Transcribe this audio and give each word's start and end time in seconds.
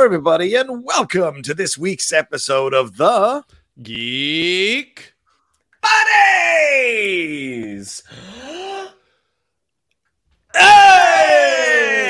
Hello, 0.00 0.06
everybody, 0.06 0.54
and 0.54 0.82
welcome 0.82 1.42
to 1.42 1.52
this 1.52 1.76
week's 1.76 2.10
episode 2.10 2.72
of 2.72 2.96
the 2.96 3.44
Geek 3.82 5.12
Buddies. 5.82 8.02
hey! 10.54 12.00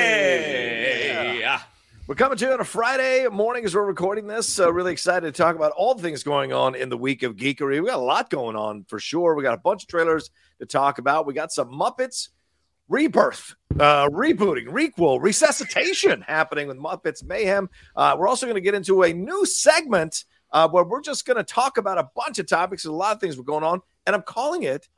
We're 2.07 2.15
coming 2.15 2.39
to 2.39 2.47
you 2.47 2.53
on 2.53 2.61
a 2.61 2.65
Friday 2.65 3.27
morning 3.27 3.65
as 3.65 3.75
we're 3.75 3.83
recording 3.83 4.29
this. 4.29 4.49
So, 4.49 4.71
really 4.71 4.93
excited 4.93 5.27
to 5.27 5.33
talk 5.33 5.57
about 5.57 5.73
all 5.73 5.97
the 5.97 6.03
things 6.03 6.23
going 6.23 6.53
on 6.53 6.77
in 6.77 6.91
the 6.91 6.97
week 6.97 7.25
of 7.25 7.35
geekery. 7.35 7.83
We 7.83 7.89
got 7.89 7.99
a 7.99 8.03
lot 8.03 8.31
going 8.31 8.55
on 8.55 8.85
for 8.85 9.01
sure. 9.01 9.35
We 9.35 9.43
got 9.43 9.55
a 9.55 9.61
bunch 9.61 9.83
of 9.83 9.89
trailers 9.89 10.31
to 10.61 10.67
talk 10.67 10.99
about. 10.99 11.27
We 11.27 11.35
got 11.35 11.51
some 11.51 11.73
Muppets 11.73 12.29
rebirth, 12.91 13.55
uh, 13.79 14.09
rebooting, 14.09 14.67
requel, 14.67 15.23
resuscitation 15.23 16.21
happening 16.23 16.67
with 16.69 16.77
Muppets 16.77 17.25
Mayhem. 17.25 17.71
Uh, 17.97 18.17
we're 18.19 18.29
also 18.29 18.45
going 18.45 18.57
to 18.57 18.61
get 18.61 18.75
into 18.75 19.05
a 19.05 19.13
new 19.13 19.47
segment 19.47 20.25
uh, 20.53 20.69
where 20.69 20.85
we're 20.85 21.01
just 21.01 21.25
going 21.25 21.37
to 21.37 21.45
talk 21.45 21.79
about 21.79 21.97
a 21.97 22.11
bunch 22.15 22.39
of 22.41 22.47
topics 22.47 22.85
and 22.85 22.93
a 22.93 22.97
lot 22.97 23.15
of 23.15 23.21
things 23.21 23.39
were 23.39 23.45
going 23.45 23.65
on, 23.65 23.81
and 24.07 24.15
I'm 24.15 24.23
calling 24.23 24.65
it 24.65 24.89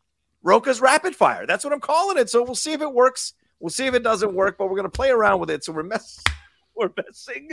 Rocha's 0.43 0.81
Rapid 0.81 1.15
Fire. 1.15 1.47
That's 1.47 1.63
what 1.63 1.73
I'm 1.73 1.81
calling 1.81 2.19
it. 2.19 2.31
So 2.31 2.43
we'll 2.43 2.55
see 2.55 2.73
if 2.73 2.81
it 2.81 2.93
works. 2.93 3.35
We'll 3.61 3.71
see 3.71 3.87
if 3.87 3.95
it 3.95 4.03
doesn't 4.03 4.35
work, 4.35 4.57
but 4.59 4.67
we're 4.67 4.77
going 4.77 4.91
to 4.91 4.91
play 4.91 5.11
around 5.11 5.39
with 5.39 5.51
it. 5.51 5.63
So 5.63 5.73
we're 5.73 5.85
mess. 5.85 6.21
We're 6.77 6.91
messing 6.97 7.51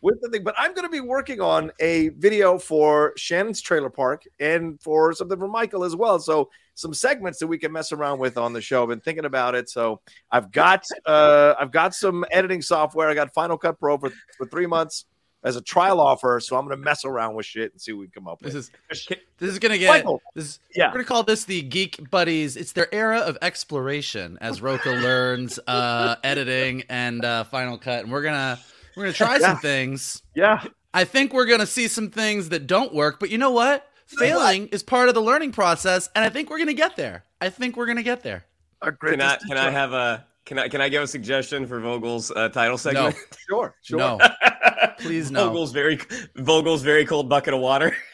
with 0.00 0.20
the 0.20 0.28
thing, 0.28 0.44
but 0.44 0.54
I'm 0.58 0.74
going 0.74 0.84
to 0.84 0.90
be 0.90 1.00
working 1.00 1.40
on 1.40 1.72
a 1.80 2.08
video 2.10 2.58
for 2.58 3.12
Shannon's 3.16 3.60
Trailer 3.60 3.90
Park 3.90 4.24
and 4.40 4.80
for 4.82 5.12
something 5.12 5.38
for 5.38 5.48
Michael 5.48 5.84
as 5.84 5.96
well. 5.96 6.18
So 6.18 6.50
some 6.74 6.92
segments 6.92 7.38
that 7.38 7.46
we 7.46 7.58
can 7.58 7.72
mess 7.72 7.92
around 7.92 8.18
with 8.18 8.36
on 8.36 8.52
the 8.52 8.60
show. 8.60 8.82
I've 8.82 8.88
been 8.88 9.00
thinking 9.00 9.24
about 9.24 9.54
it. 9.54 9.68
So 9.68 10.00
I've 10.30 10.52
got 10.52 10.84
uh 11.06 11.54
I've 11.58 11.72
got 11.72 11.94
some 11.94 12.24
editing 12.30 12.62
software. 12.62 13.08
I 13.08 13.14
got 13.14 13.32
Final 13.34 13.58
Cut 13.58 13.80
Pro 13.80 13.98
for, 13.98 14.10
for 14.36 14.46
three 14.46 14.66
months 14.66 15.06
as 15.44 15.56
a 15.56 15.60
trial 15.60 16.00
offer. 16.00 16.40
So 16.40 16.56
I'm 16.56 16.64
gonna 16.66 16.76
mess 16.76 17.04
around 17.04 17.34
with 17.34 17.46
shit 17.46 17.72
and 17.72 17.80
see 17.80 17.92
what 17.92 18.00
we 18.00 18.06
can 18.06 18.22
come 18.22 18.28
up 18.28 18.42
with. 18.42 18.52
This 18.52 18.68
is 18.68 19.08
this 19.38 19.50
is 19.50 19.58
gonna 19.58 19.78
get 19.78 19.88
Michael. 19.90 20.20
this. 20.34 20.44
Is, 20.44 20.60
Yeah. 20.74 20.88
we're 20.88 20.94
gonna 20.94 21.04
call 21.04 21.22
this 21.22 21.44
the 21.44 21.62
Geek 21.62 22.10
Buddies. 22.10 22.56
It's 22.56 22.72
their 22.72 22.92
era 22.94 23.18
of 23.20 23.38
exploration 23.42 24.38
as 24.40 24.60
Rocha 24.62 24.90
learns 24.90 25.58
uh, 25.66 26.16
editing 26.24 26.84
and 26.88 27.24
uh, 27.24 27.44
Final 27.44 27.78
Cut, 27.78 28.04
and 28.04 28.12
we're 28.12 28.22
gonna 28.22 28.58
we're 28.96 29.04
gonna 29.04 29.12
try 29.12 29.34
Yeah. 29.36 29.46
some 29.48 29.58
things. 29.58 30.22
yeah. 30.34 30.64
I 30.94 31.04
think 31.04 31.32
we're 31.34 31.46
gonna 31.46 31.66
see 31.66 31.86
some 31.86 32.10
things 32.10 32.48
that 32.48 32.66
don't 32.66 32.94
work, 32.94 33.20
but 33.20 33.30
you 33.30 33.38
know 33.38 33.50
what? 33.50 33.86
Failing 34.06 34.68
is 34.68 34.82
part 34.82 35.08
of 35.10 35.14
the 35.14 35.20
learning 35.20 35.52
process, 35.52 36.08
and 36.16 36.24
I 36.24 36.30
think 36.30 36.48
we're 36.48 36.58
gonna 36.58 36.72
get 36.72 36.96
there. 36.96 37.24
I 37.42 37.50
think 37.50 37.76
we're 37.76 37.86
gonna 37.86 38.02
get 38.02 38.22
there. 38.22 38.46
Our 38.80 38.92
Can 38.92 39.20
I 39.20 39.36
can 39.36 39.58
I 39.58 39.70
have 39.70 39.92
a 39.92 40.24
can 40.48 40.58
I 40.58 40.68
can 40.68 40.80
I 40.80 40.88
give 40.88 41.02
a 41.02 41.06
suggestion 41.06 41.66
for 41.66 41.78
Vogel's 41.78 42.30
uh, 42.30 42.48
title 42.48 42.78
segment? 42.78 43.14
sure, 43.48 43.76
sure. 43.82 43.98
No, 43.98 44.18
please 44.98 45.30
no. 45.30 45.48
Vogel's 45.48 45.72
very 45.72 46.00
Vogel's 46.36 46.82
very 46.82 47.04
cold 47.04 47.28
bucket 47.28 47.54
of 47.54 47.60
water. 47.60 47.94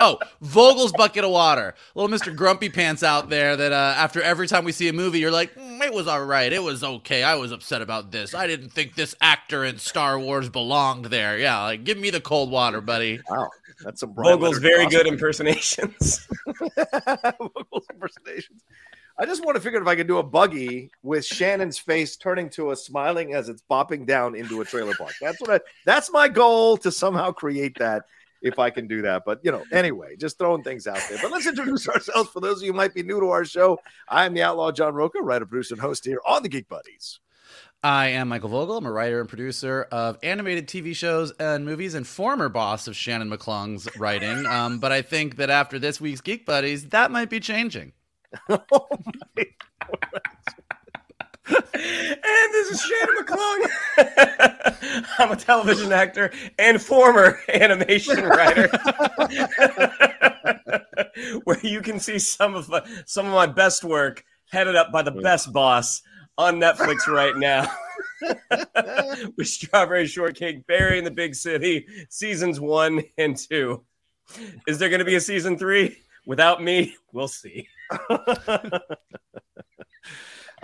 Oh, 0.00 0.18
Vogel's 0.42 0.92
bucket 0.92 1.24
of 1.24 1.30
water. 1.30 1.74
Little 1.94 2.14
Mr. 2.14 2.34
Grumpy 2.34 2.68
Pants 2.68 3.02
out 3.02 3.30
there 3.30 3.56
that 3.56 3.72
uh, 3.72 3.94
after 3.96 4.20
every 4.20 4.46
time 4.46 4.64
we 4.64 4.72
see 4.72 4.88
a 4.88 4.92
movie, 4.92 5.18
you're 5.18 5.30
like, 5.30 5.54
"Mm, 5.54 5.80
it 5.82 5.94
was 5.94 6.06
all 6.06 6.22
right. 6.22 6.52
It 6.52 6.62
was 6.62 6.84
okay. 6.84 7.22
I 7.22 7.36
was 7.36 7.52
upset 7.52 7.80
about 7.80 8.10
this. 8.10 8.34
I 8.34 8.46
didn't 8.46 8.70
think 8.70 8.96
this 8.96 9.14
actor 9.22 9.64
in 9.64 9.78
Star 9.78 10.18
Wars 10.18 10.50
belonged 10.50 11.06
there. 11.06 11.38
Yeah, 11.38 11.62
like, 11.62 11.84
give 11.84 11.96
me 11.96 12.10
the 12.10 12.20
cold 12.20 12.50
water, 12.50 12.82
buddy. 12.82 13.20
Wow, 13.30 13.48
that's 13.82 14.00
some 14.00 14.12
Brian 14.12 14.38
Vogel's 14.38 14.58
very 14.58 14.86
good 14.88 15.06
impersonations. 15.06 16.28
Vogel's 16.44 17.86
impersonations. 17.90 18.62
I 19.16 19.26
just 19.26 19.44
want 19.44 19.54
to 19.56 19.60
figure 19.60 19.78
out 19.78 19.82
if 19.82 19.88
I 19.88 19.94
could 19.94 20.08
do 20.08 20.18
a 20.18 20.24
buggy 20.24 20.90
with 21.02 21.24
Shannon's 21.24 21.78
face 21.78 22.16
turning 22.16 22.50
to 22.50 22.70
us, 22.70 22.84
smiling 22.84 23.34
as 23.34 23.48
it's 23.48 23.62
bopping 23.70 24.06
down 24.06 24.34
into 24.34 24.60
a 24.60 24.64
trailer 24.64 24.94
park. 24.94 25.12
That's 25.20 25.40
what 25.40 25.50
I. 25.50 25.60
That's 25.86 26.10
my 26.10 26.28
goal 26.28 26.76
to 26.78 26.90
somehow 26.90 27.30
create 27.30 27.78
that. 27.78 28.04
If 28.42 28.58
I 28.58 28.68
can 28.68 28.86
do 28.86 29.00
that, 29.00 29.22
but 29.24 29.40
you 29.42 29.50
know, 29.50 29.64
anyway, 29.72 30.16
just 30.16 30.36
throwing 30.36 30.62
things 30.62 30.86
out 30.86 31.00
there. 31.08 31.16
But 31.22 31.30
let's 31.30 31.46
introduce 31.46 31.88
ourselves 31.88 32.28
for 32.28 32.40
those 32.40 32.58
of 32.58 32.66
you 32.66 32.74
might 32.74 32.92
be 32.92 33.02
new 33.02 33.18
to 33.18 33.30
our 33.30 33.46
show. 33.46 33.78
I'm 34.06 34.34
the 34.34 34.42
outlaw 34.42 34.70
John 34.70 34.92
Rocha, 34.92 35.22
writer, 35.22 35.46
producer, 35.46 35.72
and 35.72 35.80
host 35.80 36.04
here 36.04 36.20
on 36.26 36.42
the 36.42 36.50
Geek 36.50 36.68
Buddies. 36.68 37.20
I 37.82 38.08
am 38.08 38.28
Michael 38.28 38.50
Vogel. 38.50 38.76
I'm 38.76 38.84
a 38.84 38.92
writer 38.92 39.20
and 39.20 39.30
producer 39.30 39.88
of 39.90 40.18
animated 40.22 40.68
TV 40.68 40.94
shows 40.94 41.32
and 41.40 41.64
movies, 41.64 41.94
and 41.94 42.06
former 42.06 42.50
boss 42.50 42.86
of 42.86 42.94
Shannon 42.94 43.30
McClung's 43.30 43.88
writing. 43.96 44.44
Um, 44.44 44.78
but 44.78 44.92
I 44.92 45.00
think 45.00 45.36
that 45.36 45.48
after 45.48 45.78
this 45.78 45.98
week's 45.98 46.20
Geek 46.20 46.44
Buddies, 46.44 46.88
that 46.88 47.10
might 47.10 47.30
be 47.30 47.40
changing. 47.40 47.92
oh 48.48 48.88
and 51.74 52.52
this 52.52 52.70
is 52.70 52.80
Shannon 52.80 53.16
McClung. 53.22 55.04
I'm 55.18 55.30
a 55.30 55.36
television 55.36 55.92
actor 55.92 56.32
and 56.58 56.80
former 56.80 57.38
animation 57.52 58.24
writer. 58.24 58.70
Where 61.44 61.60
you 61.62 61.82
can 61.82 62.00
see 62.00 62.18
some 62.18 62.54
of 62.54 62.70
my, 62.70 62.82
some 63.04 63.26
of 63.26 63.32
my 63.32 63.46
best 63.46 63.84
work 63.84 64.24
headed 64.50 64.74
up 64.74 64.90
by 64.90 65.02
the 65.02 65.10
best 65.10 65.52
boss 65.52 66.00
on 66.38 66.56
Netflix 66.56 67.06
right 67.06 67.36
now. 67.36 67.70
With 69.36 69.48
Strawberry 69.48 70.06
Shortcake, 70.06 70.66
Berry 70.66 70.96
in 70.96 71.04
the 71.04 71.10
Big 71.10 71.34
City, 71.34 71.86
seasons 72.08 72.58
one 72.58 73.02
and 73.18 73.36
two. 73.36 73.84
Is 74.66 74.78
there 74.78 74.88
going 74.88 75.00
to 75.00 75.04
be 75.04 75.16
a 75.16 75.20
season 75.20 75.58
three? 75.58 75.98
Without 76.26 76.62
me, 76.62 76.96
we'll 77.12 77.28
see. 77.28 77.68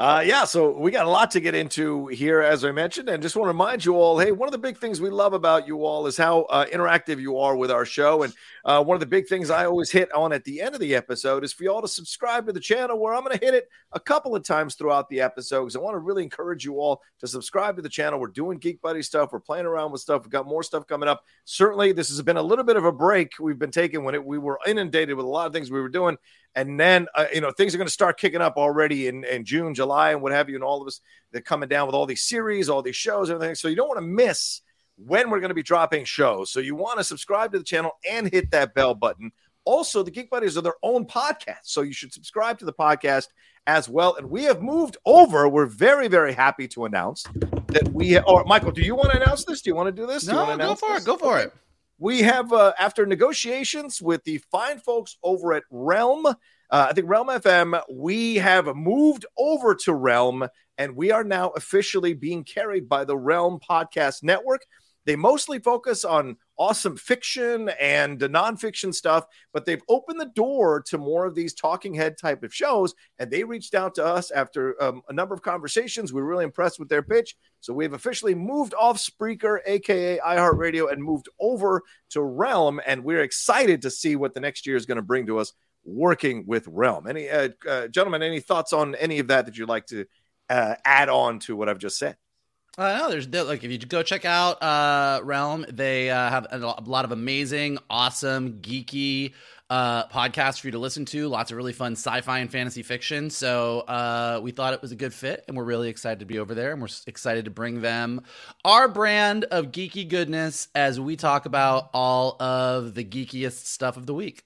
Uh, 0.01 0.23
yeah, 0.25 0.47
so 0.47 0.79
we 0.79 0.91
got 0.91 1.05
a 1.05 1.11
lot 1.11 1.31
to 1.31 1.41
get 1.41 1.55
into 1.55 2.07
here, 2.07 2.41
as 2.41 2.65
I 2.65 2.73
mentioned, 2.73 3.11
and 3.11 3.23
just 3.23 3.37
want 3.37 3.49
to 3.49 3.53
remind 3.53 3.85
you 3.85 3.97
all 3.97 4.19
hey, 4.19 4.33
one 4.33 4.49
of 4.49 4.53
the 4.53 4.57
big 4.57 4.79
things 4.79 4.99
we 4.99 5.11
love 5.11 5.35
about 5.35 5.67
you 5.67 5.85
all 5.85 6.07
is 6.07 6.17
how 6.17 6.45
uh, 6.45 6.65
interactive 6.73 7.21
you 7.21 7.37
are 7.37 7.55
with 7.55 7.71
our 7.71 7.85
show. 7.85 8.23
And 8.23 8.33
uh, 8.65 8.83
one 8.83 8.95
of 8.95 9.01
the 9.01 9.07
big 9.07 9.29
things 9.29 9.51
I 9.51 9.67
always 9.67 9.91
hit 9.91 10.11
on 10.15 10.33
at 10.33 10.43
the 10.45 10.63
end 10.63 10.75
of 10.75 10.81
the 10.81 10.95
episode 10.95 11.45
is 11.45 11.53
for 11.53 11.65
you 11.65 11.71
all 11.71 11.83
to 11.83 11.89
subscribe 11.89 12.47
to 12.47 12.55
the 12.55 12.61
channel, 12.61 12.99
where 12.99 13.15
I'm 13.15 13.25
going 13.25 13.39
to 13.39 13.45
hit 13.45 13.53
it 13.53 13.69
a 13.93 14.01
couple 14.01 14.35
of 14.35 14.43
times 14.43 14.75
throughout 14.75 15.07
the 15.11 15.21
episode 15.21 15.65
because 15.65 15.77
I 15.77 15.81
want 15.81 15.97
to 15.97 15.99
really 15.99 16.23
encourage 16.23 16.65
you 16.65 16.77
all 16.77 17.03
to 17.19 17.27
subscribe 17.27 17.77
to 17.77 17.83
the 17.83 17.91
channel. 17.91 18.19
We're 18.19 18.29
doing 18.29 18.57
Geek 18.57 18.81
Buddy 18.81 19.03
stuff, 19.03 19.35
we're 19.35 19.41
playing 19.41 19.67
around 19.67 19.93
with 19.93 20.01
stuff, 20.01 20.23
we've 20.23 20.33
got 20.33 20.47
more 20.47 20.63
stuff 20.63 20.87
coming 20.87 21.11
up. 21.11 21.25
Certainly, 21.45 21.93
this 21.93 22.09
has 22.09 22.23
been 22.23 22.39
a 22.39 22.43
little 22.43 22.65
bit 22.65 22.77
of 22.77 22.87
a 22.87 22.93
break 22.93 23.33
we've 23.39 23.59
been 23.59 23.71
taking 23.71 24.05
when 24.05 24.15
it, 24.15 24.25
we 24.25 24.39
were 24.39 24.59
inundated 24.67 25.15
with 25.15 25.27
a 25.27 25.29
lot 25.29 25.47
of 25.47 25.53
things 25.53 25.71
we 25.71 25.83
were 25.83 25.91
doing. 25.91 26.17
And 26.55 26.79
then, 26.81 27.07
uh, 27.15 27.27
you 27.33 27.41
know, 27.41 27.53
things 27.53 27.75
are 27.75 27.79
going 27.79 27.87
to 27.87 27.93
start 27.93 28.19
kicking 28.19 28.41
up 28.41 28.57
already 28.57 29.07
in, 29.07 29.25
in 29.25 29.45
June, 29.45 29.73
July, 29.75 30.11
and 30.11 30.21
what 30.21 30.33
have 30.33 30.49
you. 30.49 30.57
And 30.57 30.65
all 30.65 30.81
of 30.83 30.89
us, 30.89 31.01
they're 31.31 31.41
coming 31.41 31.69
down 31.69 31.87
with 31.87 31.95
all 31.95 32.07
these 32.07 32.23
series, 32.23 32.69
all 32.69 32.83
these 32.83 32.97
shows, 32.97 33.31
everything. 33.31 33.55
So 33.55 33.69
you 33.69 33.77
don't 33.77 33.89
want 33.89 33.99
to 34.01 34.07
miss 34.07 34.63
when 34.97 35.31
we're 35.31 35.41
going 35.41 35.51
to 35.51 35.55
be 35.55 35.63
dropping 35.63 36.05
shows. 36.05 36.51
So 36.51 36.61
you 36.61 36.75
want 36.75 36.99
to 36.99 37.05
subscribe 37.05 37.53
to 37.53 37.59
the 37.59 37.65
channel 37.65 37.93
and 38.11 38.29
hit 38.29 38.51
that 38.51 38.75
bell 38.75 38.95
button. 38.95 39.31
Also, 39.65 40.03
the 40.03 40.11
Geek 40.11 40.29
Buddies 40.31 40.57
are 40.59 40.63
their 40.63 40.75
own 40.83 41.05
podcast, 41.05 41.65
so 41.65 41.83
you 41.83 41.93
should 41.93 42.13
subscribe 42.13 42.59
to 42.59 42.65
the 42.65 42.73
podcast 42.73 43.29
as 43.67 43.89
well. 43.89 44.17
And 44.17 44.29
we 44.31 44.45
have 44.45 44.63
moved 44.63 44.97
over. 45.07 45.49
We're 45.49 45.67
very, 45.67 46.09
very 46.09 46.33
happy 46.33 46.67
to 46.69 46.87
announce 46.87 47.25
that 47.69 47.89
we. 47.93 48.19
Or 48.19 48.43
Michael, 48.45 48.73
do 48.73 48.81
you 48.81 48.95
want 48.95 49.13
to 49.13 49.23
announce 49.23 49.45
this? 49.45 49.63
Do 49.63 49.71
you 49.71 49.77
want 49.77 49.95
to 49.95 50.03
do 50.03 50.07
this? 50.07 50.25
Do 50.25 50.33
you 50.33 50.37
No, 50.37 50.45
want 50.45 50.61
to 50.61 50.67
go 50.67 50.75
for 50.75 50.95
this? 50.95 51.03
it. 51.03 51.07
Go 51.07 51.17
for 51.17 51.39
it. 51.39 51.53
We 52.03 52.23
have, 52.23 52.51
uh, 52.51 52.73
after 52.79 53.05
negotiations 53.05 54.01
with 54.01 54.25
the 54.25 54.39
fine 54.51 54.79
folks 54.79 55.19
over 55.23 55.53
at 55.53 55.65
Realm, 55.71 56.25
uh, 56.25 56.35
I 56.71 56.95
think 56.95 57.11
Realm 57.11 57.29
FM, 57.29 57.79
we 57.93 58.37
have 58.37 58.75
moved 58.75 59.27
over 59.37 59.75
to 59.75 59.93
Realm 59.93 60.49
and 60.79 60.97
we 60.97 61.11
are 61.11 61.25
now 61.25 61.51
officially 61.51 62.15
being 62.15 62.43
carried 62.43 62.89
by 62.89 63.05
the 63.05 63.19
Realm 63.19 63.61
Podcast 63.61 64.23
Network. 64.23 64.63
They 65.05 65.15
mostly 65.15 65.59
focus 65.59 66.07
on 66.07 66.39
awesome 66.61 66.95
fiction 66.95 67.71
and 67.81 68.21
nonfiction 68.21 68.95
stuff, 68.95 69.25
but 69.55 69.65
they've 69.65 69.83
opened 69.89 70.21
the 70.21 70.31
door 70.35 70.83
to 70.83 70.99
more 70.99 71.25
of 71.25 71.35
these 71.35 71.55
talking 71.55 71.95
head 71.95 72.19
type 72.19 72.43
of 72.43 72.55
shows. 72.55 72.95
And 73.19 73.31
they 73.31 73.43
reached 73.45 73.75
out 73.75 73.95
to 73.95 74.05
us 74.05 74.31
after 74.31 74.81
um, 74.81 75.01
a 75.09 75.13
number 75.15 75.35
of 75.35 75.41
conversations. 75.41 76.13
We 76.13 76.21
were 76.21 76.29
really 76.29 76.45
impressed 76.45 76.79
with 76.79 76.91
their 76.91 77.03
pitch. 77.03 77.35
So 77.61 77.73
we've 77.73 77.95
officially 77.95 78.35
moved 78.35 78.75
off 78.79 78.99
Spreaker, 78.99 79.61
aka 79.65 80.19
iHeartRadio, 80.19 80.93
and 80.93 81.03
moved 81.03 81.31
over 81.41 81.83
to 82.11 82.23
Realm. 82.23 82.79
And 82.87 83.05
we're 83.05 83.23
excited 83.23 83.81
to 83.83 83.91
see 83.91 84.15
what 84.15 84.35
the 84.35 84.41
next 84.41 84.67
year 84.67 84.77
is 84.77 84.85
going 84.85 84.97
to 84.97 85.03
bring 85.03 85.27
to 85.27 85.39
us 85.39 85.55
working 85.85 86.45
with 86.47 86.69
Realm. 86.69 87.07
Any 87.07 87.31
uh, 87.31 87.49
uh, 87.67 87.89
gentlemen, 87.89 88.23
any 88.23 88.41
thoughts 88.41 88.75
on 88.75 88.95
any 88.97 89.19
of 89.19 89.29
that 89.29 89.47
that 89.47 89.57
you'd 89.57 89.69
like 89.69 89.87
to 89.87 90.05
uh, 90.51 90.75
add 90.85 91.09
on 91.09 91.39
to 91.41 91.57
what 91.57 91.71
I've 91.71 91.79
just 91.79 91.99
said? 91.99 92.17
Uh, 92.81 92.97
no, 92.97 93.11
there's 93.11 93.29
like 93.29 93.63
if 93.63 93.71
you 93.71 93.77
go 93.77 94.03
check 94.03 94.25
out 94.25 94.63
uh, 94.63 95.21
Realm, 95.23 95.67
they 95.71 96.09
uh, 96.09 96.31
have 96.31 96.47
a 96.51 96.57
lot 96.59 97.05
of 97.05 97.13
amazing, 97.13 97.77
awesome, 97.91 98.55
geeky 98.63 99.35
uh, 99.69 100.07
podcasts 100.07 100.59
for 100.59 100.69
you 100.69 100.71
to 100.71 100.79
listen 100.79 101.05
to. 101.05 101.29
Lots 101.29 101.51
of 101.51 101.59
really 101.59 101.75
fun 101.75 101.93
sci-fi 101.93 102.39
and 102.39 102.51
fantasy 102.51 102.83
fiction. 102.83 103.29
So 103.29 103.81
uh, 103.81 104.41
we 104.43 104.51
thought 104.51 104.73
it 104.73 104.81
was 104.81 104.93
a 104.93 104.97
good 104.97 105.13
fit, 105.13 105.45
and 105.47 105.59
we're 105.59 105.65
really 105.65 105.91
excited 105.91 106.21
to 106.21 106.25
be 106.25 106.39
over 106.39 106.55
there, 106.55 106.73
and 106.73 106.81
we're 106.81 106.89
excited 107.07 107.45
to 107.45 107.51
bring 107.51 107.83
them 107.83 108.23
our 108.65 108.89
brand 108.89 109.45
of 109.45 109.73
geeky 109.73 110.09
goodness 110.09 110.69
as 110.75 110.99
we 110.99 111.17
talk 111.17 111.45
about 111.45 111.91
all 111.93 112.43
of 112.43 112.95
the 112.95 113.05
geekiest 113.05 113.67
stuff 113.67 113.99
of 113.99 114.07
the 114.07 114.15
week. 114.15 114.43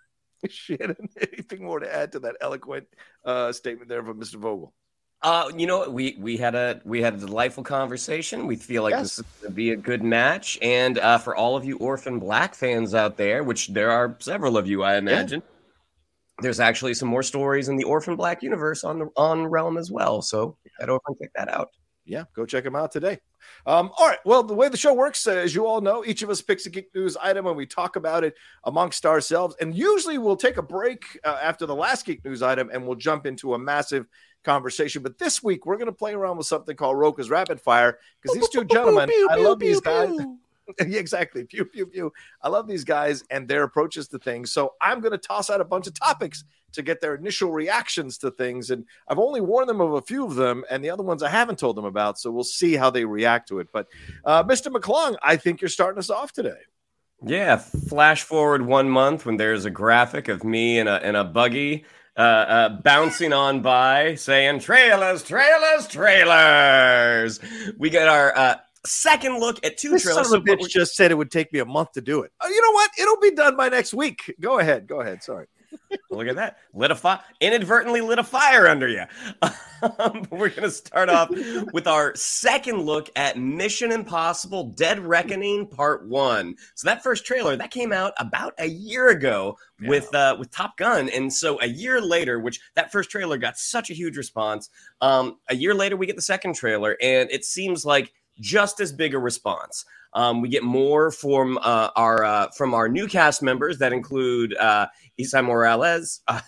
Shannon, 0.50 1.08
anything 1.32 1.64
more 1.64 1.80
to 1.80 1.90
add 1.90 2.12
to 2.12 2.18
that 2.20 2.36
eloquent 2.42 2.86
uh, 3.24 3.50
statement 3.50 3.88
there 3.88 4.04
from 4.04 4.20
Mr. 4.20 4.34
Vogel? 4.34 4.74
Uh, 5.20 5.50
you 5.56 5.66
know, 5.66 5.88
we 5.90 6.16
we 6.20 6.36
had 6.36 6.54
a 6.54 6.80
we 6.84 7.02
had 7.02 7.14
a 7.14 7.16
delightful 7.18 7.64
conversation. 7.64 8.46
We 8.46 8.54
feel 8.54 8.84
like 8.84 8.92
Yes. 8.92 9.02
this 9.02 9.18
is 9.18 9.24
going 9.40 9.50
to 9.50 9.56
be 9.56 9.70
a 9.72 9.76
good 9.76 10.02
match, 10.02 10.58
and 10.62 10.96
uh, 10.98 11.18
for 11.18 11.34
all 11.34 11.56
of 11.56 11.64
you 11.64 11.76
Orphan 11.78 12.20
Black 12.20 12.54
fans 12.54 12.94
out 12.94 13.16
there, 13.16 13.42
which 13.42 13.68
there 13.68 13.90
are 13.90 14.16
several 14.20 14.56
of 14.56 14.68
you, 14.68 14.84
I 14.84 14.96
imagine, 14.96 15.42
there's 16.40 16.60
actually 16.60 16.94
some 16.94 17.08
more 17.08 17.24
stories 17.24 17.68
in 17.68 17.74
the 17.76 17.82
Orphan 17.82 18.14
Black 18.14 18.44
universe 18.44 18.84
on 18.84 19.00
the 19.00 19.08
on 19.16 19.46
Realm 19.48 19.76
as 19.76 19.90
well. 19.90 20.22
So 20.22 20.56
head 20.78 20.88
over 20.88 21.00
and 21.08 21.16
check 21.20 21.30
that 21.34 21.48
out. 21.48 21.70
Yeah, 22.08 22.24
go 22.34 22.46
check 22.46 22.64
them 22.64 22.74
out 22.74 22.90
today. 22.90 23.18
Um, 23.66 23.90
all 23.98 24.08
right. 24.08 24.18
Well, 24.24 24.42
the 24.42 24.54
way 24.54 24.68
the 24.68 24.76
show 24.76 24.94
works, 24.94 25.26
uh, 25.26 25.32
as 25.32 25.54
you 25.54 25.66
all 25.66 25.80
know, 25.80 26.04
each 26.04 26.22
of 26.22 26.30
us 26.30 26.40
picks 26.40 26.64
a 26.66 26.70
geek 26.70 26.88
news 26.94 27.16
item 27.16 27.46
and 27.46 27.56
we 27.56 27.66
talk 27.66 27.96
about 27.96 28.24
it 28.24 28.34
amongst 28.64 29.04
ourselves. 29.04 29.54
And 29.60 29.74
usually 29.74 30.16
we'll 30.16 30.36
take 30.36 30.56
a 30.56 30.62
break 30.62 31.04
uh, 31.24 31.38
after 31.42 31.66
the 31.66 31.74
last 31.74 32.06
geek 32.06 32.24
news 32.24 32.42
item 32.42 32.70
and 32.72 32.86
we'll 32.86 32.96
jump 32.96 33.26
into 33.26 33.54
a 33.54 33.58
massive 33.58 34.06
conversation. 34.42 35.02
But 35.02 35.18
this 35.18 35.42
week 35.42 35.66
we're 35.66 35.76
going 35.76 35.86
to 35.86 35.92
play 35.92 36.14
around 36.14 36.38
with 36.38 36.46
something 36.46 36.74
called 36.74 36.98
Rocha's 36.98 37.28
Rapid 37.28 37.60
Fire 37.60 37.98
because 38.22 38.36
these 38.36 38.48
two 38.48 38.64
gentlemen, 38.64 39.10
I 39.30 39.36
love 39.36 39.58
these 39.58 39.80
guys. 39.80 40.16
yeah, 40.86 40.98
exactly. 40.98 41.44
Pew, 41.44 41.64
pew, 41.64 41.86
pew. 41.86 42.12
I 42.42 42.48
love 42.48 42.66
these 42.66 42.84
guys 42.84 43.22
and 43.30 43.46
their 43.46 43.64
approaches 43.64 44.08
to 44.08 44.18
things. 44.18 44.52
So 44.52 44.74
I'm 44.80 45.00
going 45.00 45.12
to 45.12 45.18
toss 45.18 45.50
out 45.50 45.60
a 45.60 45.64
bunch 45.64 45.86
of 45.86 45.94
topics 45.94 46.44
to 46.72 46.82
get 46.82 47.00
their 47.00 47.14
initial 47.14 47.50
reactions 47.50 48.18
to 48.18 48.30
things. 48.30 48.70
And 48.70 48.84
I've 49.08 49.18
only 49.18 49.40
warned 49.40 49.68
them 49.68 49.80
of 49.80 49.92
a 49.94 50.02
few 50.02 50.24
of 50.24 50.34
them, 50.34 50.64
and 50.70 50.84
the 50.84 50.90
other 50.90 51.02
ones 51.02 51.22
I 51.22 51.30
haven't 51.30 51.58
told 51.58 51.76
them 51.76 51.84
about. 51.84 52.18
So 52.18 52.30
we'll 52.30 52.44
see 52.44 52.74
how 52.76 52.90
they 52.90 53.04
react 53.04 53.48
to 53.48 53.58
it. 53.60 53.68
But 53.72 53.88
uh, 54.24 54.44
Mr. 54.44 54.72
McClung, 54.72 55.16
I 55.22 55.36
think 55.36 55.60
you're 55.60 55.68
starting 55.68 55.98
us 55.98 56.10
off 56.10 56.32
today. 56.32 56.58
Yeah, 57.24 57.56
flash 57.56 58.22
forward 58.22 58.62
one 58.62 58.88
month 58.88 59.26
when 59.26 59.36
there's 59.38 59.64
a 59.64 59.70
graphic 59.70 60.28
of 60.28 60.44
me 60.44 60.78
in 60.78 60.86
a 60.86 60.98
in 60.98 61.16
a 61.16 61.24
buggy 61.24 61.84
uh, 62.16 62.20
uh, 62.20 62.68
bouncing 62.82 63.32
on 63.32 63.60
by, 63.60 64.14
saying 64.14 64.60
trailers, 64.60 65.22
trailers, 65.22 65.88
trailers. 65.88 67.40
We 67.76 67.90
get 67.90 68.08
our 68.08 68.36
uh, 68.36 68.54
second 68.84 69.38
look 69.40 69.64
at 69.64 69.78
two 69.78 69.90
This 69.90 70.04
son 70.04 70.14
trailers. 70.14 70.32
of 70.32 70.42
a 70.42 70.44
bitch 70.44 70.68
just 70.68 70.94
said 70.94 71.10
it 71.10 71.14
would 71.14 71.30
take 71.30 71.52
me 71.52 71.58
a 71.60 71.64
month 71.64 71.92
to 71.92 72.00
do 72.00 72.22
it. 72.22 72.32
Oh, 72.40 72.48
you 72.48 72.60
know 72.60 72.72
what? 72.72 72.90
It'll 72.98 73.20
be 73.20 73.30
done 73.30 73.56
by 73.56 73.68
next 73.68 73.94
week. 73.94 74.34
Go 74.40 74.58
ahead. 74.58 74.86
Go 74.86 75.00
ahead. 75.00 75.22
Sorry. 75.22 75.46
Look 76.10 76.26
at 76.26 76.36
that. 76.36 76.58
Lit 76.74 76.90
a 76.90 76.94
fire, 76.94 77.20
inadvertently 77.40 78.00
lit 78.00 78.18
a 78.18 78.24
fire 78.24 78.66
under 78.66 78.88
you. 78.88 79.04
Um, 79.42 80.26
we're 80.30 80.48
going 80.48 80.62
to 80.62 80.70
start 80.70 81.08
off 81.08 81.30
with 81.72 81.86
our 81.86 82.14
second 82.16 82.82
look 82.82 83.10
at 83.16 83.38
Mission 83.38 83.92
Impossible 83.92 84.64
Dead 84.64 84.98
Reckoning 84.98 85.66
Part 85.66 86.06
1. 86.08 86.56
So 86.74 86.86
that 86.88 87.02
first 87.02 87.24
trailer, 87.24 87.56
that 87.56 87.70
came 87.70 87.92
out 87.92 88.12
about 88.18 88.54
a 88.58 88.66
year 88.66 89.08
ago 89.08 89.56
with 89.82 90.12
uh, 90.14 90.36
with 90.38 90.50
Top 90.50 90.76
Gun. 90.76 91.08
And 91.10 91.32
so 91.32 91.60
a 91.60 91.68
year 91.68 92.00
later, 92.00 92.40
which 92.40 92.60
that 92.74 92.90
first 92.90 93.10
trailer 93.10 93.38
got 93.38 93.58
such 93.58 93.90
a 93.90 93.94
huge 93.94 94.16
response, 94.16 94.68
um, 95.00 95.38
a 95.48 95.54
year 95.54 95.74
later 95.74 95.96
we 95.96 96.06
get 96.06 96.16
the 96.16 96.22
second 96.22 96.54
trailer 96.54 96.96
and 97.00 97.30
it 97.30 97.44
seems 97.44 97.84
like 97.84 98.12
just 98.40 98.80
as 98.80 98.92
big 98.92 99.14
a 99.14 99.18
response. 99.18 99.84
Um, 100.14 100.40
we 100.40 100.48
get 100.48 100.62
more 100.62 101.10
from 101.10 101.58
uh, 101.58 101.90
our 101.94 102.24
uh, 102.24 102.48
from 102.56 102.72
our 102.72 102.88
new 102.88 103.06
cast 103.06 103.42
members 103.42 103.78
that 103.78 103.92
include 103.92 104.56
uh, 104.56 104.86
Esai 105.20 105.44
Morales. 105.44 106.20
I 106.28 106.42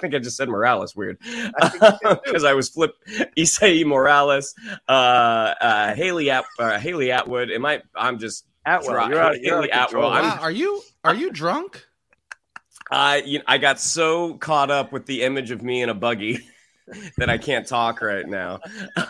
think 0.00 0.14
I 0.14 0.18
just 0.18 0.36
said 0.36 0.48
Morales. 0.48 0.96
Weird, 0.96 1.18
because 1.20 2.44
I 2.44 2.54
was 2.54 2.70
flipped. 2.70 2.96
Esai 3.36 3.84
Morales, 3.84 4.54
uh, 4.88 5.54
uh, 5.60 5.94
Haley 5.94 6.30
At 6.30 6.44
uh, 6.58 6.78
Haley 6.78 7.12
Atwood. 7.12 7.50
Am 7.50 7.66
I? 7.66 7.82
I'm 7.94 8.18
just 8.18 8.46
Atwell, 8.64 8.94
Try- 8.94 9.08
you're 9.08 9.20
out, 9.20 9.40
you're 9.40 9.58
of 9.58 9.64
Haley 9.64 9.68
control. 9.68 10.04
Atwell, 10.06 10.24
I'm- 10.24 10.38
Wow, 10.38 10.42
are 10.42 10.50
you 10.50 10.82
are 11.04 11.14
you 11.14 11.30
drunk? 11.30 11.84
I 12.90 13.18
you 13.18 13.38
know, 13.38 13.44
I 13.46 13.58
got 13.58 13.78
so 13.78 14.34
caught 14.34 14.70
up 14.70 14.92
with 14.92 15.06
the 15.06 15.22
image 15.22 15.50
of 15.50 15.62
me 15.62 15.82
in 15.82 15.90
a 15.90 15.94
buggy 15.94 16.40
that 17.18 17.28
I 17.28 17.36
can't 17.38 17.66
talk 17.66 18.00
right 18.00 18.26
now. 18.26 18.60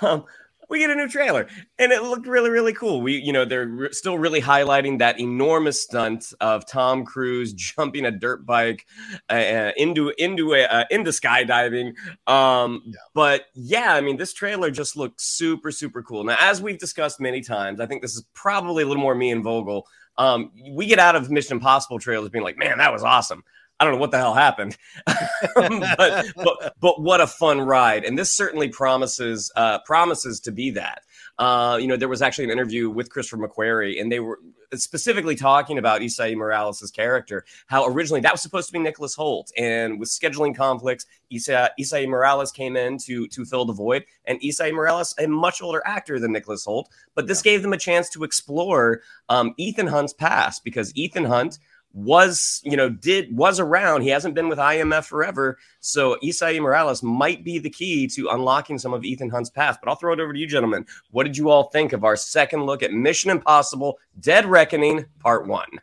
Um, 0.03 0.25
we 0.69 0.79
get 0.79 0.91
a 0.91 0.95
new 0.95 1.09
trailer, 1.09 1.47
and 1.79 1.93
it 1.93 2.03
looked 2.03 2.27
really, 2.27 2.51
really 2.51 2.73
cool. 2.73 3.01
We, 3.01 3.17
you 3.17 3.33
know, 3.33 3.45
they're 3.45 3.67
re- 3.67 3.93
still 3.93 4.19
really 4.19 4.41
highlighting 4.41 4.99
that 4.99 5.19
enormous 5.19 5.81
stunt 5.83 6.33
of 6.41 6.67
Tom 6.67 7.05
Cruise 7.05 7.53
jumping 7.55 8.05
a 8.05 8.11
dirt 8.11 8.45
bike 8.45 8.87
uh, 9.31 9.73
into 9.77 10.13
into 10.19 10.55
a, 10.55 10.65
uh, 10.65 10.85
into 10.91 11.11
skydiving. 11.11 11.95
Um, 12.27 12.93
But 13.15 13.47
yeah, 13.55 13.95
I 13.95 14.01
mean, 14.01 14.17
this 14.17 14.33
trailer 14.33 14.71
just 14.71 14.97
looked 14.97 15.21
super, 15.21 15.71
super 15.71 16.03
cool. 16.03 16.25
Now, 16.25 16.37
as 16.41 16.61
we've 16.61 16.79
discussed 16.79 17.21
many 17.21 17.41
times, 17.41 17.81
I 17.81 17.87
think 17.87 18.03
this 18.03 18.15
is 18.15 18.25
probably 18.35 18.83
a 18.83 18.87
little 18.87 19.03
more 19.03 19.15
me 19.15 19.31
and 19.31 19.43
Vogel. 19.43 19.87
Um, 20.17 20.51
we 20.73 20.87
get 20.87 20.99
out 20.99 21.15
of 21.17 21.31
Mission 21.31 21.57
Impossible 21.57 21.99
trailers 21.99 22.31
being 22.31 22.45
like, 22.45 22.59
man, 22.59 22.79
that 22.79 22.93
was 22.93 23.05
awesome. 23.05 23.45
I 23.81 23.85
don't 23.85 23.95
know 23.95 24.01
what 24.01 24.11
the 24.11 24.19
hell 24.19 24.35
happened, 24.35 24.77
but, 25.55 26.27
but 26.37 26.75
but 26.81 27.01
what 27.01 27.21
a 27.21 27.27
fun 27.29 27.61
ride! 27.61 28.05
And 28.05 28.19
this 28.19 28.33
certainly 28.33 28.69
promises 28.69 29.53
uh, 29.55 29.79
promises 29.81 30.41
to 30.41 30.53
be 30.53 30.71
that. 30.73 31.03
Uh, 31.39 31.79
you 31.81 31.87
know, 31.87 31.97
there 31.97 32.09
was 32.09 32.21
actually 32.21 32.45
an 32.45 32.51
interview 32.51 32.91
with 32.91 33.11
Christopher 33.11 33.47
McQuarrie, 33.47 34.01
and 34.01 34.11
they 34.11 34.19
were 34.19 34.41
specifically 34.75 35.37
talking 35.37 35.79
about 35.79 36.01
Esai 36.01 36.37
Morales' 36.37 36.91
character. 36.91 37.45
How 37.69 37.87
originally 37.87 38.21
that 38.23 38.33
was 38.33 38.43
supposed 38.43 38.67
to 38.67 38.73
be 38.73 38.81
Nicholas 38.81 39.15
Hoult, 39.15 39.53
and 39.57 40.01
with 40.01 40.09
scheduling 40.09 40.57
conflicts, 40.57 41.07
Esai, 41.33 41.69
Esai 41.81 42.09
Morales 42.09 42.51
came 42.51 42.77
in 42.77 42.99
to 42.99 43.29
to 43.29 43.45
fill 43.45 43.65
the 43.65 43.73
void. 43.73 44.05
And 44.25 44.41
Esai 44.41 44.73
Morales, 44.73 45.15
a 45.21 45.29
much 45.29 45.63
older 45.63 45.83
actor 45.87 46.19
than 46.19 46.33
Nicholas 46.33 46.67
Hoult, 46.67 46.87
but 47.15 47.29
this 47.29 47.43
gave 47.43 47.63
them 47.63 47.73
a 47.73 47.79
chance 47.79 48.09
to 48.11 48.25
explore 48.25 49.03
um, 49.29 49.55
Ethan 49.57 49.87
Hunt's 49.87 50.13
past 50.13 50.65
because 50.65 50.93
Ethan 50.97 51.25
Hunt 51.25 51.61
was 51.95 52.61
you 52.65 52.77
know 52.77 52.89
did 52.89 53.35
was 53.35 53.59
around 53.59 54.03
he 54.03 54.09
hasn't 54.09 54.35
been 54.35 54.49
with 54.49 54.59
imf 54.59 55.07
forever 55.07 55.59
so 55.81 56.17
esai 56.23 56.61
morales 56.61 57.03
might 57.03 57.43
be 57.43 57.59
the 57.59 57.71
key 57.71 58.07
to 58.07 58.29
unlocking 58.29 58.79
some 58.79 58.93
of 58.93 59.05
ethan 59.05 59.31
hunt's 59.31 59.51
past 59.51 59.81
but 59.83 59.89
i'll 59.89 59.97
throw 59.97 60.13
it 60.13 60.21
over 60.21 60.33
to 60.33 60.39
you 60.39 60.47
gentlemen 60.47 60.85
what 61.11 61.25
did 61.25 61.37
you 61.37 61.49
all 61.49 61.71
think 61.71 61.93
of 61.93 62.05
our 62.05 62.15
second 62.15 62.65
look 62.65 62.83
at 62.83 62.93
mission 62.93 63.31
impossible 63.31 63.99
dead 64.21 64.45
reckoning 64.45 65.07
part 65.19 65.47
one 65.47 65.81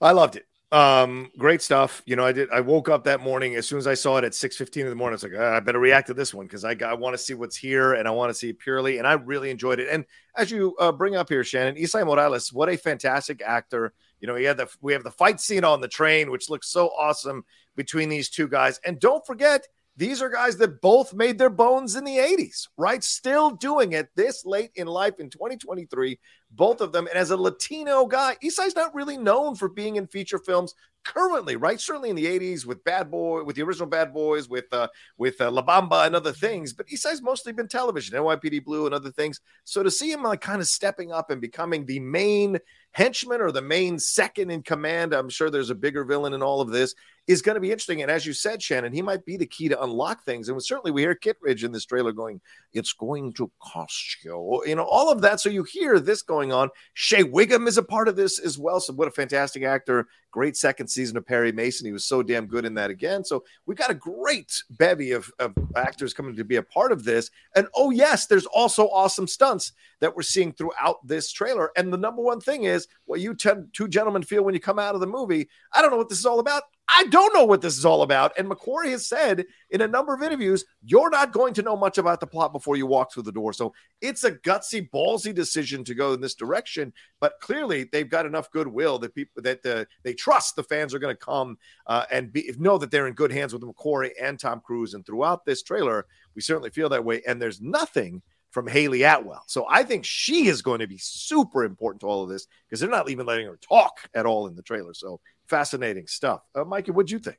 I 0.00 0.12
loved 0.12 0.36
it. 0.36 0.46
Um, 0.72 1.30
great 1.38 1.62
stuff. 1.62 2.02
You 2.06 2.16
know, 2.16 2.24
I 2.26 2.32
did. 2.32 2.50
I 2.50 2.60
woke 2.60 2.88
up 2.88 3.04
that 3.04 3.20
morning 3.20 3.54
as 3.54 3.66
soon 3.66 3.78
as 3.78 3.86
I 3.86 3.94
saw 3.94 4.16
it 4.16 4.24
at 4.24 4.34
six 4.34 4.56
fifteen 4.56 4.82
in 4.82 4.90
the 4.90 4.96
morning. 4.96 5.12
I 5.12 5.16
was 5.16 5.22
like, 5.22 5.32
"Ah, 5.38 5.56
I 5.56 5.60
better 5.60 5.78
react 5.78 6.08
to 6.08 6.14
this 6.14 6.34
one 6.34 6.46
because 6.46 6.64
I, 6.64 6.76
I 6.84 6.94
want 6.94 7.14
to 7.14 7.18
see 7.18 7.34
what's 7.34 7.56
here 7.56 7.94
and 7.94 8.08
I 8.08 8.10
want 8.10 8.30
to 8.30 8.34
see 8.34 8.50
it 8.50 8.58
purely. 8.58 8.98
And 8.98 9.06
I 9.06 9.12
really 9.12 9.50
enjoyed 9.50 9.78
it. 9.78 9.88
And 9.90 10.04
as 10.36 10.50
you 10.50 10.74
uh, 10.80 10.92
bring 10.92 11.14
up 11.14 11.28
here, 11.28 11.44
Shannon, 11.44 11.76
Esai 11.76 12.04
Morales, 12.04 12.52
what 12.52 12.68
a 12.68 12.76
fantastic 12.76 13.42
actor. 13.42 13.94
You 14.20 14.28
know, 14.28 14.34
he 14.34 14.44
had 14.44 14.56
the 14.56 14.68
we 14.80 14.92
have 14.92 15.04
the 15.04 15.10
fight 15.10 15.40
scene 15.40 15.64
on 15.64 15.80
the 15.80 15.88
train, 15.88 16.30
which 16.30 16.50
looks 16.50 16.68
so 16.68 16.88
awesome 16.88 17.44
between 17.76 18.08
these 18.08 18.30
two 18.30 18.48
guys. 18.48 18.80
And 18.84 18.98
don't 18.98 19.24
forget, 19.26 19.66
these 19.96 20.20
are 20.20 20.28
guys 20.28 20.58
that 20.58 20.82
both 20.82 21.14
made 21.14 21.38
their 21.38 21.50
bones 21.50 21.96
in 21.96 22.04
the 22.04 22.18
80s, 22.18 22.68
right? 22.76 23.02
Still 23.02 23.50
doing 23.50 23.92
it 23.92 24.10
this 24.14 24.44
late 24.44 24.70
in 24.74 24.86
life 24.86 25.18
in 25.18 25.30
2023, 25.30 26.18
both 26.50 26.82
of 26.82 26.92
them. 26.92 27.06
And 27.06 27.16
as 27.16 27.30
a 27.30 27.36
Latino 27.36 28.04
guy, 28.04 28.36
Esai's 28.44 28.76
not 28.76 28.94
really 28.94 29.16
known 29.16 29.54
for 29.54 29.70
being 29.70 29.96
in 29.96 30.06
feature 30.06 30.38
films 30.38 30.74
currently, 31.02 31.56
right? 31.56 31.80
Certainly 31.80 32.10
in 32.10 32.16
the 32.16 32.26
80s 32.26 32.66
with 32.66 32.84
Bad 32.84 33.10
Boy, 33.10 33.42
with 33.44 33.56
the 33.56 33.62
original 33.62 33.88
Bad 33.88 34.12
Boys, 34.12 34.50
with 34.50 34.70
uh, 34.72 34.88
with 35.16 35.40
uh, 35.40 35.50
La 35.50 35.64
Bamba 35.64 36.06
and 36.06 36.14
other 36.14 36.32
things. 36.32 36.74
But 36.74 36.88
Esai's 36.88 37.22
mostly 37.22 37.52
been 37.52 37.68
television, 37.68 38.18
NYPD 38.18 38.64
Blue 38.64 38.84
and 38.84 38.94
other 38.94 39.10
things. 39.10 39.40
So 39.64 39.82
to 39.82 39.90
see 39.90 40.12
him 40.12 40.22
like 40.22 40.42
kind 40.42 40.60
of 40.60 40.68
stepping 40.68 41.10
up 41.10 41.30
and 41.30 41.40
becoming 41.40 41.86
the 41.86 42.00
main 42.00 42.58
henchman 42.92 43.40
or 43.40 43.50
the 43.50 43.62
main 43.62 43.98
second 43.98 44.50
in 44.50 44.62
command, 44.62 45.14
I'm 45.14 45.30
sure 45.30 45.48
there's 45.48 45.70
a 45.70 45.74
bigger 45.74 46.04
villain 46.04 46.34
in 46.34 46.42
all 46.42 46.60
of 46.60 46.70
this 46.70 46.94
is 47.26 47.42
going 47.42 47.54
to 47.54 47.60
be 47.60 47.72
interesting. 47.72 48.02
And 48.02 48.10
as 48.10 48.24
you 48.24 48.32
said, 48.32 48.62
Shannon, 48.62 48.92
he 48.92 49.02
might 49.02 49.24
be 49.24 49.36
the 49.36 49.46
key 49.46 49.68
to 49.68 49.82
unlock 49.82 50.24
things. 50.24 50.48
And 50.48 50.62
certainly 50.62 50.92
we 50.92 51.02
hear 51.02 51.14
Kittredge 51.14 51.64
in 51.64 51.72
this 51.72 51.84
trailer 51.84 52.12
going, 52.12 52.40
it's 52.72 52.92
going 52.92 53.32
to 53.34 53.50
cost 53.60 54.24
you, 54.24 54.62
you 54.66 54.76
know, 54.76 54.84
all 54.84 55.10
of 55.10 55.20
that. 55.22 55.40
So 55.40 55.48
you 55.48 55.64
hear 55.64 55.98
this 55.98 56.22
going 56.22 56.52
on. 56.52 56.68
Shea 56.94 57.22
Whigham 57.22 57.66
is 57.66 57.78
a 57.78 57.82
part 57.82 58.06
of 58.08 58.16
this 58.16 58.38
as 58.38 58.58
well. 58.58 58.80
So 58.80 58.92
what 58.92 59.08
a 59.08 59.12
fantastic 59.12 59.64
actor. 59.64 60.06
Great 60.30 60.56
second 60.56 60.88
season 60.88 61.16
of 61.16 61.26
Perry 61.26 61.50
Mason. 61.50 61.86
He 61.86 61.92
was 61.92 62.04
so 62.04 62.22
damn 62.22 62.46
good 62.46 62.64
in 62.64 62.74
that 62.74 62.90
again. 62.90 63.24
So 63.24 63.42
we've 63.64 63.78
got 63.78 63.90
a 63.90 63.94
great 63.94 64.52
bevy 64.70 65.12
of, 65.12 65.30
of 65.38 65.54
actors 65.74 66.12
coming 66.12 66.36
to 66.36 66.44
be 66.44 66.56
a 66.56 66.62
part 66.62 66.92
of 66.92 67.04
this. 67.04 67.30
And 67.56 67.66
oh, 67.74 67.90
yes, 67.90 68.26
there's 68.26 68.46
also 68.46 68.86
awesome 68.88 69.26
stunts 69.26 69.72
that 70.00 70.14
we're 70.14 70.22
seeing 70.22 70.52
throughout 70.52 71.04
this 71.06 71.32
trailer. 71.32 71.70
And 71.76 71.92
the 71.92 71.98
number 71.98 72.22
one 72.22 72.40
thing 72.40 72.64
is 72.64 72.86
what 73.06 73.20
you 73.20 73.34
two 73.34 73.88
gentlemen 73.88 74.22
feel 74.22 74.44
when 74.44 74.54
you 74.54 74.60
come 74.60 74.78
out 74.78 74.94
of 74.94 75.00
the 75.00 75.06
movie. 75.06 75.48
I 75.72 75.80
don't 75.80 75.90
know 75.90 75.96
what 75.96 76.08
this 76.08 76.18
is 76.18 76.26
all 76.26 76.38
about. 76.38 76.64
I 76.88 77.04
don't 77.06 77.34
know 77.34 77.44
what 77.44 77.62
this 77.62 77.76
is 77.76 77.84
all 77.84 78.02
about. 78.02 78.32
And 78.38 78.48
McQuarrie 78.48 78.90
has 78.90 79.08
said 79.08 79.44
in 79.70 79.80
a 79.80 79.88
number 79.88 80.14
of 80.14 80.22
interviews, 80.22 80.64
you're 80.84 81.10
not 81.10 81.32
going 81.32 81.52
to 81.54 81.62
know 81.62 81.76
much 81.76 81.98
about 81.98 82.20
the 82.20 82.26
plot 82.26 82.52
before 82.52 82.76
you 82.76 82.86
walk 82.86 83.12
through 83.12 83.24
the 83.24 83.32
door. 83.32 83.52
So 83.52 83.74
it's 84.00 84.24
a 84.24 84.32
gutsy, 84.32 84.88
ballsy 84.88 85.34
decision 85.34 85.82
to 85.84 85.94
go 85.94 86.12
in 86.12 86.20
this 86.20 86.34
direction. 86.34 86.92
But 87.20 87.34
clearly, 87.40 87.88
they've 87.90 88.08
got 88.08 88.26
enough 88.26 88.50
goodwill 88.50 88.98
that 89.00 89.14
people 89.14 89.42
that 89.42 89.66
uh, 89.66 89.84
they 90.04 90.14
trust 90.14 90.54
the 90.54 90.62
fans 90.62 90.94
are 90.94 91.00
going 91.00 91.14
to 91.14 91.24
come 91.24 91.58
uh, 91.86 92.04
and 92.10 92.32
be, 92.32 92.52
know 92.58 92.78
that 92.78 92.90
they're 92.90 93.08
in 93.08 93.14
good 93.14 93.32
hands 93.32 93.52
with 93.52 93.62
McQuarrie 93.62 94.12
and 94.20 94.38
Tom 94.38 94.60
Cruise. 94.60 94.94
And 94.94 95.04
throughout 95.04 95.44
this 95.44 95.62
trailer, 95.62 96.06
we 96.34 96.42
certainly 96.42 96.70
feel 96.70 96.88
that 96.90 97.04
way. 97.04 97.22
And 97.26 97.42
there's 97.42 97.60
nothing 97.60 98.22
from 98.50 98.68
Hayley 98.68 99.02
Atwell. 99.02 99.44
So 99.48 99.66
I 99.68 99.82
think 99.82 100.04
she 100.04 100.46
is 100.46 100.62
going 100.62 100.78
to 100.78 100.86
be 100.86 100.96
super 100.96 101.64
important 101.64 102.00
to 102.00 102.06
all 102.06 102.22
of 102.22 102.30
this 102.30 102.46
because 102.66 102.80
they're 102.80 102.88
not 102.88 103.10
even 103.10 103.26
letting 103.26 103.46
her 103.46 103.58
talk 103.60 104.08
at 104.14 104.24
all 104.24 104.46
in 104.46 104.54
the 104.54 104.62
trailer. 104.62 104.94
So 104.94 105.20
fascinating 105.48 106.06
stuff. 106.06 106.42
Uh, 106.54 106.64
Mikey, 106.64 106.90
what'd 106.92 107.10
you 107.10 107.18
think? 107.18 107.38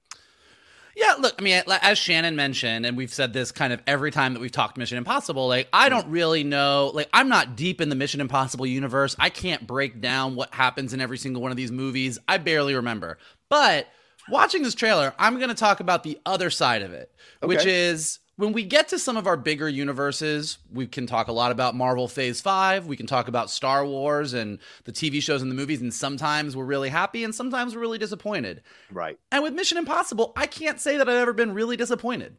Yeah, 0.96 1.14
look, 1.20 1.36
I 1.38 1.44
mean, 1.44 1.62
as 1.84 2.00
Shannon 2.00 2.36
mentioned, 2.36 2.84
and 2.88 2.98
we've 2.98 3.14
said 3.14 3.32
this 3.32 3.52
kind 3.52 3.72
of 3.72 3.80
every 3.86 4.10
time 4.10 4.34
that 4.34 4.40
we've 4.40 4.52
talked 4.52 4.80
Mission 4.80 4.98
Impossible, 4.98 5.48
like, 5.48 5.68
I 5.72 5.90
don't 5.90 6.08
really 6.08 6.44
know, 6.44 6.90
like, 6.92 7.08
I'm 7.14 7.30
not 7.30 7.56
deep 7.56 7.82
in 7.82 7.90
the 7.90 7.96
Mission 7.96 8.20
Impossible 8.20 8.66
universe. 8.66 9.16
I 9.20 9.30
can't 9.30 9.68
break 9.68 10.02
down 10.02 10.36
what 10.36 10.52
happens 10.56 10.94
in 10.96 11.02
every 11.02 11.20
single 11.20 11.40
one 11.40 11.52
of 11.52 11.58
these 11.58 11.72
movies. 11.72 12.18
I 12.28 12.40
barely 12.40 12.74
remember. 12.74 13.20
But 13.48 13.86
watching 14.28 14.64
this 14.64 14.74
trailer, 14.74 15.14
I'm 15.20 15.38
going 15.38 15.50
to 15.50 15.56
talk 15.56 15.82
about 15.82 16.02
the 16.02 16.20
other 16.26 16.50
side 16.50 16.82
of 16.82 16.94
it, 16.94 17.12
okay. 17.44 17.48
which 17.48 17.68
is 17.68 18.18
when 18.38 18.54
we 18.54 18.64
get 18.64 18.88
to 18.90 19.00
some 19.00 19.18
of 19.18 19.26
our 19.26 19.36
bigger 19.36 19.68
universes, 19.68 20.60
we 20.72 20.86
can 20.86 21.08
talk 21.08 21.28
a 21.28 21.32
lot 21.32 21.52
about 21.52 21.76
Marvel 21.76 22.08
Phase 22.08 22.40
5. 22.40 22.86
We 22.86 22.96
can 22.96 23.08
talk 23.08 23.28
about 23.28 23.50
Star 23.50 23.84
Wars 23.84 24.34
and 24.34 24.60
the 24.86 24.92
TV 24.92 25.22
shows 25.22 25.42
and 25.42 25.50
the 25.50 25.56
movies. 25.56 25.82
And 25.82 25.92
sometimes 25.92 26.56
we're 26.56 26.64
really 26.64 26.90
happy 26.90 27.24
and 27.24 27.34
sometimes 27.34 27.74
we're 27.74 27.82
really 27.82 27.98
disappointed. 27.98 28.62
Right. 28.92 29.18
And 29.32 29.42
with 29.42 29.54
Mission 29.54 29.80
Impossible, 29.80 30.34
I 30.36 30.46
can't 30.46 30.80
say 30.80 30.98
that 30.98 31.10
I've 31.10 31.16
ever 31.16 31.34
been 31.34 31.54
really 31.54 31.78
disappointed. 31.78 32.38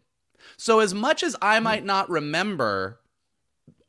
So, 0.56 0.78
as 0.78 0.94
much 0.94 1.22
as 1.24 1.36
I 1.42 1.58
might 1.58 1.84
not 1.84 2.08
remember 2.08 3.00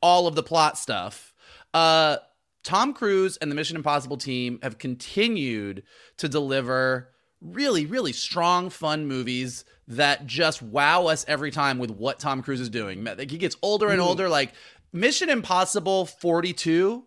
all 0.02 0.26
of 0.26 0.34
the 0.34 0.42
plot 0.42 0.76
stuff, 0.76 1.32
uh, 1.72 2.18
Tom 2.64 2.92
Cruise 2.92 3.36
and 3.36 3.50
the 3.50 3.54
Mission 3.54 3.76
Impossible 3.76 4.16
team 4.16 4.58
have 4.62 4.78
continued 4.78 5.84
to 6.18 6.28
deliver 6.28 7.10
really, 7.40 7.86
really 7.86 8.12
strong, 8.12 8.68
fun 8.68 9.06
movies 9.06 9.64
that 9.90 10.26
just 10.26 10.62
wow 10.62 11.06
us 11.06 11.24
every 11.28 11.50
time 11.50 11.78
with 11.78 11.90
what 11.90 12.18
Tom 12.18 12.42
Cruise 12.42 12.60
is 12.60 12.68
doing. 12.68 13.04
Like 13.04 13.30
he 13.30 13.38
gets 13.38 13.56
older 13.60 13.88
and 13.88 14.00
older. 14.00 14.28
Like 14.28 14.52
Mission 14.92 15.28
Impossible 15.28 16.06
42 16.06 17.04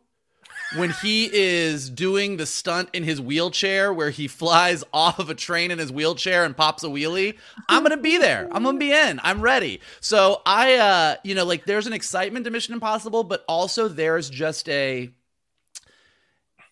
when 0.76 0.92
he 1.02 1.30
is 1.32 1.90
doing 1.90 2.38
the 2.38 2.46
stunt 2.46 2.90
in 2.94 3.04
his 3.04 3.22
wheelchair 3.22 3.94
where 3.94 4.10
he 4.10 4.28
flies 4.28 4.84
off 4.94 5.20
of 5.20 5.30
a 5.30 5.36
train 5.36 5.72
in 5.72 5.80
his 5.80 5.92
wheelchair 5.92 6.44
and 6.44 6.58
pops 6.58 6.84
a 6.84 6.88
wheelie 6.88 7.38
i'm 7.70 7.84
gonna 7.84 7.98
be 7.98 8.18
there. 8.18 8.48
I'm 8.52 8.64
gonna 8.64 8.78
be 8.78 8.92
in. 8.92 9.20
I'm 9.24 9.42
ready. 9.42 9.82
So 10.00 10.42
i 10.46 10.76
uh 10.76 11.16
you 11.24 11.36
know 11.36 11.46
like 11.46 11.66
there's 11.66 11.88
an 11.88 11.94
excitement 11.94 12.46
to 12.46 12.52
mission 12.52 12.74
impossible 12.74 13.24
but 13.24 13.44
also 13.48 13.88
there's 13.88 14.30
just 14.30 14.68
a 14.70 15.10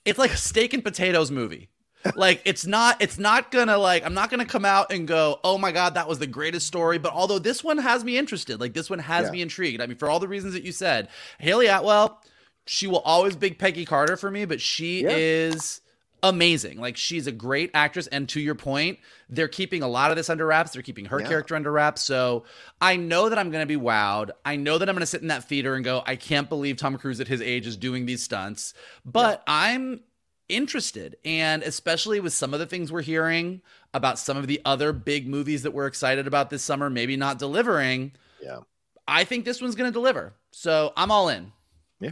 it's 0.05 0.19
like 0.19 0.31
a 0.31 0.37
steak 0.37 0.73
and 0.73 0.83
potatoes 0.83 1.31
movie 1.31 1.69
like 2.15 2.41
it's 2.45 2.65
not 2.65 3.01
it's 3.01 3.17
not 3.17 3.51
gonna 3.51 3.77
like 3.77 4.05
i'm 4.05 4.13
not 4.13 4.29
gonna 4.29 4.45
come 4.45 4.65
out 4.65 4.91
and 4.91 5.07
go 5.07 5.39
oh 5.43 5.57
my 5.57 5.71
god 5.71 5.95
that 5.95 6.07
was 6.07 6.19
the 6.19 6.27
greatest 6.27 6.67
story. 6.67 6.97
But 6.97 7.13
although 7.13 7.39
this 7.39 7.63
one 7.63 7.77
has 7.77 8.03
me 8.03 8.17
interested 8.17 8.59
like 8.59 8.73
this 8.73 8.89
one 8.89 8.99
has 8.99 9.25
yeah. 9.25 9.31
me 9.31 9.41
intrigued. 9.41 9.81
I 9.81 9.87
mean 9.87 9.97
for 9.97 10.09
all 10.09 10.19
the 10.19 10.27
reasons 10.27 10.53
that 10.53 10.63
you 10.63 10.71
said 10.71 11.09
hayley 11.39 11.67
atwell 11.67 12.21
she 12.65 12.87
will 12.87 12.99
always 12.99 13.35
big 13.35 13.57
peggy 13.57 13.85
carter 13.85 14.17
for 14.17 14.31
me 14.31 14.45
but 14.45 14.61
she 14.61 15.03
yeah. 15.03 15.09
is 15.11 15.81
amazing. 16.23 16.79
Like 16.79 16.97
she's 16.97 17.27
a 17.27 17.31
great 17.31 17.71
actress 17.73 18.07
and 18.07 18.27
to 18.29 18.39
your 18.39 18.55
point 18.55 18.99
they're 19.29 19.47
keeping 19.47 19.81
a 19.81 19.87
lot 19.87 20.11
of 20.11 20.17
this 20.17 20.29
under 20.29 20.45
wraps. 20.45 20.71
They're 20.71 20.81
keeping 20.81 21.05
her 21.05 21.19
yeah. 21.19 21.27
character 21.27 21.55
under 21.55 21.71
wraps. 21.71 22.01
So 22.01 22.45
i 22.79 22.95
know 22.95 23.29
that 23.29 23.37
i'm 23.37 23.51
gonna 23.51 23.65
be 23.65 23.77
wowed. 23.77 24.31
I 24.45 24.55
know 24.55 24.77
that 24.77 24.89
i'm 24.89 24.95
gonna 24.95 25.05
sit 25.05 25.21
in 25.21 25.27
that 25.29 25.47
theater 25.47 25.75
and 25.75 25.83
go 25.83 26.03
i 26.05 26.15
can't 26.15 26.49
believe 26.49 26.77
tom 26.77 26.97
cruise 26.97 27.19
at 27.19 27.27
his 27.27 27.41
age 27.41 27.67
is 27.67 27.77
doing 27.77 28.05
these 28.05 28.23
stunts. 28.23 28.73
But 29.05 29.43
i'm 29.47 30.01
interested. 30.51 31.17
And 31.25 31.63
especially 31.63 32.19
with 32.19 32.33
some 32.33 32.53
of 32.53 32.59
the 32.59 32.65
things 32.65 32.91
we're 32.91 33.01
hearing 33.01 33.61
about 33.93 34.19
some 34.19 34.37
of 34.37 34.47
the 34.47 34.61
other 34.65 34.93
big 34.93 35.27
movies 35.27 35.63
that 35.63 35.71
we're 35.71 35.87
excited 35.87 36.27
about 36.27 36.49
this 36.49 36.63
summer, 36.63 36.89
maybe 36.89 37.17
not 37.17 37.39
delivering. 37.39 38.11
Yeah. 38.41 38.59
I 39.07 39.23
think 39.23 39.45
this 39.45 39.61
one's 39.61 39.75
going 39.75 39.89
to 39.89 39.93
deliver. 39.93 40.33
So 40.51 40.93
I'm 40.95 41.11
all 41.11 41.29
in. 41.29 41.51
Yeah. 41.99 42.11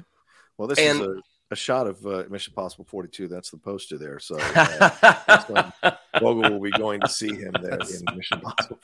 Well, 0.57 0.67
this 0.67 0.79
and, 0.79 1.01
is 1.01 1.07
a 1.07 1.21
a 1.51 1.55
shot 1.55 1.87
of 1.87 2.05
uh, 2.05 2.23
Mission 2.29 2.53
Possible 2.53 2.85
42. 2.85 3.27
That's 3.27 3.49
the 3.49 3.57
poster 3.57 3.97
there. 3.97 4.19
So 4.19 4.37
uh, 4.39 5.71
Vogel 6.19 6.51
will 6.51 6.59
be 6.59 6.69
going 6.71 7.01
to 7.01 7.09
see 7.09 7.33
him 7.33 7.53
there 7.61 7.79
in 7.79 8.15
Mission 8.15 8.39
Possible. 8.41 8.79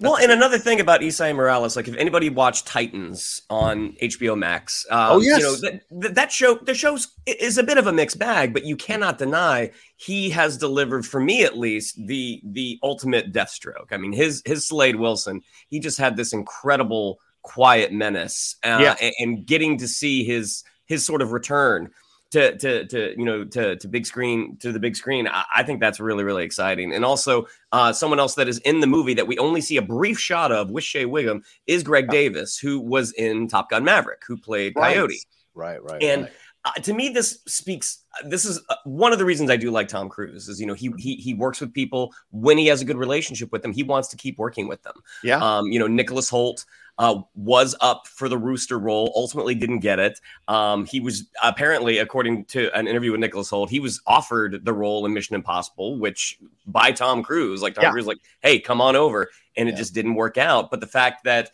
well, 0.00 0.16
and 0.16 0.32
another 0.32 0.58
thing 0.58 0.80
about 0.80 1.02
Esai 1.02 1.34
Morales, 1.34 1.76
like 1.76 1.86
if 1.86 1.94
anybody 1.96 2.30
watched 2.30 2.66
Titans 2.66 3.42
on 3.48 3.92
HBO 4.02 4.36
Max, 4.36 4.86
um, 4.90 5.12
oh 5.12 5.20
yes, 5.20 5.38
you 5.38 5.44
know 5.44 5.78
that, 6.00 6.14
that 6.14 6.32
show, 6.32 6.56
the 6.56 6.74
show 6.74 6.98
is 7.26 7.58
a 7.58 7.62
bit 7.62 7.78
of 7.78 7.86
a 7.86 7.92
mixed 7.92 8.18
bag, 8.18 8.52
but 8.52 8.64
you 8.64 8.76
cannot 8.76 9.18
deny 9.18 9.70
he 9.96 10.30
has 10.30 10.56
delivered 10.56 11.06
for 11.06 11.20
me 11.20 11.44
at 11.44 11.56
least 11.56 11.94
the 12.06 12.40
the 12.44 12.78
ultimate 12.82 13.32
Deathstroke. 13.32 13.92
I 13.92 13.98
mean, 13.98 14.12
his 14.12 14.42
his 14.44 14.66
Slade 14.66 14.96
Wilson, 14.96 15.42
he 15.68 15.78
just 15.78 15.98
had 15.98 16.16
this 16.16 16.32
incredible 16.32 17.20
quiet 17.42 17.92
menace, 17.92 18.56
uh, 18.64 18.78
yeah. 18.80 18.96
and, 19.00 19.14
and 19.20 19.46
getting 19.46 19.78
to 19.78 19.86
see 19.86 20.24
his 20.24 20.64
his 20.88 21.06
sort 21.06 21.22
of 21.22 21.32
return 21.32 21.90
to 22.30 22.56
to 22.58 22.86
to 22.86 23.14
you 23.16 23.24
know 23.24 23.44
to 23.44 23.76
to 23.76 23.88
big 23.88 24.06
screen 24.06 24.56
to 24.58 24.72
the 24.72 24.80
big 24.80 24.96
screen. 24.96 25.26
I, 25.28 25.44
I 25.56 25.62
think 25.62 25.80
that's 25.80 26.00
really 26.00 26.24
really 26.24 26.44
exciting. 26.44 26.94
And 26.94 27.04
also, 27.04 27.46
uh, 27.72 27.92
someone 27.92 28.18
else 28.18 28.34
that 28.34 28.48
is 28.48 28.58
in 28.58 28.80
the 28.80 28.86
movie 28.86 29.14
that 29.14 29.26
we 29.26 29.38
only 29.38 29.60
see 29.60 29.76
a 29.76 29.82
brief 29.82 30.18
shot 30.18 30.52
of 30.52 30.70
with 30.70 30.84
Shea 30.84 31.06
Whigham 31.06 31.42
is 31.66 31.82
Greg 31.82 32.08
Davis, 32.08 32.58
who 32.58 32.80
was 32.80 33.12
in 33.12 33.48
Top 33.48 33.70
Gun 33.70 33.84
Maverick, 33.84 34.22
who 34.26 34.36
played 34.36 34.74
right. 34.76 34.94
Coyote. 34.94 35.20
Right, 35.54 35.82
right, 35.82 36.02
and. 36.02 36.22
Right. 36.22 36.32
Uh, 36.64 36.72
to 36.72 36.92
me, 36.92 37.08
this 37.08 37.38
speaks. 37.46 38.02
This 38.24 38.44
is 38.44 38.60
uh, 38.68 38.74
one 38.84 39.12
of 39.12 39.20
the 39.20 39.24
reasons 39.24 39.48
I 39.48 39.56
do 39.56 39.70
like 39.70 39.86
Tom 39.86 40.08
Cruise. 40.08 40.48
Is 40.48 40.60
you 40.60 40.66
know 40.66 40.74
he 40.74 40.92
he 40.98 41.14
he 41.14 41.32
works 41.32 41.60
with 41.60 41.72
people 41.72 42.12
when 42.32 42.58
he 42.58 42.66
has 42.66 42.82
a 42.82 42.84
good 42.84 42.96
relationship 42.96 43.52
with 43.52 43.62
them. 43.62 43.72
He 43.72 43.84
wants 43.84 44.08
to 44.08 44.16
keep 44.16 44.36
working 44.38 44.66
with 44.66 44.82
them. 44.82 44.94
Yeah. 45.22 45.38
Um. 45.38 45.70
You 45.70 45.78
know 45.78 45.86
Nicholas 45.86 46.28
Hoult 46.28 46.66
uh, 46.98 47.20
was 47.34 47.76
up 47.80 48.06
for 48.08 48.28
the 48.28 48.36
Rooster 48.36 48.78
role, 48.78 49.12
ultimately 49.14 49.54
didn't 49.54 49.78
get 49.80 49.98
it. 49.98 50.20
Um, 50.48 50.84
he 50.84 51.00
was 51.00 51.28
apparently, 51.42 51.98
according 51.98 52.46
to 52.46 52.76
an 52.76 52.88
interview 52.88 53.12
with 53.12 53.20
Nicholas 53.20 53.50
Hoult, 53.50 53.70
he 53.70 53.80
was 53.80 54.00
offered 54.06 54.64
the 54.64 54.72
role 54.72 55.06
in 55.06 55.14
Mission 55.14 55.36
Impossible, 55.36 55.98
which 55.98 56.38
by 56.66 56.90
Tom 56.90 57.22
Cruise, 57.22 57.62
like 57.62 57.74
Tom 57.74 57.84
yeah. 57.84 57.90
Cruise, 57.92 58.06
like, 58.06 58.18
hey, 58.42 58.58
come 58.58 58.80
on 58.80 58.96
over, 58.96 59.30
and 59.56 59.68
it 59.68 59.72
yeah. 59.72 59.78
just 59.78 59.94
didn't 59.94 60.14
work 60.14 60.38
out. 60.38 60.70
But 60.70 60.80
the 60.80 60.86
fact 60.86 61.24
that 61.24 61.50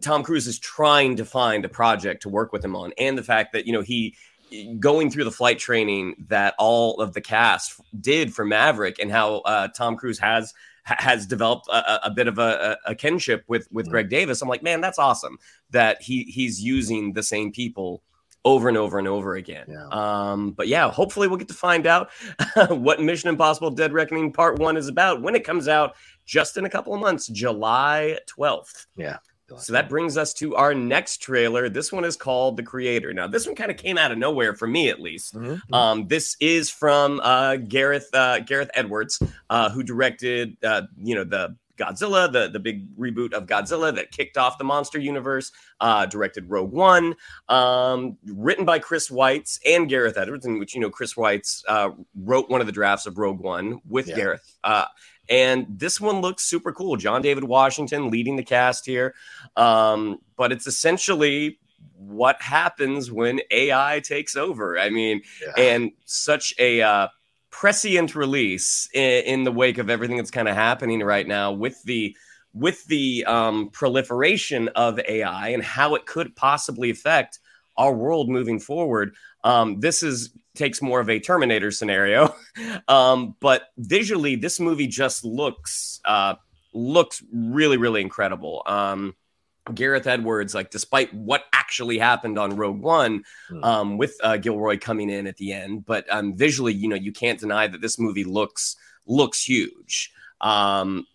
Tom 0.00 0.22
Cruise 0.22 0.46
is 0.46 0.58
trying 0.58 1.16
to 1.16 1.24
find 1.24 1.64
a 1.64 1.68
project 1.68 2.22
to 2.22 2.30
work 2.30 2.52
with 2.52 2.64
him 2.64 2.74
on, 2.74 2.92
and 2.96 3.18
the 3.18 3.22
fact 3.22 3.52
that 3.52 3.66
you 3.66 3.72
know 3.74 3.82
he 3.82 4.14
going 4.80 5.10
through 5.10 5.24
the 5.24 5.30
flight 5.30 5.58
training 5.58 6.24
that 6.28 6.54
all 6.58 7.02
of 7.02 7.12
the 7.12 7.20
cast 7.20 7.78
did 8.00 8.32
for 8.32 8.46
Maverick, 8.46 8.98
and 8.98 9.10
how 9.10 9.36
uh, 9.40 9.68
Tom 9.68 9.96
Cruise 9.96 10.18
has 10.18 10.54
has 10.96 11.26
developed 11.26 11.68
a, 11.68 12.06
a 12.06 12.10
bit 12.10 12.28
of 12.28 12.38
a, 12.38 12.78
a, 12.86 12.94
kinship 12.94 13.44
with 13.48 13.68
with 13.70 13.86
mm-hmm. 13.86 13.92
Greg 13.92 14.08
Davis. 14.08 14.40
I'm 14.40 14.48
like, 14.48 14.62
man, 14.62 14.80
that's 14.80 14.98
awesome 14.98 15.38
that 15.70 16.00
he 16.00 16.24
he's 16.24 16.62
using 16.62 17.12
the 17.12 17.22
same 17.22 17.52
people 17.52 18.02
over 18.44 18.68
and 18.68 18.78
over 18.78 18.98
and 18.98 19.06
over 19.06 19.34
again. 19.34 19.66
Yeah. 19.68 19.88
Um, 19.90 20.52
but 20.52 20.68
yeah, 20.68 20.90
hopefully 20.90 21.28
we'll 21.28 21.38
get 21.38 21.48
to 21.48 21.54
find 21.54 21.86
out 21.86 22.10
what 22.68 23.00
Mission 23.00 23.28
Impossible 23.28 23.70
Dead 23.70 23.92
Reckoning 23.92 24.32
Part 24.32 24.58
One 24.58 24.76
is 24.76 24.88
about 24.88 25.20
when 25.20 25.34
it 25.34 25.44
comes 25.44 25.68
out 25.68 25.96
just 26.24 26.56
in 26.56 26.64
a 26.64 26.70
couple 26.70 26.94
of 26.94 27.00
months, 27.00 27.26
July 27.26 28.18
12th. 28.26 28.86
Yeah. 28.96 29.18
So 29.56 29.72
that 29.72 29.88
brings 29.88 30.16
us 30.16 30.34
to 30.34 30.54
our 30.56 30.74
next 30.74 31.22
trailer. 31.22 31.68
This 31.68 31.90
one 31.90 32.04
is 32.04 32.16
called 32.16 32.56
The 32.56 32.62
Creator. 32.62 33.14
Now, 33.14 33.26
this 33.26 33.46
one 33.46 33.54
kind 33.54 33.70
of 33.70 33.76
came 33.78 33.96
out 33.96 34.12
of 34.12 34.18
nowhere 34.18 34.54
for 34.54 34.66
me, 34.66 34.90
at 34.90 35.00
least. 35.00 35.34
Mm-hmm. 35.34 35.72
Um, 35.74 36.06
this 36.06 36.36
is 36.40 36.70
from 36.70 37.20
uh, 37.22 37.56
Gareth 37.56 38.10
uh, 38.12 38.40
Gareth 38.40 38.70
Edwards, 38.74 39.22
uh, 39.48 39.70
who 39.70 39.82
directed, 39.82 40.56
uh, 40.62 40.82
you 41.02 41.14
know, 41.14 41.24
the 41.24 41.56
Godzilla, 41.78 42.30
the 42.30 42.48
the 42.48 42.58
big 42.58 42.94
reboot 42.96 43.32
of 43.32 43.46
Godzilla 43.46 43.94
that 43.94 44.10
kicked 44.10 44.36
off 44.36 44.58
the 44.58 44.64
monster 44.64 44.98
universe. 44.98 45.52
Uh, 45.80 46.04
directed 46.06 46.50
Rogue 46.50 46.72
One, 46.72 47.14
um, 47.48 48.18
written 48.26 48.64
by 48.64 48.80
Chris 48.80 49.08
Weitz 49.10 49.60
and 49.64 49.88
Gareth 49.88 50.18
Edwards, 50.18 50.44
in 50.44 50.58
which 50.58 50.74
you 50.74 50.80
know 50.80 50.90
Chris 50.90 51.14
Weitz 51.14 51.62
uh, 51.68 51.90
wrote 52.16 52.50
one 52.50 52.60
of 52.60 52.66
the 52.66 52.72
drafts 52.72 53.06
of 53.06 53.16
Rogue 53.16 53.38
One 53.38 53.80
with 53.88 54.08
Yeah. 54.08 54.16
Gareth. 54.16 54.56
Uh, 54.64 54.86
and 55.28 55.66
this 55.68 56.00
one 56.00 56.20
looks 56.20 56.44
super 56.44 56.72
cool. 56.72 56.96
John 56.96 57.22
David 57.22 57.44
Washington 57.44 58.10
leading 58.10 58.36
the 58.36 58.42
cast 58.44 58.86
here. 58.86 59.14
Um, 59.56 60.18
but 60.36 60.52
it's 60.52 60.66
essentially 60.66 61.58
what 61.96 62.40
happens 62.40 63.10
when 63.10 63.40
AI 63.50 64.00
takes 64.04 64.36
over. 64.36 64.78
I 64.78 64.90
mean, 64.90 65.22
Yeah. 65.42 65.52
and 65.62 65.90
such 66.04 66.54
a 66.58 66.80
uh, 66.82 67.08
prescient 67.50 68.14
release 68.14 68.88
in, 68.94 69.24
in 69.24 69.44
the 69.44 69.52
wake 69.52 69.78
of 69.78 69.90
everything 69.90 70.16
that's 70.16 70.30
kind 70.30 70.48
of 70.48 70.54
happening 70.54 71.00
right 71.00 71.26
now 71.26 71.52
with 71.52 71.82
the 71.84 72.16
with 72.54 72.84
the 72.86 73.24
um, 73.26 73.68
proliferation 73.70 74.68
of 74.74 74.98
AI 75.06 75.48
and 75.50 75.62
how 75.62 75.94
it 75.94 76.06
could 76.06 76.34
possibly 76.34 76.90
affect 76.90 77.38
our 77.76 77.92
world 77.92 78.28
moving 78.28 78.58
forward. 78.58 79.14
Um, 79.44 79.80
this 79.80 80.02
is 80.02 80.30
takes 80.58 80.82
more 80.82 81.00
of 81.00 81.08
a 81.08 81.18
Terminator 81.20 81.70
scenario, 81.70 82.34
um, 82.88 83.34
but 83.40 83.68
visually, 83.78 84.36
this 84.36 84.60
movie 84.60 84.86
just 84.88 85.24
looks 85.24 86.00
uh, 86.04 86.34
looks 86.74 87.22
really 87.32 87.76
really 87.78 88.00
incredible. 88.02 88.62
Um, 88.66 89.14
Gareth 89.74 90.06
Edwards, 90.06 90.54
like 90.54 90.70
despite 90.70 91.12
what 91.12 91.44
actually 91.52 91.98
happened 91.98 92.38
on 92.38 92.56
Rogue 92.56 92.80
One, 92.80 93.24
Hmm. 93.50 93.64
um, 93.64 93.98
with 93.98 94.16
uh, 94.22 94.38
Gilroy 94.38 94.78
coming 94.78 95.10
in 95.10 95.26
at 95.26 95.36
the 95.36 95.52
end, 95.52 95.84
but 95.86 96.06
um, 96.10 96.34
visually, 96.36 96.72
you 96.72 96.88
know, 96.88 96.96
you 96.96 97.12
can't 97.12 97.38
deny 97.38 97.66
that 97.66 97.80
this 97.80 97.98
movie 97.98 98.24
looks 98.24 98.76
looks 99.06 99.42
huge. 99.42 100.12
Um, 100.40 101.06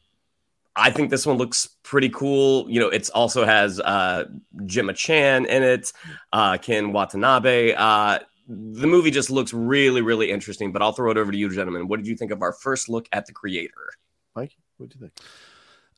I 0.76 0.90
think 0.90 1.12
this 1.12 1.26
one 1.26 1.38
looks 1.38 1.70
pretty 1.84 2.10
cool. 2.10 2.68
You 2.70 2.80
know, 2.80 2.90
it 2.90 3.08
also 3.14 3.46
has 3.46 3.80
uh, 3.80 4.26
Gemma 4.66 4.94
Chan 4.94 5.46
in 5.46 5.62
it, 5.64 5.94
uh, 6.32 6.58
Ken 6.58 6.92
Watanabe. 6.92 7.74
Uh, 7.74 8.20
the 8.48 8.88
movie 8.88 9.12
just 9.12 9.30
looks 9.30 9.54
really, 9.54 10.02
really 10.02 10.32
interesting. 10.32 10.72
But 10.72 10.82
I'll 10.82 10.92
throw 10.92 11.12
it 11.12 11.18
over 11.18 11.32
to 11.32 11.38
you, 11.38 11.50
gentlemen. 11.54 11.88
What 11.88 11.98
did 11.98 12.08
you 12.08 12.16
think 12.16 12.32
of 12.32 12.42
our 12.42 12.54
first 12.54 12.90
look 12.90 13.08
at 13.12 13.26
the 13.26 13.34
creator? 13.34 13.92
Mike, 14.36 14.56
what 14.78 14.90
do 14.90 14.96
you 15.00 15.02
think? 15.02 15.14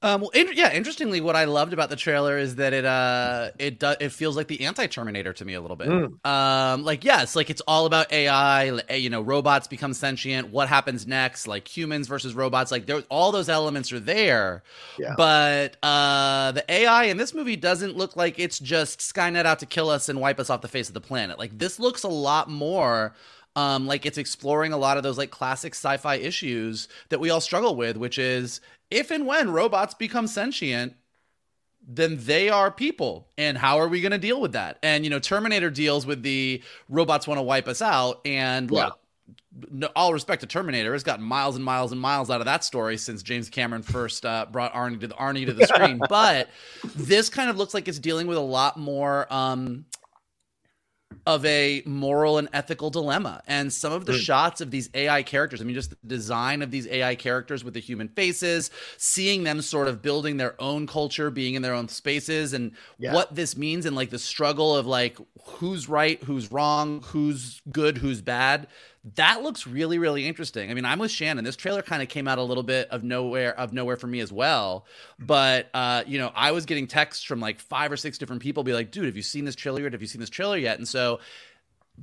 Um, 0.01 0.21
well, 0.21 0.29
in- 0.31 0.51
yeah. 0.53 0.73
Interestingly, 0.73 1.21
what 1.21 1.35
I 1.35 1.45
loved 1.45 1.73
about 1.73 1.89
the 1.89 1.95
trailer 1.95 2.37
is 2.37 2.55
that 2.55 2.73
it 2.73 2.85
uh 2.85 3.51
it 3.57 3.79
does 3.79 3.97
it 3.99 4.09
feels 4.09 4.35
like 4.35 4.47
the 4.47 4.65
anti 4.65 4.87
Terminator 4.87 5.33
to 5.33 5.45
me 5.45 5.53
a 5.53 5.61
little 5.61 5.77
bit. 5.77 5.87
Mm. 5.87 6.25
Um, 6.25 6.83
like 6.83 7.03
yes, 7.03 7.35
like 7.35 7.49
it's 7.49 7.61
all 7.67 7.85
about 7.85 8.11
AI. 8.11 8.79
You 8.93 9.09
know, 9.09 9.21
robots 9.21 9.67
become 9.67 9.93
sentient. 9.93 10.49
What 10.49 10.67
happens 10.67 11.07
next? 11.07 11.47
Like 11.47 11.67
humans 11.67 12.07
versus 12.07 12.35
robots. 12.35 12.71
Like 12.71 12.85
there, 12.85 13.03
all 13.09 13.31
those 13.31 13.49
elements 13.49 13.91
are 13.91 13.99
there. 13.99 14.63
Yeah. 14.99 15.13
But 15.17 15.77
uh, 15.81 16.51
the 16.51 16.65
AI 16.71 17.05
in 17.05 17.17
this 17.17 17.33
movie 17.33 17.55
doesn't 17.55 17.95
look 17.97 18.15
like 18.15 18.37
it's 18.39 18.59
just 18.59 18.99
Skynet 18.99 19.45
out 19.45 19.59
to 19.59 19.65
kill 19.65 19.89
us 19.89 20.09
and 20.09 20.19
wipe 20.19 20.39
us 20.39 20.49
off 20.49 20.61
the 20.61 20.67
face 20.67 20.87
of 20.87 20.93
the 20.93 21.01
planet. 21.01 21.39
Like 21.39 21.57
this 21.57 21.79
looks 21.79 22.03
a 22.03 22.09
lot 22.09 22.49
more 22.49 23.13
um, 23.55 23.87
like 23.87 24.05
it's 24.05 24.17
exploring 24.17 24.73
a 24.73 24.77
lot 24.77 24.97
of 24.97 25.03
those 25.03 25.17
like 25.17 25.31
classic 25.31 25.73
sci-fi 25.73 26.15
issues 26.15 26.87
that 27.09 27.19
we 27.19 27.29
all 27.29 27.39
struggle 27.39 27.75
with, 27.75 27.95
which 27.97 28.17
is 28.17 28.59
if 28.91 29.11
and 29.11 29.25
when 29.25 29.51
robots 29.51 29.93
become 29.93 30.27
sentient, 30.27 30.93
then 31.87 32.17
they 32.21 32.49
are 32.49 32.71
people. 32.71 33.27
And 33.37 33.57
how 33.57 33.79
are 33.79 33.87
we 33.87 34.01
going 34.01 34.11
to 34.11 34.17
deal 34.17 34.41
with 34.41 34.53
that? 34.53 34.79
And 34.81 35.03
you 35.03 35.09
know 35.09 35.19
terminator 35.19 35.69
deals 35.69 36.05
with 36.05 36.23
the 36.23 36.61
robots 36.89 37.27
want 37.27 37.37
to 37.37 37.43
wipe 37.43 37.67
us 37.67 37.81
out. 37.81 38.21
And 38.25 38.71
look 38.71 38.99
no, 39.71 39.89
all 39.95 40.13
respect 40.13 40.41
to 40.41 40.47
terminator. 40.47 40.93
Has 40.93 41.03
gotten 41.03 41.23
miles 41.23 41.55
and 41.55 41.63
miles 41.63 41.91
and 41.91 41.99
miles 41.99 42.29
out 42.29 42.41
of 42.41 42.45
that 42.45 42.63
story 42.63 42.97
since 42.97 43.23
james 43.23 43.49
cameron 43.49 43.81
first 43.81 44.25
uh, 44.25 44.45
brought 44.51 44.73
arnie 44.73 44.99
to 44.99 45.07
the 45.07 45.15
arnie 45.15 45.45
to 45.45 45.53
the 45.53 45.65
screen. 45.67 45.99
But 46.09 46.49
this 46.95 47.29
kind 47.29 47.49
of 47.49 47.57
looks 47.57 47.73
like 47.73 47.87
it's 47.87 47.99
dealing 47.99 48.27
with 48.27 48.37
a 48.37 48.41
lot 48.41 48.77
more 48.77 49.31
um 49.33 49.85
of 51.25 51.45
a 51.45 51.81
moral 51.85 52.37
and 52.37 52.49
ethical 52.53 52.89
dilemma. 52.89 53.41
And 53.47 53.71
some 53.71 53.91
of 53.91 54.05
the 54.05 54.13
Mm. 54.13 54.19
shots 54.19 54.61
of 54.61 54.71
these 54.71 54.89
AI 54.93 55.23
characters, 55.23 55.61
I 55.61 55.63
mean, 55.63 55.75
just 55.75 55.89
the 55.91 55.97
design 56.07 56.61
of 56.61 56.71
these 56.71 56.87
AI 56.87 57.15
characters 57.15 57.63
with 57.63 57.73
the 57.73 57.79
human 57.79 58.07
faces, 58.09 58.69
seeing 58.97 59.43
them 59.43 59.61
sort 59.61 59.87
of 59.87 60.01
building 60.01 60.37
their 60.37 60.59
own 60.61 60.87
culture, 60.87 61.29
being 61.29 61.55
in 61.55 61.61
their 61.61 61.73
own 61.73 61.87
spaces, 61.89 62.53
and 62.53 62.71
Yeah. 62.97 63.13
what 63.13 63.35
this 63.35 63.57
means, 63.57 63.85
and 63.85 63.95
like 63.95 64.09
the 64.09 64.19
struggle 64.19 64.75
of 64.75 64.85
like 64.85 65.17
who's 65.45 65.87
right, 65.89 66.21
who's 66.23 66.51
wrong, 66.51 67.01
who's 67.07 67.61
good, 67.71 67.99
who's 67.99 68.21
bad. 68.21 68.67
That 69.13 69.43
looks 69.43 69.67
really, 69.67 69.99
really 69.99 70.27
interesting. 70.27 70.71
I 70.71 70.73
mean, 70.73 70.83
I'm 70.83 70.97
with 70.97 71.11
Shannon. 71.11 71.43
This 71.45 71.55
trailer 71.55 71.83
kind 71.83 72.01
of 72.01 72.09
came 72.09 72.27
out 72.27 72.39
a 72.39 72.43
little 72.43 72.63
bit 72.63 72.89
of 72.89 73.03
nowhere, 73.03 73.55
of 73.57 73.71
nowhere 73.71 73.97
for 73.97 74.07
me 74.07 74.19
as 74.19 74.31
well. 74.33 74.87
But 75.19 75.69
uh, 75.75 76.03
you 76.07 76.17
know, 76.17 76.31
I 76.33 76.51
was 76.51 76.65
getting 76.65 76.87
texts 76.87 77.23
from 77.23 77.39
like 77.39 77.59
five 77.59 77.91
or 77.91 77.97
six 77.97 78.17
different 78.17 78.41
people, 78.41 78.63
be 78.63 78.73
like, 78.73 78.89
"Dude, 78.89 79.05
have 79.05 79.15
you 79.15 79.21
seen 79.21 79.45
this 79.45 79.55
trailer 79.55 79.81
yet? 79.81 79.91
Have 79.91 80.01
you 80.01 80.07
seen 80.07 80.21
this 80.21 80.31
trailer 80.31 80.57
yet?" 80.57 80.79
And 80.79 80.87
so, 80.87 81.19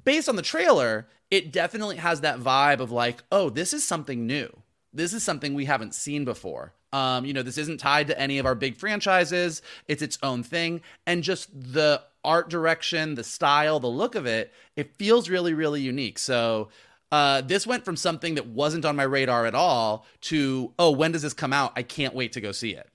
based 0.05 0.29
on 0.29 0.37
the 0.37 0.43
trailer, 0.43 1.09
it 1.29 1.51
definitely 1.51 1.97
has 1.97 2.21
that 2.21 2.39
vibe 2.39 2.79
of 2.79 2.93
like, 2.93 3.25
"Oh, 3.33 3.51
this 3.51 3.73
is 3.75 3.85
something 3.85 4.25
new. 4.25 4.57
This 4.93 5.13
is 5.13 5.25
something 5.25 5.55
we 5.55 5.65
haven't 5.65 5.97
seen 5.97 6.25
before." 6.25 6.73
Um, 6.93 7.25
you 7.25 7.33
know, 7.33 7.43
this 7.43 7.59
isn't 7.59 7.81
tied 7.81 8.07
to 8.09 8.21
any 8.21 8.39
of 8.39 8.47
our 8.47 8.55
big 8.55 8.77
franchises. 8.77 9.61
It's 9.89 10.03
its 10.03 10.19
own 10.23 10.45
thing, 10.45 10.83
and 11.05 11.25
just 11.25 11.49
the 11.53 12.01
art 12.25 12.49
direction, 12.49 13.17
the 13.17 13.25
style, 13.25 13.81
the 13.81 13.89
look 13.89 14.15
of 14.15 14.25
it, 14.25 14.53
it 14.77 14.95
feels 14.95 15.29
really, 15.29 15.53
really 15.53 15.81
unique. 15.81 16.21
So. 16.21 16.69
Uh, 17.13 17.43
this 17.43 17.67
went 17.67 17.85
from 17.85 17.95
something 17.95 18.37
that 18.37 18.47
wasn't 18.47 18.87
on 18.87 18.97
my 18.97 19.03
radar 19.03 19.45
at 19.45 19.55
all 19.55 20.07
to, 20.23 20.73
oh, 20.79 20.91
when 20.91 21.13
does 21.13 21.21
this 21.21 21.35
come 21.35 21.53
out? 21.53 21.75
I 21.77 21.83
can't 21.83 22.15
wait 22.15 22.33
to 22.33 22.41
go 22.41 22.53
see 22.53 22.71
it. 22.71 22.89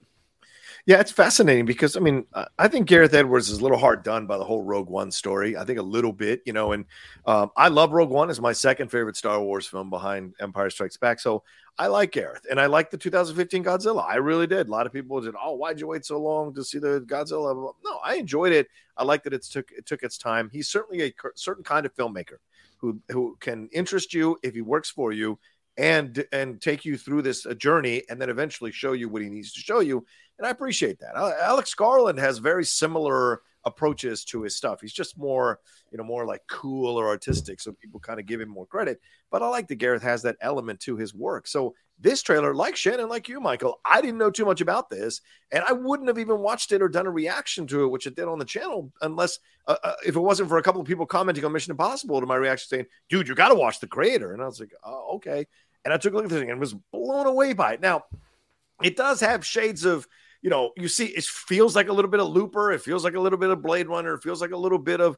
Yeah, 0.88 1.02
it's 1.02 1.12
fascinating 1.12 1.66
because 1.66 1.98
I 1.98 2.00
mean, 2.00 2.26
I- 2.58 2.68
think 2.70 2.88
Gareth 2.88 3.14
Edwards 3.14 3.50
is 3.50 3.60
a 3.60 3.62
little 3.62 3.78
hard 3.78 4.04
done 4.04 4.26
by 4.26 4.38
the 4.38 4.46
whole 4.46 4.64
Rogue 4.64 4.90
One 4.90 5.12
story. 5.12 5.58
I 5.58 5.66
think 5.66 5.80
a 5.80 5.84
little 5.84 6.14
bit, 6.14 6.42
you 6.46 6.54
know, 6.54 6.72
and 6.72 6.86
um, 7.26 7.52
I 7.58 7.68
love 7.68 7.92
Rogue 7.92 8.10
One. 8.10 8.30
is 8.30 8.40
my 8.40 8.54
second 8.54 8.90
favorite 8.90 9.18
Star 9.18 9.40
Wars 9.42 9.68
film 9.68 9.90
behind 9.90 10.34
Empire 10.40 10.70
Strikes 10.70 10.96
Back. 10.96 11.20
So 11.20 11.44
I 11.78 11.88
like 11.88 12.12
Gareth, 12.14 12.46
and 12.50 12.60
I 12.60 12.68
like 12.68 12.90
the 12.90 12.98
2015 12.98 13.66
Godzilla. 13.66 14.04
I 14.08 14.16
really 14.16 14.48
did. 14.48 14.68
A 14.68 14.72
lot 14.72 14.88
of 14.88 14.94
people 14.94 15.22
said, 15.22 15.34
"Oh, 15.40 15.56
why'd 15.56 15.80
you 15.80 15.88
wait 15.88 16.06
so 16.06 16.20
long 16.22 16.54
to 16.56 16.64
see 16.64 16.80
the 16.80 17.02
Godzilla?" 17.02 17.74
No, 17.84 18.00
I 18.04 18.16
enjoyed 18.16 18.54
it. 18.54 18.68
I 18.96 19.04
like 19.04 19.24
that 19.24 19.34
it's 19.34 19.50
took 19.50 19.70
it 19.72 19.86
took 19.86 20.04
its 20.04 20.18
time. 20.18 20.50
He's 20.54 20.70
certainly 20.70 21.04
a 21.04 21.14
certain 21.36 21.66
kind 21.66 21.86
of 21.86 21.94
filmmaker 21.96 22.38
who 22.80 23.00
who 23.10 23.38
can 23.40 23.70
interest 23.72 24.14
you 24.14 24.38
if 24.44 24.54
he 24.54 24.62
works 24.62 24.90
for 24.90 25.12
you 25.12 25.40
and 25.78 26.26
and 26.32 26.62
take 26.62 26.86
you 26.86 26.98
through 26.98 27.22
this 27.22 27.46
uh, 27.46 27.54
journey 27.54 28.04
and 28.10 28.20
then 28.22 28.30
eventually 28.30 28.72
show 28.72 28.94
you 28.94 29.10
what 29.10 29.22
he 29.22 29.30
needs 29.30 29.54
to 29.54 29.62
show 29.62 29.80
you 29.80 30.06
and 30.38 30.48
i 30.48 30.50
appreciate 30.50 31.00
that. 31.00 31.16
Alex 31.16 31.74
garland 31.74 32.20
has 32.20 32.38
very 32.38 32.66
similar 32.66 33.42
approaches 33.66 34.24
to 34.24 34.44
his 34.44 34.56
stuff. 34.56 34.80
He's 34.80 34.94
just 34.94 35.18
more 35.18 35.60
you 35.92 35.98
know 35.98 36.04
more 36.04 36.26
like 36.26 36.42
cool 36.48 36.98
or 36.98 37.08
artistic 37.08 37.60
so 37.60 37.72
people 37.72 38.00
kind 38.00 38.20
of 38.20 38.26
give 38.26 38.42
him 38.42 38.50
more 38.50 38.66
credit. 38.66 39.00
But 39.32 39.44
i 39.44 39.48
like 39.48 39.68
that 39.68 39.76
gareth 39.76 40.04
has 40.04 40.22
that 40.24 40.38
element 40.42 40.80
to 40.82 40.98
his 40.98 41.14
work. 41.14 41.48
So 41.48 41.76
this 42.00 42.22
trailer 42.22 42.54
like 42.54 42.76
shannon 42.76 43.10
like 43.10 43.28
you 43.28 43.40
michael 43.40 43.80
i 43.84 44.00
didn't 44.02 44.20
know 44.20 44.30
too 44.30 44.46
much 44.46 44.62
about 44.62 44.88
this 44.88 45.20
and 45.52 45.64
i 45.64 45.72
wouldn't 45.72 46.08
have 46.08 46.20
even 46.20 46.38
watched 46.38 46.72
it 46.72 46.80
or 46.80 46.88
done 46.88 47.08
a 47.08 47.10
reaction 47.10 47.66
to 47.66 47.84
it 47.84 47.88
which 47.88 48.06
it 48.06 48.16
did 48.16 48.28
on 48.28 48.38
the 48.38 48.46
channel 48.46 48.94
unless 49.02 49.40
uh, 49.68 49.78
uh, 49.84 49.94
if 50.06 50.16
it 50.16 50.20
wasn't 50.20 50.48
for 50.48 50.60
a 50.60 50.62
couple 50.62 50.80
of 50.80 50.86
people 50.86 51.08
commenting 51.08 51.44
on 51.44 51.52
mission 51.52 51.72
impossible 51.72 52.20
to 52.20 52.28
my 52.28 52.36
reaction 52.36 52.70
saying 52.70 52.86
dude 53.10 53.28
you 53.28 53.34
got 53.34 53.50
to 53.50 53.56
watch 53.56 53.80
the 53.80 53.88
creator. 53.88 54.32
And 54.32 54.44
i 54.44 54.46
was 54.46 54.60
like 54.60 54.76
oh 54.84 55.16
okay. 55.16 55.48
And 55.88 55.94
I 55.94 55.98
took 55.98 56.12
a 56.14 56.16
look 56.18 56.26
at 56.26 56.30
this 56.30 56.40
thing 56.40 56.52
and 56.52 56.60
was 56.60 56.74
blown 56.74 57.28
away 57.28 57.54
by 57.54 57.74
it. 57.74 57.82
Now, 57.82 58.04
it 58.84 58.98
does 58.98 59.22
have 59.22 59.46
shades 59.46 59.86
of, 59.86 60.06
you 60.48 60.52
know, 60.52 60.72
you 60.78 60.88
see, 60.88 61.08
it 61.08 61.26
feels 61.26 61.76
like 61.76 61.90
a 61.90 61.92
little 61.92 62.10
bit 62.10 62.22
of 62.22 62.30
Looper. 62.30 62.72
It 62.72 62.80
feels 62.80 63.04
like 63.04 63.16
a 63.16 63.20
little 63.20 63.38
bit 63.38 63.50
of 63.50 63.62
Blade 63.62 63.90
Runner. 63.90 64.14
It 64.14 64.24
feels 64.24 64.40
like 64.40 64.52
a 64.52 64.58
little 64.58 64.78
bit 64.78 65.02
of 65.02 65.18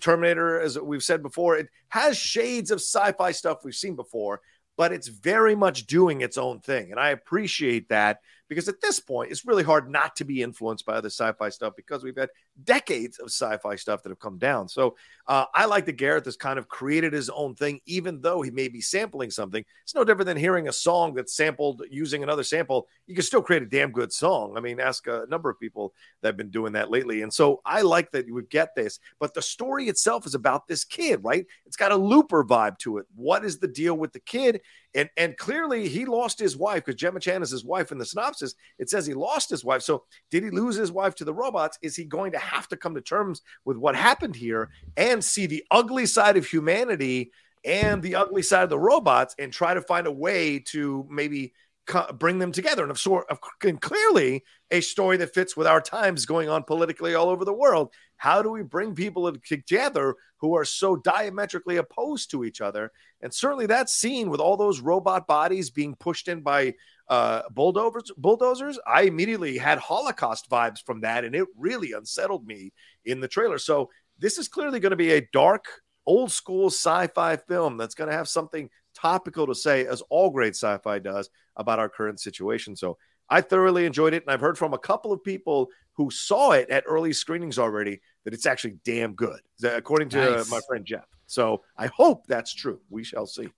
Terminator, 0.00 0.60
as 0.60 0.76
we've 0.76 1.00
said 1.00 1.22
before. 1.22 1.56
It 1.56 1.68
has 1.90 2.16
shades 2.16 2.72
of 2.72 2.80
sci 2.80 3.12
fi 3.12 3.30
stuff 3.30 3.58
we've 3.62 3.72
seen 3.72 3.94
before, 3.94 4.40
but 4.76 4.90
it's 4.90 5.06
very 5.06 5.54
much 5.54 5.86
doing 5.86 6.22
its 6.22 6.36
own 6.36 6.58
thing. 6.58 6.90
And 6.90 6.98
I 6.98 7.10
appreciate 7.10 7.90
that 7.90 8.18
because 8.48 8.68
at 8.68 8.80
this 8.80 8.98
point, 8.98 9.30
it's 9.30 9.46
really 9.46 9.62
hard 9.62 9.88
not 9.88 10.16
to 10.16 10.24
be 10.24 10.42
influenced 10.42 10.84
by 10.84 10.94
other 10.94 11.06
sci 11.08 11.30
fi 11.34 11.50
stuff 11.50 11.74
because 11.76 12.02
we've 12.02 12.18
had 12.18 12.30
decades 12.62 13.18
of 13.18 13.26
sci 13.26 13.56
fi 13.58 13.76
stuff 13.76 14.02
that 14.02 14.10
have 14.10 14.20
come 14.20 14.38
down. 14.38 14.68
So 14.68 14.96
uh, 15.26 15.46
I 15.54 15.64
like 15.64 15.86
that 15.86 15.96
Gareth 15.96 16.26
has 16.26 16.36
kind 16.36 16.58
of 16.58 16.68
created 16.68 17.12
his 17.12 17.30
own 17.30 17.54
thing, 17.54 17.80
even 17.86 18.20
though 18.20 18.42
he 18.42 18.50
may 18.50 18.68
be 18.68 18.80
sampling 18.80 19.30
something. 19.30 19.64
It's 19.82 19.94
no 19.94 20.04
different 20.04 20.26
than 20.26 20.36
hearing 20.36 20.68
a 20.68 20.72
song 20.72 21.14
that's 21.14 21.34
sampled 21.34 21.82
using 21.90 22.22
another 22.22 22.44
sample. 22.44 22.88
You 23.06 23.14
can 23.14 23.24
still 23.24 23.42
create 23.42 23.62
a 23.62 23.66
damn 23.66 23.90
good 23.90 24.12
song. 24.12 24.54
I 24.56 24.60
mean, 24.60 24.80
ask 24.80 25.06
a 25.06 25.26
number 25.28 25.50
of 25.50 25.58
people 25.58 25.94
that 26.20 26.28
have 26.28 26.36
been 26.36 26.50
doing 26.50 26.74
that 26.74 26.90
lately. 26.90 27.22
And 27.22 27.32
so 27.32 27.60
I 27.64 27.82
like 27.82 28.10
that 28.12 28.26
you 28.26 28.34
would 28.34 28.50
get 28.50 28.74
this, 28.74 29.00
but 29.18 29.34
the 29.34 29.42
story 29.42 29.88
itself 29.88 30.26
is 30.26 30.34
about 30.34 30.68
this 30.68 30.84
kid, 30.84 31.20
right? 31.22 31.46
It's 31.66 31.76
got 31.76 31.92
a 31.92 31.96
looper 31.96 32.44
vibe 32.44 32.78
to 32.78 32.98
it. 32.98 33.06
What 33.14 33.44
is 33.44 33.58
the 33.58 33.68
deal 33.68 33.94
with 33.94 34.12
the 34.12 34.20
kid? 34.20 34.60
And 34.94 35.10
and 35.16 35.36
clearly 35.36 35.88
he 35.88 36.04
lost 36.04 36.38
his 36.38 36.56
wife 36.56 36.84
because 36.84 37.00
Gemma 37.00 37.18
Chan 37.18 37.42
is 37.42 37.50
his 37.50 37.64
wife 37.64 37.90
in 37.90 37.98
the 37.98 38.04
synopsis. 38.04 38.54
It 38.78 38.88
says 38.88 39.06
he 39.06 39.14
lost 39.14 39.50
his 39.50 39.64
wife. 39.64 39.82
So 39.82 40.04
did 40.30 40.44
he 40.44 40.50
lose 40.50 40.76
his 40.76 40.92
wife 40.92 41.16
to 41.16 41.24
the 41.24 41.34
robots? 41.34 41.78
Is 41.82 41.96
he 41.96 42.04
going 42.04 42.30
to 42.32 42.38
have 42.44 42.68
to 42.68 42.76
come 42.76 42.94
to 42.94 43.00
terms 43.00 43.42
with 43.64 43.76
what 43.76 43.96
happened 43.96 44.36
here 44.36 44.70
and 44.96 45.24
see 45.24 45.46
the 45.46 45.64
ugly 45.70 46.06
side 46.06 46.36
of 46.36 46.46
humanity 46.46 47.32
and 47.64 48.02
the 48.02 48.14
ugly 48.14 48.42
side 48.42 48.64
of 48.64 48.70
the 48.70 48.78
robots 48.78 49.34
and 49.38 49.52
try 49.52 49.74
to 49.74 49.80
find 49.80 50.06
a 50.06 50.12
way 50.12 50.58
to 50.58 51.06
maybe 51.10 51.54
co- 51.86 52.12
bring 52.12 52.38
them 52.38 52.52
together. 52.52 52.82
And 52.82 52.90
of 52.90 52.98
sort 52.98 53.26
of 53.30 53.38
and 53.62 53.80
clearly 53.80 54.44
a 54.70 54.80
story 54.80 55.16
that 55.18 55.34
fits 55.34 55.56
with 55.56 55.66
our 55.66 55.80
times 55.80 56.26
going 56.26 56.48
on 56.48 56.64
politically 56.64 57.14
all 57.14 57.28
over 57.28 57.44
the 57.44 57.52
world. 57.52 57.92
How 58.16 58.42
do 58.42 58.50
we 58.50 58.62
bring 58.62 58.94
people 58.94 59.32
together 59.46 60.14
who 60.38 60.56
are 60.56 60.64
so 60.64 60.96
diametrically 60.96 61.76
opposed 61.76 62.30
to 62.30 62.44
each 62.44 62.60
other? 62.60 62.92
And 63.20 63.32
certainly 63.32 63.66
that 63.66 63.90
scene 63.90 64.30
with 64.30 64.40
all 64.40 64.56
those 64.56 64.80
robot 64.80 65.26
bodies 65.26 65.70
being 65.70 65.94
pushed 65.94 66.28
in 66.28 66.42
by 66.42 66.74
uh, 67.08 67.42
bulldozers 67.50 68.10
bulldozers 68.16 68.78
i 68.86 69.02
immediately 69.02 69.58
had 69.58 69.78
holocaust 69.78 70.48
vibes 70.48 70.82
from 70.84 71.00
that 71.02 71.24
and 71.24 71.34
it 71.34 71.46
really 71.56 71.92
unsettled 71.92 72.46
me 72.46 72.72
in 73.04 73.20
the 73.20 73.28
trailer 73.28 73.58
so 73.58 73.90
this 74.18 74.38
is 74.38 74.48
clearly 74.48 74.80
going 74.80 74.90
to 74.90 74.96
be 74.96 75.12
a 75.12 75.28
dark 75.32 75.66
old 76.06 76.30
school 76.30 76.68
sci-fi 76.68 77.36
film 77.36 77.76
that's 77.76 77.94
going 77.94 78.08
to 78.08 78.16
have 78.16 78.28
something 78.28 78.70
topical 78.94 79.46
to 79.46 79.54
say 79.54 79.86
as 79.86 80.02
all 80.08 80.30
great 80.30 80.54
sci-fi 80.54 80.98
does 80.98 81.28
about 81.56 81.78
our 81.78 81.88
current 81.88 82.18
situation 82.20 82.74
so 82.74 82.96
i 83.28 83.40
thoroughly 83.40 83.84
enjoyed 83.84 84.14
it 84.14 84.22
and 84.22 84.30
i've 84.32 84.40
heard 84.40 84.56
from 84.56 84.72
a 84.72 84.78
couple 84.78 85.12
of 85.12 85.22
people 85.22 85.68
who 85.92 86.10
saw 86.10 86.52
it 86.52 86.70
at 86.70 86.84
early 86.86 87.12
screenings 87.12 87.58
already 87.58 88.00
that 88.24 88.32
it's 88.32 88.46
actually 88.46 88.76
damn 88.84 89.14
good 89.14 89.40
according 89.62 90.08
to 90.08 90.16
nice. 90.16 90.50
uh, 90.50 90.54
my 90.54 90.60
friend 90.66 90.86
jeff 90.86 91.06
so 91.26 91.62
i 91.76 91.86
hope 91.86 92.26
that's 92.26 92.54
true 92.54 92.80
we 92.88 93.04
shall 93.04 93.26
see. 93.26 93.48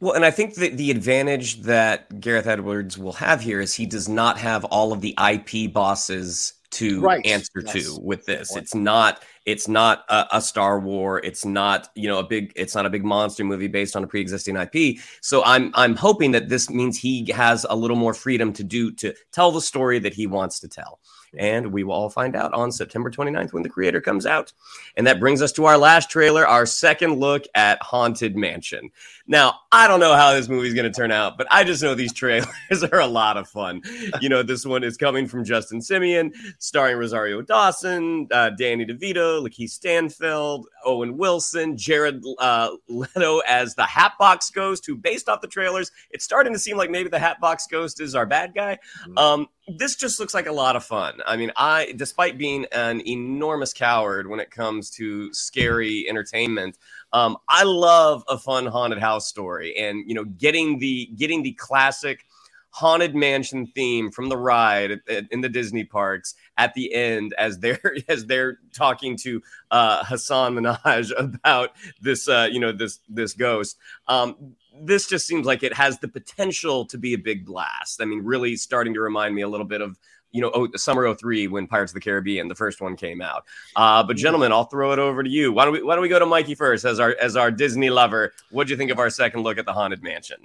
Well, 0.00 0.14
and 0.14 0.24
I 0.24 0.30
think 0.30 0.54
that 0.56 0.76
the 0.76 0.90
advantage 0.90 1.62
that 1.62 2.20
Gareth 2.20 2.46
Edwards 2.46 2.98
will 2.98 3.12
have 3.14 3.40
here 3.40 3.60
is 3.60 3.74
he 3.74 3.86
does 3.86 4.08
not 4.08 4.38
have 4.38 4.64
all 4.64 4.92
of 4.92 5.00
the 5.00 5.16
IP 5.18 5.72
bosses 5.72 6.54
to 6.74 7.00
right. 7.00 7.24
answer 7.24 7.62
yes. 7.64 7.72
to 7.72 8.00
with 8.00 8.26
this. 8.26 8.56
It's 8.56 8.74
not 8.74 9.22
it's 9.46 9.68
not 9.68 10.04
a, 10.08 10.26
a, 10.32 10.40
Star 10.40 10.80
War. 10.80 11.18
It's 11.18 11.44
not 11.44 11.88
you 11.94 12.08
know 12.08 12.18
a 12.18 12.24
big 12.24 12.52
it's 12.56 12.74
not 12.74 12.84
a 12.84 12.90
big 12.90 13.04
monster 13.04 13.44
movie 13.44 13.68
based 13.68 13.94
on 13.94 14.02
a 14.02 14.06
pre-existing 14.06 14.56
IP. 14.56 14.98
So 15.20 15.44
I'm 15.44 15.70
I'm 15.74 15.94
hoping 15.94 16.32
that 16.32 16.48
this 16.48 16.68
means 16.70 16.98
he 16.98 17.30
has 17.32 17.64
a 17.70 17.76
little 17.76 17.96
more 17.96 18.12
freedom 18.12 18.52
to 18.54 18.64
do 18.64 18.90
to 18.92 19.14
tell 19.32 19.52
the 19.52 19.60
story 19.60 20.00
that 20.00 20.14
he 20.14 20.26
wants 20.26 20.58
to 20.60 20.68
tell. 20.68 20.98
Mm-hmm. 21.34 21.44
And 21.44 21.72
we 21.72 21.84
will 21.84 21.94
all 21.94 22.10
find 22.10 22.34
out 22.34 22.52
on 22.52 22.72
September 22.72 23.10
29th 23.10 23.52
when 23.52 23.62
the 23.62 23.68
creator 23.68 24.00
comes 24.00 24.26
out. 24.26 24.52
And 24.96 25.06
that 25.06 25.20
brings 25.20 25.42
us 25.42 25.52
to 25.52 25.66
our 25.66 25.78
last 25.78 26.10
trailer, 26.10 26.46
our 26.46 26.66
second 26.66 27.18
look 27.18 27.44
at 27.54 27.82
Haunted 27.82 28.36
Mansion. 28.36 28.90
Now, 29.26 29.60
I 29.72 29.88
don't 29.88 30.00
know 30.00 30.14
how 30.14 30.34
this 30.34 30.48
movie 30.48 30.68
is 30.68 30.74
going 30.74 30.90
to 30.90 30.92
turn 30.92 31.10
out, 31.10 31.38
but 31.38 31.46
I 31.50 31.64
just 31.64 31.82
know 31.82 31.94
these 31.94 32.12
trailers 32.12 32.46
are 32.92 33.00
a 33.00 33.06
lot 33.06 33.38
of 33.38 33.48
fun. 33.48 33.80
You 34.20 34.28
know, 34.28 34.42
this 34.42 34.66
one 34.66 34.84
is 34.84 34.98
coming 34.98 35.26
from 35.26 35.44
Justin 35.44 35.80
Simien, 35.80 36.34
starring 36.58 36.98
Rosario 36.98 37.40
Dawson, 37.40 38.28
uh, 38.30 38.50
Danny 38.50 38.84
DeVito, 38.84 39.42
Lakeith 39.42 39.70
Stanfield, 39.70 40.66
Owen 40.84 41.16
Wilson, 41.16 41.76
Jared 41.76 42.22
uh, 42.38 42.70
Leto 42.88 43.38
as 43.40 43.74
the 43.74 43.84
Hatbox 43.84 44.50
Ghost, 44.50 44.84
who, 44.86 44.94
based 44.94 45.28
off 45.28 45.40
the 45.40 45.48
trailers, 45.48 45.90
it's 46.10 46.24
starting 46.24 46.52
to 46.52 46.58
seem 46.58 46.76
like 46.76 46.90
maybe 46.90 47.08
the 47.08 47.18
Hatbox 47.18 47.66
Ghost 47.66 48.02
is 48.02 48.14
our 48.14 48.26
bad 48.26 48.54
guy. 48.54 48.78
Mm-hmm. 49.06 49.18
Um, 49.18 49.48
this 49.78 49.96
just 49.96 50.20
looks 50.20 50.34
like 50.34 50.46
a 50.46 50.52
lot 50.52 50.76
of 50.76 50.84
fun. 50.84 51.20
I 51.26 51.36
mean, 51.36 51.50
I, 51.56 51.94
despite 51.96 52.36
being 52.36 52.66
an 52.72 53.00
enormous 53.06 53.72
coward 53.72 54.28
when 54.28 54.38
it 54.38 54.50
comes 54.50 54.90
to 54.90 55.32
scary 55.32 56.06
entertainment, 56.08 56.76
um, 57.14 57.38
I 57.48 57.62
love 57.62 58.24
a 58.28 58.36
fun 58.36 58.66
haunted 58.66 58.98
house 58.98 59.28
story, 59.28 59.76
and 59.76 60.06
you 60.06 60.14
know, 60.14 60.24
getting 60.24 60.80
the 60.80 61.06
getting 61.16 61.44
the 61.44 61.52
classic 61.52 62.26
haunted 62.70 63.14
mansion 63.14 63.68
theme 63.68 64.10
from 64.10 64.28
the 64.28 64.36
ride 64.36 65.00
in 65.30 65.40
the 65.40 65.48
Disney 65.48 65.84
parks 65.84 66.34
at 66.58 66.74
the 66.74 66.92
end 66.92 67.32
as 67.38 67.60
they're 67.60 67.96
as 68.08 68.26
they're 68.26 68.58
talking 68.72 69.16
to 69.18 69.40
uh, 69.70 70.04
Hasan 70.04 70.56
Minhaj 70.56 71.12
about 71.16 71.70
this 72.00 72.28
uh, 72.28 72.48
you 72.50 72.58
know 72.58 72.72
this 72.72 72.98
this 73.08 73.32
ghost. 73.32 73.78
Um, 74.08 74.56
this 74.82 75.06
just 75.06 75.28
seems 75.28 75.46
like 75.46 75.62
it 75.62 75.72
has 75.72 76.00
the 76.00 76.08
potential 76.08 76.84
to 76.86 76.98
be 76.98 77.14
a 77.14 77.18
big 77.18 77.46
blast. 77.46 78.02
I 78.02 78.06
mean, 78.06 78.24
really 78.24 78.56
starting 78.56 78.92
to 78.94 79.00
remind 79.00 79.36
me 79.36 79.42
a 79.42 79.48
little 79.48 79.66
bit 79.66 79.80
of 79.80 79.96
you 80.34 80.40
know, 80.40 80.50
oh, 80.52 80.66
the 80.66 80.78
summer 80.78 81.14
03 81.14 81.46
when 81.46 81.68
Pirates 81.68 81.92
of 81.92 81.94
the 81.94 82.00
Caribbean, 82.00 82.48
the 82.48 82.56
first 82.56 82.80
one 82.80 82.96
came 82.96 83.22
out. 83.22 83.44
Uh, 83.76 84.02
but 84.02 84.16
gentlemen, 84.16 84.50
I'll 84.50 84.64
throw 84.64 84.92
it 84.92 84.98
over 84.98 85.22
to 85.22 85.30
you. 85.30 85.52
Why 85.52 85.64
don't 85.64 85.72
we 85.72 85.82
why 85.82 85.94
don't 85.94 86.02
we 86.02 86.08
go 86.08 86.18
to 86.18 86.26
Mikey 86.26 86.56
first 86.56 86.84
as 86.84 86.98
our 86.98 87.16
as 87.20 87.36
our 87.36 87.52
Disney 87.52 87.88
lover? 87.88 88.32
What'd 88.50 88.68
you 88.68 88.76
think 88.76 88.90
of 88.90 88.98
our 88.98 89.10
second 89.10 89.42
look 89.42 89.58
at 89.58 89.64
the 89.64 89.72
Haunted 89.72 90.02
Mansion? 90.02 90.38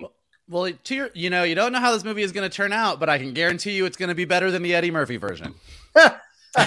Well, 0.47 0.71
to 0.71 0.95
your, 0.95 1.09
you 1.13 1.29
know, 1.29 1.43
you 1.43 1.55
don't 1.55 1.71
know 1.71 1.79
how 1.79 1.91
this 1.91 2.03
movie 2.03 2.23
is 2.23 2.31
going 2.31 2.47
to 2.49 2.55
turn 2.55 2.71
out, 2.71 2.99
but 2.99 3.09
I 3.09 3.17
can 3.17 3.33
guarantee 3.33 3.71
you 3.71 3.85
it's 3.85 3.97
going 3.97 4.09
to 4.09 4.15
be 4.15 4.25
better 4.25 4.49
than 4.49 4.63
the 4.63 4.73
Eddie 4.73 4.91
Murphy 4.91 5.17
version. 5.17 5.53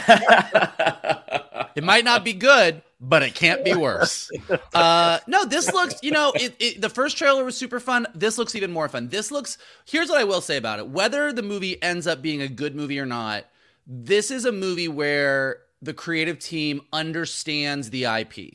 it 1.74 1.82
might 1.82 2.04
not 2.04 2.24
be 2.24 2.32
good, 2.32 2.82
but 3.02 3.24
it 3.24 3.34
can't 3.34 3.64
be 3.64 3.74
worse. 3.74 4.30
Uh, 4.74 5.18
no, 5.26 5.44
this 5.44 5.70
looks, 5.72 5.96
you 6.02 6.10
know, 6.10 6.32
it, 6.34 6.54
it, 6.58 6.80
the 6.80 6.88
first 6.88 7.18
trailer 7.18 7.44
was 7.44 7.56
super 7.56 7.78
fun. 7.78 8.06
This 8.14 8.38
looks 8.38 8.54
even 8.54 8.72
more 8.72 8.88
fun. 8.88 9.08
This 9.08 9.30
looks, 9.30 9.58
here's 9.84 10.08
what 10.08 10.18
I 10.18 10.24
will 10.24 10.40
say 10.40 10.56
about 10.56 10.78
it 10.78 10.88
whether 10.88 11.32
the 11.32 11.42
movie 11.42 11.82
ends 11.82 12.06
up 12.06 12.22
being 12.22 12.40
a 12.40 12.48
good 12.48 12.74
movie 12.74 12.98
or 12.98 13.06
not, 13.06 13.44
this 13.86 14.30
is 14.30 14.44
a 14.44 14.52
movie 14.52 14.88
where 14.88 15.58
the 15.82 15.92
creative 15.92 16.38
team 16.38 16.80
understands 16.92 17.90
the 17.90 18.04
IP. 18.04 18.54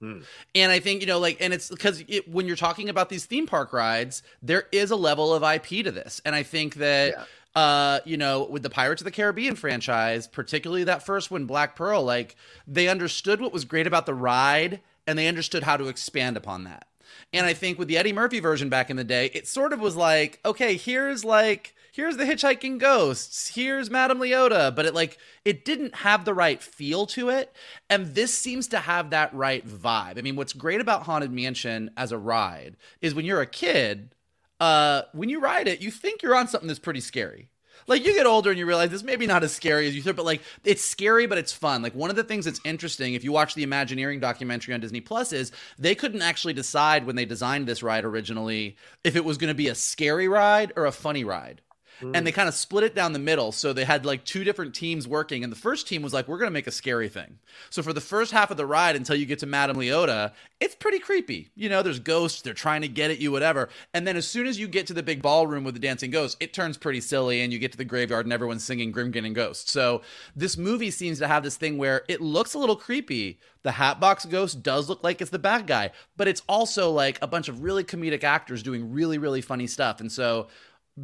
Hmm. 0.00 0.20
And 0.54 0.72
I 0.72 0.80
think, 0.80 1.00
you 1.00 1.06
know, 1.06 1.20
like, 1.20 1.38
and 1.40 1.52
it's 1.52 1.68
because 1.68 2.02
it, 2.08 2.28
when 2.28 2.46
you're 2.46 2.56
talking 2.56 2.88
about 2.88 3.08
these 3.08 3.24
theme 3.24 3.46
park 3.46 3.72
rides, 3.72 4.22
there 4.42 4.64
is 4.72 4.90
a 4.90 4.96
level 4.96 5.32
of 5.32 5.42
IP 5.42 5.84
to 5.84 5.92
this. 5.92 6.20
And 6.24 6.34
I 6.34 6.42
think 6.42 6.76
that. 6.76 7.14
Yeah 7.16 7.24
uh, 7.54 8.00
you 8.04 8.16
know, 8.16 8.44
with 8.44 8.62
the 8.62 8.70
Pirates 8.70 9.02
of 9.02 9.04
the 9.04 9.10
Caribbean 9.10 9.56
franchise, 9.56 10.26
particularly 10.26 10.84
that 10.84 11.04
first 11.04 11.30
one, 11.30 11.44
Black 11.44 11.76
Pearl, 11.76 12.02
like 12.02 12.36
they 12.66 12.88
understood 12.88 13.40
what 13.40 13.52
was 13.52 13.64
great 13.64 13.86
about 13.86 14.06
the 14.06 14.14
ride 14.14 14.80
and 15.06 15.18
they 15.18 15.28
understood 15.28 15.64
how 15.64 15.76
to 15.76 15.88
expand 15.88 16.36
upon 16.36 16.64
that. 16.64 16.86
And 17.32 17.46
I 17.46 17.52
think 17.52 17.78
with 17.78 17.88
the 17.88 17.98
Eddie 17.98 18.12
Murphy 18.12 18.40
version 18.40 18.68
back 18.68 18.90
in 18.90 18.96
the 18.96 19.04
day, 19.04 19.30
it 19.34 19.46
sort 19.46 19.72
of 19.72 19.80
was 19.80 19.96
like, 19.96 20.40
okay, 20.44 20.76
here's 20.76 21.24
like 21.24 21.74
here's 21.92 22.16
the 22.16 22.24
hitchhiking 22.24 22.78
ghosts, 22.78 23.48
here's 23.54 23.90
Madame 23.90 24.18
Leota, 24.18 24.74
but 24.74 24.86
it 24.86 24.94
like 24.94 25.18
it 25.44 25.64
didn't 25.64 25.94
have 25.96 26.24
the 26.24 26.34
right 26.34 26.62
feel 26.62 27.06
to 27.06 27.28
it, 27.28 27.54
and 27.88 28.14
this 28.14 28.36
seems 28.36 28.66
to 28.68 28.78
have 28.78 29.10
that 29.10 29.32
right 29.34 29.66
vibe. 29.66 30.18
I 30.18 30.22
mean, 30.22 30.36
what's 30.36 30.54
great 30.54 30.80
about 30.80 31.02
Haunted 31.02 31.32
Mansion 31.32 31.90
as 31.96 32.12
a 32.12 32.18
ride 32.18 32.76
is 33.00 33.14
when 33.14 33.24
you're 33.24 33.42
a 33.42 33.46
kid, 33.46 34.14
uh, 34.62 35.02
when 35.12 35.28
you 35.28 35.40
ride 35.40 35.66
it, 35.66 35.80
you 35.80 35.90
think 35.90 36.22
you're 36.22 36.36
on 36.36 36.46
something 36.46 36.68
that's 36.68 36.78
pretty 36.78 37.00
scary. 37.00 37.48
Like 37.88 38.06
you 38.06 38.14
get 38.14 38.26
older 38.26 38.50
and 38.50 38.58
you 38.58 38.64
realize 38.64 38.90
this 38.90 39.02
maybe 39.02 39.26
not 39.26 39.42
as 39.42 39.52
scary 39.52 39.88
as 39.88 39.96
you 39.96 40.02
thought, 40.02 40.14
but 40.14 40.24
like 40.24 40.40
it's 40.62 40.84
scary, 40.84 41.26
but 41.26 41.36
it's 41.36 41.52
fun. 41.52 41.82
Like 41.82 41.96
one 41.96 42.10
of 42.10 42.16
the 42.16 42.22
things 42.22 42.44
that's 42.44 42.60
interesting, 42.64 43.14
if 43.14 43.24
you 43.24 43.32
watch 43.32 43.56
the 43.56 43.64
Imagineering 43.64 44.20
documentary 44.20 44.72
on 44.72 44.80
Disney 44.80 45.00
Plus, 45.00 45.32
is 45.32 45.50
they 45.80 45.96
couldn't 45.96 46.22
actually 46.22 46.52
decide 46.52 47.06
when 47.06 47.16
they 47.16 47.24
designed 47.24 47.66
this 47.66 47.82
ride 47.82 48.04
originally 48.04 48.76
if 49.02 49.16
it 49.16 49.24
was 49.24 49.36
going 49.36 49.48
to 49.48 49.54
be 49.54 49.66
a 49.66 49.74
scary 49.74 50.28
ride 50.28 50.72
or 50.76 50.86
a 50.86 50.92
funny 50.92 51.24
ride. 51.24 51.60
Mm. 52.02 52.16
And 52.16 52.26
they 52.26 52.32
kind 52.32 52.48
of 52.48 52.54
split 52.54 52.84
it 52.84 52.94
down 52.94 53.12
the 53.12 53.18
middle. 53.18 53.52
So 53.52 53.72
they 53.72 53.84
had 53.84 54.04
like 54.04 54.24
two 54.24 54.44
different 54.44 54.74
teams 54.74 55.06
working. 55.06 55.42
And 55.44 55.52
the 55.52 55.56
first 55.56 55.86
team 55.86 56.02
was 56.02 56.12
like, 56.12 56.28
we're 56.28 56.38
going 56.38 56.50
to 56.50 56.52
make 56.52 56.66
a 56.66 56.72
scary 56.72 57.08
thing. 57.08 57.38
So 57.70 57.82
for 57.82 57.92
the 57.92 58.00
first 58.00 58.32
half 58.32 58.50
of 58.50 58.56
the 58.56 58.66
ride 58.66 58.96
until 58.96 59.16
you 59.16 59.26
get 59.26 59.38
to 59.40 59.46
Madame 59.46 59.76
Leota, 59.76 60.32
it's 60.60 60.74
pretty 60.74 60.98
creepy. 60.98 61.50
You 61.54 61.68
know, 61.68 61.82
there's 61.82 61.98
ghosts, 61.98 62.42
they're 62.42 62.54
trying 62.54 62.82
to 62.82 62.88
get 62.88 63.10
at 63.10 63.18
you, 63.18 63.32
whatever. 63.32 63.68
And 63.94 64.06
then 64.06 64.16
as 64.16 64.26
soon 64.26 64.46
as 64.46 64.58
you 64.58 64.68
get 64.68 64.86
to 64.88 64.94
the 64.94 65.02
big 65.02 65.22
ballroom 65.22 65.64
with 65.64 65.74
the 65.74 65.80
dancing 65.80 66.10
ghosts, 66.10 66.36
it 66.40 66.52
turns 66.52 66.76
pretty 66.76 67.00
silly 67.00 67.42
and 67.42 67.52
you 67.52 67.58
get 67.58 67.72
to 67.72 67.78
the 67.78 67.84
graveyard 67.84 68.26
and 68.26 68.32
everyone's 68.32 68.64
singing 68.64 68.92
Grim 68.92 69.12
and 69.14 69.34
Ghost. 69.34 69.68
So 69.68 70.02
this 70.34 70.56
movie 70.56 70.90
seems 70.90 71.18
to 71.18 71.28
have 71.28 71.42
this 71.42 71.56
thing 71.56 71.78
where 71.78 72.04
it 72.08 72.20
looks 72.20 72.54
a 72.54 72.58
little 72.58 72.76
creepy. 72.76 73.38
The 73.62 73.72
Hatbox 73.72 74.24
Ghost 74.24 74.62
does 74.62 74.88
look 74.88 75.04
like 75.04 75.20
it's 75.20 75.30
the 75.30 75.38
bad 75.38 75.66
guy, 75.66 75.90
but 76.16 76.26
it's 76.28 76.42
also 76.48 76.90
like 76.90 77.18
a 77.22 77.26
bunch 77.26 77.48
of 77.48 77.62
really 77.62 77.84
comedic 77.84 78.24
actors 78.24 78.62
doing 78.62 78.92
really, 78.92 79.18
really 79.18 79.40
funny 79.40 79.66
stuff. 79.66 80.00
And 80.00 80.10
so 80.10 80.48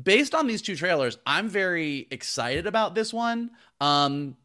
based 0.03 0.35
on 0.35 0.47
these 0.47 0.63
two 0.63 0.77
trailers, 0.77 1.19
I'm 1.27 1.49
very 1.49 2.07
excited 2.11 2.67
about 2.67 2.95
this 2.95 3.13
one. 3.13 3.51
Um, 3.81 4.37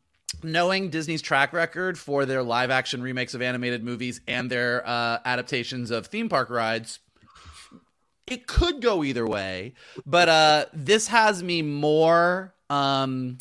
knowing 0.41 0.89
Disney's 0.89 1.21
track 1.21 1.53
record 1.53 1.97
for 1.97 2.25
their 2.25 2.41
live 2.43 2.71
action 2.71 3.01
remakes 3.01 3.34
of 3.34 3.41
animated 3.41 3.84
movies 3.84 4.21
and 4.27 4.49
their 4.49 4.88
uh, 4.88 5.19
adaptations 5.25 5.91
of 5.91 6.08
theme 6.08 6.29
park 6.29 6.49
rides, 6.49 6.99
it 8.27 8.47
could 8.47 8.82
go 8.82 9.03
either 9.03 9.27
way. 9.27 9.73
But 10.06 10.29
uh, 10.29 10.65
this 10.73 11.08
has 11.08 11.43
me 11.43 11.62
more. 11.62 12.53
Um, 12.69 13.38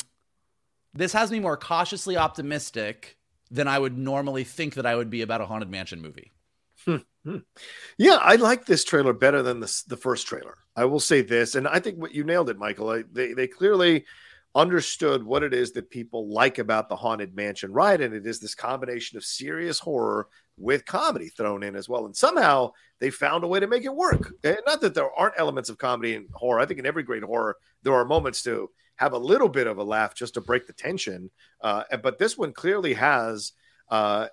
this 0.93 1.13
has 1.13 1.31
me 1.31 1.39
more 1.39 1.57
cautiously 1.57 2.17
optimistic 2.17 3.17
than 3.49 3.67
I 3.67 3.79
would 3.79 3.97
normally 3.97 4.43
think 4.43 4.75
that 4.75 4.85
I 4.85 4.95
would 4.95 5.09
be 5.09 5.21
about 5.21 5.41
a 5.41 5.45
haunted 5.45 5.69
mansion 5.69 6.01
movie. 6.01 6.31
Hmm. 6.85 6.97
Hmm. 7.23 7.37
Yeah, 7.97 8.17
I 8.21 8.35
like 8.35 8.65
this 8.65 8.83
trailer 8.83 9.13
better 9.13 9.41
than 9.41 9.59
the 9.59 9.83
the 9.87 9.97
first 9.97 10.27
trailer. 10.27 10.57
I 10.75 10.85
will 10.85 10.99
say 10.99 11.21
this, 11.21 11.55
and 11.55 11.67
I 11.67 11.79
think 11.79 11.97
what 11.97 12.13
you 12.13 12.23
nailed 12.23 12.49
it, 12.49 12.57
Michael. 12.57 12.89
I, 12.89 13.03
they 13.11 13.33
they 13.33 13.47
clearly 13.47 14.05
understood 14.55 15.23
what 15.23 15.43
it 15.43 15.53
is 15.53 15.71
that 15.71 15.89
people 15.89 16.29
like 16.29 16.59
about 16.59 16.87
the 16.87 16.95
Haunted 16.95 17.35
Mansion 17.35 17.71
ride. 17.71 18.01
And 18.01 18.13
it 18.13 18.27
is 18.27 18.39
this 18.39 18.55
combination 18.55 19.17
of 19.17 19.25
serious 19.25 19.79
horror 19.79 20.27
with 20.57 20.85
comedy 20.85 21.29
thrown 21.29 21.63
in 21.63 21.75
as 21.75 21.89
well. 21.89 22.05
And 22.05 22.15
somehow 22.15 22.71
they 22.99 23.09
found 23.09 23.43
a 23.43 23.47
way 23.47 23.59
to 23.59 23.67
make 23.67 23.83
it 23.83 23.95
work. 23.95 24.31
And 24.43 24.59
not 24.65 24.81
that 24.81 24.93
there 24.93 25.11
aren't 25.11 25.39
elements 25.39 25.69
of 25.69 25.79
comedy 25.79 26.15
and 26.15 26.27
horror. 26.33 26.59
I 26.59 26.65
think 26.65 26.79
in 26.79 26.85
every 26.85 27.03
great 27.03 27.23
horror, 27.23 27.57
there 27.81 27.95
are 27.95 28.05
moments 28.05 28.43
to 28.43 28.69
have 28.97 29.13
a 29.13 29.17
little 29.17 29.49
bit 29.49 29.65
of 29.65 29.79
a 29.79 29.83
laugh 29.83 30.13
just 30.13 30.35
to 30.35 30.41
break 30.41 30.67
the 30.67 30.73
tension. 30.73 31.31
Uh, 31.61 31.83
but 32.03 32.19
this 32.19 32.37
one 32.37 32.53
clearly 32.53 32.93
has 32.93 33.53
uh, 33.89 34.27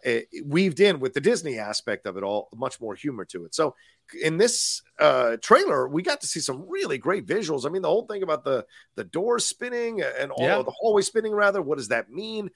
weaved 0.44 0.80
in 0.80 1.00
with 1.00 1.12
the 1.12 1.20
Disney 1.20 1.58
aspect 1.58 2.06
of 2.06 2.16
it 2.16 2.22
all, 2.22 2.48
much 2.54 2.80
more 2.80 2.94
humor 2.94 3.24
to 3.26 3.44
it. 3.44 3.54
So 3.54 3.74
in 4.22 4.38
this 4.38 4.82
uh, 4.98 5.36
trailer, 5.42 5.88
we 5.88 6.02
got 6.02 6.20
to 6.22 6.26
see 6.26 6.40
some 6.40 6.64
really 6.68 6.98
great 6.98 7.26
visuals. 7.26 7.66
I 7.66 7.68
mean, 7.68 7.82
the 7.82 7.88
whole 7.88 8.06
thing 8.06 8.22
about 8.22 8.44
the 8.44 8.64
the 8.96 9.04
doors 9.04 9.46
spinning 9.46 10.02
and 10.02 10.30
all 10.30 10.44
yeah. 10.44 10.62
the 10.62 10.72
hallway 10.78 11.02
spinning, 11.02 11.32
rather, 11.32 11.62
what 11.62 11.78
does 11.78 11.88
that 11.88 12.10
mean? 12.10 12.50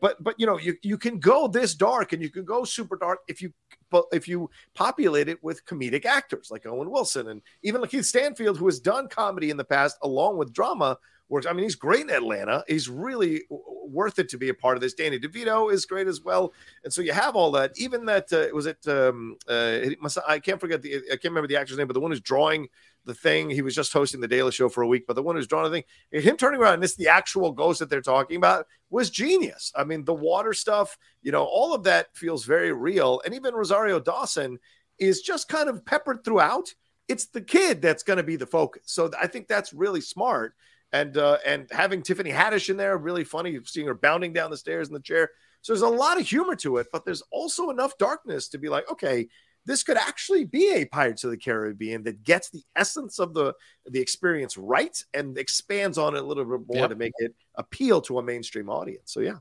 But 0.00 0.22
but 0.22 0.34
you 0.38 0.46
know, 0.46 0.58
you 0.58 0.76
you 0.82 0.98
can 0.98 1.18
go 1.18 1.48
this 1.48 1.74
dark 1.74 2.12
and 2.12 2.22
you 2.22 2.30
can 2.30 2.44
go 2.44 2.64
super 2.64 2.96
dark 2.96 3.20
if 3.28 3.40
you 3.40 3.52
but 3.90 4.04
if 4.12 4.28
you 4.28 4.50
populate 4.74 5.28
it 5.28 5.42
with 5.42 5.64
comedic 5.64 6.04
actors 6.04 6.48
like 6.50 6.66
Owen 6.66 6.90
Wilson 6.90 7.28
and 7.28 7.40
even 7.62 7.80
Lakeith 7.80 8.04
Stanfield, 8.04 8.58
who 8.58 8.66
has 8.66 8.80
done 8.80 9.08
comedy 9.08 9.50
in 9.50 9.56
the 9.56 9.64
past 9.64 9.96
along 10.02 10.36
with 10.36 10.52
drama 10.52 10.98
works. 11.28 11.46
I 11.46 11.52
mean, 11.52 11.64
he's 11.64 11.74
great 11.74 12.02
in 12.02 12.10
Atlanta. 12.10 12.64
He's 12.68 12.88
really 12.88 13.42
worth 13.50 14.18
it 14.18 14.28
to 14.30 14.38
be 14.38 14.48
a 14.48 14.54
part 14.54 14.76
of 14.76 14.80
this. 14.80 14.94
Danny 14.94 15.18
DeVito 15.18 15.72
is 15.72 15.86
great 15.86 16.06
as 16.06 16.22
well, 16.22 16.52
and 16.84 16.92
so 16.92 17.02
you 17.02 17.12
have 17.12 17.36
all 17.36 17.50
that. 17.52 17.72
Even 17.76 18.04
that 18.06 18.32
uh, 18.32 18.46
was 18.54 18.66
it. 18.66 18.86
Um, 18.86 19.36
uh, 19.48 19.78
I 20.26 20.38
can't 20.38 20.60
forget 20.60 20.82
the. 20.82 20.96
I 20.96 21.16
can't 21.16 21.24
remember 21.24 21.48
the 21.48 21.56
actor's 21.56 21.76
name, 21.76 21.86
but 21.86 21.94
the 21.94 22.00
one 22.00 22.10
who's 22.10 22.20
drawing 22.20 22.68
the 23.04 23.14
thing. 23.14 23.50
He 23.50 23.62
was 23.62 23.74
just 23.74 23.92
hosting 23.92 24.20
the 24.20 24.28
Daily 24.28 24.52
Show 24.52 24.68
for 24.68 24.82
a 24.82 24.88
week, 24.88 25.06
but 25.06 25.16
the 25.16 25.22
one 25.22 25.36
who's 25.36 25.46
drawing 25.46 25.70
the 25.70 25.82
thing, 26.10 26.22
him 26.22 26.36
turning 26.36 26.60
around 26.60 26.74
and 26.74 26.82
this 26.82 26.96
the 26.96 27.08
actual 27.08 27.52
ghost 27.52 27.78
that 27.80 27.90
they're 27.90 28.00
talking 28.00 28.36
about 28.36 28.66
was 28.90 29.10
genius. 29.10 29.72
I 29.76 29.84
mean, 29.84 30.04
the 30.04 30.14
water 30.14 30.52
stuff, 30.52 30.96
you 31.22 31.32
know, 31.32 31.44
all 31.44 31.74
of 31.74 31.84
that 31.84 32.14
feels 32.14 32.44
very 32.44 32.72
real, 32.72 33.20
and 33.24 33.34
even 33.34 33.54
Rosario 33.54 34.00
Dawson 34.00 34.58
is 34.98 35.22
just 35.22 35.48
kind 35.48 35.68
of 35.68 35.84
peppered 35.84 36.24
throughout. 36.24 36.74
It's 37.06 37.26
the 37.26 37.40
kid 37.40 37.80
that's 37.80 38.02
going 38.02 38.18
to 38.18 38.22
be 38.22 38.36
the 38.36 38.46
focus. 38.46 38.82
So 38.86 39.10
I 39.18 39.28
think 39.28 39.48
that's 39.48 39.72
really 39.72 40.02
smart 40.02 40.54
and 40.92 41.16
uh, 41.16 41.38
and 41.46 41.68
having 41.70 42.02
Tiffany 42.02 42.30
Haddish 42.30 42.70
in 42.70 42.76
there, 42.76 42.96
really 42.96 43.24
funny 43.24 43.58
seeing 43.64 43.86
her 43.86 43.94
bounding 43.94 44.32
down 44.32 44.50
the 44.50 44.56
stairs 44.56 44.88
in 44.88 44.94
the 44.94 45.00
chair. 45.00 45.30
So 45.62 45.72
there's 45.72 45.82
a 45.82 45.88
lot 45.88 46.20
of 46.20 46.26
humor 46.26 46.54
to 46.56 46.78
it, 46.78 46.86
but 46.92 47.04
there's 47.04 47.22
also 47.30 47.70
enough 47.70 47.98
darkness 47.98 48.48
to 48.50 48.58
be 48.58 48.68
like, 48.68 48.90
okay, 48.90 49.28
this 49.66 49.82
could 49.82 49.96
actually 49.96 50.44
be 50.44 50.72
a 50.74 50.84
Pirates 50.86 51.24
of 51.24 51.30
the 51.30 51.36
Caribbean 51.36 52.04
that 52.04 52.22
gets 52.22 52.48
the 52.50 52.62
essence 52.74 53.18
of 53.18 53.34
the 53.34 53.54
the 53.86 54.00
experience 54.00 54.56
right 54.56 54.96
and 55.12 55.36
expands 55.36 55.98
on 55.98 56.14
it 56.16 56.22
a 56.22 56.26
little 56.26 56.44
bit 56.44 56.66
more 56.66 56.82
yep. 56.82 56.90
to 56.90 56.96
make 56.96 57.12
it 57.18 57.34
appeal 57.56 58.00
to 58.02 58.18
a 58.18 58.22
mainstream 58.22 58.70
audience. 58.70 59.12
So 59.12 59.20
yeah. 59.20 59.36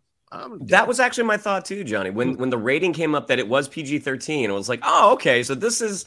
That 0.65 0.89
was 0.89 0.99
actually 0.99 1.23
my 1.23 1.37
thought 1.37 1.63
too, 1.63 1.85
Johnny. 1.85 2.09
When 2.09 2.35
when 2.35 2.49
the 2.49 2.57
rating 2.57 2.91
came 2.91 3.15
up 3.15 3.27
that 3.27 3.39
it 3.39 3.47
was 3.47 3.69
PG 3.69 3.99
thirteen, 3.99 4.49
it 4.49 4.53
was 4.53 4.67
like, 4.67 4.81
oh, 4.83 5.13
okay, 5.13 5.41
so 5.43 5.55
this 5.55 5.79
is 5.79 6.05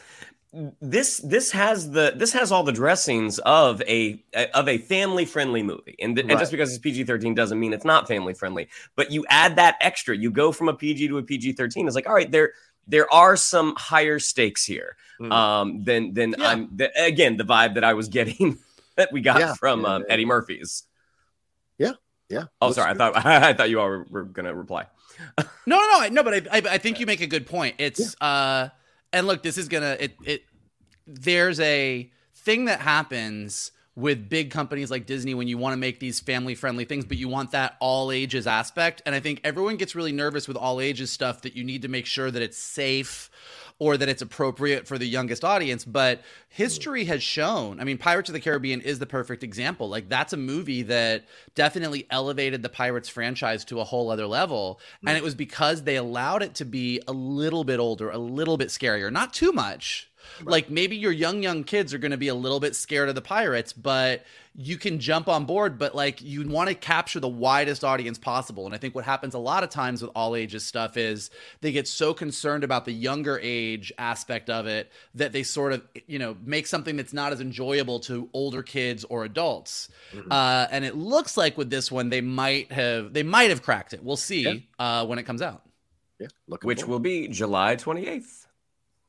this 0.53 1.19
this 1.19 1.53
has 1.53 1.91
the 1.91 2.13
this 2.17 2.33
has 2.33 2.51
all 2.51 2.65
the 2.65 2.73
dressings 2.73 3.39
of 3.41 3.81
a 3.83 4.21
of 4.53 4.69
a 4.69 4.79
family 4.79 5.25
friendly 5.25 5.63
movie. 5.63 5.95
And, 6.01 6.17
th- 6.17 6.25
right. 6.25 6.33
and 6.33 6.41
just 6.41 6.51
because 6.51 6.71
it's 6.71 6.79
PG-13 6.79 7.37
doesn't 7.37 7.59
mean 7.59 7.73
it's 7.73 7.85
not 7.85 8.09
family 8.09 8.35
friendly 8.35 8.69
but 8.97 9.13
you 9.13 9.25
add 9.29 9.57
that 9.57 9.77
extra. 9.81 10.17
You 10.17 10.31
go 10.31 10.51
from 10.51 10.69
a 10.69 10.75
PG 10.75 11.09
to 11.09 11.19
a 11.19 11.23
PG-13 11.23 11.87
it's 11.87 11.95
like 11.95 12.09
all 12.09 12.15
right 12.15 12.31
there 12.31 12.53
there 12.89 13.13
are 13.13 13.37
some 13.37 13.75
higher 13.77 14.19
stakes 14.19 14.65
here 14.65 14.97
mm. 15.21 15.33
um 15.33 15.85
than 15.85 16.15
than 16.15 16.35
yeah. 16.37 16.49
I'm 16.49 16.69
the, 16.75 16.91
again 17.01 17.37
the 17.37 17.45
vibe 17.45 17.75
that 17.75 17.85
I 17.85 17.95
was 17.95 18.09
getting 18.09 18.59
that 18.97 19.13
we 19.13 19.21
got 19.21 19.39
yeah. 19.39 19.55
from 19.55 19.83
yeah, 19.83 19.95
um, 19.95 20.05
Eddie 20.09 20.27
Murphy's. 20.27 20.85
Yeah. 21.79 21.93
Yeah. 22.29 22.45
Oh 22.61 22.73
sorry. 22.73 22.93
Good. 22.95 23.03
I 23.03 23.13
thought 23.13 23.27
I 23.43 23.53
thought 23.53 23.71
you 23.71 23.81
all 23.81 23.89
were, 23.89 24.07
were 24.11 24.25
gonna 24.25 24.55
reply. 24.55 24.87
No 25.39 25.79
no 25.79 26.01
no. 26.01 26.09
No 26.09 26.23
but 26.25 26.35
I, 26.35 26.59
I, 26.59 26.63
I 26.75 26.79
think 26.79 26.99
you 26.99 27.07
make 27.07 27.21
a 27.21 27.29
good 27.29 27.47
point. 27.47 27.77
It's 27.79 28.21
uh 28.21 28.71
and 29.13 29.27
look, 29.27 29.43
this 29.43 29.59
is 29.59 29.69
gonna 29.69 29.97
it 29.99 30.13
it. 30.25 30.43
There's 31.07 31.61
a 31.61 32.11
thing 32.35 32.67
that 32.67 32.81
happens 32.81 33.73
with 33.97 34.29
big 34.29 34.51
companies 34.51 34.91
like 34.91 35.05
Disney 35.07 35.35
when 35.35 35.49
you 35.49 35.59
want 35.59 35.73
to 35.73 35.77
make 35.77 36.01
these 36.01 36.21
family 36.21 36.55
friendly 36.55 36.85
things, 36.85 37.05
but 37.05 37.17
you 37.17 37.29
want 37.29 37.51
that 37.51 37.77
all 37.81 38.11
ages 38.13 38.47
aspect. 38.47 39.03
And 39.05 39.15
I 39.15 39.21
think 39.21 39.41
everyone 39.45 39.77
gets 39.77 39.95
really 39.95 40.13
nervous 40.13 40.49
with 40.49 40.57
all 40.57 40.81
ages 40.81 41.11
stuff 41.11 41.43
that 41.43 41.55
you 41.55 41.65
need 41.65 41.83
to 41.83 41.89
make 41.89 42.07
sure 42.07 42.31
that 42.31 42.41
it's 42.41 42.57
safe 42.57 43.31
or 43.81 43.97
that 43.97 44.09
it's 44.09 44.23
appropriate 44.23 44.87
for 44.87 44.99
the 44.99 45.07
youngest 45.07 45.43
audience. 45.43 45.85
But 45.85 46.21
history 46.51 47.07
has 47.07 47.23
shown, 47.23 47.81
I 47.81 47.85
mean, 47.85 47.99
Pirates 47.99 48.29
of 48.29 48.35
the 48.35 48.41
Caribbean 48.41 48.83
is 48.83 48.99
the 48.99 49.07
perfect 49.07 49.43
example. 49.43 49.89
Like, 49.89 50.09
that's 50.09 50.35
a 50.35 50.37
movie 50.37 50.83
that 50.83 51.25
definitely 51.55 52.07
elevated 52.11 52.63
the 52.63 52.69
Pirates 52.69 53.09
franchise 53.09 53.65
to 53.65 53.81
a 53.81 53.85
whole 53.85 54.11
other 54.11 54.27
level. 54.27 54.79
And 55.05 55.17
it 55.17 55.25
was 55.25 55.35
because 55.35 55.83
they 55.83 55.97
allowed 55.97 56.43
it 56.43 56.55
to 56.57 56.67
be 56.67 57.01
a 57.09 57.13
little 57.13 57.65
bit 57.65 57.81
older, 57.81 58.11
a 58.11 58.19
little 58.19 58.59
bit 58.59 58.69
scarier, 58.69 59.11
not 59.11 59.33
too 59.33 59.51
much 59.51 60.10
Right. 60.41 60.49
Like 60.49 60.71
maybe 60.71 60.97
your 60.97 61.13
young 61.13 61.43
young 61.43 61.65
kids 61.65 61.95
are 61.95 61.99
going 61.99 62.11
to 62.11 62.17
be 62.17 62.29
a 62.29 62.35
little 62.35 62.61
bit 62.61 62.77
scared 62.77 63.09
of 63.09 63.15
the 63.15 63.23
pirates, 63.23 63.73
but 63.73 64.25
you 64.57 64.77
can 64.77 64.99
jump 64.99 65.29
on 65.29 65.45
board, 65.45 65.79
but 65.79 65.95
like 65.95 66.21
you 66.21 66.47
want 66.49 66.69
to 66.69 66.75
capture 66.75 67.21
the 67.21 67.29
widest 67.29 67.85
audience 67.85 68.19
possible. 68.19 68.67
And 68.67 68.75
I 68.75 68.79
think 68.79 68.95
what 68.95 69.05
happens 69.05 69.35
a 69.35 69.39
lot 69.39 69.63
of 69.63 69.71
times 69.71 70.03
with 70.03 70.11
all 70.15 70.35
ages 70.35 70.67
stuff 70.67 70.97
is 70.97 71.31
they 71.61 71.71
get 71.73 71.87
so 71.87 72.13
concerned 72.13 72.65
about 72.65 72.85
the 72.85 72.93
younger 72.93 73.39
age 73.43 73.93
aspect 73.97 74.51
of 74.51 74.67
it 74.67 74.91
that 75.15 75.33
they 75.33 75.45
sort 75.45 75.73
of, 75.73 75.83
you 76.07 76.19
know, 76.19 76.37
make 76.45 76.67
something 76.67 76.97
that's 76.97 77.13
not 77.13 77.33
as 77.33 77.41
enjoyable 77.41 78.01
to 78.01 78.29
older 78.33 78.63
kids 78.63 79.05
or 79.05 79.25
adults. 79.25 79.89
Mm-hmm. 80.13 80.33
Uh, 80.33 80.67
and 80.71 80.85
it 80.85 80.97
looks 80.97 81.37
like 81.37 81.57
with 81.57 81.71
this 81.71 81.93
one, 81.93 82.11
they 82.11 82.21
might 82.21 82.73
have 82.73 83.13
they 83.13 83.23
might 83.23 83.51
have 83.51 83.63
cracked 83.63 83.93
it. 83.93 84.03
We'll 84.03 84.17
see 84.17 84.43
yeah. 84.43 84.55
uh, 85.01 85.07
when 85.07 85.19
it 85.19 85.25
comes 85.25 85.43
out. 85.43 85.63
Yeah, 86.19 86.27
which 86.63 86.81
forward. 86.81 86.87
will 86.87 86.99
be 86.99 87.29
July 87.29 87.77
28th. 87.77 88.47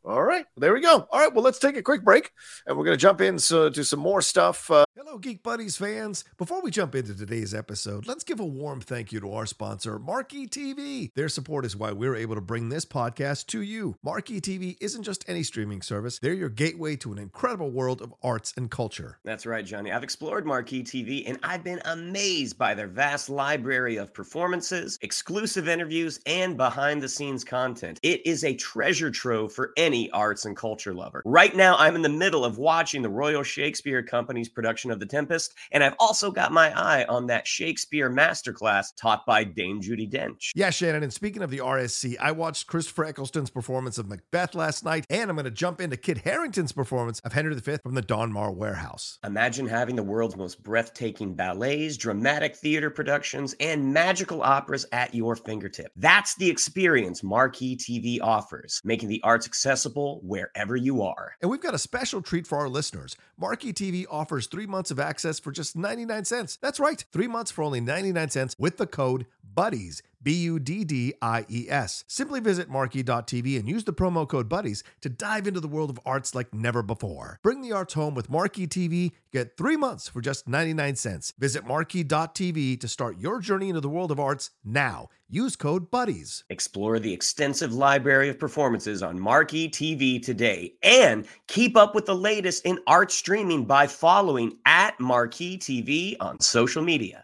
All 0.03 0.23
right, 0.23 0.45
there 0.57 0.73
we 0.73 0.81
go. 0.81 1.07
All 1.11 1.19
right, 1.19 1.31
well, 1.31 1.43
let's 1.43 1.59
take 1.59 1.77
a 1.77 1.83
quick 1.83 2.03
break 2.03 2.31
and 2.65 2.75
we're 2.75 2.85
going 2.85 2.97
to 2.97 3.01
jump 3.01 3.21
into 3.21 3.71
some 3.83 3.99
more 3.99 4.23
stuff. 4.23 4.71
Uh, 4.71 4.83
Hello, 4.97 5.19
Geek 5.19 5.43
Buddies 5.43 5.77
fans. 5.77 6.23
Before 6.37 6.61
we 6.61 6.71
jump 6.71 6.95
into 6.95 7.13
today's 7.13 7.53
episode, 7.53 8.07
let's 8.07 8.23
give 8.23 8.39
a 8.39 8.45
warm 8.45 8.81
thank 8.81 9.11
you 9.11 9.19
to 9.19 9.33
our 9.33 9.45
sponsor, 9.45 9.99
Marquee 9.99 10.47
TV. 10.47 11.11
Their 11.15 11.29
support 11.29 11.65
is 11.65 11.75
why 11.75 11.91
we're 11.91 12.15
able 12.15 12.33
to 12.35 12.41
bring 12.41 12.69
this 12.69 12.85
podcast 12.85 13.45
to 13.47 13.61
you. 13.61 13.95
Marquee 14.03 14.41
TV 14.41 14.75
isn't 14.81 15.03
just 15.03 15.27
any 15.27 15.43
streaming 15.43 15.81
service, 15.83 16.17
they're 16.19 16.33
your 16.33 16.49
gateway 16.49 16.95
to 16.95 17.11
an 17.11 17.19
incredible 17.19 17.69
world 17.69 18.01
of 18.01 18.13
arts 18.23 18.53
and 18.57 18.71
culture. 18.71 19.19
That's 19.23 19.45
right, 19.45 19.65
Johnny. 19.65 19.91
I've 19.91 20.03
explored 20.03 20.45
Marquee 20.45 20.83
TV 20.83 21.27
and 21.27 21.37
I've 21.43 21.63
been 21.63 21.81
amazed 21.85 22.57
by 22.57 22.73
their 22.73 22.87
vast 22.87 23.29
library 23.29 23.97
of 23.97 24.13
performances, 24.13 24.97
exclusive 25.01 25.67
interviews, 25.67 26.19
and 26.25 26.57
behind 26.57 27.03
the 27.03 27.09
scenes 27.09 27.43
content. 27.43 27.99
It 28.01 28.25
is 28.25 28.43
a 28.43 28.55
treasure 28.55 29.11
trove 29.11 29.51
for 29.51 29.73
any 29.77 29.90
arts 30.13 30.45
and 30.45 30.55
culture 30.55 30.93
lover. 30.93 31.21
Right 31.25 31.55
now, 31.55 31.75
I'm 31.77 31.95
in 31.95 32.01
the 32.01 32.09
middle 32.09 32.45
of 32.45 32.57
watching 32.57 33.01
the 33.01 33.09
Royal 33.09 33.43
Shakespeare 33.43 34.01
Company's 34.01 34.49
production 34.49 34.91
of 34.91 34.99
The 34.99 35.05
Tempest, 35.05 35.53
and 35.71 35.83
I've 35.83 35.95
also 35.99 36.31
got 36.31 36.51
my 36.51 36.71
eye 36.79 37.05
on 37.09 37.27
that 37.27 37.45
Shakespeare 37.45 38.09
masterclass 38.09 38.95
taught 38.95 39.25
by 39.25 39.43
Dame 39.43 39.81
Judi 39.81 40.09
Dench. 40.09 40.51
Yeah, 40.55 40.69
Shannon, 40.69 41.03
and 41.03 41.13
speaking 41.13 41.41
of 41.41 41.49
the 41.49 41.59
RSC, 41.59 42.15
I 42.19 42.31
watched 42.31 42.67
Christopher 42.67 43.05
Eccleston's 43.05 43.49
performance 43.49 43.97
of 43.97 44.07
Macbeth 44.07 44.55
last 44.55 44.85
night, 44.85 45.05
and 45.09 45.29
I'm 45.29 45.35
going 45.35 45.45
to 45.45 45.51
jump 45.51 45.81
into 45.81 45.97
Kit 45.97 46.19
Harington's 46.19 46.71
performance 46.71 47.19
of 47.21 47.33
Henry 47.33 47.53
V 47.55 47.77
from 47.83 47.95
the 47.95 48.01
Donmar 48.01 48.55
Warehouse. 48.55 49.19
Imagine 49.23 49.67
having 49.67 49.95
the 49.95 50.03
world's 50.03 50.37
most 50.37 50.63
breathtaking 50.63 51.33
ballets, 51.33 51.97
dramatic 51.97 52.55
theater 52.55 52.89
productions, 52.89 53.55
and 53.59 53.93
magical 53.93 54.41
operas 54.41 54.85
at 54.91 55.13
your 55.13 55.35
fingertips. 55.35 55.91
That's 55.95 56.35
the 56.35 56.49
experience 56.49 57.23
Marquee 57.23 57.75
TV 57.75 58.19
offers, 58.21 58.81
making 58.83 59.09
the 59.09 59.21
arts 59.23 59.45
accessible 59.45 59.80
wherever 60.23 60.75
you 60.75 61.01
are. 61.01 61.35
And 61.41 61.49
we've 61.49 61.61
got 61.61 61.73
a 61.73 61.79
special 61.79 62.21
treat 62.21 62.47
for 62.47 62.57
our 62.57 62.69
listeners. 62.69 63.15
Marquee 63.37 63.73
TV 63.73 64.05
offers 64.09 64.47
three 64.47 64.67
months 64.67 64.91
of 64.91 64.99
access 64.99 65.39
for 65.39 65.51
just 65.51 65.75
99 65.75 66.25
cents. 66.25 66.57
That's 66.61 66.79
right, 66.79 67.03
three 67.11 67.27
months 67.27 67.51
for 67.51 67.63
only 67.63 67.81
99 67.81 68.29
cents 68.29 68.55
with 68.57 68.77
the 68.77 68.87
code 68.87 69.25
BUDDIES. 69.43 70.01
B 70.23 70.33
U 70.33 70.59
D 70.59 70.83
D 70.83 71.13
I 71.21 71.45
E 71.49 71.67
S. 71.69 72.03
Simply 72.07 72.39
visit 72.39 72.69
marquee.tv 72.69 73.59
and 73.59 73.67
use 73.67 73.83
the 73.83 73.93
promo 73.93 74.27
code 74.27 74.47
BUDDIES 74.47 74.83
to 75.01 75.09
dive 75.09 75.47
into 75.47 75.59
the 75.59 75.67
world 75.67 75.89
of 75.89 75.99
arts 76.05 76.35
like 76.35 76.53
never 76.53 76.83
before. 76.83 77.39
Bring 77.43 77.61
the 77.61 77.71
arts 77.71 77.93
home 77.93 78.13
with 78.13 78.29
Marquee 78.29 78.67
TV. 78.67 79.11
Get 79.31 79.57
three 79.57 79.77
months 79.77 80.07
for 80.07 80.21
just 80.21 80.47
99 80.47 80.95
cents. 80.95 81.33
Visit 81.37 81.65
marquee.tv 81.65 82.79
to 82.79 82.87
start 82.87 83.19
your 83.19 83.39
journey 83.39 83.69
into 83.69 83.81
the 83.81 83.89
world 83.89 84.11
of 84.11 84.19
arts 84.19 84.51
now. 84.63 85.09
Use 85.29 85.55
code 85.55 85.89
BUDDIES. 85.89 86.43
Explore 86.49 86.99
the 86.99 87.13
extensive 87.13 87.73
library 87.73 88.29
of 88.29 88.37
performances 88.37 89.01
on 89.01 89.19
Marquee 89.19 89.69
TV 89.69 90.21
today 90.21 90.73
and 90.83 91.25
keep 91.47 91.77
up 91.77 91.95
with 91.95 92.05
the 92.05 92.15
latest 92.15 92.65
in 92.65 92.79
art 92.85 93.11
streaming 93.11 93.63
by 93.63 93.87
following 93.87 94.57
at 94.65 94.99
Marquee 94.99 95.57
TV 95.57 96.17
on 96.19 96.39
social 96.41 96.83
media. 96.83 97.23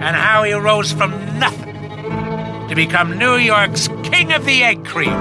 and 0.00 0.16
how 0.16 0.42
he 0.44 0.52
rose 0.54 0.92
from 0.92 1.10
nothing 1.38 1.74
to 2.68 2.74
become 2.74 3.18
New 3.18 3.36
York's 3.36 3.88
King 4.02 4.32
of 4.32 4.44
the 4.46 4.62
Egg 4.62 4.84
Cream. 4.84 5.12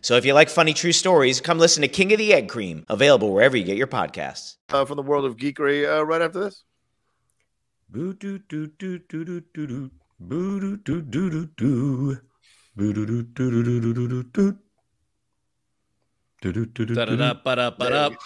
So 0.00 0.16
if 0.16 0.24
you 0.24 0.32
like 0.34 0.48
funny 0.48 0.72
true 0.72 0.92
stories, 0.92 1.40
come 1.40 1.58
listen 1.58 1.82
to 1.82 1.88
King 1.88 2.12
of 2.12 2.18
the 2.18 2.32
Egg 2.32 2.48
Cream, 2.48 2.84
available 2.88 3.32
wherever 3.32 3.56
you 3.56 3.64
get 3.64 3.76
your 3.76 3.88
podcasts. 3.88 4.56
Uh, 4.70 4.84
from 4.84 4.96
the 4.96 5.02
world 5.02 5.24
of 5.24 5.36
geekery 5.36 5.84
uh, 5.86 6.04
right 6.06 6.22
after 6.22 6.40
this. 6.44 6.62
Boo-doo-doo-doo-doo-doo-doo. 7.90 9.90
Boo-doo-doo-doo-doo-doo. 10.20 12.20
Boo-doo-doo-doo-doo-doo-doo. 12.76 14.58
Doo-doo-doo-doo-doo-doo. 16.42 16.94
Da-da-da-ba-da-ba-da. 16.94 18.10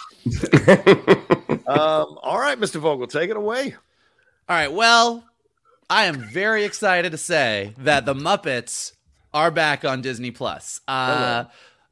Um, 1.71 2.17
all 2.21 2.37
right, 2.39 2.59
Mr. 2.59 2.81
Vogel, 2.81 3.07
take 3.07 3.29
it 3.29 3.37
away. 3.37 3.75
All 4.49 4.55
right. 4.55 4.71
Well, 4.71 5.23
I 5.89 6.05
am 6.05 6.19
very 6.19 6.65
excited 6.65 7.11
to 7.11 7.17
say 7.17 7.73
that 7.77 8.05
the 8.05 8.13
Muppets 8.13 8.93
are 9.33 9.51
back 9.51 9.85
on 9.85 10.01
Disney 10.01 10.31
Plus. 10.31 10.81
Uh, 10.87 11.45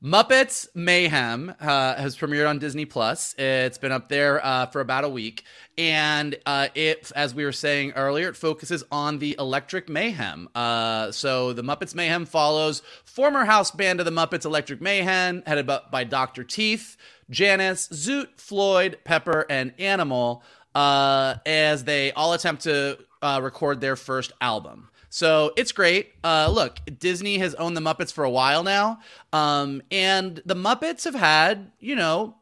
Muppets 0.04 0.68
Mayhem 0.74 1.54
uh, 1.60 1.96
has 1.96 2.18
premiered 2.18 2.50
on 2.50 2.58
Disney 2.60 2.86
Plus. 2.86 3.36
It's 3.38 3.78
been 3.78 3.92
up 3.92 4.10
there 4.10 4.44
uh, 4.46 4.66
for 4.68 4.82
about 4.82 5.04
a 5.04 5.10
week, 5.10 5.44
and 5.78 6.38
uh, 6.46 6.70
it, 6.74 7.12
as 7.16 7.36
we 7.36 7.46
were 7.46 7.52
saying 7.52 7.92
earlier, 7.92 8.30
it 8.30 8.38
focuses 8.38 8.84
on 8.92 9.20
the 9.20 9.36
Electric 9.38 9.90
Mayhem. 9.90 10.50
Uh, 10.56 11.12
so 11.12 11.54
the 11.54 11.64
Muppets 11.64 11.94
Mayhem 11.94 12.26
follows 12.26 12.82
former 13.04 13.46
house 13.46 13.72
band 13.72 14.00
of 14.00 14.06
the 14.06 14.12
Muppets, 14.12 14.46
Electric 14.46 14.82
Mayhem, 14.82 15.44
headed 15.46 15.70
by 15.92 16.04
Doctor 16.04 16.44
Teeth, 16.44 16.96
Janice, 17.30 17.90
Zoot, 17.90 18.38
Floyd, 18.38 19.00
Pepper, 19.04 19.46
and 19.50 19.74
Animal, 19.78 20.44
uh, 20.76 21.36
as 21.46 21.84
they 21.84 22.12
all 22.14 22.34
attempt 22.34 22.64
to 22.64 22.98
uh, 23.22 23.40
record 23.42 23.82
their 23.82 23.96
first 23.96 24.32
album. 24.42 24.90
So 25.10 25.54
it's 25.58 25.72
great. 25.72 26.14
Uh, 26.24 26.52
look, 26.54 26.80
Disney 27.00 27.40
has 27.40 27.56
owned 27.56 27.76
the 27.76 27.82
Muppets 27.82 28.14
for 28.14 28.24
a 28.24 28.30
while 28.30 28.64
now, 28.64 29.00
um, 29.34 29.82
and 29.92 30.42
the 30.46 30.56
Muppets 30.56 31.06
have 31.06 31.16
had, 31.16 31.72
you 31.80 31.96
know, 31.96 32.36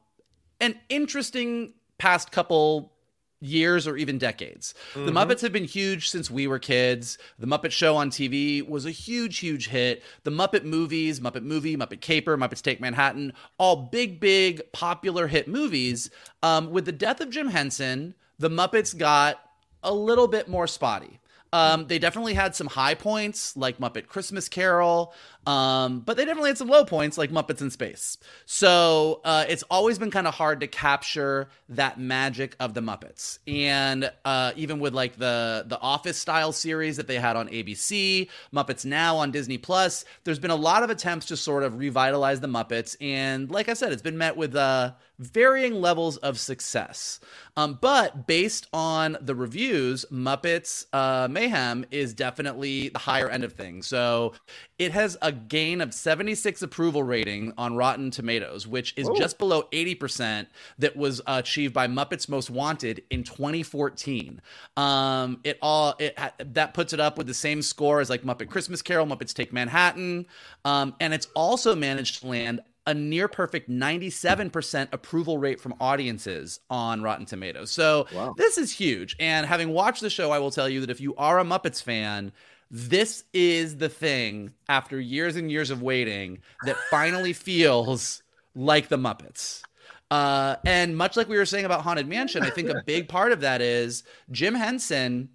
an 0.59 0.75
interesting 0.89 1.73
past 1.97 2.31
couple 2.31 2.91
years 3.39 3.87
or 3.87 3.97
even 3.97 4.17
decades. 4.17 4.73
The 4.93 5.11
Muppets 5.11 5.41
have 5.41 5.51
been 5.51 5.65
huge 5.65 6.09
since 6.09 6.31
we 6.31 6.47
were 6.47 6.59
kids. 6.59 7.17
The 7.37 7.47
Muppet 7.47 7.71
Show 7.71 7.95
on 7.95 8.09
TV 8.09 8.67
was 8.67 8.85
a 8.85 8.91
huge, 8.91 9.39
huge 9.39 9.67
hit. 9.67 10.03
The 10.23 10.31
Muppet 10.31 10.63
movies, 10.63 11.19
Muppet 11.19 11.43
Movie, 11.43 11.77
Muppet 11.77 12.01
Caper, 12.01 12.37
Muppets 12.37 12.61
Take 12.61 12.81
Manhattan, 12.81 13.33
all 13.57 13.75
big, 13.75 14.19
big, 14.19 14.71
popular 14.71 15.27
hit 15.27 15.47
movies. 15.47 16.09
Um, 16.41 16.71
with 16.71 16.85
the 16.85 16.91
death 16.91 17.21
of 17.21 17.29
Jim 17.29 17.49
Henson, 17.49 18.15
the 18.39 18.49
Muppets 18.49 18.97
got 18.97 19.39
a 19.83 19.93
little 19.93 20.27
bit 20.27 20.47
more 20.47 20.67
spotty. 20.67 21.19
Um, 21.53 21.87
they 21.87 21.97
definitely 21.97 22.33
had 22.33 22.55
some 22.55 22.67
high 22.67 22.93
points 22.93 23.55
like 23.55 23.77
Muppet 23.77 24.07
Christmas 24.07 24.49
Carol, 24.49 25.13
um, 25.47 26.01
but 26.01 26.17
they 26.17 26.25
definitely 26.25 26.49
had 26.49 26.57
some 26.57 26.67
low 26.67 26.83
points 26.83 27.17
like 27.17 27.31
Muppets 27.31 27.61
in 27.61 27.71
Space. 27.71 28.17
So 28.45 29.21
uh, 29.23 29.45
it's 29.47 29.63
always 29.71 29.97
been 29.97 30.11
kind 30.11 30.27
of 30.27 30.33
hard 30.33 30.59
to 30.59 30.67
capture 30.67 31.47
that 31.69 31.97
magic 31.97 32.57
of 32.59 32.73
the 32.73 32.81
Muppets. 32.81 33.39
And 33.47 34.11
uh, 34.25 34.51
even 34.57 34.79
with 34.79 34.93
like 34.93 35.15
the 35.15 35.63
the 35.65 35.79
Office 35.79 36.17
style 36.17 36.51
series 36.51 36.97
that 36.97 37.07
they 37.07 37.15
had 37.15 37.37
on 37.37 37.47
ABC, 37.47 38.27
Muppets 38.53 38.83
Now 38.83 39.15
on 39.15 39.31
Disney 39.31 39.57
Plus, 39.57 40.03
there's 40.25 40.39
been 40.39 40.51
a 40.51 40.55
lot 40.55 40.83
of 40.83 40.89
attempts 40.89 41.27
to 41.27 41.37
sort 41.37 41.63
of 41.63 41.77
revitalize 41.77 42.41
the 42.41 42.47
Muppets. 42.47 42.97
And 42.99 43.49
like 43.49 43.69
I 43.69 43.73
said, 43.73 43.93
it's 43.93 44.01
been 44.01 44.17
met 44.17 44.35
with 44.35 44.53
uh, 44.53 44.91
varying 45.19 45.75
levels 45.75 46.17
of 46.17 46.37
success. 46.39 47.19
Um, 47.55 47.77
but 47.79 48.27
based 48.27 48.67
on 48.73 49.17
the 49.21 49.33
reviews, 49.33 50.05
Muppets 50.11 50.85
uh, 50.93 51.27
Mayhem 51.29 51.85
is 51.89 52.13
definitely 52.13 52.89
the 52.89 52.99
higher 52.99 53.29
end 53.29 53.43
of 53.43 53.53
things. 53.53 53.87
So 53.87 54.33
it 54.77 54.91
has 54.91 55.17
a 55.21 55.31
gain 55.37 55.81
of 55.81 55.93
76 55.93 56.61
approval 56.61 57.03
rating 57.03 57.53
on 57.57 57.75
Rotten 57.75 58.11
Tomatoes, 58.11 58.67
which 58.67 58.93
is 58.97 59.09
just 59.17 59.37
below 59.37 59.63
80% 59.71 60.47
that 60.79 60.95
was 60.95 61.21
achieved 61.27 61.73
by 61.73 61.87
Muppets 61.87 62.27
Most 62.27 62.49
Wanted 62.49 63.03
in 63.09 63.23
2014. 63.23 64.41
Um, 64.75 65.39
it 65.43 65.57
all 65.61 65.95
it 65.99 66.17
that 66.39 66.73
puts 66.73 66.93
it 66.93 66.99
up 66.99 67.17
with 67.17 67.27
the 67.27 67.33
same 67.33 67.61
score 67.61 67.99
as 67.99 68.09
like 68.09 68.23
Muppet 68.23 68.49
Christmas 68.49 68.81
Carol, 68.81 69.05
Muppets 69.05 69.33
Take 69.33 69.53
Manhattan, 69.53 70.25
um, 70.65 70.95
and 70.99 71.13
it's 71.13 71.27
also 71.35 71.75
managed 71.75 72.21
to 72.21 72.27
land 72.27 72.61
a 72.87 72.93
near 72.93 73.27
perfect 73.27 73.69
97% 73.69 74.87
approval 74.93 75.37
rate 75.37 75.59
from 75.59 75.75
audiences 75.79 76.61
on 76.69 77.01
Rotten 77.01 77.25
Tomatoes. 77.25 77.69
So 77.69 78.07
this 78.37 78.57
is 78.57 78.71
huge. 78.71 79.17
And 79.19 79.45
having 79.45 79.69
watched 79.69 80.01
the 80.01 80.09
show, 80.09 80.31
I 80.31 80.39
will 80.39 80.51
tell 80.51 80.69
you 80.69 80.79
that 80.79 80.89
if 80.89 81.01
you 81.01 81.13
are 81.17 81.37
a 81.37 81.43
Muppets 81.43 81.83
fan, 81.83 82.31
this 82.69 83.23
is 83.33 83.77
the 83.77 83.89
thing 83.89 84.53
after 84.67 84.99
years 84.99 85.35
and 85.35 85.51
years 85.51 85.69
of 85.69 85.81
waiting 85.81 86.39
that 86.65 86.75
finally 86.89 87.33
feels 87.33 88.23
like 88.55 88.89
the 88.89 88.97
Muppets. 88.97 89.61
Uh, 90.09 90.55
and 90.65 90.95
much 90.95 91.17
like 91.17 91.27
we 91.27 91.37
were 91.37 91.45
saying 91.45 91.65
about 91.65 91.81
Haunted 91.81 92.07
Mansion, 92.07 92.43
I 92.43 92.49
think 92.49 92.69
a 92.69 92.81
big 92.85 93.09
part 93.09 93.31
of 93.31 93.41
that 93.41 93.61
is 93.61 94.03
Jim 94.31 94.55
Henson 94.55 95.29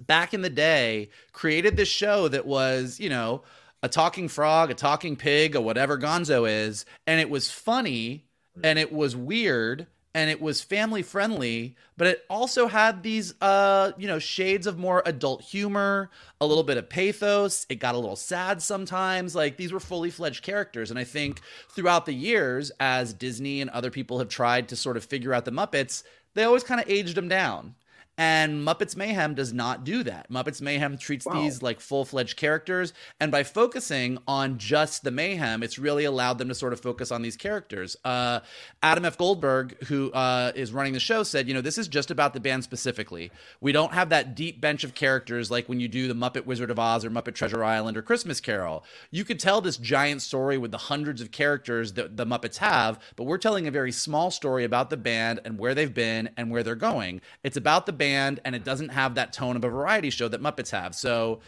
back 0.00 0.34
in 0.34 0.42
the 0.42 0.50
day 0.50 1.10
created 1.32 1.76
this 1.76 1.88
show 1.88 2.28
that 2.28 2.46
was, 2.46 2.98
you 3.00 3.08
know, 3.08 3.42
a 3.82 3.88
talking 3.88 4.28
frog, 4.28 4.70
a 4.70 4.74
talking 4.74 5.14
pig, 5.16 5.54
or 5.54 5.60
whatever 5.60 5.98
Gonzo 5.98 6.48
is, 6.48 6.84
and 7.06 7.20
it 7.20 7.30
was 7.30 7.50
funny 7.50 8.24
and 8.64 8.78
it 8.78 8.92
was 8.92 9.14
weird 9.14 9.86
and 10.14 10.30
it 10.30 10.40
was 10.40 10.60
family 10.60 11.02
friendly, 11.02 11.76
but 11.96 12.06
it 12.06 12.24
also 12.30 12.66
had 12.66 13.02
these 13.02 13.34
uh, 13.40 13.92
you 13.98 14.06
know, 14.06 14.18
shades 14.18 14.66
of 14.66 14.78
more 14.78 15.02
adult 15.04 15.42
humor, 15.42 16.10
a 16.40 16.46
little 16.46 16.64
bit 16.64 16.76
of 16.76 16.88
pathos. 16.88 17.66
It 17.68 17.76
got 17.76 17.94
a 17.94 17.98
little 17.98 18.16
sad 18.16 18.62
sometimes. 18.62 19.34
Like 19.34 19.56
these 19.56 19.72
were 19.72 19.80
fully 19.80 20.10
fledged 20.10 20.42
characters, 20.42 20.90
and 20.90 20.98
I 20.98 21.04
think 21.04 21.40
throughout 21.70 22.06
the 22.06 22.14
years 22.14 22.72
as 22.80 23.12
Disney 23.12 23.60
and 23.60 23.70
other 23.70 23.90
people 23.90 24.18
have 24.18 24.28
tried 24.28 24.68
to 24.68 24.76
sort 24.76 24.96
of 24.96 25.04
figure 25.04 25.34
out 25.34 25.44
the 25.44 25.52
Muppets, 25.52 26.02
they 26.34 26.44
always 26.44 26.64
kind 26.64 26.80
of 26.80 26.88
aged 26.88 27.14
them 27.14 27.28
down. 27.28 27.74
And 28.18 28.66
Muppets 28.66 28.96
Mayhem 28.96 29.34
does 29.34 29.52
not 29.52 29.84
do 29.84 30.02
that. 30.02 30.28
Muppets 30.28 30.60
Mayhem 30.60 30.98
treats 30.98 31.24
these 31.32 31.62
like 31.62 31.78
full 31.78 32.04
fledged 32.04 32.36
characters. 32.36 32.92
And 33.20 33.30
by 33.30 33.44
focusing 33.44 34.18
on 34.26 34.58
just 34.58 35.04
the 35.04 35.12
mayhem, 35.12 35.62
it's 35.62 35.78
really 35.78 36.04
allowed 36.04 36.38
them 36.38 36.48
to 36.48 36.54
sort 36.54 36.72
of 36.72 36.80
focus 36.80 37.12
on 37.12 37.22
these 37.22 37.36
characters. 37.36 37.96
Uh, 38.04 38.40
Adam 38.82 39.04
F. 39.04 39.16
Goldberg, 39.16 39.80
who 39.84 40.10
uh, 40.10 40.50
is 40.56 40.72
running 40.72 40.94
the 40.94 41.00
show, 41.00 41.22
said, 41.22 41.46
you 41.46 41.54
know, 41.54 41.60
this 41.60 41.78
is 41.78 41.86
just 41.86 42.10
about 42.10 42.34
the 42.34 42.40
band 42.40 42.64
specifically. 42.64 43.30
We 43.60 43.70
don't 43.70 43.92
have 43.92 44.08
that 44.08 44.34
deep 44.34 44.60
bench 44.60 44.82
of 44.82 44.94
characters 44.94 45.48
like 45.48 45.68
when 45.68 45.78
you 45.78 45.86
do 45.86 46.08
the 46.08 46.14
Muppet 46.14 46.44
Wizard 46.44 46.72
of 46.72 46.78
Oz 46.80 47.04
or 47.04 47.10
Muppet 47.10 47.36
Treasure 47.36 47.62
Island 47.62 47.96
or 47.96 48.02
Christmas 48.02 48.40
Carol. 48.40 48.84
You 49.12 49.24
could 49.24 49.38
tell 49.38 49.60
this 49.60 49.76
giant 49.76 50.22
story 50.22 50.58
with 50.58 50.72
the 50.72 50.78
hundreds 50.78 51.20
of 51.20 51.30
characters 51.30 51.92
that 51.92 52.16
the 52.16 52.26
Muppets 52.26 52.56
have, 52.56 52.98
but 53.14 53.24
we're 53.24 53.38
telling 53.38 53.68
a 53.68 53.70
very 53.70 53.92
small 53.92 54.32
story 54.32 54.64
about 54.64 54.90
the 54.90 54.96
band 54.96 55.40
and 55.44 55.56
where 55.56 55.76
they've 55.76 55.94
been 55.94 56.30
and 56.36 56.50
where 56.50 56.64
they're 56.64 56.74
going. 56.74 57.20
It's 57.44 57.56
about 57.56 57.86
the 57.86 57.92
band 57.92 58.07
and 58.16 58.54
it 58.54 58.64
doesn't 58.64 58.90
have 58.90 59.14
that 59.16 59.32
tone 59.32 59.56
of 59.56 59.64
a 59.64 59.68
variety 59.68 60.10
show 60.10 60.28
that 60.28 60.40
Muppets 60.42 60.70
have. 60.70 60.94
So 60.94 61.40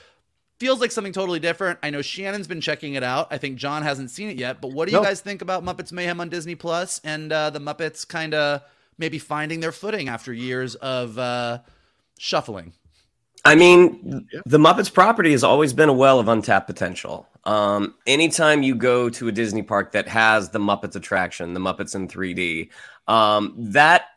feels 0.58 0.80
like 0.80 0.92
something 0.92 1.12
totally 1.12 1.40
different. 1.40 1.78
I 1.82 1.90
know 1.90 2.02
Shannon's 2.02 2.46
been 2.46 2.60
checking 2.60 2.94
it 2.94 3.02
out. 3.02 3.28
I 3.30 3.38
think 3.38 3.56
John 3.56 3.82
hasn't 3.82 4.10
seen 4.10 4.28
it 4.28 4.38
yet, 4.38 4.60
but 4.60 4.72
what 4.72 4.86
do 4.86 4.92
you 4.92 4.98
No. 4.98 5.04
guys 5.04 5.20
think 5.20 5.40
about 5.42 5.64
Muppets 5.64 5.90
Mayhem 5.90 6.20
on 6.20 6.28
Disney 6.28 6.54
Plus 6.54 7.00
and 7.02 7.32
uh, 7.32 7.50
the 7.50 7.60
Muppets 7.60 8.06
kind 8.06 8.34
of 8.34 8.62
maybe 8.98 9.18
finding 9.18 9.60
their 9.60 9.72
footing 9.72 10.08
after 10.08 10.32
years 10.32 10.74
of 10.76 11.18
uh, 11.18 11.60
shuffling? 12.18 12.74
I 13.42 13.54
mean, 13.54 14.28
the 14.44 14.58
Muppets 14.58 14.92
property 14.92 15.30
has 15.30 15.42
always 15.42 15.72
been 15.72 15.88
a 15.88 15.94
well 15.94 16.18
of 16.20 16.28
untapped 16.28 16.66
potential. 16.66 17.26
Um, 17.44 17.94
anytime 18.06 18.62
you 18.62 18.74
go 18.74 19.08
to 19.08 19.28
a 19.28 19.32
Disney 19.32 19.62
park 19.62 19.92
that 19.92 20.06
has 20.08 20.50
the 20.50 20.58
Muppets 20.58 20.94
attraction, 20.94 21.54
the 21.54 21.60
Muppets 21.60 21.94
in 21.94 22.06
3D, 22.06 22.68
um, 23.08 23.54
that 23.56 24.08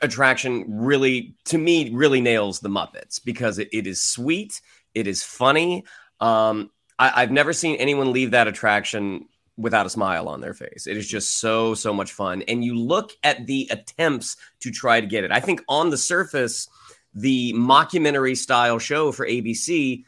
attraction 0.00 0.64
really, 0.68 1.34
to 1.46 1.58
me, 1.58 1.90
really 1.90 2.20
nails 2.20 2.60
the 2.60 2.68
Muppets 2.68 3.22
because 3.24 3.58
it, 3.58 3.68
it 3.72 3.86
is 3.86 4.00
sweet, 4.00 4.60
it 4.94 5.06
is 5.06 5.22
funny. 5.22 5.84
Um, 6.20 6.70
I, 6.98 7.22
I've 7.22 7.30
never 7.30 7.52
seen 7.52 7.76
anyone 7.76 8.12
leave 8.12 8.32
that 8.32 8.48
attraction 8.48 9.26
without 9.56 9.86
a 9.86 9.90
smile 9.90 10.28
on 10.28 10.40
their 10.40 10.54
face. 10.54 10.86
It 10.86 10.96
is 10.96 11.06
just 11.06 11.38
so, 11.38 11.74
so 11.74 11.92
much 11.92 12.12
fun. 12.12 12.42
And 12.42 12.64
you 12.64 12.76
look 12.76 13.12
at 13.22 13.46
the 13.46 13.68
attempts 13.70 14.36
to 14.60 14.70
try 14.70 15.00
to 15.00 15.06
get 15.06 15.24
it. 15.24 15.32
I 15.32 15.40
think 15.40 15.62
on 15.68 15.90
the 15.90 15.98
surface, 15.98 16.68
the 17.14 17.52
mockumentary 17.54 18.36
style 18.36 18.78
show 18.78 19.12
for 19.12 19.26
ABC 19.26 20.04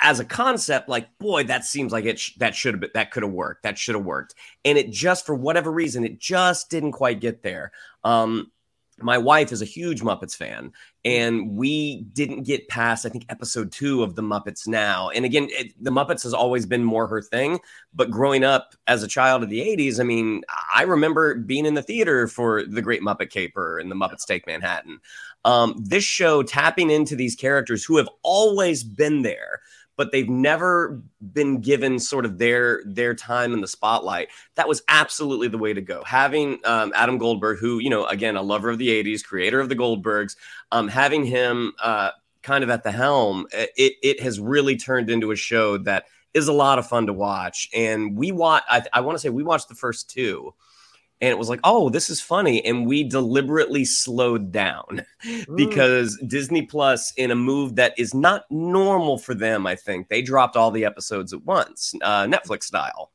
as 0.00 0.20
a 0.20 0.24
concept, 0.24 0.88
like 0.88 1.18
boy, 1.18 1.44
that 1.44 1.64
seems 1.64 1.92
like 1.92 2.04
it 2.04 2.18
sh- 2.18 2.34
that 2.36 2.54
should 2.54 2.74
have 2.74 2.92
that 2.94 3.10
could 3.10 3.22
have 3.22 3.32
worked. 3.32 3.64
That 3.64 3.78
should 3.78 3.94
have 3.94 4.04
worked, 4.04 4.34
and 4.64 4.78
it 4.78 4.90
just 4.90 5.26
for 5.26 5.34
whatever 5.34 5.72
reason, 5.72 6.04
it 6.04 6.18
just 6.18 6.70
didn't 6.70 6.92
quite 6.92 7.20
get 7.20 7.42
there. 7.42 7.72
Um, 8.04 8.52
my 9.02 9.18
wife 9.18 9.52
is 9.52 9.62
a 9.62 9.66
huge 9.66 10.02
Muppets 10.02 10.36
fan, 10.36 10.72
and 11.04 11.56
we 11.56 12.02
didn't 12.12 12.44
get 12.44 12.68
past, 12.68 13.04
I 13.04 13.08
think, 13.08 13.26
episode 13.28 13.72
two 13.72 14.02
of 14.02 14.14
the 14.14 14.22
Muppets 14.22 14.66
now. 14.66 15.10
And 15.10 15.24
again, 15.24 15.48
it, 15.50 15.72
the 15.82 15.90
Muppets 15.90 16.22
has 16.22 16.34
always 16.34 16.66
been 16.66 16.84
more 16.84 17.06
her 17.06 17.20
thing. 17.20 17.60
But 17.94 18.10
growing 18.10 18.44
up 18.44 18.74
as 18.86 19.02
a 19.02 19.08
child 19.08 19.42
of 19.42 19.50
the 19.50 19.60
80s, 19.60 20.00
I 20.00 20.04
mean, 20.04 20.42
I 20.74 20.82
remember 20.82 21.34
being 21.34 21.66
in 21.66 21.74
the 21.74 21.82
theater 21.82 22.28
for 22.28 22.64
The 22.64 22.82
Great 22.82 23.02
Muppet 23.02 23.30
Caper 23.30 23.78
and 23.78 23.90
The 23.90 23.96
Muppets 23.96 24.26
Take 24.26 24.46
Manhattan. 24.46 24.98
Um, 25.44 25.74
this 25.78 26.04
show 26.04 26.42
tapping 26.42 26.90
into 26.90 27.16
these 27.16 27.34
characters 27.34 27.84
who 27.84 27.96
have 27.96 28.08
always 28.22 28.84
been 28.84 29.22
there 29.22 29.60
but 30.02 30.10
they've 30.10 30.28
never 30.28 31.00
been 31.32 31.60
given 31.60 31.96
sort 32.00 32.24
of 32.24 32.36
their 32.36 32.82
their 32.84 33.14
time 33.14 33.52
in 33.52 33.60
the 33.60 33.68
spotlight. 33.68 34.30
That 34.56 34.66
was 34.66 34.82
absolutely 34.88 35.46
the 35.46 35.58
way 35.58 35.72
to 35.72 35.80
go. 35.80 36.02
Having 36.04 36.58
um, 36.64 36.92
Adam 36.96 37.18
Goldberg, 37.18 37.60
who 37.60 37.78
you 37.78 37.88
know, 37.88 38.04
again, 38.06 38.34
a 38.34 38.42
lover 38.42 38.68
of 38.68 38.78
the 38.78 38.88
'80s, 38.88 39.22
creator 39.22 39.60
of 39.60 39.68
the 39.68 39.76
Goldbergs, 39.76 40.34
um, 40.72 40.88
having 40.88 41.24
him 41.24 41.72
uh, 41.80 42.10
kind 42.42 42.64
of 42.64 42.70
at 42.70 42.82
the 42.82 42.90
helm, 42.90 43.46
it 43.52 43.92
it 44.02 44.20
has 44.20 44.40
really 44.40 44.76
turned 44.76 45.08
into 45.08 45.30
a 45.30 45.36
show 45.36 45.78
that 45.78 46.06
is 46.34 46.48
a 46.48 46.52
lot 46.52 46.80
of 46.80 46.86
fun 46.88 47.06
to 47.06 47.12
watch. 47.12 47.68
And 47.72 48.16
we 48.16 48.32
watch. 48.32 48.64
I, 48.68 48.82
I 48.92 49.02
want 49.02 49.14
to 49.14 49.20
say 49.20 49.28
we 49.28 49.44
watched 49.44 49.68
the 49.68 49.76
first 49.76 50.10
two 50.10 50.52
and 51.22 51.30
it 51.30 51.38
was 51.38 51.48
like, 51.48 51.60
oh, 51.62 51.88
this 51.88 52.10
is 52.10 52.20
funny. 52.20 52.64
And 52.64 52.84
we 52.84 53.04
deliberately 53.04 53.84
slowed 53.84 54.50
down 54.50 55.06
because 55.56 56.20
Disney 56.26 56.62
Plus, 56.62 57.12
in 57.16 57.30
a 57.30 57.36
move 57.36 57.76
that 57.76 57.94
is 57.96 58.12
not 58.12 58.44
normal 58.50 59.18
for 59.18 59.32
them, 59.32 59.64
I 59.64 59.76
think 59.76 60.08
they 60.08 60.20
dropped 60.20 60.56
all 60.56 60.72
the 60.72 60.84
episodes 60.84 61.32
at 61.32 61.44
once, 61.44 61.94
uh, 62.02 62.24
Netflix 62.24 62.64
style. 62.64 63.12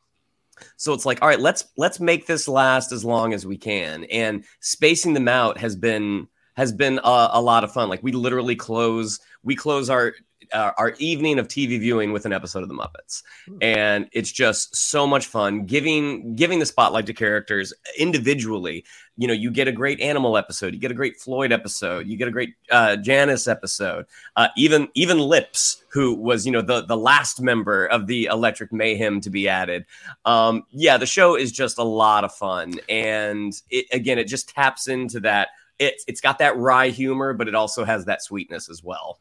So 0.77 0.93
it's 0.93 1.05
like, 1.05 1.21
all 1.21 1.27
right, 1.27 1.39
let's 1.39 1.65
let's 1.75 1.99
make 1.99 2.25
this 2.25 2.47
last 2.47 2.91
as 2.93 3.03
long 3.03 3.33
as 3.33 3.45
we 3.45 3.57
can, 3.57 4.05
and 4.05 4.43
spacing 4.61 5.13
them 5.13 5.27
out 5.27 5.57
has 5.59 5.75
been 5.75 6.27
has 6.55 6.71
been 6.71 6.99
a, 7.03 7.29
a 7.33 7.41
lot 7.41 7.63
of 7.63 7.71
fun. 7.71 7.89
Like 7.89 8.01
we 8.01 8.13
literally 8.13 8.55
close 8.55 9.19
we 9.43 9.55
close 9.55 9.89
our 9.89 10.15
uh, 10.53 10.71
our 10.77 10.93
evening 10.99 11.39
of 11.39 11.47
TV 11.47 11.79
viewing 11.79 12.11
with 12.11 12.25
an 12.25 12.33
episode 12.33 12.63
of 12.63 12.69
the 12.69 12.75
Muppets, 12.75 13.23
hmm. 13.45 13.57
and 13.61 14.07
it's 14.11 14.31
just 14.31 14.75
so 14.75 15.07
much 15.07 15.25
fun 15.25 15.65
giving 15.65 16.35
giving 16.35 16.59
the 16.59 16.65
spotlight 16.65 17.05
to 17.07 17.13
characters 17.13 17.73
individually. 17.97 18.83
You 19.17 19.27
know, 19.27 19.33
you 19.33 19.49
get 19.49 19.67
a 19.67 19.71
great 19.71 19.99
animal 19.99 20.37
episode, 20.37 20.73
you 20.73 20.79
get 20.79 20.91
a 20.91 20.95
great 20.95 21.17
Floyd 21.17 21.51
episode, 21.51 22.07
you 22.07 22.17
get 22.17 22.27
a 22.27 22.31
great 22.31 22.53
uh, 22.69 22.97
Janice 22.97 23.47
episode, 23.47 24.05
uh, 24.35 24.49
even 24.55 24.89
even 24.93 25.19
Lips, 25.19 25.83
who 25.89 26.13
was 26.15 26.45
you 26.45 26.51
know 26.51 26.61
the 26.61 26.85
the 26.85 26.97
last 26.97 27.41
member 27.41 27.85
of 27.87 28.07
the 28.07 28.25
Electric 28.25 28.71
Mayhem 28.71 29.21
to 29.21 29.29
be 29.29 29.47
added. 29.49 29.85
Um, 30.25 30.63
yeah, 30.71 30.97
the 30.97 31.05
show 31.05 31.35
is 31.35 31.51
just 31.51 31.77
a 31.77 31.83
lot 31.83 32.23
of 32.23 32.33
fun, 32.33 32.73
and 32.89 33.53
it, 33.69 33.87
again, 33.91 34.19
it 34.19 34.25
just 34.25 34.49
taps 34.49 34.87
into 34.87 35.19
that. 35.21 35.49
It's 35.79 36.03
it's 36.07 36.21
got 36.21 36.39
that 36.39 36.57
wry 36.57 36.89
humor, 36.89 37.33
but 37.33 37.47
it 37.47 37.55
also 37.55 37.83
has 37.83 38.05
that 38.05 38.23
sweetness 38.23 38.69
as 38.69 38.83
well. 38.83 39.19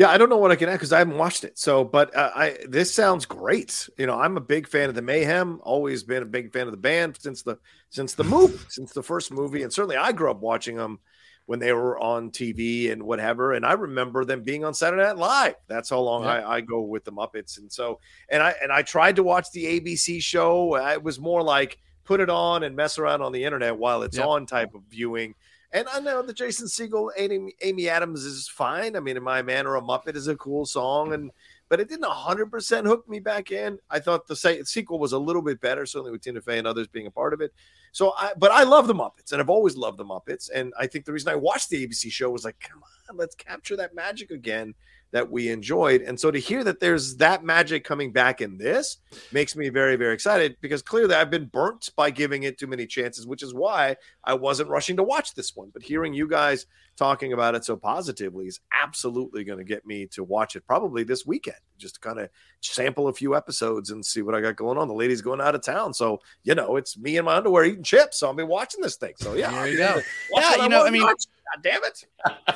Yeah, 0.00 0.08
I 0.08 0.16
don't 0.16 0.30
know 0.30 0.38
what 0.38 0.50
I 0.50 0.56
can 0.56 0.70
add 0.70 0.76
because 0.76 0.94
I 0.94 0.98
haven't 0.98 1.18
watched 1.18 1.44
it. 1.44 1.58
So, 1.58 1.84
but 1.84 2.16
uh, 2.16 2.30
I 2.34 2.56
this 2.66 2.90
sounds 2.90 3.26
great. 3.26 3.86
You 3.98 4.06
know, 4.06 4.18
I'm 4.18 4.38
a 4.38 4.40
big 4.40 4.66
fan 4.66 4.88
of 4.88 4.94
the 4.94 5.02
Mayhem. 5.02 5.60
Always 5.62 6.04
been 6.04 6.22
a 6.22 6.26
big 6.26 6.54
fan 6.54 6.66
of 6.66 6.70
the 6.70 6.78
band 6.78 7.18
since 7.20 7.42
the 7.42 7.58
since 7.90 8.14
the 8.14 8.24
movie, 8.24 8.58
since 8.70 8.94
the 8.94 9.02
first 9.02 9.30
movie, 9.30 9.62
and 9.62 9.70
certainly 9.70 9.98
I 9.98 10.12
grew 10.12 10.30
up 10.30 10.40
watching 10.40 10.76
them 10.76 11.00
when 11.44 11.58
they 11.58 11.74
were 11.74 11.98
on 11.98 12.30
TV 12.30 12.90
and 12.90 13.02
whatever. 13.02 13.52
And 13.52 13.66
I 13.66 13.72
remember 13.72 14.24
them 14.24 14.42
being 14.42 14.64
on 14.64 14.72
Saturday 14.72 15.02
Night 15.02 15.18
Live. 15.18 15.56
That's 15.68 15.90
how 15.90 16.00
long 16.00 16.22
yeah. 16.22 16.30
I, 16.30 16.54
I, 16.54 16.60
go 16.62 16.80
with 16.80 17.04
the 17.04 17.12
Muppets. 17.12 17.58
And 17.58 17.70
so, 17.70 18.00
and 18.30 18.42
I 18.42 18.54
and 18.62 18.72
I 18.72 18.80
tried 18.80 19.16
to 19.16 19.22
watch 19.22 19.52
the 19.52 19.66
ABC 19.66 20.22
show. 20.22 20.76
It 20.76 21.02
was 21.02 21.20
more 21.20 21.42
like 21.42 21.76
put 22.04 22.20
it 22.20 22.30
on 22.30 22.62
and 22.62 22.74
mess 22.74 22.98
around 22.98 23.20
on 23.20 23.32
the 23.32 23.44
internet 23.44 23.76
while 23.76 24.02
it's 24.02 24.18
on 24.18 24.46
type 24.46 24.74
of 24.74 24.80
viewing. 24.88 25.34
And 25.72 25.86
I 25.88 26.00
know 26.00 26.20
the 26.22 26.32
Jason 26.32 26.66
Segel, 26.66 27.10
Amy, 27.16 27.54
Amy 27.62 27.88
Adams 27.88 28.24
is 28.24 28.48
fine. 28.48 28.96
I 28.96 29.00
mean, 29.00 29.16
in 29.16 29.22
My 29.22 29.40
Man 29.40 29.66
or 29.66 29.76
a 29.76 29.80
Muppet 29.80 30.16
is 30.16 30.26
a 30.26 30.36
cool 30.36 30.66
song, 30.66 31.12
and 31.12 31.30
but 31.68 31.78
it 31.78 31.88
didn't 31.88 32.10
100% 32.10 32.86
hook 32.86 33.08
me 33.08 33.20
back 33.20 33.52
in. 33.52 33.78
I 33.88 34.00
thought 34.00 34.26
the 34.26 34.34
sequel 34.64 34.98
was 34.98 35.12
a 35.12 35.18
little 35.18 35.42
bit 35.42 35.60
better, 35.60 35.86
certainly 35.86 36.10
with 36.10 36.22
Tina 36.22 36.40
Fey 36.40 36.58
and 36.58 36.66
others 36.66 36.88
being 36.88 37.06
a 37.06 37.12
part 37.12 37.32
of 37.32 37.40
it. 37.40 37.54
So, 37.92 38.12
I, 38.18 38.32
but 38.36 38.50
I 38.50 38.64
love 38.64 38.88
the 38.88 38.94
Muppets, 38.94 39.30
and 39.30 39.40
I've 39.40 39.48
always 39.48 39.76
loved 39.76 39.96
the 39.96 40.04
Muppets. 40.04 40.50
And 40.52 40.72
I 40.78 40.88
think 40.88 41.04
the 41.04 41.12
reason 41.12 41.30
I 41.30 41.36
watched 41.36 41.70
the 41.70 41.86
ABC 41.86 42.10
show 42.10 42.28
was 42.30 42.44
like, 42.44 42.58
come 42.58 42.82
on, 43.08 43.16
let's 43.16 43.36
capture 43.36 43.76
that 43.76 43.94
magic 43.94 44.32
again 44.32 44.74
that 45.12 45.30
we 45.30 45.48
enjoyed. 45.48 46.02
And 46.02 46.18
so 46.18 46.30
to 46.30 46.38
hear 46.38 46.62
that 46.64 46.80
there's 46.80 47.16
that 47.16 47.44
magic 47.44 47.84
coming 47.84 48.12
back 48.12 48.40
in 48.40 48.58
this 48.58 48.98
makes 49.32 49.56
me 49.56 49.68
very, 49.68 49.96
very 49.96 50.14
excited 50.14 50.56
because 50.60 50.82
clearly 50.82 51.14
I've 51.14 51.30
been 51.30 51.46
burnt 51.46 51.90
by 51.96 52.10
giving 52.10 52.44
it 52.44 52.58
too 52.58 52.66
many 52.66 52.86
chances, 52.86 53.26
which 53.26 53.42
is 53.42 53.52
why 53.52 53.96
I 54.24 54.34
wasn't 54.34 54.70
rushing 54.70 54.96
to 54.96 55.02
watch 55.02 55.34
this 55.34 55.56
one. 55.56 55.70
But 55.72 55.82
hearing 55.82 56.14
you 56.14 56.28
guys 56.28 56.66
talking 56.96 57.32
about 57.32 57.54
it 57.54 57.64
so 57.64 57.76
positively 57.76 58.46
is 58.46 58.60
absolutely 58.82 59.42
going 59.42 59.58
to 59.58 59.64
get 59.64 59.86
me 59.86 60.06
to 60.06 60.22
watch 60.22 60.54
it 60.54 60.66
probably 60.66 61.02
this 61.02 61.24
weekend, 61.26 61.56
just 61.78 61.94
to 61.94 62.00
kind 62.00 62.20
of 62.20 62.28
sample 62.60 63.08
a 63.08 63.12
few 63.12 63.34
episodes 63.34 63.90
and 63.90 64.04
see 64.04 64.22
what 64.22 64.34
I 64.34 64.40
got 64.40 64.56
going 64.56 64.78
on. 64.78 64.86
The 64.86 64.94
lady's 64.94 65.22
going 65.22 65.40
out 65.40 65.54
of 65.54 65.62
town. 65.62 65.94
So, 65.94 66.20
you 66.44 66.54
know, 66.54 66.76
it's 66.76 66.98
me 66.98 67.16
in 67.16 67.24
my 67.24 67.36
underwear 67.36 67.64
eating 67.64 67.82
chips. 67.82 68.20
So 68.20 68.26
I'll 68.26 68.34
be 68.34 68.42
watching 68.42 68.82
this 68.82 68.96
thing. 68.96 69.14
So, 69.16 69.34
yeah. 69.34 69.50
There 69.50 69.68
you 69.68 69.78
go. 69.78 70.00
Yeah, 70.36 70.62
you 70.62 70.68
know, 70.68 70.86
I 70.86 70.90
mean, 70.90 71.02
watch. 71.02 71.24
God 71.54 71.62
damn 71.62 71.84
it, 71.84 72.04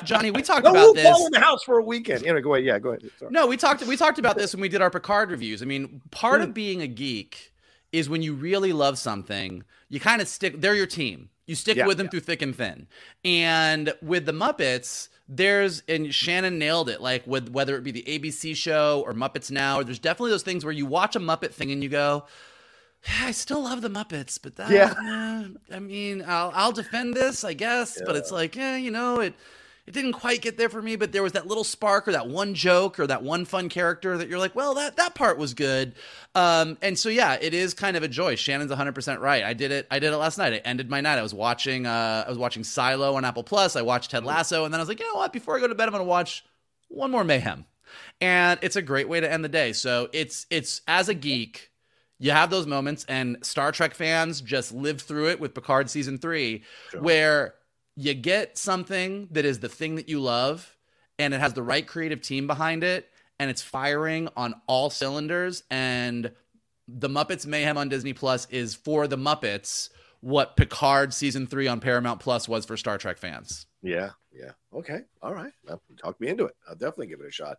Johnny. 0.05 0.31
We 0.31 0.41
talked 0.41 0.63
no 0.63 0.71
about 0.71 0.95
this. 0.95 1.25
in 1.25 1.31
the 1.31 1.39
house 1.39 1.63
for 1.63 1.79
a 1.79 1.83
weekend. 1.83 2.25
You 2.25 2.33
know, 2.33 2.41
go 2.41 2.53
ahead. 2.53 2.65
Yeah, 2.65 2.79
go 2.79 2.89
ahead. 2.89 3.09
Sorry. 3.19 3.31
No, 3.31 3.47
we 3.47 3.57
talked. 3.57 3.85
We 3.85 3.97
talked 3.97 4.19
about 4.19 4.37
this 4.37 4.53
when 4.53 4.61
we 4.61 4.69
did 4.69 4.81
our 4.81 4.89
Picard 4.89 5.31
reviews. 5.31 5.61
I 5.61 5.65
mean, 5.65 6.01
part 6.11 6.41
mm. 6.41 6.45
of 6.45 6.53
being 6.53 6.81
a 6.81 6.87
geek 6.87 7.53
is 7.91 8.09
when 8.09 8.21
you 8.21 8.33
really 8.33 8.73
love 8.73 8.97
something, 8.97 9.63
you 9.89 9.99
kind 9.99 10.21
of 10.21 10.27
stick. 10.27 10.61
They're 10.61 10.75
your 10.75 10.87
team. 10.87 11.29
You 11.45 11.55
stick 11.55 11.77
yeah, 11.77 11.87
with 11.87 11.97
them 11.97 12.05
yeah. 12.05 12.11
through 12.11 12.19
thick 12.21 12.41
and 12.41 12.55
thin. 12.55 12.87
And 13.23 13.93
with 14.01 14.25
the 14.25 14.31
Muppets, 14.31 15.09
there's 15.27 15.83
and 15.87 16.13
Shannon 16.13 16.57
nailed 16.57 16.89
it. 16.89 17.01
Like 17.01 17.25
with 17.27 17.49
whether 17.49 17.75
it 17.75 17.83
be 17.83 17.91
the 17.91 18.03
ABC 18.03 18.55
show 18.55 19.03
or 19.05 19.13
Muppets 19.13 19.51
Now, 19.51 19.83
there's 19.83 19.99
definitely 19.99 20.31
those 20.31 20.43
things 20.43 20.63
where 20.63 20.73
you 20.73 20.85
watch 20.85 21.15
a 21.15 21.19
Muppet 21.19 21.51
thing 21.51 21.71
and 21.71 21.83
you 21.83 21.89
go 21.89 22.25
I 23.21 23.31
still 23.31 23.63
love 23.63 23.81
the 23.81 23.89
Muppets, 23.89 24.39
but 24.41 24.55
that, 24.55 24.71
yeah. 24.71 24.93
Eh, 24.97 25.75
I 25.75 25.79
mean, 25.79 26.23
I'll 26.25 26.51
I'll 26.55 26.71
defend 26.71 27.13
this, 27.13 27.43
I 27.43 27.53
guess, 27.53 27.97
yeah. 27.97 28.03
but 28.05 28.15
it's 28.15 28.31
like, 28.31 28.55
yeah, 28.55 28.77
you 28.77 28.91
know, 28.91 29.19
it 29.19 29.35
it 29.85 29.93
didn't 29.93 30.13
quite 30.13 30.41
get 30.41 30.57
there 30.57 30.69
for 30.69 30.81
me, 30.81 30.95
but 30.95 31.11
there 31.11 31.21
was 31.21 31.33
that 31.33 31.45
little 31.45 31.63
spark 31.63 32.07
or 32.07 32.13
that 32.13 32.27
one 32.27 32.55
joke 32.55 32.99
or 32.99 33.05
that 33.05 33.21
one 33.21 33.45
fun 33.45 33.69
character 33.69 34.17
that 34.17 34.27
you're 34.27 34.39
like, 34.39 34.55
well, 34.55 34.73
that 34.73 34.97
that 34.97 35.13
part 35.13 35.37
was 35.37 35.53
good. 35.53 35.93
Um, 36.33 36.77
and 36.81 36.97
so 36.97 37.09
yeah, 37.09 37.37
it 37.39 37.53
is 37.53 37.75
kind 37.75 37.95
of 37.95 38.01
a 38.01 38.07
joy. 38.07 38.35
Shannon's 38.35 38.71
100% 38.71 39.19
right. 39.19 39.43
I 39.43 39.53
did 39.53 39.71
it. 39.71 39.85
I 39.91 39.99
did 39.99 40.11
it 40.11 40.17
last 40.17 40.39
night. 40.39 40.53
I 40.53 40.57
ended 40.57 40.89
my 40.89 41.01
night. 41.01 41.19
I 41.19 41.21
was 41.21 41.33
watching. 41.33 41.85
Uh, 41.85 42.23
I 42.25 42.29
was 42.29 42.39
watching 42.39 42.63
Silo 42.63 43.15
on 43.15 43.23
Apple 43.23 43.43
Plus. 43.43 43.75
I 43.75 43.83
watched 43.83 44.11
Ted 44.11 44.23
Lasso, 44.23 44.65
and 44.65 44.73
then 44.73 44.79
I 44.79 44.81
was 44.81 44.89
like, 44.89 44.99
you 44.99 45.07
know 45.07 45.19
what? 45.19 45.31
Before 45.31 45.55
I 45.55 45.59
go 45.59 45.67
to 45.67 45.75
bed, 45.75 45.87
I'm 45.87 45.91
gonna 45.91 46.03
watch 46.03 46.43
one 46.87 47.11
more 47.11 47.23
Mayhem, 47.23 47.65
and 48.19 48.59
it's 48.63 48.75
a 48.75 48.81
great 48.81 49.07
way 49.07 49.19
to 49.19 49.31
end 49.31 49.43
the 49.43 49.49
day. 49.49 49.73
So 49.73 50.09
it's 50.13 50.47
it's 50.49 50.81
as 50.87 51.09
a 51.09 51.13
geek 51.13 51.69
you 52.19 52.31
have 52.31 52.49
those 52.49 52.65
moments, 52.65 53.05
and 53.09 53.37
Star 53.41 53.71
Trek 53.71 53.93
fans 53.93 54.41
just 54.41 54.73
lived 54.73 55.01
through 55.01 55.29
it 55.29 55.39
with 55.39 55.53
Picard 55.53 55.89
season 55.89 56.17
three, 56.17 56.63
sure. 56.91 57.01
where 57.01 57.55
you 57.95 58.13
get 58.13 58.57
something 58.57 59.27
that 59.31 59.45
is 59.45 59.59
the 59.59 59.69
thing 59.69 59.95
that 59.95 60.09
you 60.09 60.19
love, 60.19 60.77
and 61.19 61.33
it 61.33 61.39
has 61.39 61.53
the 61.53 61.63
right 61.63 61.85
creative 61.85 62.21
team 62.21 62.47
behind 62.47 62.83
it, 62.83 63.09
and 63.39 63.49
it's 63.49 63.61
firing 63.61 64.29
on 64.35 64.55
all 64.67 64.89
cylinders. 64.89 65.63
And 65.69 66.31
the 66.87 67.09
Muppets 67.09 67.45
Mayhem 67.45 67.77
on 67.77 67.89
Disney 67.89 68.13
Plus 68.13 68.47
is 68.49 68.75
for 68.75 69.07
the 69.07 69.17
Muppets 69.17 69.89
what 70.21 70.55
Picard 70.55 71.13
season 71.13 71.45
three 71.45 71.67
on 71.67 71.79
Paramount 71.79 72.19
Plus 72.19 72.47
was 72.47 72.65
for 72.65 72.77
Star 72.77 72.97
Trek 72.97 73.17
fans. 73.17 73.67
Yeah, 73.83 74.11
yeah. 74.33 74.51
Okay. 74.73 75.01
All 75.21 75.33
right. 75.33 75.51
Talk 75.97 76.19
me 76.19 76.29
into 76.29 76.45
it. 76.45 76.55
I'll 76.67 76.75
definitely 76.75 77.07
give 77.07 77.19
it 77.21 77.27
a 77.27 77.31
shot 77.31 77.57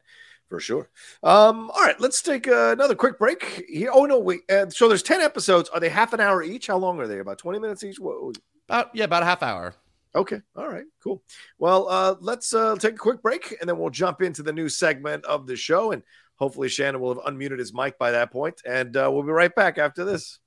for 0.48 0.60
sure. 0.60 0.88
Um, 1.22 1.70
all 1.70 1.82
right, 1.82 1.98
let's 2.00 2.22
take 2.22 2.48
uh, 2.48 2.72
another 2.72 2.94
quick 2.94 3.18
break 3.18 3.64
here. 3.68 3.90
Oh 3.92 4.04
no, 4.04 4.18
wait. 4.18 4.40
Uh, 4.50 4.68
so 4.70 4.88
there's 4.88 5.02
ten 5.02 5.20
episodes. 5.20 5.68
Are 5.70 5.80
they 5.80 5.88
half 5.88 6.12
an 6.12 6.20
hour 6.20 6.42
each? 6.42 6.68
How 6.68 6.76
long 6.76 7.00
are 7.00 7.06
they? 7.06 7.18
About 7.18 7.38
twenty 7.38 7.58
minutes 7.58 7.84
each? 7.84 7.98
What? 7.98 8.36
About 8.68 8.90
yeah, 8.94 9.04
about 9.04 9.22
a 9.22 9.26
half 9.26 9.42
hour. 9.42 9.74
Okay. 10.14 10.40
All 10.56 10.68
right. 10.68 10.86
Cool. 11.02 11.22
Well, 11.58 11.88
uh, 11.88 12.14
let's 12.20 12.54
uh, 12.54 12.76
take 12.76 12.94
a 12.94 12.98
quick 12.98 13.20
break 13.20 13.54
and 13.60 13.68
then 13.68 13.76
we'll 13.78 13.90
jump 13.90 14.22
into 14.22 14.42
the 14.42 14.52
new 14.52 14.70
segment 14.70 15.26
of 15.26 15.46
the 15.46 15.56
show. 15.56 15.92
And 15.92 16.02
hopefully, 16.36 16.70
Shannon 16.70 17.02
will 17.02 17.14
have 17.14 17.24
unmuted 17.24 17.58
his 17.58 17.74
mic 17.74 17.98
by 17.98 18.12
that 18.12 18.30
point, 18.32 18.62
and 18.64 18.96
uh, 18.96 19.10
we'll 19.12 19.24
be 19.24 19.32
right 19.32 19.54
back 19.54 19.76
after 19.76 20.04
this. 20.04 20.38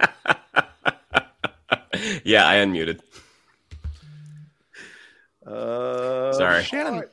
yeah, 2.24 2.46
I 2.46 2.56
unmuted. 2.56 3.00
Uh, 5.46 6.32
Sorry, 6.32 6.62
Shannon. 6.62 7.00
Right. 7.00 7.08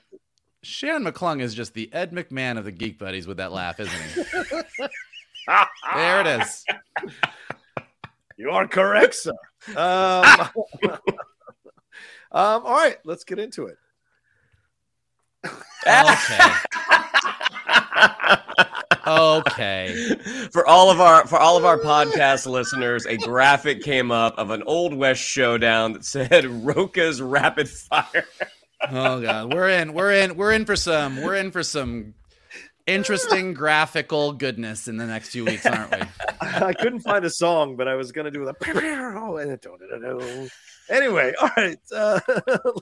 Shannon 0.64 1.04
McClung 1.04 1.42
is 1.42 1.56
just 1.56 1.74
the 1.74 1.92
Ed 1.92 2.12
McMahon 2.12 2.58
of 2.58 2.66
the 2.66 2.72
Geek 2.72 3.00
Buddies 3.00 3.28
with 3.28 3.38
that 3.38 3.52
laugh, 3.52 3.80
isn't 3.80 3.94
he? 3.94 4.24
there 5.96 6.22
it 6.22 6.42
is. 6.42 6.64
You 8.38 8.52
are 8.52 8.68
correct, 8.68 9.16
sir. 9.16 9.34
Um, 9.76 10.50
Um, 12.34 12.66
all 12.66 12.76
right, 12.76 12.96
let's 13.04 13.26
get 13.26 13.40
into 13.40 13.66
it. 13.66 13.78
Okay. 15.46 15.76
okay. 19.48 20.16
For 20.52 20.68
all 20.68 20.92
of 20.92 21.00
our 21.00 21.26
for 21.28 21.38
all 21.38 21.58
of 21.58 21.66
our 21.66 21.78
podcast 21.78 22.46
listeners, 22.46 23.06
a 23.06 23.18
graphic 23.18 23.82
came 23.82 24.12
up 24.12 24.38
of 24.38 24.50
an 24.50 24.64
old 24.64 24.94
west 24.94 25.22
showdown 25.22 25.94
that 25.94 26.06
said 26.06 26.46
Rocha's 26.46 27.22
rapid 27.22 27.70
fire. 27.70 28.26
Oh 28.90 29.22
god, 29.22 29.54
we're 29.54 29.70
in, 29.70 29.94
we're 29.94 30.12
in, 30.12 30.36
we're 30.36 30.52
in 30.52 30.66
for 30.66 30.76
some, 30.76 31.22
we're 31.22 31.36
in 31.36 31.52
for 31.52 31.64
some 31.64 32.16
interesting 32.88 33.54
graphical 33.54 34.34
goodness 34.34 34.88
in 34.88 34.98
the 34.98 35.06
next 35.06 35.30
few 35.30 35.46
weeks, 35.46 35.66
aren't 35.66 35.92
we? 35.92 36.02
I 36.42 36.74
couldn't 36.74 37.02
find 37.02 37.24
a 37.26 37.30
song, 37.30 37.76
but 37.76 37.88
I 37.88 37.96
was 37.96 38.12
going 38.12 38.26
to 38.26 38.32
do 38.32 38.46
the. 38.46 40.50
Anyway, 40.90 41.34
all 41.42 41.50
right, 41.56 41.78
uh, 41.96 42.20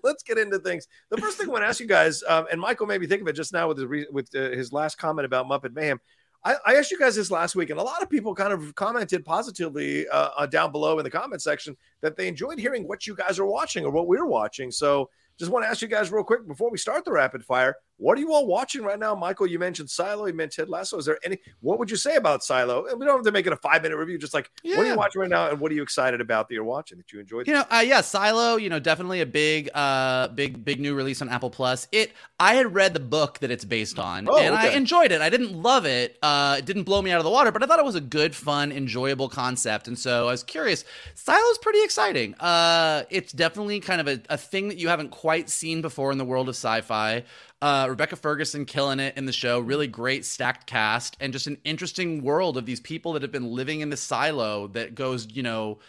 let's 0.04 0.24
get 0.24 0.38
into 0.38 0.60
things. 0.60 0.88
The 1.10 1.18
first 1.18 1.38
thing 1.38 1.48
I 1.48 1.52
want 1.52 1.64
to 1.64 1.68
ask 1.68 1.80
you 1.80 1.86
guys, 1.86 2.24
um, 2.28 2.48
and 2.52 2.60
Michael 2.60 2.88
made 2.88 3.02
me 3.02 3.08
think 3.08 3.22
of 3.22 3.28
it 3.28 3.34
just 3.34 3.54
now 3.54 3.68
with 3.68 3.78
his, 3.78 3.86
re- 3.86 4.08
with 4.12 4.30
uh, 4.36 4.50
his 4.50 4.74
last 4.74 4.98
comment 4.98 5.26
about 5.26 5.46
Muppet 5.46 5.76
Mayhem. 5.76 6.00
I, 6.44 6.56
I, 6.66 6.76
asked 6.76 6.92
you 6.92 6.98
guys 6.98 7.16
this 7.16 7.32
last 7.32 7.56
week, 7.56 7.70
and 7.70 7.80
a 7.80 7.84
lot 7.84 8.02
of 8.02 8.10
people 8.10 8.34
kind 8.34 8.54
of 8.54 8.74
commented 8.76 9.26
positively 9.26 10.08
uh, 10.08 10.30
uh, 10.38 10.46
down 10.46 10.72
below 10.72 10.98
in 10.98 11.04
the 11.04 11.10
comment 11.10 11.42
section 11.42 11.76
that 12.02 12.16
they 12.16 12.28
enjoyed 12.28 12.60
hearing 12.60 12.88
what 12.88 13.06
you 13.06 13.16
guys 13.16 13.40
are 13.40 13.46
watching 13.46 13.86
or 13.86 13.92
what 13.92 14.08
we're 14.08 14.26
watching. 14.26 14.72
So, 14.72 15.10
just 15.38 15.52
want 15.52 15.66
to 15.66 15.70
ask 15.70 15.82
you 15.82 15.88
guys 15.88 16.12
real 16.12 16.24
quick 16.24 16.48
before 16.48 16.70
we 16.70 16.78
start 16.78 17.06
the 17.06 17.12
rapid 17.12 17.44
fire. 17.44 17.76
What 18.00 18.18
are 18.18 18.22
you 18.22 18.34
all 18.34 18.48
watching 18.48 18.82
right 18.82 18.98
now, 18.98 19.14
Michael? 19.14 19.46
You 19.46 19.60
mentioned 19.60 19.90
Silo. 19.90 20.26
You 20.26 20.34
mentioned 20.34 20.68
Ted 20.68 20.70
Lasso. 20.70 20.98
Is 20.98 21.06
there 21.06 21.20
any? 21.24 21.38
What 21.60 21.80
would 21.80 21.92
you 21.92 21.98
say 21.98 22.16
about 22.16 22.44
Silo? 22.44 22.86
And 22.86 22.98
we 22.98 23.06
don't 23.06 23.18
have 23.18 23.26
to 23.26 23.32
make 23.32 23.46
it 23.46 23.52
a 23.52 23.58
five 23.58 23.84
minute 23.84 23.98
review. 23.98 24.18
Just 24.18 24.34
like 24.34 24.50
what 24.64 24.80
are 24.80 24.86
you 24.86 24.96
watching 24.96 25.20
right 25.20 25.30
now, 25.30 25.50
and 25.50 25.60
what 25.60 25.70
are 25.72 25.76
you 25.76 25.84
excited 25.84 26.22
about 26.22 26.48
that 26.48 26.54
you're 26.54 26.64
watching 26.64 26.98
that 26.98 27.12
you 27.12 27.20
enjoyed? 27.20 27.46
You 27.46 27.56
know, 27.56 27.66
uh, 27.70 27.84
yeah, 27.86 28.00
Silo. 28.00 28.56
You 28.56 28.70
know, 28.70 28.80
definitely 28.80 29.20
a 29.20 29.26
big, 29.26 29.70
uh, 29.74 30.30
big, 30.30 30.64
big 30.64 30.80
new 30.80 30.96
release 30.96 31.22
on 31.22 31.30
Apple 31.30 31.50
Plus. 31.50 31.88
It. 31.92 32.14
I 32.40 32.54
had 32.56 32.74
read 32.74 32.94
the 32.94 33.02
book 33.02 33.40
that 33.40 33.52
it's 33.52 33.66
based 33.66 34.00
on, 34.00 34.26
Oh, 34.30 34.38
and 34.38 34.56
I 34.56 34.70
enjoyed 34.70 35.12
it. 35.12 35.20
I 35.22 35.30
didn't 35.30 35.62
love 35.62 35.86
it. 35.86 36.18
Uh, 36.22 36.56
it 36.60 36.66
didn't 36.66 36.84
blow 36.84 37.02
me 37.02 37.12
out 37.12 37.18
of 37.18 37.26
the 37.26 37.30
water, 37.30 37.52
but 37.52 37.62
I 37.62 37.66
thought 37.66 37.80
it 37.80 37.86
was 37.86 37.96
a 37.96 38.02
good, 38.02 38.34
fun, 38.34 38.72
enjoyable 38.72 39.28
concept. 39.28 39.90
And 39.90 40.00
so 40.00 40.30
I 40.30 40.32
was 40.32 40.44
curious. 40.44 40.86
Silo's 41.16 41.58
pretty 41.58 41.84
exciting. 41.84 42.36
Uh, 42.36 43.04
it's 43.10 43.34
definitely 43.34 43.82
kind 43.82 44.00
of 44.00 44.08
a, 44.08 44.22
a 44.30 44.38
thing 44.38 44.70
that 44.70 44.78
you 44.78 44.88
haven't 44.88 45.10
quite 45.10 45.50
seen 45.50 45.82
before 45.82 46.14
in 46.14 46.18
the 46.18 46.24
world 46.24 46.48
of 46.48 46.56
sci-fi. 46.56 47.26
Uh, 47.62 47.88
Rebecca 47.90 48.16
Ferguson 48.16 48.66
killing 48.66 49.00
it 49.00 49.18
in 49.18 49.26
the 49.26 49.34
show. 49.34 49.60
Really 49.60 49.88
great 49.88 50.26
stacked 50.26 50.66
cast 50.66 51.18
and 51.20 51.34
just 51.34 51.48
an 51.48 51.58
interesting 51.64 52.24
world 52.24 52.58
of 52.58 52.66
these 52.66 52.80
people 52.80 53.14
that 53.14 53.22
have 53.22 53.32
been 53.32 53.52
living 53.52 53.82
in 53.82 53.90
the 53.90 53.98
silo 53.98 54.68
that 54.68 54.96
goes, 54.96 55.28
you 55.32 55.44
know, 55.44 55.80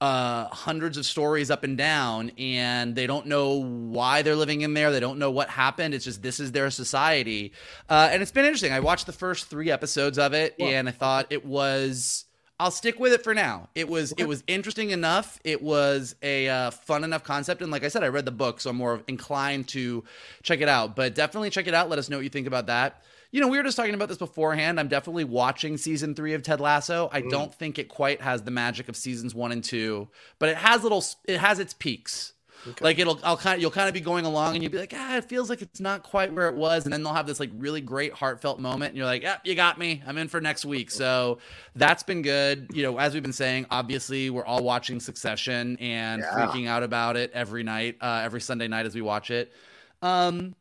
uh, 0.00 0.48
hundreds 0.48 0.98
of 0.98 1.06
stories 1.06 1.50
up 1.50 1.64
and 1.64 1.78
down, 1.78 2.30
and 2.36 2.94
they 2.94 3.06
don't 3.06 3.26
know 3.26 3.62
why 3.64 4.20
they're 4.20 4.36
living 4.36 4.60
in 4.60 4.74
there. 4.74 4.92
They 4.92 5.00
don't 5.00 5.18
know 5.18 5.30
what 5.30 5.48
happened. 5.48 5.94
It's 5.94 6.04
just 6.04 6.20
this 6.20 6.40
is 6.40 6.52
their 6.52 6.68
society, 6.70 7.52
uh, 7.88 8.10
and 8.12 8.20
it's 8.20 8.32
been 8.32 8.44
interesting. 8.44 8.72
I 8.72 8.80
watched 8.80 9.06
the 9.06 9.12
first 9.12 9.46
three 9.48 9.70
episodes 9.70 10.18
of 10.18 10.34
it, 10.34 10.56
and 10.60 10.88
I 10.88 10.92
thought 10.92 11.26
it 11.30 11.44
was. 11.46 12.23
I'll 12.60 12.70
stick 12.70 13.00
with 13.00 13.12
it 13.12 13.24
for 13.24 13.34
now. 13.34 13.68
It 13.74 13.88
was 13.88 14.12
it 14.16 14.28
was 14.28 14.44
interesting 14.46 14.90
enough. 14.90 15.40
It 15.42 15.60
was 15.60 16.14
a 16.22 16.48
uh, 16.48 16.70
fun 16.70 17.02
enough 17.02 17.24
concept, 17.24 17.62
and 17.62 17.72
like 17.72 17.84
I 17.84 17.88
said, 17.88 18.04
I 18.04 18.08
read 18.08 18.24
the 18.24 18.30
book, 18.30 18.60
so 18.60 18.70
I'm 18.70 18.76
more 18.76 19.02
inclined 19.08 19.68
to 19.68 20.04
check 20.42 20.60
it 20.60 20.68
out. 20.68 20.94
But 20.94 21.16
definitely 21.16 21.50
check 21.50 21.66
it 21.66 21.74
out. 21.74 21.88
Let 21.88 21.98
us 21.98 22.08
know 22.08 22.18
what 22.18 22.22
you 22.24 22.30
think 22.30 22.46
about 22.46 22.66
that. 22.66 23.02
You 23.32 23.40
know, 23.40 23.48
we 23.48 23.56
were 23.56 23.64
just 23.64 23.76
talking 23.76 23.94
about 23.94 24.08
this 24.08 24.18
beforehand. 24.18 24.78
I'm 24.78 24.86
definitely 24.86 25.24
watching 25.24 25.76
season 25.76 26.14
three 26.14 26.34
of 26.34 26.42
Ted 26.44 26.60
Lasso. 26.60 27.08
I 27.12 27.22
don't 27.22 27.52
think 27.52 27.80
it 27.80 27.88
quite 27.88 28.20
has 28.20 28.42
the 28.42 28.52
magic 28.52 28.88
of 28.88 28.94
seasons 28.94 29.34
one 29.34 29.50
and 29.50 29.64
two, 29.64 30.08
but 30.38 30.48
it 30.48 30.56
has 30.56 30.84
little. 30.84 31.04
It 31.24 31.40
has 31.40 31.58
its 31.58 31.74
peaks. 31.74 32.33
Like 32.80 32.98
it'll, 32.98 33.18
I'll 33.22 33.36
kind 33.36 33.56
of, 33.56 33.62
you'll 33.62 33.70
kind 33.70 33.88
of 33.88 33.94
be 33.94 34.00
going 34.00 34.24
along, 34.24 34.54
and 34.54 34.62
you'll 34.62 34.72
be 34.72 34.78
like, 34.78 34.92
ah, 34.96 35.16
it 35.16 35.24
feels 35.24 35.50
like 35.50 35.62
it's 35.62 35.80
not 35.80 36.02
quite 36.02 36.32
where 36.32 36.48
it 36.48 36.54
was, 36.54 36.84
and 36.84 36.92
then 36.92 37.02
they'll 37.02 37.14
have 37.14 37.26
this 37.26 37.40
like 37.40 37.50
really 37.56 37.80
great 37.80 38.12
heartfelt 38.12 38.60
moment, 38.60 38.90
and 38.90 38.96
you're 38.96 39.06
like, 39.06 39.22
yeah, 39.22 39.38
you 39.44 39.54
got 39.54 39.78
me. 39.78 40.02
I'm 40.06 40.18
in 40.18 40.28
for 40.28 40.40
next 40.40 40.64
week. 40.64 40.90
So 40.90 41.38
that's 41.74 42.02
been 42.02 42.22
good. 42.22 42.70
You 42.72 42.82
know, 42.84 42.98
as 42.98 43.14
we've 43.14 43.22
been 43.22 43.32
saying, 43.32 43.66
obviously 43.70 44.30
we're 44.30 44.44
all 44.44 44.62
watching 44.62 45.00
Succession 45.00 45.76
and 45.78 46.22
Yeah. 46.22 46.34
freaking 46.36 46.68
out 46.68 46.82
about 46.82 47.16
it 47.16 47.30
every 47.34 47.62
night, 47.62 47.96
uh, 48.00 48.22
every 48.24 48.40
Sunday 48.40 48.68
night 48.68 48.86
as 48.86 48.94
we 48.94 49.02
watch 49.02 49.30
it. 49.30 49.52
Um, 50.02 50.54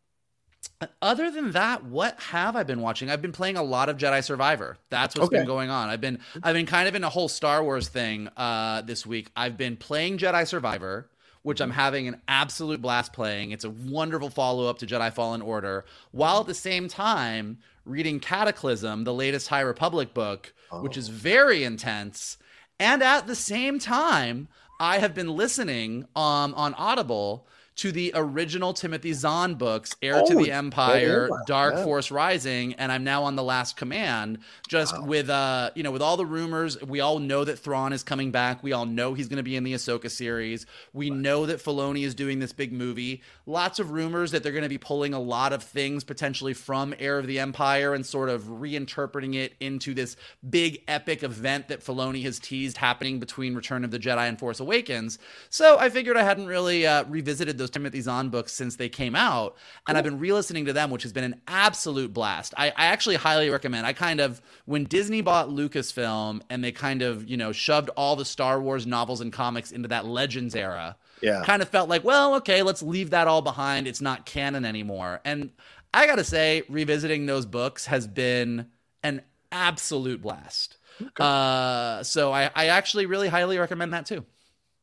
other 1.02 1.32
than 1.32 1.52
that, 1.52 1.86
what 1.86 2.20
have 2.20 2.56
I 2.56 2.64
been 2.64 2.82
watching? 2.82 3.10
I've 3.10 3.22
been 3.22 3.32
playing 3.32 3.58
a 3.58 3.64
lot 3.64 3.90
of 3.90 3.98
Jedi 3.98 4.24
Survivor. 4.24 4.78
That's 4.90 5.16
what's 5.16 5.30
been 5.30 5.46
going 5.46 5.70
on. 5.70 5.90
I've 5.90 6.02
been 6.02 6.20
I've 6.42 6.56
been 6.56 6.66
kind 6.66 6.88
of 6.88 6.96
in 6.96 7.04
a 7.04 7.10
whole 7.10 7.30
Star 7.30 7.64
Wars 7.64 7.88
thing 7.88 8.28
uh, 8.36 8.82
this 8.82 9.06
week. 9.06 9.30
I've 9.36 9.58
been 9.58 9.78
playing 9.78 10.18
Jedi 10.18 10.46
Survivor, 10.48 11.10
which 11.44 11.62
I'm 11.62 11.72
having 11.72 12.08
an 12.08 12.22
absolute 12.28 12.82
blast 12.82 13.14
playing. 13.14 13.52
It's 13.52 13.66
a 13.66 13.70
wonderful 13.70 14.30
follow 14.30 14.68
up 14.68 14.80
to 14.80 14.88
Jedi 14.88 15.14
Fallen 15.14 15.42
Order, 15.42 15.86
while 16.12 16.40
at 16.42 16.48
the 16.48 16.54
same 16.54 16.88
time 16.88 17.60
reading 17.86 18.20
Cataclysm, 18.20 19.04
the 19.04 19.14
latest 19.14 19.50
High 19.50 19.62
Republic 19.62 20.14
book, 20.14 20.54
which 20.82 20.98
is 20.98 21.10
very 21.10 21.64
intense. 21.64 22.38
And 22.80 23.04
at 23.04 23.28
the 23.28 23.36
same 23.36 23.78
time, 23.78 24.48
I 24.80 24.98
have 24.98 25.14
been 25.14 25.36
listening 25.36 26.06
um, 26.16 26.54
on 26.56 26.74
Audible 26.74 27.46
to 27.76 27.92
the 27.92 28.12
original 28.16 28.74
Timothy 28.74 29.14
Zahn 29.14 29.56
books, 29.56 29.96
Heir 30.02 30.22
to 30.26 30.34
Oh, 30.34 30.44
the 30.44 30.52
Empire, 30.52 31.28
yeah, 31.30 31.38
Dark 31.48 31.76
yeah. 31.76 31.84
Force 31.84 32.12
Rising, 32.12 32.74
and 32.76 32.92
I'm 32.92 33.04
now 33.04 33.24
on 33.24 33.36
The 33.36 33.44
Last 33.44 33.78
Command. 33.78 34.40
Just 34.68 35.02
with 35.04 35.30
uh, 35.30 35.72
you 35.76 35.84
know, 35.84 35.92
with 35.92 36.02
all 36.02 36.18
the 36.18 36.26
rumors, 36.26 36.82
we 36.82 37.00
all 37.00 37.20
know 37.20 37.44
that 37.44 37.58
Thrawn 37.60 37.94
is 37.94 38.04
coming 38.04 38.32
back. 38.32 38.64
We 38.64 38.74
all 38.74 38.86
know 38.86 39.14
he's 39.14 39.28
going 39.28 39.38
to 39.38 39.44
be 39.44 39.56
in 39.56 39.64
the 39.64 39.74
Ahsoka 39.74 40.10
series. 40.10 40.66
We 40.94 41.10
know 41.10 41.46
that 41.46 41.60
Filoni 41.64 42.06
is 42.06 42.14
doing 42.16 42.40
this 42.40 42.54
big 42.54 42.72
movie. 42.72 43.22
Lots 43.46 43.80
of 43.80 43.92
rumors 43.92 44.32
that 44.32 44.44
they're 44.44 44.52
going 44.52 44.64
to 44.64 44.70
be 44.70 44.78
pulling 44.78 45.14
a 45.14 45.20
lot 45.20 45.54
of 45.54 45.64
things 45.64 46.04
potentially 46.04 46.54
from 46.54 46.94
Heir 47.00 47.18
of 47.20 47.28
the 47.28 47.40
Empire 47.40 47.94
and 47.94 48.06
sort 48.06 48.30
of 48.30 48.44
reinterpreting 48.44 49.36
it 49.36 49.54
into 49.60 49.94
this 49.94 50.16
big 50.50 50.82
epic 50.88 51.24
event 51.24 51.68
that 51.70 51.82
Filoni 51.82 52.24
has 52.24 52.40
teased 52.40 52.78
happening 52.78 53.20
between 53.20 53.56
Return 53.56 53.84
of 53.84 53.92
the 53.92 54.00
Jedi 54.00 54.28
and 54.30 54.38
Force 54.40 54.60
Awakens. 54.60 55.20
So 55.50 55.78
I 55.78 55.90
figured 55.90 56.18
I 56.18 56.24
hadn't 56.24 56.48
really 56.48 56.86
uh, 56.86 57.04
revisited 57.06 57.58
those 57.64 57.70
Timothy 57.72 58.02
Zahn 58.02 58.30
books 58.30 58.52
since 58.54 58.76
they 58.76 58.90
came 58.90 59.16
out, 59.16 59.56
and 59.88 59.98
I've 59.98 60.04
been 60.04 60.20
re-listening 60.20 60.66
to 60.66 60.74
them, 60.74 60.92
which 60.92 61.04
has 61.04 61.14
been 61.14 61.24
an 61.24 61.42
absolute 61.48 62.14
blast. 62.14 62.54
I, 62.58 62.68
I 62.70 62.86
actually 62.88 63.16
highly 63.16 63.50
recommend. 63.50 63.88
I 63.88 63.94
kind 63.94 64.20
of 64.20 64.42
when 64.66 64.84
Disney 64.84 65.22
bought 65.22 65.50
Lucasfilm 65.50 66.42
and 66.50 66.64
they 66.64 66.72
kind 66.72 67.02
of 67.02 67.28
you 67.28 67.38
know 67.38 67.52
shoved 67.52 67.90
all 67.96 68.16
the 68.16 68.26
Star 68.26 68.62
Wars 68.62 68.86
novels 68.86 69.22
and 69.22 69.32
comics 69.34 69.72
into 69.72 69.88
that 69.88 70.06
Legends 70.06 70.56
era 70.56 70.96
Yeah. 71.22 71.44
kind 71.44 71.62
of 71.62 71.70
felt 71.70 71.90
like, 71.90 72.04
well, 72.04 72.36
okay, 72.36 72.62
let's 72.62 72.84
leave 72.84 73.10
that 73.12 73.28
all 73.28 73.42
behind. 73.42 73.88
It's 73.88 74.02
not 74.02 74.26
canon 74.26 74.66
anymore. 74.66 75.22
And 75.26 75.52
I 75.94 76.08
got 76.08 76.16
to 76.16 76.24
say, 76.24 76.64
revisiting 76.70 77.26
those 77.28 77.46
books 77.46 77.86
has 77.86 78.08
been 78.08 78.68
an 79.04 79.22
absolute 79.52 80.22
blast. 80.22 80.78
Uh, 81.20 82.04
so 82.04 82.32
I, 82.32 82.50
I 82.56 82.68
actually 82.68 83.06
really 83.06 83.28
highly 83.28 83.58
recommend 83.58 83.94
that 83.94 84.06
too. 84.06 84.26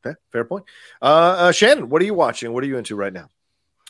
Okay, 0.05 0.15
fair 0.31 0.45
point. 0.45 0.65
Uh, 1.01 1.35
uh, 1.37 1.51
Shannon, 1.51 1.89
what 1.89 2.01
are 2.01 2.05
you 2.05 2.13
watching? 2.13 2.53
What 2.53 2.63
are 2.63 2.67
you 2.67 2.77
into 2.77 2.95
right 2.95 3.13
now? 3.13 3.29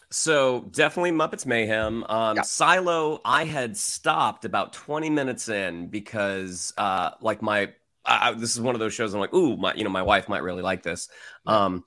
So 0.09 0.68
definitely 0.72 1.12
Muppets 1.12 1.45
Mayhem. 1.45 2.03
Um, 2.09 2.43
Silo, 2.43 3.22
I 3.24 3.45
had 3.45 3.78
stopped 3.78 4.43
about 4.43 4.74
20 4.74 5.09
minutes 5.09 5.47
in 5.47 5.88
because, 5.88 6.74
uh, 6.78 7.12
like 7.22 7.41
my, 7.41 7.72
I, 8.05 8.34
this 8.34 8.53
is 8.53 8.59
one 8.59 8.76
of 8.76 8.80
those 8.80 8.93
shows. 8.93 9.14
I'm 9.14 9.22
like, 9.22 9.34
ooh, 9.34 9.55
my, 9.55 9.74
you 9.74 9.86
know, 9.86 9.89
my 9.89 10.01
wife 10.01 10.28
might 10.28 10.43
really 10.43 10.62
like 10.62 10.84
this. 10.84 11.07
Um, 11.45 11.86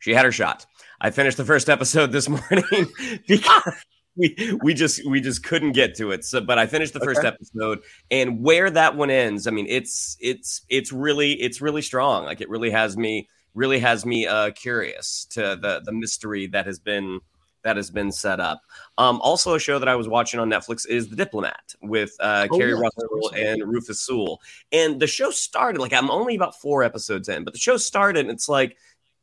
she 0.00 0.12
had 0.12 0.26
her 0.26 0.32
shot. 0.32 0.66
I 1.00 1.10
finished 1.10 1.38
the 1.38 1.44
first 1.46 1.70
episode 1.70 2.12
this 2.12 2.28
morning 2.50 2.92
because 3.26 3.74
we 4.16 4.58
we 4.62 4.74
just 4.74 5.06
we 5.06 5.20
just 5.20 5.42
couldn't 5.42 5.72
get 5.72 5.96
to 5.96 6.10
it. 6.10 6.24
So, 6.24 6.40
but 6.40 6.58
I 6.58 6.66
finished 6.66 6.92
the 6.92 7.00
first 7.00 7.24
episode, 7.24 7.80
and 8.10 8.42
where 8.42 8.68
that 8.68 8.96
one 8.96 9.10
ends, 9.10 9.46
I 9.46 9.50
mean, 9.52 9.66
it's 9.68 10.16
it's 10.20 10.62
it's 10.68 10.92
really 10.92 11.40
it's 11.40 11.60
really 11.60 11.82
strong. 11.82 12.24
Like 12.24 12.40
it 12.40 12.50
really 12.50 12.70
has 12.70 12.96
me 12.96 13.28
really 13.54 13.78
has 13.78 14.06
me 14.06 14.26
uh 14.26 14.50
curious 14.52 15.26
to 15.30 15.40
the 15.60 15.82
the 15.84 15.92
mystery 15.92 16.46
that 16.46 16.66
has 16.66 16.78
been 16.78 17.20
that 17.62 17.76
has 17.76 17.90
been 17.90 18.12
set 18.12 18.40
up. 18.40 18.62
Um, 18.98 19.20
also, 19.20 19.54
a 19.54 19.60
show 19.60 19.78
that 19.78 19.88
I 19.88 19.96
was 19.96 20.08
watching 20.08 20.40
on 20.40 20.50
Netflix 20.50 20.86
is 20.86 21.08
The 21.08 21.16
Diplomat 21.16 21.74
with 21.80 22.12
uh, 22.20 22.48
Oh, 22.50 22.58
Keri 22.58 22.72
yeah, 22.72 22.80
Russell 22.80 23.32
and 23.36 23.62
Rufus 23.64 24.00
Sewell. 24.00 24.40
And 24.72 25.00
the 25.00 25.06
show 25.06 25.30
started 25.30 25.80
like 25.80 25.92
I'm 25.92 26.10
only 26.10 26.34
about 26.34 26.60
four 26.60 26.82
episodes 26.82 27.28
in, 27.28 27.44
but 27.44 27.52
the 27.52 27.60
show 27.60 27.76
started. 27.76 28.20
And 28.20 28.30
it's 28.30 28.48
like, 28.48 28.76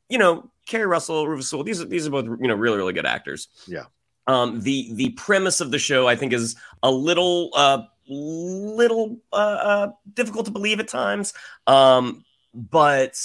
you 0.10 0.18
know, 0.18 0.50
Keri 0.66 0.86
Russell, 0.86 1.28
Rufus 1.28 1.50
Sewell. 1.50 1.64
These 1.64 1.82
are 1.82 1.86
these 1.86 2.08
are 2.08 2.12
both 2.12 2.26
you 2.26 2.48
know 2.48 2.56
really 2.56 2.78
really 2.78 2.94
good 2.94 3.06
actors. 3.06 3.50
Yeah. 3.68 3.86
Um, 4.28 4.62
the 4.62 4.94
the 4.94 5.10
premise 5.12 5.60
of 5.62 5.72
the 5.72 5.80
show 5.80 6.08
I 6.08 6.16
think 6.16 6.34
is 6.34 6.56
a 6.84 6.92
little 6.92 7.50
uh 7.56 7.84
little 8.08 9.20
uh, 9.32 9.36
uh 9.36 9.88
difficult 10.14 10.46
to 10.46 10.52
believe 10.52 10.80
at 10.80 10.88
times. 10.88 11.34
Um, 11.68 12.24
but 12.54 13.20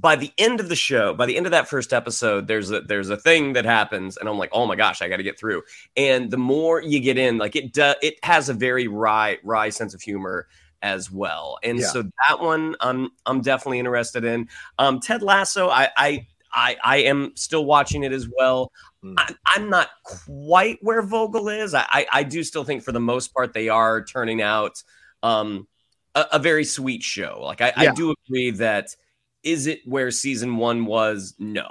by 0.00 0.14
the 0.14 0.32
end 0.38 0.60
of 0.60 0.68
the 0.68 0.76
show, 0.76 1.12
by 1.12 1.26
the 1.26 1.36
end 1.36 1.46
of 1.46 1.52
that 1.52 1.68
first 1.68 1.92
episode, 1.92 2.46
there's 2.46 2.70
a 2.70 2.80
there's 2.82 3.10
a 3.10 3.16
thing 3.16 3.54
that 3.54 3.64
happens, 3.64 4.16
and 4.16 4.28
I'm 4.28 4.38
like, 4.38 4.50
oh 4.52 4.66
my 4.66 4.76
gosh, 4.76 5.02
I 5.02 5.08
got 5.08 5.16
to 5.16 5.22
get 5.22 5.38
through. 5.38 5.62
And 5.96 6.30
the 6.30 6.36
more 6.36 6.80
you 6.80 7.00
get 7.00 7.18
in, 7.18 7.38
like 7.38 7.56
it 7.56 7.72
does, 7.72 7.96
it 8.00 8.14
has 8.22 8.48
a 8.48 8.54
very 8.54 8.86
wry 8.86 9.38
wry 9.42 9.70
sense 9.70 9.94
of 9.94 10.00
humor 10.00 10.46
as 10.82 11.10
well. 11.10 11.58
And 11.64 11.80
Yeah. 11.80 11.86
so 11.86 12.02
that 12.28 12.40
one, 12.40 12.76
I'm 12.80 13.10
I'm 13.26 13.40
definitely 13.40 13.80
interested 13.80 14.24
in. 14.24 14.48
Um, 14.78 15.00
Ted 15.00 15.22
Lasso, 15.22 15.68
I 15.68 15.88
I 15.96 16.26
I 16.52 16.76
I 16.84 16.96
am 16.98 17.32
still 17.34 17.64
watching 17.64 18.04
it 18.04 18.12
as 18.12 18.28
well. 18.38 18.70
Hmm. 19.02 19.14
I, 19.18 19.34
I'm 19.56 19.68
not 19.68 19.88
quite 20.04 20.78
where 20.80 21.02
Vogel 21.02 21.48
is. 21.48 21.74
I, 21.74 21.84
I 21.90 22.06
I 22.12 22.22
do 22.22 22.44
still 22.44 22.62
think 22.62 22.84
for 22.84 22.92
the 22.92 23.00
most 23.00 23.34
part 23.34 23.52
they 23.52 23.68
are 23.68 24.04
turning 24.04 24.42
out 24.42 24.82
um 25.24 25.66
a, 26.14 26.26
a 26.32 26.38
very 26.38 26.64
sweet 26.64 27.02
show. 27.02 27.40
Like 27.42 27.60
I, 27.60 27.72
I 27.76 27.92
do 27.92 28.14
agree 28.26 28.52
that 28.52 28.94
is 29.42 29.66
it 29.66 29.80
where 29.84 30.10
season 30.10 30.56
one 30.56 30.86
was? 30.86 31.34
No. 31.38 31.68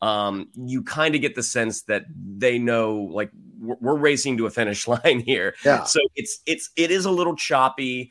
Um, 0.00 0.48
you 0.54 0.82
kind 0.82 1.14
of 1.14 1.20
get 1.20 1.36
the 1.36 1.42
sense 1.42 1.82
that 1.82 2.04
they 2.14 2.58
know 2.58 2.94
like 2.94 3.30
we're, 3.60 3.76
we're 3.80 3.96
racing 3.96 4.36
to 4.38 4.46
a 4.46 4.50
finish 4.50 4.88
line 4.88 5.20
here. 5.20 5.54
Yeah. 5.64 5.84
So 5.84 6.00
it's 6.16 6.40
it's 6.46 6.70
it 6.76 6.90
is 6.90 7.04
a 7.04 7.10
little 7.10 7.36
choppy 7.36 8.10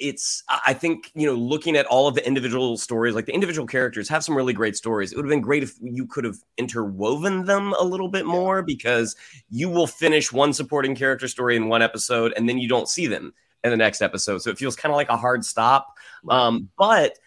it's 0.00 0.42
I 0.48 0.60
I 0.68 0.72
think 0.74 1.10
you 1.14 1.26
know 1.26 1.34
looking 1.34 1.76
at 1.76 1.86
all 1.86 2.08
of 2.08 2.14
the 2.14 2.26
individual 2.26 2.76
stories, 2.76 3.14
like 3.14 3.26
the 3.26 3.34
individual 3.34 3.66
characters 3.66 4.08
have 4.08 4.24
some 4.24 4.36
really 4.36 4.52
great 4.52 4.76
stories. 4.76 5.12
It 5.12 5.16
would 5.16 5.24
have 5.24 5.30
been 5.30 5.40
great 5.40 5.62
if 5.62 5.74
you 5.80 6.06
could 6.06 6.24
have 6.24 6.36
interwoven 6.56 7.44
them 7.44 7.72
a 7.78 7.84
little 7.84 8.08
bit 8.08 8.26
more 8.26 8.62
because 8.62 9.16
you 9.50 9.68
will 9.68 9.86
finish 9.86 10.32
one 10.32 10.52
supporting 10.52 10.94
character 10.94 11.28
story 11.28 11.56
in 11.56 11.68
one 11.68 11.82
episode 11.82 12.32
and 12.36 12.48
then 12.48 12.58
you 12.58 12.68
don't 12.68 12.88
see 12.88 13.06
them 13.06 13.32
in 13.64 13.70
the 13.70 13.76
next 13.76 14.02
episode. 14.02 14.38
So 14.38 14.50
it 14.50 14.58
feels 14.58 14.76
kind 14.76 14.92
of 14.92 14.96
like 14.96 15.08
a 15.08 15.16
hard 15.16 15.44
stop. 15.44 15.94
Um, 16.28 16.68
but 16.78 17.18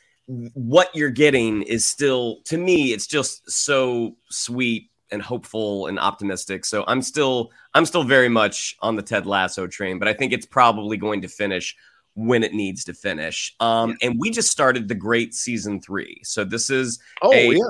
what 0.54 0.96
you're 0.96 1.10
getting 1.10 1.62
is 1.64 1.86
still 1.86 2.42
to 2.46 2.58
me, 2.58 2.94
it's 2.94 3.08
just 3.08 3.50
so 3.50 4.16
sweet 4.30 4.90
and 5.12 5.22
hopeful 5.22 5.88
and 5.88 6.00
optimistic. 6.00 6.64
So 6.66 6.84
I'm 6.88 7.02
still 7.02 7.52
I'm 7.74 7.86
still 7.86 8.04
very 8.04 8.30
much 8.30 8.76
on 8.82 8.96
the 8.96 9.02
Ted 9.02 9.26
Lasso 9.26 9.68
train, 9.68 10.00
but 10.00 10.08
I 10.08 10.14
think 10.14 10.32
it's 10.34 10.46
probably 10.46 10.98
going 10.98 11.22
to 11.22 11.28
finish 11.28 11.76
when 12.14 12.44
it 12.44 12.54
needs 12.54 12.84
to 12.86 12.94
finish. 12.94 13.56
Um, 13.60 13.98
and 14.02 14.20
we 14.20 14.30
just 14.32 14.52
started 14.52 14.88
the 14.88 14.96
great 14.96 15.34
season 15.34 15.82
three. 15.82 16.20
So 16.24 16.44
this 16.44 16.70
is 16.70 17.00
Oh, 17.22 17.32
a, 17.34 17.54
yeah. 17.54 17.64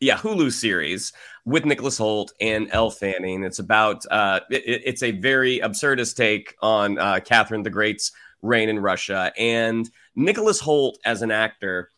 yeah 0.00 0.16
Hulu 0.16 0.50
series 0.52 1.12
with 1.44 1.64
Nicholas 1.66 1.98
Hoult 1.98 2.32
and 2.40 2.68
Elle 2.72 2.90
Fanning. 2.90 3.44
It's 3.44 3.58
about 3.58 4.04
uh, 4.10 4.40
it- 4.50 4.82
it's 4.84 5.02
a 5.02 5.10
very 5.12 5.60
absurdist 5.60 6.16
take 6.16 6.54
on 6.62 6.98
uh, 6.98 7.20
Catherine 7.24 7.62
the 7.62 7.70
Great's 7.70 8.12
reign 8.42 8.68
in 8.68 8.78
Russia 8.78 9.32
and 9.38 9.88
Nicholas 10.16 10.60
Hoult 10.60 10.96
as 11.04 11.22
an 11.22 11.30
actor. 11.30 11.90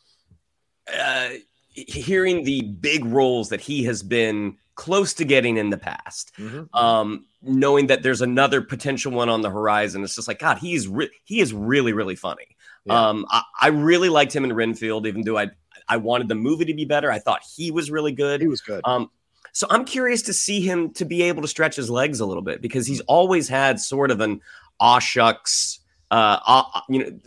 Uh, 0.92 1.30
hearing 1.72 2.44
the 2.44 2.62
big 2.62 3.04
roles 3.04 3.50
that 3.50 3.60
he 3.60 3.84
has 3.84 4.02
been 4.02 4.56
close 4.76 5.12
to 5.14 5.24
getting 5.24 5.56
in 5.56 5.70
the 5.70 5.76
past 5.76 6.32
um, 6.74 7.24
knowing 7.42 7.88
that 7.88 8.02
there's 8.02 8.20
another 8.22 8.60
potential 8.62 9.12
one 9.12 9.28
on 9.28 9.40
the 9.42 9.50
horizon. 9.50 10.02
It's 10.04 10.14
just 10.14 10.28
like 10.28 10.38
God, 10.38 10.58
he's 10.58 10.86
re- 10.88 11.10
he 11.24 11.40
is 11.40 11.52
really 11.52 11.92
really 11.92 12.16
funny. 12.16 12.56
Yeah. 12.84 13.08
Um, 13.08 13.26
I, 13.30 13.42
I 13.60 13.68
really 13.68 14.08
liked 14.08 14.34
him 14.34 14.44
in 14.44 14.52
Renfield, 14.52 15.06
even 15.06 15.22
though 15.22 15.36
I 15.38 15.48
I 15.88 15.96
wanted 15.98 16.28
the 16.28 16.34
movie 16.34 16.64
to 16.66 16.74
be 16.74 16.84
better. 16.84 17.10
I 17.10 17.18
thought 17.18 17.42
he 17.56 17.70
was 17.70 17.90
really 17.90 18.12
good. 18.12 18.40
He 18.40 18.48
was 18.48 18.60
good. 18.60 18.80
Um, 18.84 19.10
so 19.52 19.66
I'm 19.70 19.84
curious 19.84 20.22
to 20.22 20.32
see 20.32 20.60
him 20.60 20.92
to 20.94 21.04
be 21.04 21.22
able 21.22 21.42
to 21.42 21.48
stretch 21.48 21.76
his 21.76 21.88
legs 21.88 22.20
a 22.20 22.26
little 22.26 22.42
bit 22.42 22.60
because 22.60 22.86
he's 22.86 23.00
always 23.02 23.48
had 23.48 23.80
sort 23.80 24.10
of 24.10 24.20
an 24.20 24.40
aw 24.80 24.98
shucks, 24.98 25.80
uh, 26.10 26.38
aw- 26.46 26.82
you 26.88 26.98
know, 26.98 27.18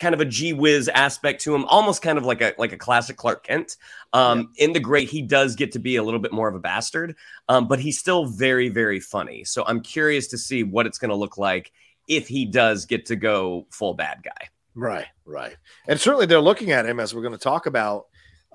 kind 0.00 0.14
of 0.14 0.20
a 0.20 0.24
gee 0.24 0.52
whiz 0.52 0.88
aspect 0.88 1.42
to 1.42 1.54
him, 1.54 1.64
almost 1.66 2.02
kind 2.02 2.18
of 2.18 2.24
like 2.24 2.40
a 2.40 2.54
like 2.58 2.72
a 2.72 2.76
classic 2.76 3.16
Clark 3.16 3.44
Kent. 3.44 3.76
Um, 4.12 4.52
In 4.56 4.72
the 4.72 4.80
Great, 4.80 5.08
he 5.10 5.22
does 5.22 5.56
get 5.56 5.72
to 5.72 5.78
be 5.78 5.96
a 5.96 6.02
little 6.02 6.20
bit 6.20 6.32
more 6.32 6.48
of 6.48 6.54
a 6.54 6.60
bastard, 6.60 7.16
um, 7.48 7.68
but 7.68 7.78
he's 7.78 7.98
still 7.98 8.26
very 8.26 8.68
very 8.68 9.00
funny. 9.00 9.44
So 9.44 9.64
I'm 9.66 9.80
curious 9.80 10.28
to 10.28 10.38
see 10.38 10.62
what 10.62 10.86
it's 10.86 10.98
going 10.98 11.10
to 11.10 11.16
look 11.16 11.38
like 11.38 11.72
if 12.08 12.28
he 12.28 12.44
does 12.44 12.86
get 12.86 13.06
to 13.06 13.16
go 13.16 13.66
full 13.70 13.94
bad 13.94 14.22
guy. 14.22 14.48
Right, 14.74 15.06
right. 15.24 15.56
And 15.88 15.98
certainly 15.98 16.26
they're 16.26 16.40
looking 16.40 16.70
at 16.70 16.86
him 16.86 17.00
as 17.00 17.14
we're 17.14 17.22
going 17.22 17.32
to 17.32 17.38
talk 17.38 17.66
about 17.66 18.06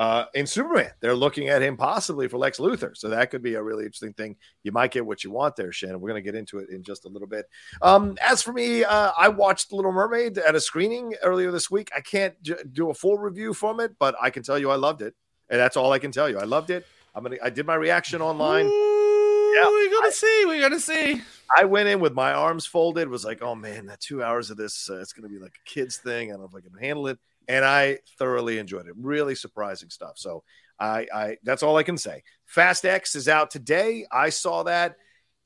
uh, 0.01 0.25
in 0.33 0.47
Superman. 0.47 0.89
They're 0.99 1.13
looking 1.13 1.49
at 1.49 1.61
him 1.61 1.77
possibly 1.77 2.27
for 2.27 2.39
Lex 2.39 2.57
Luthor. 2.57 2.97
So 2.97 3.09
that 3.09 3.29
could 3.29 3.43
be 3.43 3.53
a 3.53 3.61
really 3.61 3.85
interesting 3.85 4.13
thing. 4.13 4.35
You 4.63 4.71
might 4.71 4.89
get 4.89 5.05
what 5.05 5.23
you 5.23 5.29
want 5.29 5.55
there, 5.55 5.71
Shannon. 5.71 6.01
We're 6.01 6.09
going 6.09 6.23
to 6.23 6.27
get 6.27 6.33
into 6.33 6.57
it 6.57 6.71
in 6.71 6.81
just 6.81 7.05
a 7.05 7.07
little 7.07 7.27
bit. 7.27 7.45
Um, 7.83 8.17
as 8.19 8.41
for 8.41 8.51
me, 8.51 8.83
uh, 8.83 9.11
I 9.15 9.27
watched 9.27 9.71
Little 9.71 9.91
Mermaid 9.91 10.39
at 10.39 10.55
a 10.55 10.59
screening 10.59 11.13
earlier 11.21 11.51
this 11.51 11.69
week. 11.69 11.91
I 11.95 12.01
can't 12.01 12.33
j- 12.41 12.55
do 12.73 12.89
a 12.89 12.95
full 12.95 13.19
review 13.19 13.53
from 13.53 13.79
it, 13.79 13.91
but 13.99 14.15
I 14.19 14.31
can 14.31 14.41
tell 14.41 14.57
you 14.57 14.71
I 14.71 14.75
loved 14.75 15.03
it. 15.03 15.13
And 15.51 15.59
that's 15.59 15.77
all 15.77 15.91
I 15.93 15.99
can 15.99 16.11
tell 16.11 16.27
you. 16.27 16.39
I 16.39 16.45
loved 16.45 16.71
it. 16.71 16.83
I'm 17.13 17.21
gonna. 17.21 17.37
I 17.43 17.51
did 17.51 17.67
my 17.67 17.75
reaction 17.75 18.23
online. 18.23 18.65
Yeah, 18.65 19.67
we're 19.67 19.91
gonna 19.91 20.11
see. 20.11 20.43
We're 20.47 20.61
gonna 20.61 20.79
see. 20.79 21.21
I 21.55 21.65
went 21.65 21.89
in 21.89 21.99
with 21.99 22.13
my 22.13 22.31
arms 22.31 22.65
folded. 22.65 23.07
Was 23.07 23.25
like, 23.25 23.43
oh 23.43 23.53
man, 23.53 23.85
that 23.85 23.99
two 23.99 24.23
hours 24.23 24.49
of 24.49 24.57
this, 24.57 24.89
uh, 24.89 24.99
it's 24.99 25.13
going 25.13 25.29
to 25.29 25.29
be 25.29 25.43
like 25.43 25.53
a 25.63 25.69
kids 25.69 25.97
thing. 25.97 26.29
I 26.29 26.33
don't 26.33 26.41
know 26.41 26.47
if 26.47 26.55
I 26.55 26.67
can 26.67 26.75
handle 26.79 27.07
it. 27.07 27.19
And 27.47 27.65
I 27.65 27.99
thoroughly 28.17 28.59
enjoyed 28.59 28.87
it. 28.87 28.93
Really 28.97 29.35
surprising 29.35 29.89
stuff. 29.89 30.17
So 30.17 30.43
I, 30.79 31.07
I 31.13 31.37
that's 31.43 31.63
all 31.63 31.77
I 31.77 31.83
can 31.83 31.97
say. 31.97 32.23
Fast 32.45 32.85
X 32.85 33.15
is 33.15 33.27
out 33.27 33.51
today. 33.51 34.05
I 34.11 34.29
saw 34.29 34.63
that. 34.63 34.95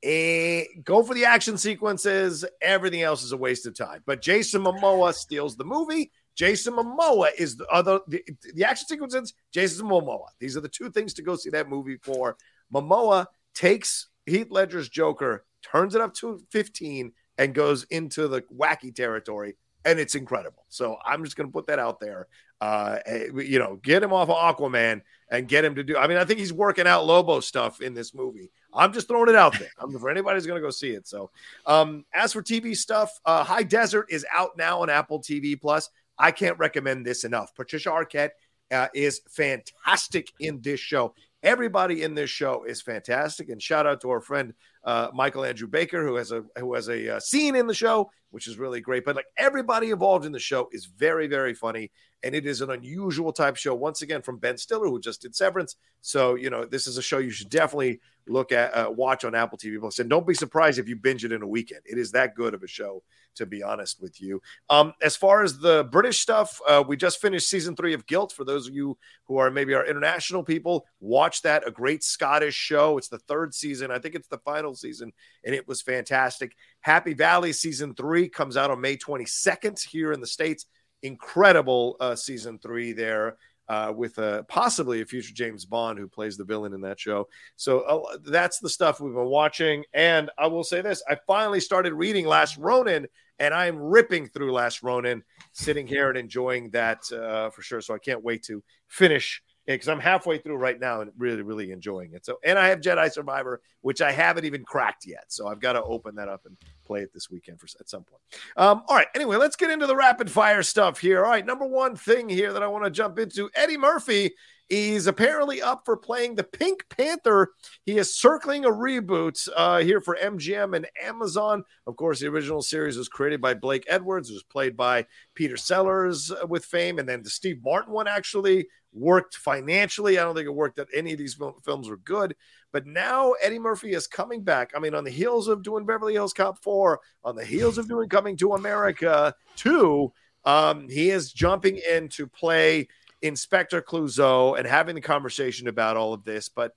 Eh, 0.02 0.64
go 0.84 1.02
for 1.02 1.14
the 1.14 1.24
action 1.24 1.56
sequences. 1.58 2.44
Everything 2.60 3.02
else 3.02 3.22
is 3.22 3.32
a 3.32 3.36
waste 3.36 3.66
of 3.66 3.76
time. 3.76 4.02
But 4.06 4.22
Jason 4.22 4.62
Momoa 4.62 5.14
steals 5.14 5.56
the 5.56 5.64
movie. 5.64 6.12
Jason 6.36 6.74
Momoa 6.74 7.30
is 7.36 7.56
the 7.56 7.66
other 7.68 8.00
the, 8.06 8.22
the 8.54 8.64
action 8.64 8.86
sequences. 8.86 9.34
Jason 9.52 9.86
Momoa. 9.86 10.28
These 10.38 10.56
are 10.56 10.60
the 10.60 10.68
two 10.68 10.90
things 10.90 11.14
to 11.14 11.22
go 11.22 11.34
see 11.34 11.50
that 11.50 11.68
movie 11.68 11.96
for. 12.02 12.36
Momoa 12.72 13.26
takes 13.54 14.08
Heath 14.26 14.48
Ledger's 14.50 14.88
Joker, 14.88 15.44
turns 15.62 15.94
it 15.94 16.00
up 16.00 16.14
to 16.14 16.40
15, 16.50 17.12
and 17.38 17.54
goes 17.54 17.84
into 17.84 18.28
the 18.28 18.42
wacky 18.42 18.94
territory, 18.94 19.56
and 19.86 20.00
it's 20.00 20.16
incredible. 20.16 20.64
So 20.68 20.98
I'm 21.04 21.24
just 21.24 21.36
going 21.36 21.48
to 21.48 21.52
put 21.52 21.68
that 21.68 21.78
out 21.78 22.00
there. 22.00 22.26
Uh, 22.60 22.98
eh, 23.06 23.28
you 23.36 23.58
know, 23.58 23.76
get 23.76 24.02
him 24.02 24.12
off 24.12 24.28
of 24.28 24.36
Aquaman 24.36 25.02
and 25.30 25.46
get 25.46 25.64
him 25.64 25.76
to 25.76 25.84
do. 25.84 25.96
I 25.96 26.08
mean, 26.08 26.18
I 26.18 26.24
think 26.24 26.40
he's 26.40 26.52
working 26.52 26.86
out 26.86 27.06
Lobo 27.06 27.38
stuff 27.40 27.80
in 27.80 27.94
this 27.94 28.12
movie. 28.12 28.50
I'm 28.74 28.92
just 28.92 29.06
throwing 29.06 29.28
it 29.28 29.36
out 29.36 29.56
there. 29.58 29.70
I'm 29.78 29.96
for 29.98 30.10
anybody 30.10 30.36
who's 30.36 30.46
going 30.46 30.60
to 30.60 30.66
go 30.66 30.70
see 30.70 30.90
it. 30.90 31.06
So, 31.06 31.30
um, 31.66 32.04
as 32.12 32.32
for 32.32 32.42
TV 32.42 32.76
stuff, 32.76 33.18
uh, 33.24 33.44
High 33.44 33.62
Desert 33.62 34.06
is 34.10 34.26
out 34.34 34.56
now 34.56 34.82
on 34.82 34.90
Apple 34.90 35.20
TV 35.20 35.58
Plus. 35.58 35.88
I 36.18 36.32
can't 36.32 36.58
recommend 36.58 37.06
this 37.06 37.24
enough. 37.24 37.54
Patricia 37.54 37.90
Arquette 37.90 38.30
uh, 38.72 38.88
is 38.92 39.20
fantastic 39.28 40.32
in 40.40 40.60
this 40.62 40.80
show. 40.80 41.14
Everybody 41.42 42.02
in 42.02 42.14
this 42.14 42.30
show 42.30 42.64
is 42.64 42.82
fantastic, 42.82 43.50
and 43.50 43.62
shout 43.62 43.86
out 43.86 44.00
to 44.00 44.10
our 44.10 44.20
friend 44.20 44.54
uh, 44.86 45.08
Michael 45.12 45.44
Andrew 45.44 45.66
Baker, 45.66 46.06
who 46.06 46.14
has 46.14 46.30
a 46.30 46.44
who 46.58 46.74
has 46.74 46.88
a 46.88 47.16
uh, 47.16 47.20
scene 47.20 47.56
in 47.56 47.66
the 47.66 47.74
show, 47.74 48.08
which 48.30 48.46
is 48.46 48.56
really 48.56 48.80
great. 48.80 49.04
But 49.04 49.16
like 49.16 49.26
everybody 49.36 49.90
involved 49.90 50.24
in 50.24 50.32
the 50.32 50.38
show 50.38 50.68
is 50.72 50.86
very 50.86 51.26
very 51.26 51.54
funny, 51.54 51.90
and 52.22 52.34
it 52.34 52.46
is 52.46 52.60
an 52.60 52.70
unusual 52.70 53.32
type 53.32 53.56
show. 53.56 53.74
Once 53.74 54.02
again, 54.02 54.22
from 54.22 54.38
Ben 54.38 54.56
Stiller, 54.56 54.88
who 54.88 55.00
just 55.00 55.22
did 55.22 55.34
Severance. 55.34 55.74
So 56.00 56.36
you 56.36 56.50
know 56.50 56.64
this 56.64 56.86
is 56.86 56.96
a 56.98 57.02
show 57.02 57.18
you 57.18 57.30
should 57.30 57.50
definitely 57.50 58.00
look 58.28 58.52
at, 58.52 58.74
uh, 58.74 58.90
watch 58.90 59.24
on 59.24 59.34
Apple 59.34 59.58
TV 59.58 59.78
Plus, 59.78 59.98
and 59.98 60.10
don't 60.10 60.26
be 60.26 60.34
surprised 60.34 60.78
if 60.78 60.88
you 60.88 60.96
binge 60.96 61.24
it 61.24 61.32
in 61.32 61.42
a 61.42 61.46
weekend. 61.46 61.80
It 61.84 61.98
is 61.98 62.12
that 62.12 62.34
good 62.34 62.54
of 62.54 62.62
a 62.62 62.66
show, 62.66 63.02
to 63.36 63.46
be 63.46 63.62
honest 63.62 64.00
with 64.00 64.20
you. 64.20 64.40
Um, 64.68 64.92
as 65.02 65.16
far 65.16 65.42
as 65.42 65.58
the 65.58 65.84
British 65.84 66.20
stuff, 66.20 66.60
uh, 66.66 66.82
we 66.86 66.96
just 66.96 67.20
finished 67.20 67.48
season 67.48 67.76
three 67.76 67.94
of 67.94 68.06
Guilt. 68.06 68.32
For 68.32 68.44
those 68.44 68.66
of 68.68 68.74
you 68.74 68.98
who 69.24 69.38
are 69.38 69.50
maybe 69.50 69.74
our 69.74 69.86
international 69.86 70.42
people, 70.42 70.86
watch 71.00 71.42
that. 71.42 71.66
A 71.66 71.70
great 71.70 72.02
Scottish 72.02 72.54
show. 72.54 72.98
It's 72.98 73.08
the 73.08 73.18
third 73.18 73.54
season. 73.54 73.90
I 73.90 73.98
think 73.98 74.14
it's 74.14 74.28
the 74.28 74.38
final 74.38 74.74
season, 74.76 75.12
and 75.44 75.54
it 75.54 75.66
was 75.66 75.82
fantastic. 75.82 76.54
Happy 76.80 77.14
Valley 77.14 77.52
season 77.52 77.94
three 77.94 78.28
comes 78.28 78.56
out 78.56 78.70
on 78.70 78.80
May 78.80 78.96
22nd 78.96 79.80
here 79.88 80.12
in 80.12 80.20
the 80.20 80.26
States. 80.26 80.66
Incredible 81.02 81.96
uh, 82.00 82.14
season 82.14 82.58
three 82.58 82.92
there. 82.92 83.36
Uh, 83.68 83.92
with 83.96 84.16
uh, 84.20 84.44
possibly 84.44 85.00
a 85.00 85.04
future 85.04 85.34
James 85.34 85.64
Bond 85.64 85.98
who 85.98 86.06
plays 86.06 86.36
the 86.36 86.44
villain 86.44 86.72
in 86.72 86.82
that 86.82 87.00
show. 87.00 87.26
So 87.56 87.80
uh, 87.80 88.16
that's 88.24 88.60
the 88.60 88.68
stuff 88.68 89.00
we've 89.00 89.12
been 89.12 89.26
watching. 89.26 89.82
And 89.92 90.30
I 90.38 90.46
will 90.46 90.62
say 90.62 90.82
this 90.82 91.02
I 91.08 91.16
finally 91.26 91.58
started 91.58 91.92
reading 91.92 92.26
Last 92.26 92.58
Ronin, 92.58 93.08
and 93.40 93.52
I'm 93.52 93.76
ripping 93.76 94.28
through 94.28 94.52
Last 94.52 94.84
Ronin, 94.84 95.24
sitting 95.50 95.88
here 95.88 96.08
and 96.10 96.16
enjoying 96.16 96.70
that 96.70 97.00
uh, 97.10 97.50
for 97.50 97.62
sure. 97.62 97.80
So 97.80 97.92
I 97.92 97.98
can't 97.98 98.22
wait 98.22 98.44
to 98.44 98.62
finish 98.86 99.42
because 99.66 99.88
I'm 99.88 100.00
halfway 100.00 100.38
through 100.38 100.56
right 100.56 100.78
now 100.78 101.00
and 101.00 101.10
really, 101.18 101.42
really 101.42 101.72
enjoying 101.72 102.12
it. 102.12 102.24
So, 102.24 102.38
and 102.44 102.58
I 102.58 102.68
have 102.68 102.80
Jedi 102.80 103.10
Survivor, 103.12 103.60
which 103.80 104.00
I 104.00 104.12
haven't 104.12 104.44
even 104.44 104.64
cracked 104.64 105.06
yet. 105.06 105.24
So 105.28 105.48
I've 105.48 105.60
got 105.60 105.72
to 105.72 105.82
open 105.82 106.14
that 106.16 106.28
up 106.28 106.46
and 106.46 106.56
play 106.84 107.00
it 107.00 107.12
this 107.12 107.30
weekend 107.30 107.60
for 107.60 107.66
at 107.80 107.88
some 107.88 108.04
point. 108.04 108.22
Um, 108.56 108.82
all 108.88 108.96
right. 108.96 109.08
Anyway, 109.14 109.36
let's 109.36 109.56
get 109.56 109.70
into 109.70 109.86
the 109.86 109.96
rapid 109.96 110.30
fire 110.30 110.62
stuff 110.62 111.00
here. 111.00 111.24
All 111.24 111.30
right. 111.30 111.44
Number 111.44 111.66
one 111.66 111.96
thing 111.96 112.28
here 112.28 112.52
that 112.52 112.62
I 112.62 112.68
want 112.68 112.84
to 112.84 112.90
jump 112.90 113.18
into 113.18 113.50
Eddie 113.56 113.76
Murphy 113.76 114.32
is 114.68 115.06
apparently 115.06 115.62
up 115.62 115.82
for 115.84 115.96
playing 115.96 116.34
the 116.34 116.44
Pink 116.44 116.84
Panther. 116.88 117.52
He 117.84 117.98
is 117.98 118.16
circling 118.16 118.64
a 118.64 118.70
reboot 118.70 119.48
uh, 119.54 119.78
here 119.78 120.00
for 120.00 120.16
MGM 120.20 120.74
and 120.74 120.88
Amazon. 121.02 121.62
Of 121.86 121.96
course, 121.96 122.20
the 122.20 122.26
original 122.26 122.62
series 122.62 122.96
was 122.96 123.08
created 123.08 123.40
by 123.40 123.54
Blake 123.54 123.84
Edwards, 123.88 124.30
was 124.30 124.42
played 124.42 124.76
by 124.76 125.06
Peter 125.34 125.56
Sellers 125.56 126.30
uh, 126.30 126.46
with 126.46 126.64
fame, 126.64 126.98
and 126.98 127.08
then 127.08 127.22
the 127.22 127.30
Steve 127.30 127.60
Martin 127.62 127.92
one 127.92 128.08
actually 128.08 128.66
worked 128.96 129.36
financially. 129.36 130.18
I 130.18 130.24
don't 130.24 130.34
think 130.34 130.46
it 130.46 130.54
worked 130.54 130.76
that 130.76 130.88
any 130.94 131.12
of 131.12 131.18
these 131.18 131.38
films 131.64 131.88
were 131.88 131.98
good. 131.98 132.34
But 132.72 132.86
now 132.86 133.32
Eddie 133.42 133.58
Murphy 133.58 133.92
is 133.92 134.06
coming 134.06 134.42
back. 134.42 134.72
I 134.74 134.80
mean, 134.80 134.94
on 134.94 135.04
the 135.04 135.10
heels 135.10 135.48
of 135.48 135.62
doing 135.62 135.86
Beverly 135.86 136.14
Hills 136.14 136.32
Cop 136.32 136.62
4, 136.62 137.00
on 137.24 137.36
the 137.36 137.44
heels 137.44 137.78
of 137.78 137.88
doing 137.88 138.08
Coming 138.08 138.36
to 138.38 138.54
America 138.54 139.34
2, 139.56 140.12
um, 140.44 140.88
he 140.88 141.10
is 141.10 141.32
jumping 141.32 141.80
in 141.90 142.08
to 142.10 142.26
play 142.26 142.88
Inspector 143.22 143.80
Clouseau 143.82 144.58
and 144.58 144.66
having 144.66 144.94
the 144.94 145.00
conversation 145.00 145.68
about 145.68 145.96
all 145.96 146.12
of 146.12 146.24
this. 146.24 146.48
But 146.48 146.72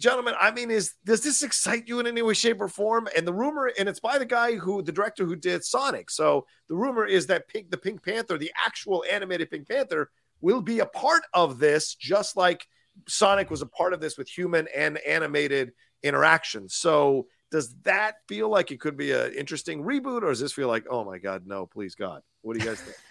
gentlemen, 0.00 0.34
I 0.40 0.50
mean, 0.50 0.70
is 0.70 0.94
does 1.04 1.22
this 1.22 1.42
excite 1.42 1.88
you 1.88 2.00
in 2.00 2.06
any 2.06 2.22
way, 2.22 2.34
shape, 2.34 2.60
or 2.60 2.68
form? 2.68 3.08
And 3.16 3.26
the 3.26 3.32
rumor, 3.32 3.70
and 3.78 3.88
it's 3.88 4.00
by 4.00 4.18
the 4.18 4.26
guy 4.26 4.56
who, 4.56 4.82
the 4.82 4.92
director 4.92 5.24
who 5.24 5.36
did 5.36 5.64
Sonic. 5.64 6.10
So 6.10 6.46
the 6.68 6.74
rumor 6.74 7.04
is 7.06 7.26
that 7.26 7.48
Pink, 7.48 7.70
the 7.70 7.76
Pink 7.76 8.04
Panther, 8.04 8.38
the 8.38 8.52
actual 8.64 9.04
animated 9.10 9.50
Pink 9.50 9.68
Panther, 9.68 10.10
will 10.40 10.60
be 10.62 10.80
a 10.80 10.86
part 10.86 11.22
of 11.34 11.58
this, 11.58 11.94
just 11.94 12.36
like 12.36 12.66
Sonic 13.08 13.50
was 13.50 13.62
a 13.62 13.66
part 13.66 13.92
of 13.92 14.00
this 14.00 14.16
with 14.18 14.28
human 14.28 14.66
and 14.74 14.98
animated 14.98 15.72
interaction. 16.02 16.68
So 16.68 17.26
does 17.50 17.74
that 17.84 18.16
feel 18.28 18.48
like 18.48 18.70
it 18.70 18.80
could 18.80 18.96
be 18.96 19.12
an 19.12 19.32
interesting 19.32 19.82
reboot, 19.82 20.22
or 20.22 20.28
does 20.30 20.40
this 20.40 20.52
feel 20.52 20.68
like, 20.68 20.86
oh 20.90 21.04
my 21.04 21.18
god, 21.18 21.46
no, 21.46 21.66
please 21.66 21.94
God? 21.94 22.22
What 22.42 22.54
do 22.56 22.60
you 22.62 22.66
guys 22.70 22.80
think? 22.80 22.96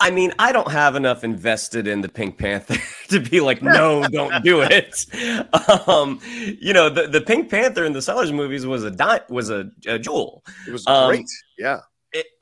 I 0.00 0.12
mean, 0.12 0.32
I 0.38 0.52
don't 0.52 0.70
have 0.70 0.94
enough 0.94 1.24
invested 1.24 1.88
in 1.88 2.02
the 2.02 2.08
Pink 2.08 2.38
Panther 2.38 2.76
to 3.08 3.18
be 3.18 3.40
like, 3.40 3.62
no, 3.62 4.06
don't 4.06 4.44
do 4.44 4.60
it. 4.62 5.06
Um, 5.88 6.20
you 6.60 6.72
know, 6.72 6.88
the, 6.88 7.08
the 7.08 7.20
Pink 7.20 7.50
Panther 7.50 7.84
in 7.84 7.92
the 7.92 8.02
Sellers 8.02 8.30
movies 8.30 8.64
was 8.66 8.84
a 8.84 8.90
di- 8.92 9.20
was 9.28 9.50
a, 9.50 9.70
a 9.86 9.98
jewel. 9.98 10.44
It 10.68 10.72
was 10.72 10.86
Um, 10.86 11.08
great. 11.10 11.24
yeah. 11.58 11.80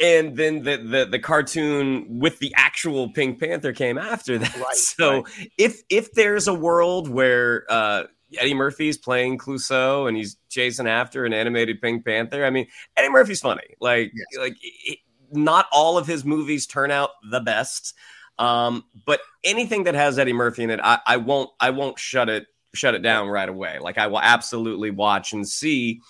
And 0.01 0.37
then 0.37 0.63
the, 0.63 0.77
the 0.77 1.07
the 1.11 1.19
cartoon 1.19 2.07
with 2.21 2.39
the 2.39 2.53
actual 2.57 3.11
Pink 3.11 3.41
Panther 3.41 3.73
came 3.73 3.99
after 3.99 4.39
that. 4.39 4.57
Right, 4.57 4.65
so 4.75 5.27
if 5.59 5.83
if 5.91 6.13
there's 6.13 6.47
a 6.47 6.55
world 6.55 7.09
where 7.09 7.65
uh, 7.69 8.05
Eddie 8.39 8.55
Murphy's 8.55 8.99
playing 8.99 9.39
Clouseau 9.39 10.07
and 10.09 10.17
he's 10.17 10.37
chasing 10.49 10.87
after 10.87 11.25
an 11.25 11.33
animated 11.33 11.81
Pink 11.81 12.05
Panther, 12.05 12.45
I 12.45 12.51
mean 12.51 12.67
Eddie 12.97 13.11
Murphy's 13.11 13.41
funny. 13.41 13.75
Like 13.81 14.13
like 14.39 14.57
it, 14.63 14.99
not 15.33 15.67
all 15.73 15.99
of 15.99 16.07
his 16.07 16.25
movies 16.25 16.67
turn 16.67 16.91
out 16.91 17.11
the 17.29 17.41
best, 17.41 17.95
um, 18.39 18.85
but 19.05 19.21
anything 19.43 19.85
that 19.85 19.95
has 19.95 20.19
Eddie 20.19 20.33
Murphy 20.33 20.63
in 20.63 20.71
it, 20.71 20.81
I, 20.83 21.01
I 21.07 21.17
won't 21.17 21.51
I 21.59 21.71
won't 21.71 21.99
shut 21.99 22.29
it 22.29 22.47
shut 22.75 22.95
it 22.95 23.03
down 23.03 23.29
right 23.29 23.49
away. 23.49 23.79
Like 23.81 23.99
I 23.99 24.07
will 24.07 24.21
absolutely 24.21 24.91
watch 24.91 25.33
and 25.33 25.49
see. 25.49 26.01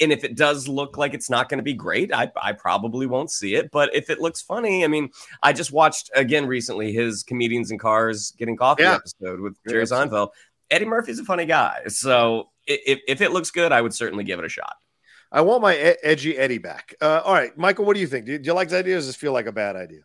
And 0.00 0.12
if 0.12 0.24
it 0.24 0.34
does 0.36 0.68
look 0.68 0.96
like 0.96 1.14
it's 1.14 1.30
not 1.30 1.48
going 1.48 1.58
to 1.58 1.62
be 1.64 1.74
great, 1.74 2.12
I, 2.12 2.30
I 2.40 2.52
probably 2.52 3.06
won't 3.06 3.30
see 3.30 3.54
it. 3.54 3.70
But 3.70 3.94
if 3.94 4.10
it 4.10 4.20
looks 4.20 4.42
funny, 4.42 4.84
I 4.84 4.88
mean, 4.88 5.10
I 5.42 5.52
just 5.52 5.72
watched 5.72 6.10
again 6.14 6.46
recently 6.46 6.92
his 6.92 7.22
comedians 7.22 7.70
in 7.70 7.78
cars 7.78 8.32
getting 8.38 8.56
coffee 8.56 8.82
Yeah. 8.82 8.94
episode 8.96 9.40
with 9.40 9.56
Jerry 9.68 9.84
Seinfeld. 9.84 10.30
Eddie 10.70 10.84
Murphy's 10.86 11.20
a 11.20 11.24
funny 11.24 11.46
guy, 11.46 11.82
so 11.86 12.50
if 12.66 12.98
if 13.06 13.20
it 13.20 13.30
looks 13.30 13.52
good, 13.52 13.70
I 13.70 13.80
would 13.80 13.94
certainly 13.94 14.24
give 14.24 14.40
it 14.40 14.44
a 14.44 14.48
shot. 14.48 14.76
I 15.30 15.40
want 15.42 15.62
my 15.62 15.76
edgy 15.76 16.36
Eddie 16.36 16.58
back. 16.58 16.94
Uh, 17.00 17.20
all 17.24 17.34
right, 17.34 17.56
Michael, 17.56 17.84
what 17.84 17.94
do 17.94 18.00
you 18.00 18.06
think? 18.06 18.26
Do 18.26 18.32
you, 18.32 18.38
do 18.38 18.46
you 18.46 18.52
like 18.52 18.68
this 18.68 18.78
idea? 18.80 18.94
Or 18.94 18.98
does 18.98 19.06
this 19.06 19.16
feel 19.16 19.32
like 19.32 19.46
a 19.46 19.52
bad 19.52 19.76
idea? 19.76 20.00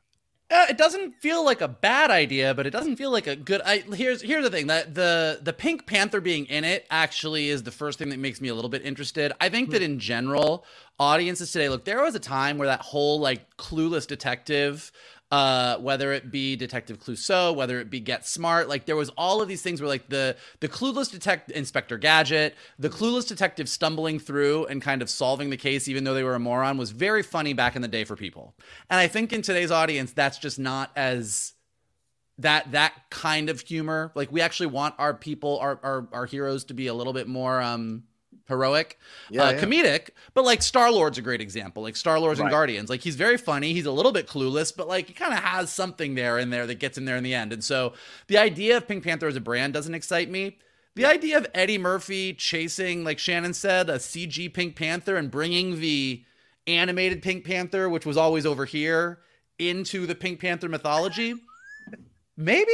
Uh, 0.51 0.65
it 0.69 0.77
doesn't 0.77 1.15
feel 1.21 1.45
like 1.45 1.61
a 1.61 1.67
bad 1.67 2.11
idea, 2.11 2.53
but 2.53 2.67
it 2.67 2.71
doesn't 2.71 2.97
feel 2.97 3.09
like 3.09 3.25
a 3.25 3.37
good. 3.37 3.61
I, 3.63 3.79
here's 3.95 4.21
here's 4.21 4.43
the 4.43 4.49
thing 4.49 4.67
that 4.67 4.93
the 4.93 5.39
the 5.41 5.53
Pink 5.53 5.85
Panther 5.85 6.19
being 6.19 6.45
in 6.45 6.65
it 6.65 6.85
actually 6.91 7.47
is 7.47 7.63
the 7.63 7.71
first 7.71 7.97
thing 7.97 8.09
that 8.09 8.19
makes 8.19 8.41
me 8.41 8.49
a 8.49 8.53
little 8.53 8.69
bit 8.69 8.83
interested. 8.83 9.31
I 9.39 9.47
think 9.47 9.71
that 9.71 9.81
in 9.81 9.97
general, 9.97 10.65
audiences 10.99 11.53
today 11.53 11.69
look. 11.69 11.85
There 11.85 12.03
was 12.03 12.15
a 12.15 12.19
time 12.19 12.57
where 12.57 12.67
that 12.67 12.81
whole 12.81 13.19
like 13.19 13.55
clueless 13.55 14.05
detective. 14.05 14.91
Uh, 15.31 15.77
whether 15.77 16.11
it 16.11 16.29
be 16.29 16.57
Detective 16.57 16.99
Clouseau, 16.99 17.55
whether 17.55 17.79
it 17.79 17.89
be 17.89 18.01
Get 18.01 18.27
Smart, 18.27 18.67
like 18.67 18.85
there 18.85 18.97
was 18.97 19.09
all 19.17 19.41
of 19.41 19.47
these 19.47 19.61
things 19.61 19.79
where 19.79 19.87
like 19.87 20.09
the 20.09 20.35
the 20.59 20.67
clueless 20.67 21.09
detective 21.09 21.55
Inspector 21.55 21.97
Gadget, 21.99 22.55
the 22.77 22.89
clueless 22.89 23.25
detective 23.25 23.69
stumbling 23.69 24.19
through 24.19 24.65
and 24.65 24.81
kind 24.81 25.01
of 25.01 25.09
solving 25.09 25.49
the 25.49 25.55
case 25.55 25.87
even 25.87 26.03
though 26.03 26.13
they 26.13 26.23
were 26.23 26.35
a 26.35 26.39
moron 26.39 26.77
was 26.77 26.91
very 26.91 27.23
funny 27.23 27.53
back 27.53 27.77
in 27.77 27.81
the 27.81 27.87
day 27.87 28.03
for 28.03 28.17
people. 28.17 28.55
And 28.89 28.99
I 28.99 29.07
think 29.07 29.31
in 29.31 29.41
today's 29.41 29.71
audience 29.71 30.11
that's 30.11 30.37
just 30.37 30.59
not 30.59 30.91
as 30.97 31.53
that 32.39 32.71
that 32.73 32.93
kind 33.09 33.49
of 33.49 33.61
humor. 33.61 34.11
Like 34.15 34.31
we 34.31 34.41
actually 34.41 34.67
want 34.67 34.95
our 34.97 35.13
people 35.13 35.59
our 35.59 35.79
our, 35.81 36.07
our 36.11 36.25
heroes 36.25 36.65
to 36.65 36.73
be 36.73 36.87
a 36.87 36.93
little 36.93 37.13
bit 37.13 37.27
more 37.27 37.61
um 37.61 38.03
heroic, 38.51 38.99
Yeah, 39.29 39.45
uh, 39.45 39.51
yeah. 39.51 39.59
comedic, 39.59 40.09
but 40.35 40.45
like 40.45 40.61
Star 40.61 40.91
Lord's 40.91 41.17
a 41.17 41.21
great 41.21 41.41
example. 41.41 41.81
Like 41.81 41.95
Star 41.95 42.19
Lord's 42.19 42.39
and 42.39 42.49
Guardians, 42.51 42.89
like 42.89 43.01
he's 43.01 43.15
very 43.15 43.37
funny. 43.37 43.73
He's 43.73 43.87
a 43.87 43.91
little 43.91 44.11
bit 44.11 44.27
clueless, 44.27 44.71
but 44.75 44.87
like 44.87 45.07
he 45.07 45.13
kind 45.13 45.33
of 45.33 45.39
has 45.39 45.71
something 45.71 46.13
there 46.15 46.37
in 46.37 46.51
there 46.51 46.67
that 46.67 46.75
gets 46.79 46.97
him 46.97 47.05
there 47.05 47.17
in 47.17 47.23
the 47.23 47.33
end. 47.33 47.51
And 47.51 47.63
so 47.63 47.93
the 48.27 48.37
idea 48.37 48.77
of 48.77 48.87
Pink 48.87 49.03
Panther 49.03 49.27
as 49.27 49.35
a 49.35 49.41
brand 49.41 49.73
doesn't 49.73 49.95
excite 49.95 50.29
me. 50.29 50.59
The 50.95 51.05
idea 51.05 51.37
of 51.37 51.47
Eddie 51.53 51.77
Murphy 51.77 52.33
chasing, 52.33 53.03
like 53.03 53.17
Shannon 53.17 53.53
said, 53.53 53.89
a 53.89 53.95
CG 53.95 54.53
Pink 54.53 54.75
Panther 54.75 55.15
and 55.15 55.31
bringing 55.31 55.79
the 55.79 56.23
animated 56.67 57.21
Pink 57.21 57.45
Panther, 57.45 57.89
which 57.89 58.05
was 58.05 58.17
always 58.17 58.45
over 58.45 58.65
here, 58.65 59.19
into 59.57 60.05
the 60.05 60.15
Pink 60.15 60.39
Panther 60.41 60.67
mythology, 60.67 61.33
maybe, 62.35 62.71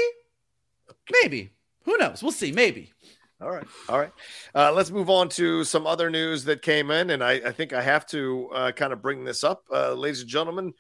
maybe. 1.21 1.51
Who 1.83 1.97
knows? 1.97 2.21
We'll 2.21 2.31
see. 2.33 2.51
Maybe. 2.51 2.91
All 3.39 3.51
right. 3.51 3.67
All 3.87 3.99
right. 3.99 4.11
Uh, 4.55 4.71
let's 4.73 4.89
move 4.89 5.11
on 5.11 5.29
to 5.29 5.63
some 5.63 5.85
other 5.85 6.09
news 6.09 6.45
that 6.45 6.63
came 6.63 6.89
in. 6.89 7.11
And 7.11 7.23
I, 7.23 7.33
I 7.33 7.51
think 7.51 7.71
I 7.71 7.83
have 7.83 8.07
to 8.07 8.49
uh, 8.51 8.71
kind 8.71 8.91
of 8.91 9.01
bring 9.01 9.23
this 9.23 9.43
up. 9.43 9.63
Uh, 9.71 9.93
ladies 9.93 10.21
and 10.21 10.29
gentlemen, 10.29 10.73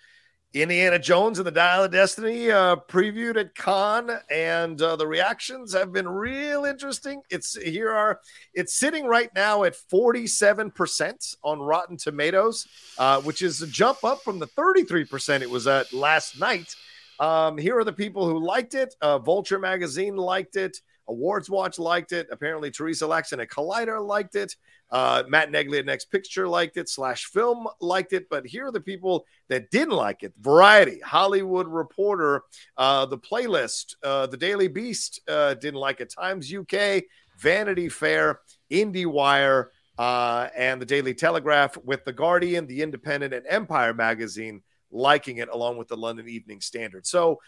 Indiana 0.53 0.97
Jones 0.97 1.37
and 1.37 1.45
the 1.45 1.51
Dial 1.51 1.83
of 1.83 1.91
Destiny 1.91 2.49
uh, 2.49 2.77
previewed 2.89 3.37
at 3.37 3.53
Cannes, 3.53 4.09
and 4.31 4.81
uh, 4.81 4.95
the 4.95 5.05
reactions 5.05 5.73
have 5.73 5.91
been 5.91 6.07
real 6.07 6.65
interesting. 6.65 7.21
It's 7.29 7.55
here 7.61 7.91
are 7.91 8.21
it's 8.55 8.79
sitting 8.79 9.05
right 9.05 9.29
now 9.35 9.63
at 9.65 9.75
47% 9.93 11.35
on 11.43 11.59
Rotten 11.59 11.97
Tomatoes, 11.97 12.65
uh, 12.97 13.21
which 13.21 13.43
is 13.43 13.61
a 13.61 13.67
jump 13.67 14.03
up 14.03 14.23
from 14.23 14.39
the 14.39 14.47
33% 14.47 15.41
it 15.41 15.49
was 15.49 15.67
at 15.67 15.93
last 15.93 16.39
night. 16.39 16.73
Um, 17.19 17.57
here 17.57 17.77
are 17.77 17.83
the 17.83 17.93
people 17.93 18.27
who 18.27 18.43
liked 18.43 18.73
it. 18.73 18.95
Vulture 19.01 19.59
magazine 19.59 20.15
liked 20.15 20.55
it. 20.55 20.79
Awards 21.07 21.49
Watch 21.49 21.79
liked 21.79 22.11
it. 22.11 22.27
Apparently, 22.31 22.71
Teresa 22.71 23.05
Laxon 23.05 23.41
at 23.41 23.49
Collider 23.49 24.05
liked 24.05 24.35
it. 24.35 24.55
Uh, 24.89 25.23
Matt 25.27 25.51
Neglia 25.51 25.79
at 25.79 25.85
Next 25.85 26.05
Picture 26.05 26.47
liked 26.47 26.77
it. 26.77 26.89
Slash 26.89 27.25
Film 27.25 27.67
liked 27.81 28.13
it. 28.13 28.29
But 28.29 28.45
here 28.45 28.67
are 28.67 28.71
the 28.71 28.81
people 28.81 29.25
that 29.49 29.69
didn't 29.71 29.95
like 29.95 30.23
it: 30.23 30.33
Variety, 30.39 30.99
Hollywood 30.99 31.67
Reporter, 31.67 32.43
uh, 32.77 33.05
the 33.05 33.17
Playlist, 33.17 33.95
uh, 34.03 34.27
the 34.27 34.37
Daily 34.37 34.67
Beast 34.67 35.21
uh, 35.27 35.53
didn't 35.55 35.79
like 35.79 36.01
it. 36.01 36.09
Times 36.09 36.53
UK, 36.53 37.03
Vanity 37.37 37.89
Fair, 37.89 38.39
IndieWire, 38.71 39.67
uh, 39.97 40.47
and 40.55 40.81
the 40.81 40.85
Daily 40.85 41.13
Telegraph, 41.13 41.77
with 41.77 42.05
the 42.05 42.13
Guardian, 42.13 42.67
the 42.67 42.81
Independent, 42.81 43.33
and 43.33 43.45
Empire 43.47 43.93
magazine 43.93 44.61
liking 44.91 45.37
it, 45.37 45.49
along 45.49 45.77
with 45.77 45.87
the 45.87 45.97
London 45.97 46.27
Evening 46.29 46.61
Standard. 46.61 47.05
So 47.05 47.39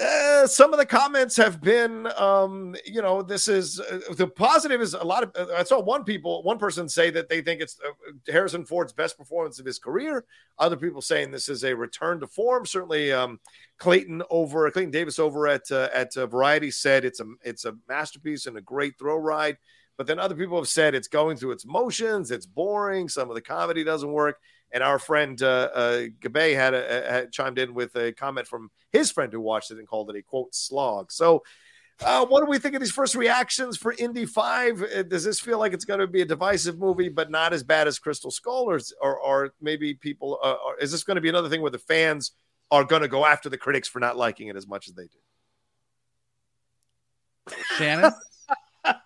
uh, 0.00 0.46
some 0.46 0.72
of 0.72 0.78
the 0.78 0.86
comments 0.86 1.36
have 1.36 1.60
been, 1.60 2.08
um, 2.18 2.74
you 2.84 3.00
know, 3.00 3.22
this 3.22 3.46
is 3.46 3.78
uh, 3.78 4.00
the 4.16 4.26
positive 4.26 4.80
is 4.80 4.94
a 4.94 5.04
lot 5.04 5.22
of. 5.22 5.32
Uh, 5.36 5.52
I 5.56 5.62
saw 5.62 5.80
one 5.80 6.02
people, 6.02 6.42
one 6.42 6.58
person 6.58 6.88
say 6.88 7.10
that 7.10 7.28
they 7.28 7.42
think 7.42 7.60
it's 7.60 7.78
uh, 7.86 7.92
Harrison 8.26 8.64
Ford's 8.64 8.92
best 8.92 9.16
performance 9.16 9.60
of 9.60 9.66
his 9.66 9.78
career. 9.78 10.24
Other 10.58 10.76
people 10.76 11.00
saying 11.00 11.30
this 11.30 11.48
is 11.48 11.62
a 11.62 11.74
return 11.74 12.18
to 12.20 12.26
form. 12.26 12.66
Certainly, 12.66 13.12
um, 13.12 13.38
Clayton 13.78 14.22
over 14.30 14.68
Clayton 14.72 14.90
Davis 14.90 15.20
over 15.20 15.46
at 15.46 15.70
uh, 15.70 15.88
at 15.94 16.16
uh, 16.16 16.26
Variety 16.26 16.72
said 16.72 17.04
it's 17.04 17.20
a 17.20 17.26
it's 17.44 17.64
a 17.64 17.76
masterpiece 17.88 18.46
and 18.46 18.56
a 18.56 18.62
great 18.62 18.98
throw 18.98 19.16
ride. 19.16 19.58
But 19.96 20.08
then 20.08 20.18
other 20.18 20.34
people 20.34 20.56
have 20.56 20.66
said 20.66 20.96
it's 20.96 21.06
going 21.06 21.36
through 21.36 21.52
its 21.52 21.64
motions. 21.64 22.32
It's 22.32 22.46
boring. 22.46 23.08
Some 23.08 23.28
of 23.28 23.36
the 23.36 23.40
comedy 23.40 23.84
doesn't 23.84 24.10
work. 24.10 24.40
And 24.74 24.82
our 24.82 24.98
friend 24.98 25.40
uh, 25.40 25.70
uh, 25.72 26.02
Gabe 26.20 26.56
had, 26.56 26.74
a, 26.74 27.06
had 27.08 27.32
chimed 27.32 27.58
in 27.58 27.72
with 27.72 27.94
a 27.94 28.12
comment 28.12 28.46
from 28.46 28.70
his 28.92 29.10
friend 29.10 29.32
who 29.32 29.40
watched 29.40 29.70
it 29.70 29.78
and 29.78 29.88
called 29.88 30.10
it 30.10 30.16
a 30.16 30.22
quote 30.22 30.54
slog. 30.54 31.12
So, 31.12 31.44
uh, 32.04 32.26
what 32.26 32.40
do 32.40 32.50
we 32.50 32.58
think 32.58 32.74
of 32.74 32.80
these 32.80 32.90
first 32.90 33.14
reactions 33.14 33.76
for 33.76 33.94
Indy 33.96 34.26
Five? 34.26 34.82
Uh, 34.82 35.04
Does 35.04 35.22
this 35.22 35.38
feel 35.38 35.60
like 35.60 35.72
it's 35.72 35.84
going 35.84 36.00
to 36.00 36.08
be 36.08 36.22
a 36.22 36.26
divisive 36.26 36.76
movie, 36.76 37.08
but 37.08 37.30
not 37.30 37.52
as 37.52 37.62
bad 37.62 37.86
as 37.86 38.00
Crystal 38.00 38.32
Skull, 38.32 38.68
or 38.68 38.80
or, 39.00 39.18
or 39.20 39.54
maybe 39.60 39.94
people? 39.94 40.40
Uh, 40.42 40.56
or 40.66 40.76
is 40.78 40.90
this 40.90 41.04
going 41.04 41.14
to 41.14 41.20
be 41.20 41.28
another 41.28 41.48
thing 41.48 41.62
where 41.62 41.70
the 41.70 41.78
fans 41.78 42.32
are 42.72 42.82
going 42.82 43.02
to 43.02 43.08
go 43.08 43.24
after 43.24 43.48
the 43.48 43.58
critics 43.58 43.86
for 43.86 44.00
not 44.00 44.16
liking 44.16 44.48
it 44.48 44.56
as 44.56 44.66
much 44.66 44.88
as 44.88 44.94
they 44.94 45.04
do? 45.04 45.18
Shannon, 47.76 48.12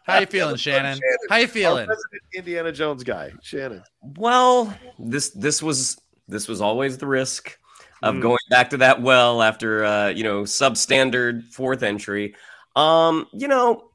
how 0.04 0.18
you 0.18 0.26
feeling, 0.26 0.56
Shannon? 0.56 0.98
How 1.30 1.36
you 1.36 1.46
feeling? 1.46 1.88
resident 1.88 2.22
Indiana 2.34 2.72
Jones 2.72 3.04
guy, 3.04 3.32
Shannon. 3.42 3.82
Well, 4.02 4.76
this 4.98 5.30
this 5.30 5.62
was 5.62 5.98
this 6.28 6.48
was 6.48 6.60
always 6.60 6.98
the 6.98 7.06
risk 7.06 7.58
of 8.02 8.14
Mm. 8.14 8.22
going 8.22 8.38
back 8.50 8.70
to 8.70 8.76
that 8.78 9.02
well 9.02 9.42
after 9.42 9.84
uh, 9.84 10.08
you 10.08 10.22
know 10.24 10.42
substandard 10.42 11.44
fourth 11.52 11.82
entry. 11.82 12.34
Um, 12.76 13.26
you 13.32 13.48
know, 13.48 13.90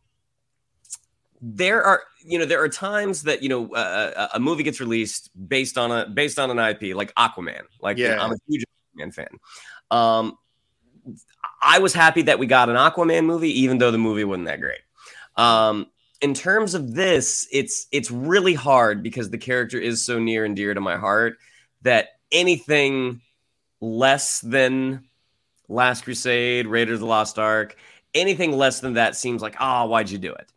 there 1.41 1.83
are 1.83 2.01
you 2.25 2.39
know 2.39 2.45
there 2.45 2.61
are 2.61 2.69
times 2.69 3.23
that 3.23 3.41
you 3.43 3.49
know 3.49 3.73
uh, 3.73 4.27
a 4.33 4.37
a 4.37 4.39
movie 4.39 4.63
gets 4.63 4.79
released 4.79 5.29
based 5.47 5.77
on 5.77 5.91
a 5.91 6.07
based 6.09 6.39
on 6.39 6.49
an 6.51 6.59
IP 6.59 6.95
like 6.95 7.13
Aquaman. 7.15 7.61
Like 7.81 7.97
you 7.97 8.07
know, 8.07 8.15
Yeah. 8.15 8.23
I'm 8.23 8.31
a 8.31 8.37
huge 8.47 8.63
Aquaman 8.97 9.13
fan. 9.13 9.27
Um, 9.91 10.37
I 11.61 11.79
was 11.79 11.93
happy 11.93 12.23
that 12.23 12.39
we 12.39 12.45
got 12.45 12.69
an 12.69 12.75
Aquaman 12.75 13.25
movie, 13.25 13.61
even 13.61 13.77
though 13.77 13.91
the 13.91 13.97
movie 13.97 14.23
wasn't 14.23 14.47
that 14.47 14.59
great. 14.61 14.79
Um, 15.35 15.87
in 16.21 16.33
terms 16.33 16.73
of 16.73 16.93
this, 16.93 17.47
it's 17.51 17.87
it's 17.91 18.09
really 18.09 18.53
hard 18.53 19.03
because 19.03 19.29
the 19.29 19.37
character 19.37 19.77
is 19.77 20.05
so 20.05 20.19
near 20.19 20.45
and 20.45 20.55
dear 20.55 20.73
to 20.73 20.81
my 20.81 20.97
heart 20.97 21.37
that 21.81 22.09
anything 22.31 23.21
less 23.81 24.39
than 24.39 25.03
Last 25.67 26.03
Crusade, 26.03 26.67
Raiders 26.67 26.95
of 26.95 26.99
the 27.01 27.05
Lost 27.05 27.39
Ark. 27.39 27.75
Anything 28.13 28.51
less 28.51 28.79
than 28.79 28.93
that 28.93 29.15
seems 29.15 29.41
like, 29.41 29.55
oh, 29.59 29.85
why'd 29.85 30.09
you 30.09 30.19
do 30.19 30.33
it? 30.33 30.47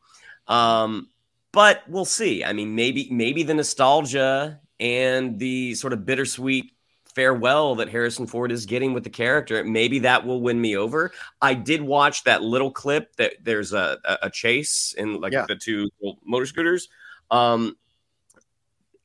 Um, 0.47 1.09
but 1.53 1.83
we'll 1.89 2.05
see. 2.05 2.45
I 2.45 2.53
mean, 2.53 2.75
maybe 2.75 3.09
maybe 3.11 3.43
the 3.43 3.55
nostalgia 3.55 4.61
and 4.79 5.39
the 5.39 5.75
sort 5.75 5.93
of 5.95 6.05
bittersweet 6.05 6.73
farewell 7.17 7.75
that 7.77 7.89
Harrison 7.89 8.27
Ford 8.27 8.53
is 8.53 8.67
getting 8.67 8.93
with 8.93 9.03
the 9.03 9.11
character, 9.11 9.65
maybe 9.65 10.01
that 10.01 10.27
will 10.27 10.43
win 10.43 10.61
me 10.61 10.77
over. 10.77 11.11
I 11.41 11.55
did 11.55 11.81
watch 11.81 12.25
that 12.25 12.43
little 12.43 12.71
clip 12.71 13.17
that 13.17 13.37
there's 13.43 13.73
a 13.73 13.99
a, 14.23 14.29
chase 14.29 14.95
in 14.99 15.19
like 15.19 15.33
Yeah. 15.33 15.47
the 15.49 15.57
two 15.57 15.89
motor 16.25 16.45
scooters. 16.45 16.89
Um, 17.31 17.77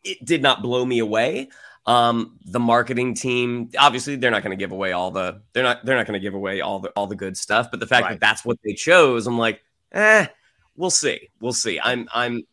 it 0.03 0.23
did 0.25 0.41
not 0.41 0.61
blow 0.61 0.85
me 0.85 0.99
away. 0.99 1.47
Um, 1.85 2.37
the 2.45 2.59
marketing 2.59 3.13
team, 3.15 3.69
obviously, 3.79 4.17
they're 4.17 4.29
not 4.29 4.43
going 4.43 4.55
to 4.55 4.61
give 4.61 4.73
away 4.73 4.91
all 4.91 5.09
the 5.09 5.41
they're 5.53 5.63
not 5.63 5.85
they're 5.85 5.95
not 5.95 6.05
going 6.05 6.19
to 6.19 6.23
give 6.23 6.33
away 6.33 6.59
all 6.59 6.79
the 6.79 6.89
all 6.89 7.07
the 7.07 7.15
good 7.15 7.37
stuff. 7.37 7.71
But 7.71 7.79
the 7.79 7.87
fact 7.87 8.03
Right. 8.03 8.11
that 8.11 8.19
that's 8.19 8.43
what 8.43 8.57
they 8.65 8.73
chose, 8.73 9.25
I'm 9.25 9.37
like, 9.37 9.63
eh, 9.93 10.27
we'll 10.75 10.91
see, 10.91 11.29
we'll 11.39 11.53
see. 11.53 11.79
I'm 11.79 12.09
I'm 12.13 12.43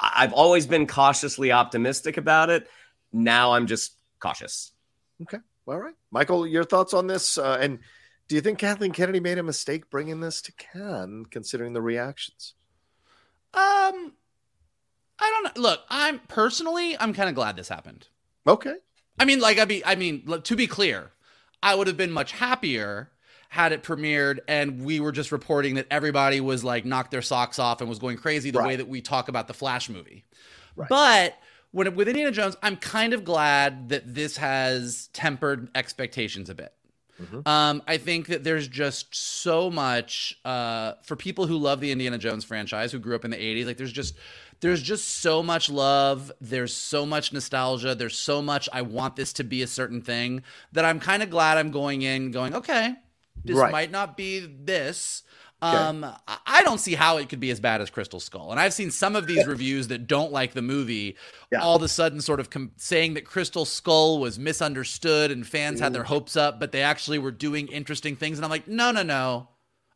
I've 0.00 0.32
always 0.32 0.66
been 0.66 0.86
cautiously 0.86 1.52
optimistic 1.52 2.16
about 2.16 2.48
it. 2.48 2.68
Now 3.12 3.52
I'm 3.52 3.66
just 3.66 3.92
cautious. 4.18 4.72
Okay. 5.22 5.38
All 5.66 5.78
right. 5.78 5.94
Michael, 6.10 6.46
your 6.46 6.64
thoughts 6.64 6.94
on 6.94 7.06
this? 7.06 7.38
Uh, 7.38 7.58
and 7.60 7.80
do 8.28 8.34
you 8.34 8.40
think 8.40 8.58
Kathleen 8.58 8.92
Kennedy 8.92 9.20
made 9.20 9.38
a 9.38 9.42
mistake 9.42 9.90
bringing 9.90 10.20
this 10.20 10.40
to 10.42 10.52
Cannes, 10.52 11.26
considering 11.30 11.72
the 11.72 11.82
reactions? 11.82 12.54
Um, 13.54 14.12
I 15.18 15.30
don't 15.30 15.56
know. 15.56 15.62
Look, 15.62 15.80
I'm 15.88 16.20
personally, 16.20 16.96
I'm 16.98 17.12
kind 17.12 17.28
of 17.28 17.34
glad 17.34 17.56
this 17.56 17.68
happened. 17.68 18.08
Okay. 18.46 18.74
I 19.18 19.24
mean, 19.24 19.40
like, 19.40 19.58
I 19.58 19.64
be, 19.64 19.84
I 19.84 19.96
mean, 19.96 20.22
look, 20.26 20.44
to 20.44 20.56
be 20.56 20.66
clear, 20.66 21.10
I 21.62 21.74
would 21.74 21.86
have 21.86 21.96
been 21.96 22.12
much 22.12 22.32
happier 22.32 23.10
had 23.48 23.72
it 23.72 23.82
premiered 23.82 24.40
and 24.46 24.84
we 24.84 25.00
were 25.00 25.12
just 25.12 25.32
reporting 25.32 25.76
that 25.76 25.86
everybody 25.90 26.40
was 26.40 26.62
like 26.62 26.84
knocked 26.84 27.10
their 27.10 27.22
socks 27.22 27.58
off 27.58 27.80
and 27.80 27.88
was 27.88 27.98
going 27.98 28.18
crazy 28.18 28.50
the 28.50 28.62
way 28.62 28.76
that 28.76 28.88
we 28.88 29.00
talk 29.00 29.28
about 29.28 29.48
the 29.48 29.54
Flash 29.54 29.88
movie. 29.88 30.24
Right. 30.76 30.88
But 30.88 31.34
when 31.78 31.94
with 31.94 32.08
Indiana 32.08 32.32
Jones, 32.32 32.56
I'm 32.62 32.76
kind 32.76 33.12
of 33.12 33.24
glad 33.24 33.88
that 33.90 34.14
this 34.14 34.36
has 34.36 35.08
tempered 35.12 35.70
expectations 35.74 36.50
a 36.50 36.54
bit. 36.54 36.72
Um, 37.46 37.82
I 37.88 37.96
think 37.96 38.28
that 38.28 38.44
there's 38.44 38.68
just 38.68 39.12
so 39.12 39.70
much 39.70 40.38
uh, 40.44 40.92
for 41.02 41.16
people 41.16 41.48
who 41.48 41.56
love 41.56 41.80
the 41.80 41.90
Indiana 41.90 42.16
Jones 42.16 42.44
franchise, 42.44 42.92
who 42.92 43.00
grew 43.00 43.16
up 43.16 43.24
in 43.24 43.32
the 43.32 43.36
'80s. 43.36 43.66
Like, 43.66 43.76
there's 43.76 43.90
just 43.90 44.14
there's 44.60 44.80
just 44.80 45.08
so 45.20 45.42
much 45.42 45.68
love. 45.68 46.30
There's 46.40 46.72
so 46.72 47.04
much 47.04 47.32
nostalgia. 47.32 47.96
There's 47.96 48.16
so 48.16 48.40
much 48.40 48.68
I 48.72 48.82
want 48.82 49.16
this 49.16 49.32
to 49.34 49.44
be 49.44 49.62
a 49.62 49.66
certain 49.66 50.00
thing 50.00 50.42
that 50.72 50.84
I'm 50.84 51.00
kind 51.00 51.22
of 51.24 51.28
glad 51.30 51.58
I'm 51.58 51.72
going 51.72 52.02
in, 52.02 52.30
going 52.30 52.54
okay. 52.54 52.94
This 53.44 53.56
Right. 53.56 53.72
might 53.72 53.90
not 53.90 54.16
be 54.16 54.40
this. 54.40 55.22
Um, 55.60 56.04
I- 56.04 56.38
I 56.46 56.62
don't 56.62 56.78
see 56.78 56.94
how 56.94 57.16
it 57.18 57.28
could 57.28 57.40
be 57.40 57.50
as 57.50 57.58
bad 57.60 57.80
as 57.80 57.90
Crystal 57.90 58.20
Skull. 58.20 58.50
And 58.52 58.60
I've 58.60 58.72
seen 58.74 58.90
some 58.90 59.16
of 59.16 59.26
these 59.26 59.46
reviews 59.46 59.88
that 59.88 60.06
don't 60.06 60.32
like 60.32 60.52
the 60.54 60.62
movie 60.62 61.16
Yeah. 61.50 61.60
all 61.60 61.76
of 61.76 61.82
a 61.82 61.88
sudden 61.88 62.20
sort 62.20 62.38
of 62.40 62.48
com- 62.50 62.72
saying 62.76 63.14
that 63.14 63.24
Crystal 63.24 63.64
Skull 63.64 64.18
was 64.20 64.38
misunderstood 64.38 65.30
and 65.30 65.46
fans 65.46 65.80
had 65.80 65.92
their 65.92 66.04
hopes 66.04 66.36
up, 66.36 66.60
but 66.60 66.70
they 66.72 66.82
actually 66.82 67.18
were 67.18 67.30
doing 67.32 67.68
interesting 67.68 68.14
things. 68.16 68.38
And 68.38 68.44
I'm 68.44 68.50
like, 68.50 68.68
no, 68.68 68.90
no, 68.92 69.02
no. 69.02 69.48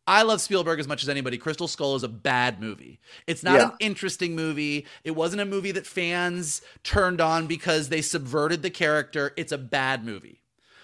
I 0.04 0.22
love 0.22 0.40
Spielberg 0.40 0.80
as 0.80 0.88
much 0.88 1.04
as 1.04 1.08
anybody. 1.08 1.38
Crystal 1.38 1.68
Skull 1.68 1.94
is 1.94 2.02
a 2.02 2.08
bad 2.08 2.60
movie. 2.60 2.98
It's 3.28 3.44
not 3.44 3.54
Yeah. 3.60 3.66
an 3.66 3.72
interesting 3.78 4.34
movie. 4.34 4.84
It 5.04 5.12
wasn't 5.12 5.42
a 5.42 5.44
movie 5.44 5.70
that 5.70 5.86
fans 5.86 6.60
turned 6.82 7.20
on 7.20 7.46
because 7.46 7.88
they 7.88 8.02
subverted 8.02 8.62
the 8.62 8.70
character. 8.70 9.32
It's 9.36 9.52
a 9.52 9.58
bad 9.58 10.04
movie. 10.04 10.41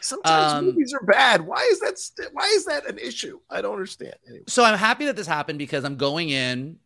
Sometimes 0.08 0.52
Um, 0.54 0.64
movies 0.64 0.94
are 0.94 1.04
bad. 1.04 1.46
Why 1.46 1.68
is 1.70 1.80
that? 1.80 1.98
St- 1.98 2.30
why 2.32 2.46
is 2.54 2.64
that 2.64 2.88
an 2.88 2.98
issue? 2.98 3.40
I 3.50 3.60
don't 3.60 3.74
understand. 3.74 4.14
Anyway. 4.26 4.44
So 4.46 4.64
I'm 4.64 4.78
happy 4.78 5.04
that 5.06 5.16
this 5.16 5.26
happened 5.26 5.58
because 5.58 5.84
I'm 5.84 5.96
going 5.96 6.30
in, 6.30 6.78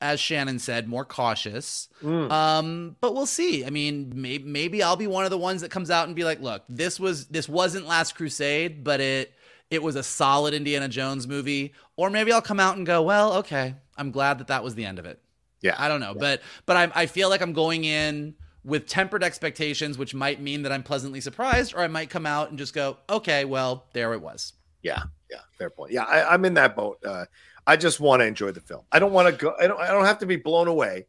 as 0.00 0.18
Shannon 0.18 0.58
said, 0.58 0.88
more 0.88 1.04
cautious. 1.04 1.88
Mm. 2.02 2.30
Um, 2.30 2.96
but 3.00 3.14
we'll 3.14 3.26
see. 3.26 3.64
I 3.64 3.70
mean, 3.70 4.12
maybe 4.14 4.44
maybe 4.44 4.82
I'll 4.82 4.96
be 4.96 5.06
one 5.06 5.24
of 5.24 5.30
the 5.30 5.38
ones 5.38 5.60
that 5.60 5.70
comes 5.70 5.90
out 5.90 6.06
and 6.06 6.16
be 6.16 6.24
like, 6.24 6.40
look, 6.40 6.62
this 6.68 6.98
was 6.98 7.26
this 7.26 7.48
wasn't 7.48 7.86
Last 7.86 8.14
Crusade, 8.14 8.82
but 8.82 9.00
it 9.00 9.32
it 9.70 9.82
was 9.82 9.94
a 9.96 10.02
solid 10.02 10.54
Indiana 10.54 10.88
Jones 10.88 11.28
movie. 11.28 11.74
Or 11.96 12.10
maybe 12.10 12.32
I'll 12.32 12.42
come 12.42 12.58
out 12.60 12.76
and 12.76 12.86
go, 12.86 13.02
well, 13.02 13.34
okay, 13.34 13.74
I'm 13.96 14.10
glad 14.10 14.38
that 14.38 14.46
that 14.48 14.64
was 14.64 14.74
the 14.74 14.84
end 14.84 14.98
of 14.98 15.04
it. 15.04 15.20
Yeah. 15.60 15.76
I 15.78 15.88
don't 15.88 16.00
know, 16.00 16.14
but 16.14 16.40
but 16.66 16.76
I 16.76 17.02
I 17.02 17.06
feel 17.06 17.28
like 17.28 17.42
I'm 17.42 17.52
going 17.52 17.84
in 17.84 18.34
with 18.64 18.86
tempered 18.86 19.24
expectations, 19.24 19.98
which 19.98 20.14
might 20.14 20.40
mean 20.40 20.62
that 20.62 20.72
I'm 20.72 20.82
pleasantly 20.82 21.20
surprised, 21.20 21.74
or 21.74 21.80
I 21.80 21.88
might 21.88 22.10
come 22.10 22.26
out 22.26 22.50
and 22.50 22.58
just 22.58 22.74
go, 22.74 22.98
okay, 23.10 23.44
well, 23.44 23.86
there 23.92 24.12
it 24.12 24.20
was. 24.22 24.52
Yeah, 24.82 25.02
yeah, 25.30 25.38
fair 25.58 25.70
point. 25.70 25.92
Yeah, 25.92 26.04
I, 26.04 26.32
I'm 26.32 26.44
in 26.44 26.54
that 26.54 26.74
boat. 26.76 26.98
Uh, 27.04 27.24
I 27.66 27.76
just 27.76 28.00
want 28.00 28.20
to 28.20 28.26
enjoy 28.26 28.50
the 28.50 28.60
film. 28.60 28.82
I 28.90 28.98
don't 28.98 29.12
want 29.12 29.28
to 29.28 29.32
go. 29.44 29.54
I 29.60 29.66
don't. 29.66 29.80
I 29.80 29.86
don't 29.88 30.04
have 30.04 30.18
to 30.18 30.26
be 30.26 30.36
blown 30.36 30.66
away. 30.68 31.06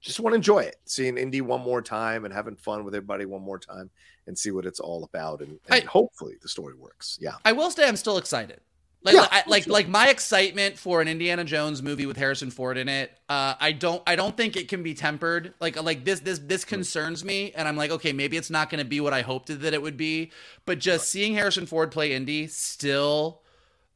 Just 0.00 0.20
want 0.20 0.32
to 0.32 0.36
enjoy 0.36 0.60
it, 0.60 0.76
seeing 0.84 1.18
Indy 1.18 1.40
one 1.42 1.60
more 1.60 1.82
time 1.82 2.24
and 2.24 2.32
having 2.32 2.56
fun 2.56 2.84
with 2.84 2.94
everybody 2.94 3.26
one 3.26 3.42
more 3.42 3.58
time, 3.58 3.90
and 4.26 4.38
see 4.38 4.50
what 4.50 4.64
it's 4.64 4.80
all 4.80 5.04
about. 5.04 5.40
And, 5.40 5.58
and 5.68 5.84
I- 5.84 5.86
hopefully, 5.86 6.36
the 6.40 6.48
story 6.48 6.74
works. 6.74 7.18
Yeah, 7.20 7.34
I 7.44 7.52
will 7.52 7.70
say 7.70 7.86
I'm 7.86 7.96
still 7.96 8.16
excited. 8.16 8.60
Like, 9.02 9.14
Yeah, 9.14 9.26
I, 9.30 9.42
like, 9.46 9.64
sure. 9.64 9.72
like 9.72 9.88
my 9.88 10.08
excitement 10.08 10.78
for 10.78 11.00
an 11.00 11.08
Indiana 11.08 11.42
Jones 11.44 11.82
movie 11.82 12.04
with 12.04 12.18
Harrison 12.18 12.50
Ford 12.50 12.76
in 12.76 12.86
it. 12.88 13.10
Uh, 13.30 13.54
I 13.58 13.72
don't, 13.72 14.02
I 14.06 14.14
don't 14.14 14.36
think 14.36 14.56
it 14.56 14.68
can 14.68 14.82
be 14.82 14.92
tempered. 14.92 15.54
Like, 15.58 15.82
like 15.82 16.04
this, 16.04 16.20
this, 16.20 16.38
this 16.38 16.66
concerns 16.66 17.24
me, 17.24 17.52
and 17.52 17.66
I'm 17.66 17.76
like, 17.76 17.90
okay, 17.92 18.12
maybe 18.12 18.36
it's 18.36 18.50
not 18.50 18.68
going 18.68 18.80
to 18.80 18.84
be 18.88 19.00
what 19.00 19.14
I 19.14 19.22
hoped 19.22 19.46
that 19.48 19.72
it 19.72 19.80
would 19.80 19.96
be. 19.96 20.32
But 20.66 20.80
just 20.80 21.08
seeing 21.08 21.32
Harrison 21.34 21.64
Ford 21.64 21.90
play 21.90 22.12
Indy, 22.12 22.46
still, 22.48 23.40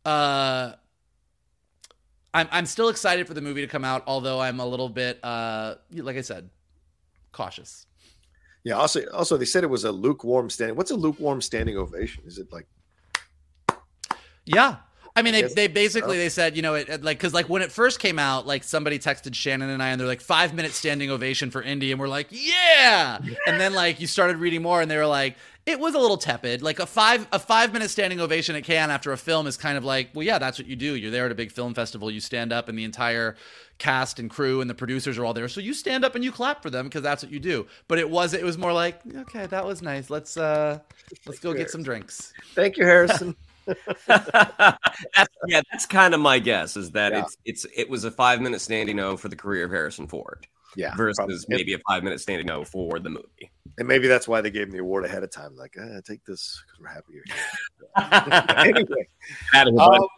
uh, 0.06 0.72
I'm, 2.32 2.48
I'm 2.50 2.66
still 2.66 2.88
excited 2.88 3.26
for 3.26 3.34
the 3.34 3.42
movie 3.42 3.60
to 3.60 3.66
come 3.66 3.84
out. 3.84 4.04
Although 4.06 4.40
I'm 4.40 4.58
a 4.58 4.66
little 4.66 4.88
bit, 4.88 5.22
uh, 5.22 5.74
like 5.92 6.16
I 6.16 6.22
said, 6.22 6.48
cautious. 7.30 7.86
yeah. 8.64 8.74
Also, 8.74 9.02
also, 9.12 9.36
they 9.36 9.44
said 9.44 9.64
it 9.64 9.70
was 9.70 9.84
a 9.84 9.92
lukewarm 9.92 10.48
standing. 10.48 10.76
What's 10.76 10.90
a 10.92 10.96
lukewarm 10.96 11.42
standing 11.42 11.76
ovation? 11.76 12.24
Is 12.26 12.38
it 12.38 12.50
like? 12.50 12.66
Yeah. 14.46 14.76
I 15.16 15.22
mean, 15.22 15.32
they, 15.32 15.42
they 15.42 15.66
basically 15.68 16.16
they 16.16 16.28
said 16.28 16.56
you 16.56 16.62
know 16.62 16.74
it, 16.74 16.88
it- 16.88 17.04
like 17.04 17.18
because 17.18 17.32
like 17.32 17.48
when 17.48 17.62
it 17.62 17.70
first 17.70 18.00
came 18.00 18.18
out 18.18 18.46
like 18.48 18.64
somebody 18.64 18.98
texted 18.98 19.34
Shannon 19.34 19.70
and 19.70 19.80
I 19.82 19.90
and 19.90 20.00
they're 20.00 20.08
like 20.08 20.20
five 20.20 20.52
minute 20.54 20.72
standing 20.72 21.10
ovation 21.10 21.50
for 21.52 21.62
Indy. 21.62 21.92
And 21.92 22.00
we're 22.00 22.08
like 22.08 22.28
yeah. 22.30 23.18
And 23.46 23.60
then 23.60 23.74
like 23.74 24.00
you 24.00 24.06
started 24.08 24.38
reading 24.38 24.62
more 24.62 24.80
and 24.82 24.90
they 24.90 24.96
were 24.96 25.06
like 25.06 25.36
it 25.66 25.78
was 25.80 25.94
a 25.94 25.98
little 25.98 26.16
tepid. 26.18 26.62
Like 26.62 26.80
a 26.80 26.84
five 26.86 27.28
a 27.32 27.38
five 27.38 27.72
minute 27.72 27.90
standing 27.90 28.20
ovation 28.20 28.56
at 28.56 28.64
Cannes 28.64 28.90
after 28.90 29.12
a 29.12 29.16
film 29.16 29.46
is 29.46 29.56
kind 29.56 29.78
of 29.78 29.84
like 29.84 30.10
well 30.14 30.26
yeah 30.26 30.38
that's 30.38 30.58
what 30.58 30.66
you 30.66 30.74
do. 30.74 30.96
You're 30.96 31.12
there 31.12 31.26
at 31.26 31.32
a 31.32 31.36
big 31.36 31.52
film 31.52 31.74
festival. 31.74 32.10
You 32.10 32.18
stand 32.20 32.52
up 32.52 32.68
and 32.68 32.76
the 32.76 32.84
entire 32.84 33.36
cast 33.78 34.18
and 34.18 34.28
crew 34.28 34.60
and 34.60 34.68
the 34.68 34.74
producers 34.74 35.16
are 35.16 35.24
all 35.24 35.32
there. 35.32 35.46
So 35.46 35.60
you 35.60 35.74
stand 35.74 36.04
up 36.04 36.16
and 36.16 36.24
you 36.24 36.32
clap 36.32 36.60
for 36.60 36.70
them 36.70 36.86
because 36.86 37.02
that's 37.02 37.22
what 37.22 37.30
you 37.30 37.38
do. 37.38 37.66
But 37.86 38.00
it 38.00 38.10
was 38.10 38.34
it 38.34 38.42
was 38.44 38.58
more 38.58 38.72
like 38.72 39.00
okay 39.16 39.46
that 39.46 39.64
was 39.64 39.80
nice. 39.80 40.10
Let's 40.10 40.36
uh 40.36 40.80
let's 41.24 41.38
go 41.38 41.54
get 41.54 41.70
some 41.70 41.84
drinks. 41.84 42.32
Thank 42.56 42.76
you, 42.78 42.84
Harrison. 42.84 43.36
that's, 44.06 45.28
yeah, 45.48 45.60
that's 45.70 45.86
kind 45.86 46.14
of 46.14 46.20
my 46.20 46.38
guess 46.38 46.76
is 46.76 46.90
that 46.92 47.12
Yeah. 47.12 47.20
it's 47.22 47.36
it's 47.44 47.66
it 47.76 47.88
was 47.90 48.04
a 48.04 48.10
five 48.10 48.40
minute 48.40 48.60
standing 48.60 48.98
O 49.00 49.16
for 49.16 49.28
the 49.28 49.36
career 49.36 49.64
of 49.64 49.70
Harrison 49.70 50.06
Ford 50.06 50.46
yeah, 50.76 50.94
versus 50.96 51.16
probably. 51.16 51.36
maybe 51.48 51.74
a 51.74 51.78
five 51.88 52.02
minute 52.02 52.20
standing 52.20 52.50
O 52.50 52.64
for 52.64 52.98
the 52.98 53.10
movie. 53.10 53.50
and 53.78 53.86
maybe 53.88 54.08
that's 54.08 54.26
why 54.28 54.40
they 54.40 54.50
gave 54.50 54.66
him 54.66 54.72
the 54.72 54.78
award 54.78 55.04
ahead 55.04 55.22
of 55.22 55.30
time. 55.30 55.54
Like, 55.56 55.76
uh, 55.80 56.00
take 56.06 56.24
this 56.24 56.62
because 56.66 56.80
we're 56.80 56.88
happy 56.88 57.12
here. 57.12 57.24
anyway, 58.58 59.08
Um, 59.78 60.08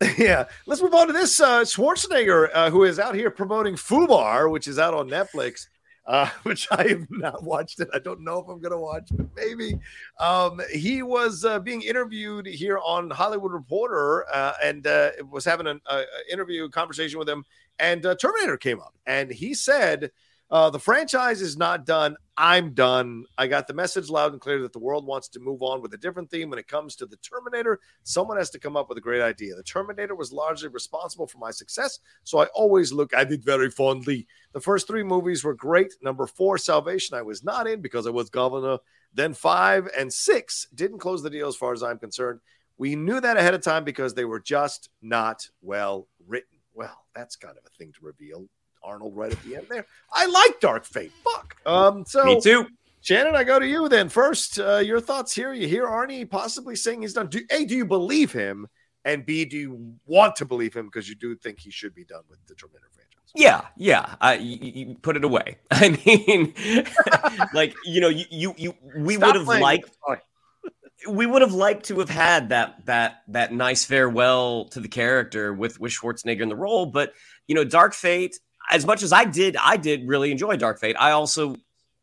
yeah, 0.18 0.44
let's 0.66 0.82
move 0.82 0.94
on 0.94 1.06
to 1.06 1.12
this. 1.12 1.40
Uh, 1.40 1.60
Schwarzenegger, 1.62 2.50
uh, 2.52 2.70
who 2.70 2.84
is 2.84 2.98
out 2.98 3.14
here 3.14 3.30
promoting 3.30 3.74
Fubar, 3.74 4.50
which 4.50 4.66
is 4.68 4.78
out 4.78 4.92
on 4.94 5.08
Netflix, 5.08 5.66
uh, 6.06 6.28
which 6.42 6.68
I 6.70 6.88
have 6.88 7.06
not 7.10 7.42
watched 7.42 7.80
it. 7.80 7.88
I 7.92 7.98
don't 7.98 8.22
know 8.22 8.38
if 8.38 8.48
I'm 8.48 8.60
going 8.60 8.72
to 8.72 8.78
watch, 8.78 9.08
but 9.12 9.26
maybe. 9.34 9.78
Um, 10.20 10.60
he 10.72 11.02
was 11.02 11.44
uh, 11.44 11.58
being 11.58 11.82
interviewed 11.82 12.46
here 12.46 12.78
on 12.84 13.10
Hollywood 13.10 13.52
Reporter 13.52 14.26
uh, 14.32 14.54
and 14.62 14.86
uh, 14.86 15.10
was 15.30 15.44
having 15.44 15.66
an 15.66 15.80
uh, 15.86 16.02
interview 16.30 16.68
conversation 16.68 17.18
with 17.18 17.28
him, 17.28 17.44
and 17.78 18.04
uh, 18.04 18.14
Terminator 18.14 18.56
came 18.56 18.80
up, 18.80 18.94
and 19.06 19.30
he 19.30 19.54
said. 19.54 20.10
Uh, 20.50 20.70
the 20.70 20.78
franchise 20.78 21.40
is 21.40 21.56
not 21.56 21.86
done. 21.86 22.16
I'm 22.36 22.74
done. 22.74 23.24
I 23.38 23.46
got 23.46 23.66
the 23.66 23.74
message 23.74 24.10
loud 24.10 24.32
and 24.32 24.40
clear 24.40 24.60
that 24.62 24.72
the 24.72 24.78
world 24.78 25.06
wants 25.06 25.28
to 25.28 25.40
move 25.40 25.62
on 25.62 25.80
with 25.80 25.94
a 25.94 25.98
different 25.98 26.30
theme 26.30 26.50
when 26.50 26.58
it 26.58 26.68
comes 26.68 26.96
to 26.96 27.06
the 27.06 27.16
Terminator. 27.16 27.80
Someone 28.02 28.36
has 28.36 28.50
to 28.50 28.58
come 28.58 28.76
up 28.76 28.88
with 28.88 28.98
a 28.98 29.00
great 29.00 29.22
idea. 29.22 29.54
The 29.54 29.62
Terminator 29.62 30.14
was 30.14 30.32
largely 30.32 30.68
responsible 30.68 31.26
for 31.26 31.38
my 31.38 31.50
success, 31.50 32.00
so 32.24 32.38
I 32.38 32.46
always 32.46 32.92
look 32.92 33.12
at 33.14 33.32
it 33.32 33.44
very 33.44 33.70
fondly. 33.70 34.26
The 34.52 34.60
first 34.60 34.86
three 34.86 35.02
movies 35.02 35.44
were 35.44 35.54
great. 35.54 35.94
Number 36.02 36.26
four, 36.26 36.58
Salvation, 36.58 37.16
I 37.16 37.22
was 37.22 37.42
not 37.42 37.66
in 37.66 37.80
because 37.80 38.06
I 38.06 38.10
was 38.10 38.30
governor. 38.30 38.78
Then 39.14 39.32
five 39.32 39.88
and 39.96 40.12
six 40.12 40.66
didn't 40.74 40.98
close 40.98 41.22
the 41.22 41.30
deal 41.30 41.48
as 41.48 41.56
far 41.56 41.72
as 41.72 41.82
I'm 41.82 41.98
concerned. 41.98 42.40
We 42.76 42.96
knew 42.96 43.20
that 43.20 43.36
ahead 43.36 43.54
of 43.54 43.62
time 43.62 43.84
because 43.84 44.14
they 44.14 44.24
were 44.24 44.40
just 44.40 44.90
not 45.00 45.48
well 45.62 46.08
written. 46.26 46.58
Well, 46.74 47.04
that's 47.14 47.36
kind 47.36 47.56
of 47.56 47.64
a 47.64 47.70
thing 47.78 47.92
to 47.92 48.04
reveal. 48.04 48.48
Arnold 48.84 49.16
right 49.16 49.32
at 49.32 49.42
the 49.42 49.56
end 49.56 49.66
there. 49.70 49.86
I 50.12 50.26
like 50.26 50.60
Dark 50.60 50.84
Fate. 50.84 51.12
Fuck. 51.24 51.56
Um, 51.66 52.04
so 52.06 52.24
Me 52.24 52.40
too. 52.40 52.66
Shannon, 53.04 53.36
I 53.36 53.44
go 53.44 53.58
to 53.58 53.66
you 53.66 53.86
then. 53.90 54.08
First, 54.08 54.58
uh, 54.58 54.78
your 54.78 54.98
thoughts 54.98 55.34
here. 55.34 55.52
You 55.52 55.68
hear 55.68 55.86
Arnie 55.86 56.28
possibly 56.28 56.74
saying 56.74 57.02
he's 57.02 57.12
done. 57.12 57.26
Do, 57.26 57.40
a, 57.50 57.66
do 57.66 57.76
you 57.76 57.84
believe 57.84 58.32
him? 58.32 58.66
And 59.04 59.26
B, 59.26 59.44
do 59.44 59.58
you 59.58 59.96
want 60.06 60.36
to 60.36 60.46
believe 60.46 60.72
him 60.72 60.86
because 60.86 61.06
you 61.06 61.14
do 61.14 61.36
think 61.36 61.60
he 61.60 61.70
should 61.70 61.94
be 61.94 62.04
done 62.04 62.22
with 62.30 62.38
the 62.46 62.54
Terminator 62.54 62.88
franchise? 62.94 63.30
Yeah, 63.34 63.66
yeah. 63.76 64.14
Uh, 64.22 64.38
you, 64.40 64.56
you 64.62 64.94
put 65.02 65.16
it 65.18 65.24
away. 65.24 65.58
I 65.70 65.98
mean, 66.06 66.54
like 67.52 67.74
you 67.84 68.00
know, 68.00 68.08
you 68.08 68.24
you, 68.30 68.54
you 68.56 68.74
we 68.96 69.18
would 69.18 69.34
have 69.34 69.48
liked 69.48 69.84
with 69.84 69.92
the 69.92 70.16
toy. 70.16 71.12
we 71.12 71.26
would 71.26 71.42
have 71.42 71.52
liked 71.52 71.84
to 71.88 71.98
have 71.98 72.08
had 72.08 72.48
that 72.48 72.86
that 72.86 73.22
that 73.28 73.52
nice 73.52 73.84
farewell 73.84 74.64
to 74.70 74.80
the 74.80 74.88
character 74.88 75.52
with 75.52 75.78
with 75.78 75.92
Schwarzenegger 75.92 76.40
in 76.40 76.48
the 76.48 76.56
role, 76.56 76.86
but 76.86 77.12
you 77.46 77.54
know, 77.54 77.64
Dark 77.64 77.92
Fate. 77.92 78.38
As 78.70 78.86
much 78.86 79.02
as 79.02 79.12
I 79.12 79.24
did, 79.24 79.56
I 79.56 79.76
did 79.76 80.06
really 80.08 80.30
enjoy 80.30 80.56
Dark 80.56 80.80
Fate. 80.80 80.96
I 80.98 81.10
also 81.12 81.56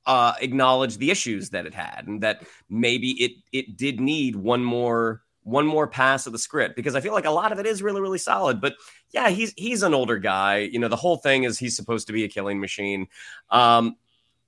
uh, 0.06 0.34
acknowledge 0.42 0.98
the 0.98 1.12
issues 1.12 1.50
that 1.52 1.66
it 1.66 1.74
had, 1.74 2.06
and 2.08 2.22
that 2.24 2.44
maybe 2.70 3.12
it 3.24 3.32
it 3.52 3.78
did 3.78 4.00
need 4.00 4.36
one 4.36 4.64
more 4.64 5.22
one 5.44 5.66
more 5.66 5.88
pass 5.88 6.28
of 6.28 6.34
the 6.34 6.40
script 6.40 6.76
because 6.76 6.96
I 6.96 7.02
feel 7.02 7.14
like 7.14 7.26
a 7.26 7.32
lot 7.32 7.52
of 7.52 7.60
it 7.60 7.66
is 7.66 7.82
really 7.82 8.02
really 8.02 8.18
solid. 8.18 8.62
But 8.62 8.76
yeah, 9.12 9.30
he's 9.30 9.54
he's 9.58 9.84
an 9.84 9.94
older 9.94 10.18
guy. 10.18 10.60
You 10.60 10.80
know, 10.80 10.88
the 10.88 10.96
whole 10.96 11.18
thing 11.18 11.44
is 11.44 11.60
he's 11.60 11.76
supposed 11.76 12.08
to 12.08 12.14
be 12.14 12.24
a 12.24 12.30
killing 12.30 12.60
machine. 12.60 13.08
Um, 13.50 13.96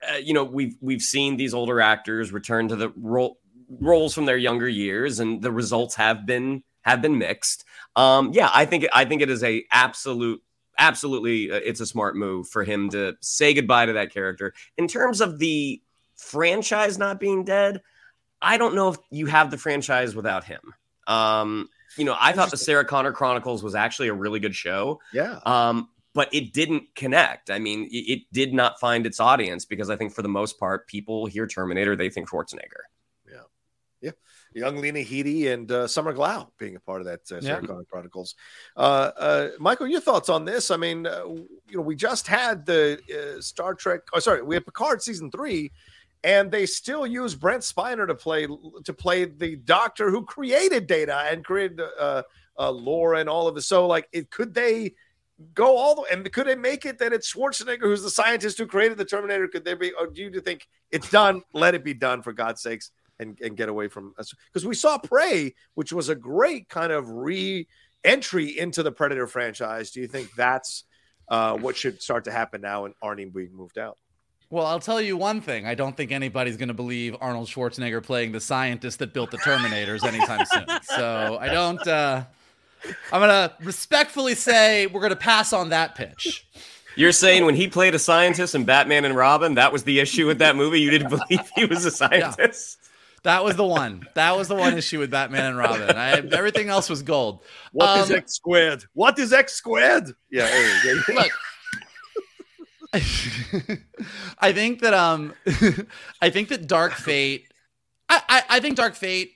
uh, 0.07 0.17
you 0.17 0.33
know, 0.33 0.43
we've 0.43 0.75
we've 0.81 1.01
seen 1.01 1.37
these 1.37 1.53
older 1.53 1.81
actors 1.81 2.31
return 2.31 2.67
to 2.69 2.75
the 2.75 2.89
role 2.95 3.39
roles 3.79 4.13
from 4.13 4.25
their 4.25 4.37
younger 4.37 4.67
years, 4.67 5.19
and 5.19 5.41
the 5.41 5.51
results 5.51 5.95
have 5.95 6.25
been 6.25 6.63
have 6.81 7.01
been 7.01 7.17
mixed. 7.17 7.65
Um, 7.95 8.31
yeah, 8.33 8.49
I 8.53 8.65
think 8.65 8.85
I 8.93 9.05
think 9.05 9.21
it 9.21 9.29
is 9.29 9.43
a 9.43 9.65
absolute 9.71 10.41
absolutely 10.83 11.51
uh, 11.51 11.55
it's 11.55 11.79
a 11.79 11.85
smart 11.85 12.15
move 12.15 12.47
for 12.47 12.63
him 12.63 12.89
to 12.89 13.15
say 13.21 13.53
goodbye 13.53 13.85
to 13.85 13.93
that 13.93 14.13
character. 14.13 14.53
In 14.77 14.87
terms 14.87 15.21
of 15.21 15.39
the 15.39 15.81
franchise 16.15 16.97
not 16.97 17.19
being 17.19 17.43
dead, 17.43 17.81
I 18.41 18.57
don't 18.57 18.75
know 18.75 18.89
if 18.89 18.97
you 19.09 19.27
have 19.27 19.51
the 19.51 19.57
franchise 19.57 20.15
without 20.15 20.43
him. 20.43 20.59
Um, 21.07 21.69
you 21.97 22.05
know, 22.05 22.15
I 22.19 22.33
thought 22.33 22.51
the 22.51 22.57
Sarah 22.57 22.85
Connor 22.85 23.11
Chronicles 23.11 23.63
was 23.63 23.75
actually 23.75 24.09
a 24.09 24.13
really 24.13 24.39
good 24.39 24.55
show. 24.55 24.99
Yeah. 25.13 25.39
Um, 25.45 25.89
but 26.13 26.33
it 26.33 26.53
didn't 26.53 26.93
connect. 26.95 27.49
I 27.49 27.59
mean, 27.59 27.85
it, 27.85 28.11
it 28.11 28.21
did 28.31 28.53
not 28.53 28.79
find 28.79 29.05
its 29.05 29.19
audience 29.19 29.65
because 29.65 29.89
I 29.89 29.95
think 29.95 30.13
for 30.13 30.21
the 30.21 30.29
most 30.29 30.59
part, 30.59 30.87
people 30.87 31.25
hear 31.25 31.47
Terminator, 31.47 31.95
they 31.95 32.09
think 32.09 32.29
Schwarzenegger. 32.29 32.83
Yeah. 33.29 33.41
Yeah. 34.01 34.11
Young 34.55 34.77
Lena 34.77 34.99
Headey 34.99 35.51
and 35.51 35.71
uh, 35.71 35.87
Summer 35.87 36.13
Glau 36.13 36.47
being 36.57 36.75
a 36.75 36.79
part 36.79 37.01
of 37.01 37.07
that 37.07 37.21
uh, 37.31 37.41
Sarah 37.41 37.61
Yeah. 37.61 37.67
Connor 37.67 37.85
Chronicles. 37.85 38.35
Uh, 38.75 39.11
uh, 39.17 39.49
Michael, 39.59 39.87
your 39.87 40.01
thoughts 40.01 40.29
on 40.29 40.45
this? 40.45 40.71
I 40.71 40.77
mean, 40.77 41.07
uh, 41.07 41.25
you 41.25 41.47
know, 41.75 41.81
we 41.81 41.95
just 41.95 42.27
had 42.27 42.65
the 42.65 42.99
uh, 43.11 43.41
Star 43.41 43.73
Trek. 43.73 44.01
Oh, 44.13 44.19
sorry, 44.19 44.41
we 44.41 44.55
had 44.55 44.65
Picard 44.65 45.01
season 45.01 45.31
three, 45.31 45.71
and 46.23 46.51
they 46.51 46.65
still 46.65 47.05
use 47.05 47.35
Brent 47.35 47.61
Spiner 47.63 48.07
to 48.07 48.15
play 48.15 48.47
to 48.47 48.93
play 48.93 49.25
the 49.25 49.55
Doctor 49.57 50.09
who 50.09 50.23
created 50.23 50.87
Data 50.87 51.25
and 51.29 51.43
created 51.43 51.81
uh, 51.99 52.23
uh, 52.57 52.71
Lore 52.71 53.15
and 53.15 53.27
all 53.27 53.47
of 53.47 53.55
this. 53.55 53.67
So, 53.67 53.87
like, 53.87 54.07
it 54.11 54.29
could 54.29 54.53
they 54.53 54.93
go 55.55 55.75
all 55.75 55.95
the 55.95 56.01
way 56.01 56.07
and 56.11 56.31
could 56.31 56.47
they 56.47 56.55
make 56.55 56.85
it 56.85 56.99
that 56.99 57.11
it's 57.11 57.33
Schwarzenegger 57.33 57.81
who's 57.81 58.03
the 58.03 58.09
scientist 58.09 58.57
who 58.57 58.67
created 58.67 58.97
the 58.97 59.05
Terminator? 59.05 59.47
Could 59.47 59.65
there 59.65 59.75
be, 59.75 59.91
or 59.93 60.07
do 60.07 60.21
you 60.21 60.39
think 60.39 60.67
it's 60.91 61.09
done? 61.09 61.41
Let 61.53 61.75
it 61.75 61.83
be 61.83 61.93
done 61.93 62.21
for 62.21 62.33
God's 62.33 62.61
sakes 62.61 62.91
and, 63.19 63.39
and 63.41 63.57
get 63.57 63.69
away 63.69 63.87
from 63.87 64.13
us 64.17 64.33
because 64.51 64.65
we 64.65 64.75
saw 64.75 64.97
Prey, 64.97 65.53
which 65.75 65.93
was 65.93 66.09
a 66.09 66.15
great 66.15 66.69
kind 66.69 66.91
of 66.91 67.09
re 67.09 67.67
entry 68.03 68.57
into 68.57 68.83
the 68.83 68.91
Predator 68.91 69.27
franchise. 69.27 69.91
Do 69.91 70.01
you 70.01 70.07
think 70.07 70.33
that's 70.35 70.83
uh, 71.29 71.57
what 71.57 71.77
should 71.77 72.01
start 72.01 72.25
to 72.25 72.31
happen 72.31 72.61
now 72.61 72.85
and 72.85 72.93
Arnie 73.03 73.33
being 73.33 73.55
moved 73.55 73.77
out? 73.77 73.97
Well, 74.49 74.67
I'll 74.67 74.79
tell 74.79 75.01
you 75.01 75.17
one 75.17 75.41
thing. 75.41 75.65
I 75.65 75.73
don't 75.73 75.97
think 75.97 76.11
anybody's 76.11 76.57
going 76.57 76.67
to 76.67 76.75
believe 76.75 77.15
Arnold 77.19 77.47
Schwarzenegger 77.47 78.03
playing 78.03 78.33
the 78.33 78.39
scientist 78.39 78.99
that 78.99 79.11
built 79.11 79.31
the 79.31 79.39
Terminators 79.39 80.03
anytime 80.03 80.45
soon. 80.45 80.65
So 80.83 81.39
I 81.41 81.49
don't. 81.49 81.87
Uh, 81.87 82.23
I'm 83.11 83.19
going 83.19 83.29
to 83.29 83.53
respectfully 83.61 84.35
say 84.35 84.85
we're 84.87 84.99
going 84.99 85.09
to 85.09 85.15
pass 85.15 85.53
on 85.53 85.69
that 85.69 85.95
pitch. 85.95 86.47
You're 86.95 87.13
saying 87.13 87.45
when 87.45 87.55
he 87.55 87.67
played 87.67 87.95
a 87.95 87.99
scientist 87.99 88.53
in 88.53 88.65
Batman 88.65 89.05
and 89.05 89.15
Robin, 89.15 89.55
that 89.55 89.73
was 89.73 89.83
the 89.85 89.99
issue 89.99 90.27
with 90.27 90.37
that 90.39 90.55
movie? 90.55 90.81
You 90.81 90.91
didn't 90.91 91.09
believe 91.09 91.49
he 91.55 91.65
was 91.65 91.85
a 91.85 91.91
scientist? 91.91 92.82
That 93.23 93.43
was 93.43 93.55
the 93.55 93.65
one. 93.65 94.05
That 94.15 94.35
was 94.35 94.47
the 94.49 94.55
one 94.55 94.77
issue 94.77 94.99
with 94.99 95.11
Batman 95.11 95.45
and 95.45 95.57
Robin. 95.57 95.95
I, 95.95 96.11
everything 96.11 96.67
else 96.69 96.89
was 96.89 97.03
gold. 97.03 97.43
What 97.71 97.99
is 97.99 98.11
Um, 98.11 98.17
X 98.17 98.33
squared? 98.35 98.83
What 98.93 99.17
is 99.17 99.31
X 99.31 99.53
squared? 99.53 100.13
Yeah. 100.29 100.49
Look. 101.07 101.31
I 102.93 104.51
think 104.53 104.81
that 104.81 104.93
um 104.93 105.33
I 106.21 106.29
think 106.29 106.49
that 106.49 106.67
Dark 106.67 106.93
Fate 106.93 107.47
I, 108.09 108.21
I, 108.29 108.43
I 108.49 108.59
think 108.59 108.75
Dark 108.77 108.93
Fate 108.95 109.31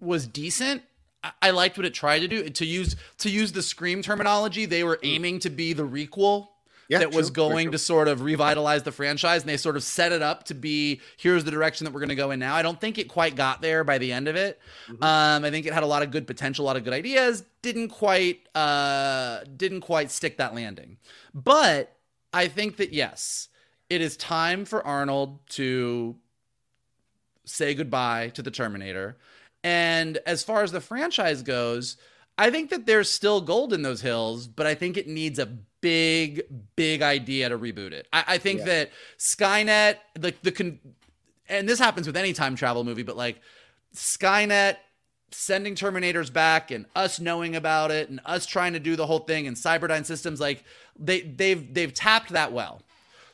was 0.00 0.26
decent. 0.26 0.82
I, 1.22 1.32
I 1.42 1.50
liked 1.50 1.76
what 1.76 1.84
it 1.84 1.92
tried 1.92 2.20
to 2.20 2.28
do. 2.28 2.48
To 2.48 2.64
use 2.64 2.96
to 3.18 3.28
use 3.30 3.52
the 3.52 3.62
Scream 3.62 4.02
terminology, 4.02 4.64
they 4.66 4.84
were 4.84 4.98
aiming 5.02 5.40
to 5.40 5.50
be 5.50 5.72
the 5.72 5.86
requel 5.86 6.46
Yeah, 6.90 6.98
that 6.98 7.14
was 7.14 7.30
going 7.30 7.66
true. 7.66 7.72
to 7.72 7.78
sort 7.78 8.08
of 8.08 8.22
revitalize 8.22 8.82
the 8.82 8.90
franchise, 8.90 9.42
and 9.42 9.48
they 9.48 9.56
sort 9.56 9.76
of 9.76 9.84
set 9.84 10.10
it 10.10 10.22
up 10.22 10.42
to 10.46 10.54
be 10.54 11.00
here's 11.18 11.44
the 11.44 11.52
direction 11.52 11.84
that 11.84 11.92
we're 11.92 12.00
going 12.00 12.08
to 12.08 12.16
go 12.16 12.32
in 12.32 12.40
now. 12.40 12.56
I 12.56 12.62
don't 12.62 12.80
think 12.80 12.98
it 12.98 13.08
quite 13.08 13.36
got 13.36 13.62
there 13.62 13.84
by 13.84 13.98
the 13.98 14.12
end 14.12 14.26
of 14.26 14.34
it. 14.34 14.58
Mm-hmm. 14.88 15.04
Um, 15.04 15.44
I 15.44 15.50
think 15.50 15.66
it 15.66 15.72
had 15.72 15.84
a 15.84 15.86
lot 15.86 16.02
of 16.02 16.10
good 16.10 16.26
potential, 16.26 16.64
a 16.64 16.66
lot 16.66 16.76
of 16.76 16.82
good 16.82 16.92
ideas. 16.92 17.44
Didn't 17.62 17.90
quite 17.90 18.40
uh, 18.56 19.44
didn't 19.56 19.82
quite 19.82 20.10
stick 20.10 20.38
that 20.38 20.52
landing, 20.52 20.96
but 21.32 21.96
I 22.32 22.48
think 22.48 22.76
that 22.78 22.92
yes, 22.92 23.48
it 23.88 24.00
is 24.00 24.16
time 24.16 24.64
for 24.64 24.84
Arnold 24.84 25.46
to 25.50 26.16
say 27.44 27.72
goodbye 27.72 28.30
to 28.30 28.42
the 28.42 28.50
Terminator. 28.50 29.16
And 29.62 30.18
as 30.26 30.42
far 30.42 30.64
as 30.64 30.72
the 30.72 30.80
franchise 30.80 31.42
goes, 31.42 31.98
I 32.36 32.50
think 32.50 32.70
that 32.70 32.86
there's 32.86 33.10
still 33.10 33.40
gold 33.40 33.72
in 33.72 33.82
those 33.82 34.00
hills, 34.00 34.48
but 34.48 34.66
I 34.66 34.74
think 34.74 34.96
it 34.96 35.06
needs 35.06 35.38
a 35.38 35.58
big, 35.80 36.42
big 36.76 37.02
idea 37.02 37.48
to 37.48 37.58
reboot 37.58 37.92
it. 37.92 38.06
I, 38.12 38.24
I 38.28 38.38
think 38.38 38.60
Yeah. 38.60 38.66
that 38.66 38.90
Skynet, 39.18 39.96
the 40.14 40.34
the 40.42 40.52
con- 40.52 40.78
and 41.48 41.68
this 41.68 41.78
happens 41.78 42.06
with 42.06 42.16
any 42.16 42.32
time 42.32 42.56
travel 42.56 42.84
movie, 42.84 43.02
but 43.02 43.16
like 43.16 43.40
Skynet 43.94 44.76
sending 45.32 45.74
Terminators 45.74 46.32
back 46.32 46.70
and 46.70 46.86
us 46.96 47.20
knowing 47.20 47.54
about 47.56 47.90
it 47.90 48.08
and 48.10 48.20
us 48.24 48.46
trying 48.46 48.72
to 48.72 48.80
do 48.80 48.96
the 48.96 49.06
whole 49.06 49.20
thing 49.20 49.46
and 49.46 49.56
Cyberdyne 49.56 50.04
Systems, 50.04 50.40
like 50.40 50.64
they 50.98 51.20
they've 51.22 51.72
they've 51.72 51.94
tapped 51.94 52.30
that 52.30 52.52
well. 52.52 52.82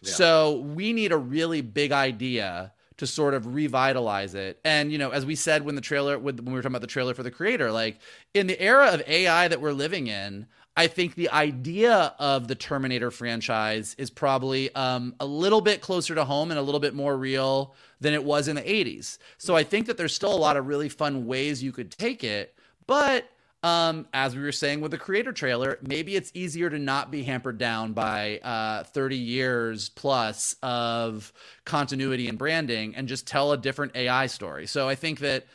So 0.02 0.58
we 0.60 0.92
need 0.92 1.10
a 1.10 1.16
really 1.16 1.62
big 1.62 1.90
idea 1.90 2.72
to 2.98 3.08
sort 3.08 3.34
of 3.34 3.54
revitalize 3.54 4.34
it. 4.36 4.60
And 4.64 4.92
you 4.92 4.98
know, 4.98 5.10
as 5.10 5.26
we 5.26 5.34
said 5.34 5.64
when 5.64 5.74
the 5.74 5.80
trailer 5.80 6.16
when 6.16 6.36
we 6.36 6.52
were 6.52 6.60
talking 6.62 6.72
about 6.72 6.80
the 6.82 6.86
trailer 6.86 7.12
for 7.12 7.24
the 7.24 7.30
creator, 7.30 7.72
like 7.72 7.98
in 8.32 8.46
the 8.46 8.60
era 8.60 8.92
of 8.92 9.02
AI 9.08 9.48
that 9.48 9.60
we're 9.60 9.72
living 9.72 10.06
in, 10.06 10.46
I 10.76 10.88
think 10.88 11.14
the 11.14 11.30
idea 11.30 12.14
of 12.18 12.48
the 12.48 12.54
Terminator 12.54 13.10
franchise 13.10 13.94
is 13.96 14.10
probably 14.10 14.74
um, 14.74 15.14
a 15.18 15.26
little 15.26 15.62
bit 15.62 15.80
closer 15.80 16.14
to 16.14 16.24
home 16.24 16.50
and 16.50 16.58
a 16.58 16.62
little 16.62 16.80
bit 16.80 16.94
more 16.94 17.16
real 17.16 17.74
than 18.00 18.12
it 18.12 18.22
was 18.22 18.46
in 18.46 18.56
the 18.56 18.62
80s. 18.62 19.16
So 19.38 19.56
I 19.56 19.64
think 19.64 19.86
that 19.86 19.96
there's 19.96 20.14
still 20.14 20.34
a 20.34 20.36
lot 20.36 20.58
of 20.58 20.66
really 20.66 20.90
fun 20.90 21.26
ways 21.26 21.62
you 21.62 21.72
could 21.72 21.90
take 21.90 22.22
it, 22.22 22.54
but 22.86 23.26
um, 23.62 24.06
as 24.12 24.36
we 24.36 24.42
were 24.42 24.52
saying 24.52 24.80
with 24.80 24.90
the 24.90 24.98
creator 24.98 25.32
trailer, 25.32 25.78
maybe 25.82 26.14
it's 26.14 26.30
easier 26.34 26.70
to 26.70 26.78
not 26.78 27.10
be 27.10 27.24
hampered 27.24 27.58
down 27.58 27.94
by 27.94 28.38
uh, 28.38 28.84
30 28.84 29.16
years 29.16 29.88
plus 29.88 30.54
of 30.62 31.32
continuity 31.64 32.28
and 32.28 32.38
branding 32.38 32.94
and 32.94 33.08
just 33.08 33.26
tell 33.26 33.52
a 33.52 33.56
different 33.56 33.96
AI 33.96 34.26
story. 34.26 34.66
So 34.66 34.88
I 34.88 34.94
think 34.94 35.20
that, 35.20 35.46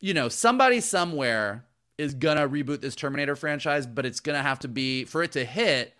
you 0.00 0.14
know, 0.14 0.28
somebody 0.28 0.80
somewhere 0.80 1.64
is 1.98 2.14
to 2.36 2.48
reboot 2.48 2.80
this 2.80 2.96
Terminator 2.96 3.36
franchise, 3.36 3.86
but 3.86 4.04
it's 4.06 4.20
to 4.36 4.42
have 4.42 4.58
to 4.60 4.68
be, 4.68 5.04
for 5.04 5.22
it 5.22 5.32
to 5.32 5.44
hit, 5.44 5.94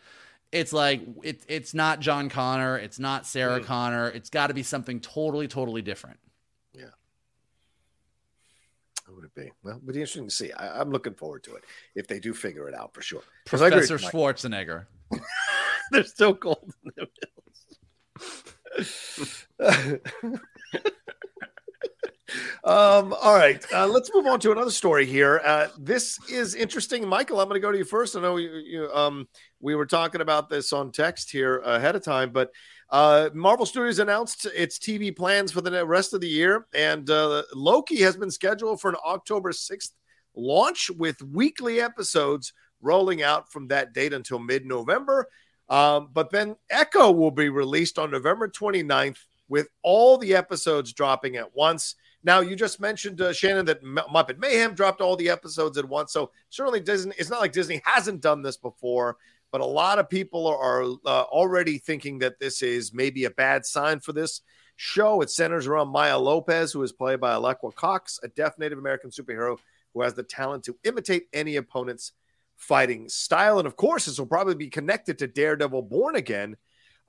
it's 0.53 0.73
like, 0.73 1.03
it, 1.23 1.43
it's 1.49 1.75
not 1.75 2.01
John 2.01 2.29
Connor, 2.29 2.77
it's 2.79 2.99
not 2.99 3.27
Sarah 3.27 3.61
mm. 3.61 3.65
Connor. 3.65 4.09
It's 4.09 4.31
got 4.31 4.49
to 4.49 4.55
be 4.55 4.63
something 4.63 5.01
totally, 5.01 5.49
totally 5.49 5.83
different. 5.83 6.19
Yeah. 6.73 6.87
What 9.07 9.17
would 9.17 9.25
it 9.25 9.35
be? 9.35 9.51
Well, 9.63 9.77
it'll 9.77 9.93
be 9.93 9.95
interesting 9.95 10.29
to 10.29 10.35
see. 10.35 10.53
I, 10.53 10.81
I'm 10.81 10.91
looking 10.91 11.15
forward 11.15 11.43
to 11.45 11.55
it 11.57 11.65
if 11.95 12.07
they 12.07 12.21
do 12.21 12.33
figure 12.33 12.69
it 12.69 12.75
out 12.75 12.95
for 12.95 13.03
sure. 13.03 13.23
'Cause 13.47 13.63
I 13.63 13.67
agree 13.69 13.81
with 13.81 13.89
Professor 13.89 14.11
Schwarzenegger. 14.17 14.87
They're 15.91 16.05
still 16.05 16.35
cold 16.35 16.73
in 16.85 16.93
the 16.97 17.09
hills. 18.71 19.47
um, 22.65 23.15
all 23.23 23.35
right, 23.35 23.65
uh, 23.73 23.87
let's 23.87 24.11
move 24.15 24.27
on 24.27 24.41
to 24.41 24.53
another 24.53 24.71
story 24.71 25.07
here. 25.07 25.41
Uh, 25.45 25.69
this 25.79 26.19
is 26.31 26.55
interesting, 26.55 27.07
Michael. 27.07 27.41
I'm 27.41 27.49
going 27.49 27.61
to 27.61 27.67
go 27.67 27.73
to 27.73 27.79
you 27.79 27.85
first. 27.85 28.17
I 28.17 28.21
know 28.21 28.37
you, 28.37 28.51
you, 28.57 28.91
um, 28.93 29.29
we 29.61 29.75
were 29.75 29.87
talking 29.87 30.21
about 30.21 30.49
this 30.49 30.73
on 30.73 30.91
text 30.93 31.31
here 31.31 31.59
ahead 31.59 31.97
of 31.97 32.03
time, 32.03 32.31
but 32.31 32.51
uh, 32.91 33.31
Marvel 33.35 33.67
Studios 33.67 33.99
announced 33.99 34.47
its 34.55 34.79
TV 34.79 35.15
plans 35.15 35.53
for 35.53 35.61
the 35.61 35.85
rest 35.87 36.15
of 36.15 36.21
the 36.21 36.29
year, 36.29 36.67
and 36.75 37.09
uh, 37.11 37.43
Loki 37.55 38.01
has 38.03 38.17
been 38.17 38.31
scheduled 38.31 38.81
for 38.81 38.89
an 38.89 38.97
October 39.05 39.53
6th 39.53 39.93
launch 40.37 40.91
with 40.91 41.21
weekly 41.23 41.81
episodes 41.81 42.53
rolling 42.81 43.23
out 43.23 43.51
from 43.51 43.69
that 43.69 43.93
date 43.93 44.13
until 44.13 44.39
mid 44.39 44.67
November. 44.67 45.29
Um, 45.69 46.11
but 46.13 46.31
then 46.31 46.57
Echo 46.71 47.11
will 47.11 47.31
be 47.31 47.49
released 47.49 47.99
on 47.99 48.11
November 48.11 48.49
29th 48.49 49.19
with 49.49 49.69
all 49.83 50.19
the 50.19 50.35
episodes 50.35 50.93
dropping 50.93 51.37
at 51.37 51.55
once. 51.55 51.95
Now, 52.25 52.41
you 52.41 52.57
just 52.57 52.81
mentioned 52.81 53.21
uh, 53.21 53.33
Shannon 53.33 53.67
that 53.67 53.85
Muppet 53.85 54.39
Mayhem 54.39 54.75
dropped 54.75 55.03
all 55.03 55.15
the 55.15 55.29
episodes 55.29 55.77
at 55.77 55.85
once, 55.85 56.13
so 56.13 56.31
certainly 56.49 56.81
Disney. 56.81 57.13
It's 57.19 57.31
not 57.31 57.41
like 57.41 57.53
Disney 57.53 57.83
hasn't 57.85 58.23
done 58.23 58.41
this 58.41 58.57
before, 58.57 59.19
but 59.53 59.61
a 59.61 59.67
lot 59.67 59.99
of 59.99 60.09
people 60.09 60.47
are 60.47 60.83
uh, 60.83 61.23
already 61.25 61.79
thinking 61.79 62.19
that 62.21 62.41
this 62.41 62.63
is 62.63 62.95
maybe 62.95 63.25
a 63.25 63.31
bad 63.31 63.67
sign 63.67 64.01
for 64.01 64.13
this 64.13 64.41
show. 64.77 65.21
It 65.21 65.31
centers 65.31 65.67
around 65.67 65.89
Maya 65.89 66.19
Lopez, 66.19 66.73
who 66.73 66.83
is 66.83 66.93
played 66.93 67.21
by 67.21 67.35
Alaqua 67.35 67.75
Cox, 67.75 68.19
a 68.23 68.29
deaf 68.29 68.59
Native 68.59 68.79
American 68.79 69.11
superhero 69.11 69.59
who 69.93 70.03
has 70.03 70.15
the 70.15 70.23
talent 70.23 70.65
to 70.65 70.77
imitate 70.83 71.29
any 71.33 71.57
opponent's 71.57 72.13
fighting 72.57 73.09
style. 73.09 73.59
And 73.59 73.67
of 73.67 73.77
course, 73.77 74.07
this 74.07 74.19
will 74.19 74.27
probably 74.27 74.55
be 74.55 74.69
connected 74.69 75.19
to 75.19 75.27
Daredevil 75.27 75.83
Born 75.83 76.17
Again. 76.17 76.57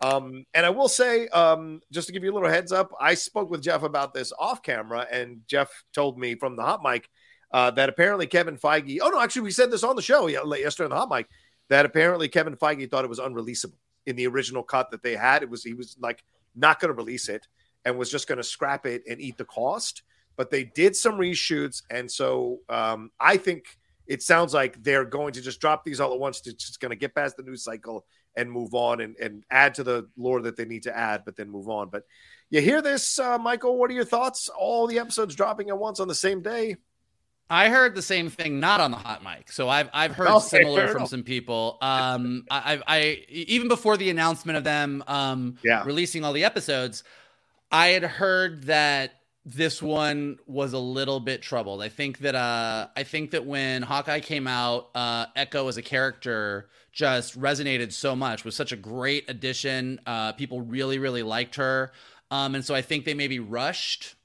Um, 0.01 0.45
and 0.53 0.65
I 0.65 0.69
will 0.69 0.89
say, 0.89 1.27
um, 1.29 1.81
just 1.91 2.07
to 2.07 2.13
give 2.13 2.23
you 2.23 2.31
a 2.31 2.35
little 2.35 2.49
heads 2.49 2.71
up, 2.71 2.91
I 2.99 3.13
spoke 3.13 3.49
with 3.49 3.63
Jeff 3.63 3.83
about 3.83 4.13
this 4.13 4.33
off 4.37 4.61
camera, 4.61 5.07
and 5.11 5.41
Jeff 5.47 5.69
told 5.93 6.17
me 6.19 6.35
from 6.35 6.55
the 6.55 6.63
hot 6.63 6.81
mic 6.83 7.09
uh, 7.51 7.71
that 7.71 7.89
apparently 7.89 8.27
Kevin 8.27 8.57
Feige. 8.57 8.99
Oh 9.01 9.09
no, 9.09 9.21
actually, 9.21 9.43
we 9.43 9.51
said 9.51 9.71
this 9.71 9.83
on 9.83 9.95
the 9.95 10.01
show 10.01 10.27
yesterday 10.27 10.85
on 10.85 10.89
the 10.89 10.95
hot 10.95 11.09
mic 11.09 11.27
that 11.69 11.85
apparently 11.85 12.27
Kevin 12.27 12.55
Feige 12.55 12.89
thought 12.89 13.05
it 13.05 13.09
was 13.09 13.19
unreleasable 13.19 13.77
in 14.05 14.15
the 14.15 14.27
original 14.27 14.63
cut 14.63 14.91
that 14.91 15.01
they 15.01 15.15
had. 15.15 15.43
It 15.43 15.49
was 15.49 15.63
he 15.63 15.73
was 15.73 15.97
like 15.99 16.23
not 16.55 16.79
going 16.79 16.89
to 16.89 16.97
release 16.97 17.29
it 17.29 17.47
and 17.83 17.97
was 17.97 18.11
just 18.11 18.27
going 18.27 18.37
to 18.37 18.43
scrap 18.43 18.85
it 18.85 19.03
and 19.09 19.21
eat 19.21 19.37
the 19.37 19.45
cost. 19.45 20.03
But 20.37 20.51
they 20.51 20.65
did 20.65 20.95
some 20.95 21.13
reshoots, 21.13 21.81
and 21.89 22.11
so 22.11 22.59
um, 22.67 23.11
I 23.19 23.37
think 23.37 23.65
it 24.05 24.21
sounds 24.21 24.53
like 24.53 24.83
they're 24.83 25.05
going 25.05 25.33
to 25.33 25.41
just 25.41 25.61
drop 25.61 25.85
these 25.85 25.99
all 25.99 26.13
at 26.13 26.19
once. 26.19 26.41
It's 26.45 26.65
just 26.65 26.81
going 26.81 26.89
to 26.89 26.97
get 26.97 27.15
past 27.15 27.37
the 27.37 27.43
news 27.43 27.63
cycle 27.63 28.05
and 28.37 28.51
move 28.51 28.73
on 28.73 29.01
and, 29.01 29.15
and 29.17 29.43
add 29.49 29.75
to 29.75 29.83
the 29.83 30.07
lore 30.17 30.41
that 30.41 30.55
they 30.55 30.65
need 30.65 30.83
to 30.83 30.97
add, 30.97 31.23
but 31.25 31.35
then 31.35 31.49
move 31.49 31.69
on. 31.69 31.89
But 31.89 32.03
you 32.49 32.61
hear 32.61 32.81
this, 32.81 33.17
uh, 33.19 33.37
Michael? 33.37 33.77
What 33.77 33.89
are 33.89 33.93
your 33.93 34.05
thoughts? 34.05 34.49
All 34.49 34.87
the 34.87 34.99
episodes 34.99 35.35
dropping 35.35 35.69
at 35.69 35.77
once 35.77 35.99
on 35.99 36.07
the 36.07 36.15
same 36.15 36.41
day. 36.41 36.77
I 37.49 37.69
heard 37.69 37.93
the 37.93 38.01
same 38.01 38.29
thing, 38.29 38.59
not 38.59 38.81
on 38.81 38.91
the 38.91 38.97
hot 38.97 39.23
mic. 39.23 39.51
So 39.51 39.69
I've 39.69 39.89
I've 39.93 40.15
heard 40.15 40.27
okay, 40.29 40.39
similar 40.39 40.87
from 40.87 41.05
some 41.05 41.21
people. 41.21 41.77
Um, 41.79 42.45
I, 42.49 42.81
I 42.87 43.01
even 43.29 43.67
before 43.67 43.97
the 43.97 44.09
announcement 44.09 44.57
of 44.57 44.63
them 44.63 45.03
um 45.07 45.57
yeah. 45.63 45.83
releasing 45.83 46.23
all 46.23 46.33
the 46.33 46.43
episodes, 46.43 47.03
I 47.71 47.87
had 47.89 48.03
heard 48.03 48.63
that 48.63 49.11
this 49.45 49.79
one 49.79 50.39
was 50.47 50.73
a 50.73 50.79
little 50.79 51.19
bit 51.19 51.43
troubled. 51.43 51.83
I 51.83 51.89
think 51.89 52.17
that 52.19 52.33
uh 52.33 52.87
I 52.95 53.03
think 53.03 53.31
that 53.31 53.45
when 53.45 53.83
Hawkeye 53.83 54.21
came 54.21 54.47
out, 54.47 54.89
uh 54.95 55.27
Echo 55.35 55.67
as 55.67 55.77
a 55.77 55.83
character 55.83 56.69
just 56.95 57.39
resonated 57.39 57.93
so 57.93 58.15
much. 58.15 58.43
Was 58.43 58.55
such 58.55 58.71
a 58.71 58.75
great 58.75 59.29
addition. 59.29 60.01
Uh 60.07 60.31
people 60.31 60.61
really 60.61 60.97
really 60.97 61.21
liked 61.21 61.57
her. 61.57 61.91
Um 62.31 62.55
and 62.55 62.65
so 62.65 62.73
I 62.73 62.81
think 62.81 63.05
they 63.05 63.13
maybe 63.13 63.39
rushed 63.39 64.15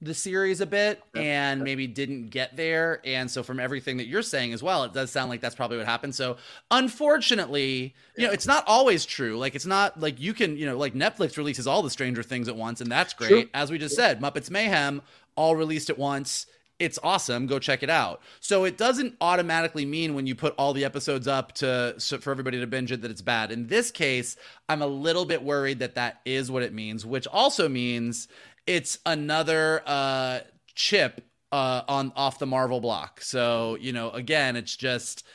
the 0.00 0.14
series 0.14 0.60
a 0.60 0.66
bit 0.66 1.02
and 1.16 1.62
maybe 1.62 1.88
didn't 1.88 2.28
get 2.28 2.56
there. 2.56 3.00
And 3.04 3.28
so, 3.28 3.42
from 3.42 3.58
everything 3.58 3.96
that 3.96 4.06
you're 4.06 4.22
saying 4.22 4.52
as 4.52 4.62
well, 4.62 4.84
it 4.84 4.92
does 4.92 5.10
sound 5.10 5.28
like 5.28 5.40
that's 5.40 5.56
probably 5.56 5.76
what 5.76 5.86
happened. 5.86 6.14
So, 6.14 6.36
unfortunately, 6.70 7.94
you 8.16 8.26
know, 8.26 8.32
it's 8.32 8.46
not 8.46 8.62
always 8.68 9.04
true. 9.04 9.36
Like, 9.38 9.56
it's 9.56 9.66
not 9.66 9.98
like 9.98 10.20
you 10.20 10.34
can, 10.34 10.56
you 10.56 10.66
know, 10.66 10.78
like 10.78 10.94
Netflix 10.94 11.36
releases 11.36 11.66
all 11.66 11.82
the 11.82 11.90
Stranger 11.90 12.22
Things 12.22 12.48
at 12.48 12.54
once, 12.54 12.80
and 12.80 12.90
that's 12.90 13.12
great. 13.12 13.28
True. 13.28 13.44
As 13.52 13.72
we 13.72 13.78
just 13.78 13.96
said, 13.96 14.20
Muppets 14.20 14.50
Mayhem 14.50 15.02
all 15.34 15.56
released 15.56 15.90
at 15.90 15.98
once. 15.98 16.46
It's 16.78 16.98
awesome. 17.02 17.46
Go 17.46 17.58
check 17.58 17.82
it 17.82 17.90
out. 17.90 18.20
So 18.40 18.64
it 18.64 18.78
doesn't 18.78 19.16
automatically 19.20 19.84
mean 19.84 20.14
when 20.14 20.26
you 20.26 20.36
put 20.36 20.54
all 20.56 20.72
the 20.72 20.84
episodes 20.84 21.26
up 21.26 21.52
to 21.54 21.94
so 21.98 22.18
for 22.18 22.30
everybody 22.30 22.60
to 22.60 22.66
binge 22.66 22.92
it 22.92 23.02
that 23.02 23.10
it's 23.10 23.22
bad. 23.22 23.50
In 23.50 23.66
this 23.66 23.90
case, 23.90 24.36
I'm 24.68 24.82
a 24.82 24.86
little 24.86 25.24
bit 25.24 25.42
worried 25.42 25.80
that 25.80 25.96
that 25.96 26.20
is 26.24 26.50
what 26.50 26.62
it 26.62 26.72
means, 26.72 27.04
which 27.04 27.26
also 27.26 27.68
means 27.68 28.28
it's 28.66 28.98
another 29.04 29.82
uh, 29.86 30.40
chip 30.74 31.24
uh, 31.50 31.82
on 31.88 32.12
off 32.14 32.38
the 32.38 32.46
Marvel 32.46 32.80
block. 32.80 33.22
So 33.22 33.76
you 33.80 33.92
know, 33.92 34.10
again, 34.10 34.54
it's 34.54 34.76
just 34.76 35.26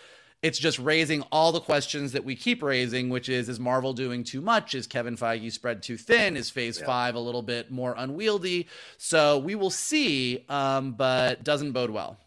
it's 0.44 0.60
just 0.60 0.78
raising 0.78 1.22
all 1.32 1.54
the 1.54 1.62
questions 1.62 2.12
that 2.12 2.26
we 2.26 2.36
keep 2.36 2.62
raising, 2.62 3.10
which 3.10 3.30
is: 3.30 3.48
Is 3.48 3.60
Marvel 3.60 3.94
doing 3.94 4.24
too 4.24 4.42
much? 4.42 4.76
Is 4.76 4.86
Kevin 4.86 5.16
Feige 5.16 5.52
spread 5.52 5.82
too 5.82 5.98
thin? 5.98 6.36
Is 6.38 6.50
Phase 6.50 6.80
yeah. 6.80 6.86
Five 6.86 7.16
a 7.16 7.20
little 7.20 7.42
bit 7.42 7.72
more 7.72 7.96
unwieldy? 7.98 8.68
So 8.98 9.40
we 9.40 9.56
will 9.56 9.70
see, 9.70 10.44
um, 10.50 10.92
but 10.92 11.44
doesn't 11.44 11.72
bode 11.72 11.90
well. 11.90 12.18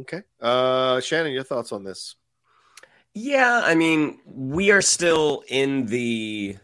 Okay, 0.00 0.22
uh, 0.40 1.00
Shannon, 1.00 1.32
your 1.32 1.42
thoughts 1.42 1.72
on 1.72 1.84
this? 1.84 2.14
Yeah, 3.12 3.60
I 3.64 3.74
mean, 3.74 4.18
we 4.24 4.70
are 4.70 4.82
still 4.82 5.44
in 5.48 5.86
the 5.86 6.56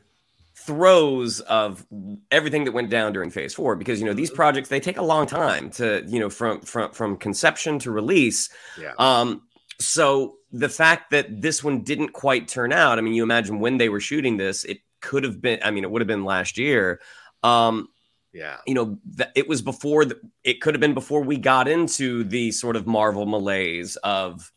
throes 0.55 1.41
of 1.41 1.87
everything 2.31 2.65
that 2.65 2.73
went 2.73 2.91
down 2.91 3.13
during 3.13 3.31
phase 3.31 3.55
four 3.55 3.75
because 3.75 3.99
you 3.99 4.07
know 4.07 4.13
these 4.13 4.31
projects 4.31 4.69
they 4.69 4.79
take 4.79 4.99
a 4.99 5.03
long 5.03 5.27
time 5.27 5.71
to 5.71 6.05
you 6.07 6.21
know 6.21 6.29
from 6.29 6.61
from 6.61 6.93
from 6.93 7.17
conception 7.17 7.79
to 7.79 7.91
release 7.91 8.51
yeah 8.79 8.93
um 8.99 9.41
so 9.81 10.37
the 10.53 10.69
fact 10.69 11.11
that 11.11 11.41
this 11.41 11.65
one 11.65 11.83
didn't 11.83 12.13
quite 12.13 12.49
turn 12.49 12.73
out 12.73 12.99
i 12.99 13.01
mean 13.01 13.15
you 13.15 13.23
imagine 13.23 13.61
when 13.61 13.79
they 13.79 13.89
were 13.89 14.01
shooting 14.01 14.37
this 14.37 14.65
it 14.65 14.79
could 15.01 15.25
have 15.25 15.41
been 15.41 15.59
i 15.65 15.71
mean 15.71 15.85
it 15.85 15.91
would 15.91 16.01
have 16.01 16.09
been 16.09 16.25
last 16.25 16.59
year. 16.59 17.01
Um 17.43 17.89
yeah. 18.33 18.59
you 18.67 18.75
know 18.75 18.99
th- 19.17 19.31
it 19.35 19.49
was 19.49 19.61
before 19.61 20.05
the, 20.05 20.21
it 20.45 20.61
could 20.61 20.75
have 20.75 20.81
been 20.81 20.95
before 20.95 21.23
we 21.23 21.37
got 21.37 21.67
into 21.67 22.23
the 22.25 22.53
sort 22.53 22.77
of 22.77 22.87
marvel 22.87 23.27
malaise 23.27 23.97
of 23.97 24.53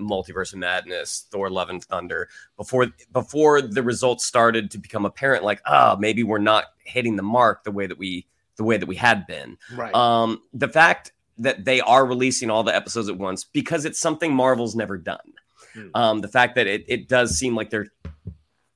multiverse 0.00 0.52
of 0.52 0.58
madness 0.58 1.26
thor 1.30 1.50
love 1.50 1.68
and 1.68 1.84
thunder 1.84 2.28
before 2.56 2.88
before 3.12 3.62
the 3.62 3.82
results 3.82 4.24
started 4.24 4.70
to 4.70 4.78
become 4.78 5.04
apparent 5.04 5.44
like 5.44 5.60
ah 5.66 5.92
oh, 5.92 5.98
maybe 5.98 6.22
we're 6.22 6.38
not 6.38 6.64
hitting 6.78 7.14
the 7.14 7.22
mark 7.22 7.62
the 7.62 7.70
way 7.70 7.86
that 7.86 7.98
we 7.98 8.26
the 8.56 8.64
way 8.64 8.76
that 8.76 8.86
we 8.86 8.96
had 8.96 9.26
been. 9.26 9.56
Right. 9.74 9.94
Um 9.94 10.42
the 10.52 10.68
fact 10.68 11.12
that 11.38 11.64
they 11.64 11.80
are 11.80 12.04
releasing 12.04 12.50
all 12.50 12.62
the 12.62 12.74
episodes 12.74 13.08
at 13.08 13.18
once 13.18 13.44
because 13.44 13.84
it's 13.84 13.98
something 13.98 14.34
marvel's 14.34 14.76
never 14.76 14.96
done 14.96 15.32
hmm. 15.74 15.88
um 15.94 16.20
the 16.20 16.28
fact 16.28 16.54
that 16.54 16.66
it, 16.66 16.84
it 16.88 17.08
does 17.08 17.36
seem 17.36 17.54
like 17.54 17.70
they're 17.70 17.88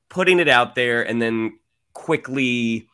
putting 0.09 0.39
it 0.39 0.49
out 0.49 0.75
there 0.75 1.07
and 1.07 1.21
then 1.21 1.59
quickly 1.93 2.89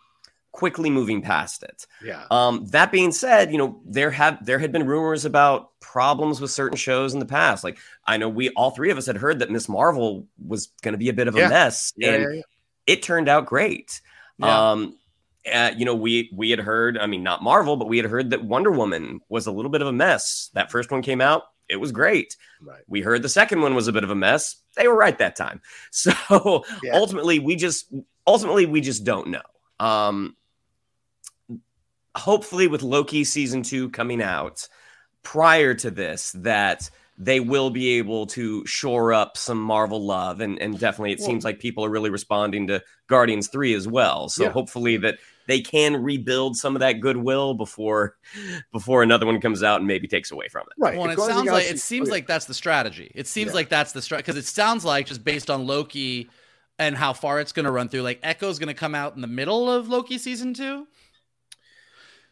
quickly 0.53 0.91
moving 0.91 1.23
past 1.23 1.63
it. 1.63 1.87
Yeah. 2.05 2.25
Um, 2.31 2.67
that 2.67 2.93
being 2.93 3.11
said, 3.11 3.51
you 3.51 3.59
know 3.59 3.81
there 3.85 4.11
have 4.11 4.45
there 4.45 4.59
had 4.59 4.71
been 4.71 4.87
rumors 4.87 5.25
about 5.25 5.71
problems 5.81 6.41
with 6.41 6.51
certain 6.51 6.77
shows 6.77 7.15
in 7.15 7.21
the 7.21 7.27
past. 7.27 7.65
Like 7.65 7.79
I 8.07 8.19
know 8.19 8.29
we 8.29 8.51
all 8.51 8.71
three 8.71 8.91
of 8.91 8.99
us 8.99 9.07
had 9.07 9.17
heard 9.17 9.41
that 9.41 9.51
Miss 9.51 9.69
Marvel 9.69 10.27
was 10.47 10.69
going 10.83 10.93
to 10.93 10.99
be 10.99 11.09
a 11.09 11.15
bit 11.15 11.27
of 11.27 11.35
a 11.35 11.41
yeah. 11.41 11.49
mess, 11.49 11.93
yeah, 11.97 12.13
and 12.13 12.37
yeah. 12.37 12.43
it 12.87 13.03
turned 13.03 13.29
out 13.29 13.47
great. 13.47 14.01
Um, 14.41 14.99
uh, 15.51 15.73
you 15.77 15.85
know, 15.85 15.95
we 15.95 16.31
we 16.33 16.51
had 16.51 16.61
heard. 16.61 16.99
I 16.99 17.07
mean, 17.07 17.23
not 17.23 17.43
Marvel, 17.43 17.77
but 17.77 17.89
we 17.89 17.97
had 17.97 18.07
heard 18.07 18.31
that 18.31 18.45
Wonder 18.45 18.71
Woman 18.71 19.21
was 19.29 19.47
a 19.47 19.53
little 19.53 19.71
bit 19.71 19.83
of 19.83 19.89
a 19.89 19.93
mess. 19.93 20.51
That 20.55 20.71
first 20.71 20.91
one 20.91 21.03
came 21.03 21.21
out. 21.21 21.45
It 21.69 21.77
was 21.77 21.93
great. 21.93 22.37
Right. 22.61 22.83
We 22.87 23.01
heard 23.01 23.23
the 23.23 23.29
second 23.29 23.63
one 23.63 23.75
was 23.75 23.89
a 23.89 23.93
bit 23.93 24.05
of 24.05 24.11
a 24.11 24.15
mess. 24.15 24.57
They 24.77 24.89
were 24.89 24.97
right 24.97 25.17
that 25.19 25.37
time. 25.37 25.61
So 25.91 26.65
ultimately, 26.93 27.39
we 27.39 27.57
just 27.57 27.93
ultimately 28.27 28.67
we 28.67 28.81
just 28.81 29.05
don't 29.05 29.29
know. 29.29 29.43
Um, 29.81 30.37
hopefully 32.15 32.69
with 32.69 32.83
Loki 32.83 33.25
season 33.25 33.63
two 33.63 33.91
coming 33.91 34.23
out 34.23 34.69
prior 35.23 35.75
to 35.75 35.91
this, 35.91 36.33
that 36.33 36.91
they 37.19 37.41
will 37.41 37.71
be 37.71 37.99
able 37.99 38.27
to 38.27 38.67
shore 38.67 39.13
up 39.13 39.37
some 39.37 39.61
Marvel 39.61 40.05
love. 40.05 40.41
And, 40.41 40.59
and 40.61 40.79
definitely 40.79 41.13
it 41.13 41.21
well, 41.21 41.29
seems 41.29 41.45
like 41.45 41.61
people 41.61 41.85
are 41.85 41.91
really 41.91 42.11
responding 42.11 42.67
to 42.69 42.83
Guardians 43.07 43.49
3 43.49 43.75
as 43.75 43.87
well. 43.87 44.29
So 44.29 44.45
yeah. 44.45 44.51
hopefully 44.51 44.97
that 44.99 45.19
they 45.53 45.61
can 45.61 46.03
rebuild 46.03 46.57
some 46.57 46.75
of 46.75 46.81
that 46.81 46.95
goodwill 47.01 47.53
before 47.53 48.17
before 48.73 49.03
another 49.03 49.27
one 49.27 49.39
comes 49.39 49.63
out 49.63 49.81
and 49.81 49.87
maybe 49.87 50.09
takes 50.09 50.31
away 50.31 50.49
from 50.49 50.63
it. 50.63 50.83
Right. 50.83 50.97
Well, 50.97 51.11
it 51.11 51.19
sounds 51.19 51.51
like 51.51 51.71
it 51.71 51.79
seems 51.79 52.09
like 52.09 52.27
that's 52.27 52.47
the 52.47 52.55
strategy. 52.55 53.13
It 53.15 53.27
seems 53.27 53.51
yeah. 53.51 53.57
like 53.57 53.69
that's 53.69 53.93
the 53.93 54.01
strategy 54.01 54.25
because 54.25 54.39
it 54.39 54.47
sounds 54.47 54.83
like 54.83 55.05
just 55.05 55.23
based 55.23 55.51
on 55.51 55.67
Loki 55.67 56.31
and 56.79 56.97
how 56.97 57.13
far 57.13 57.39
it's 57.39 57.53
going 57.53 57.67
to 57.67 57.71
run 57.71 57.91
through, 57.91 58.01
like 58.01 58.19
Echo's 58.23 58.59
going 58.59 58.69
to 58.69 58.75
come 58.75 58.95
out 58.95 59.15
in 59.15 59.21
the 59.21 59.27
middle 59.27 59.71
of 59.71 59.89
Loki 59.89 60.17
season 60.17 60.55
two. 60.55 60.87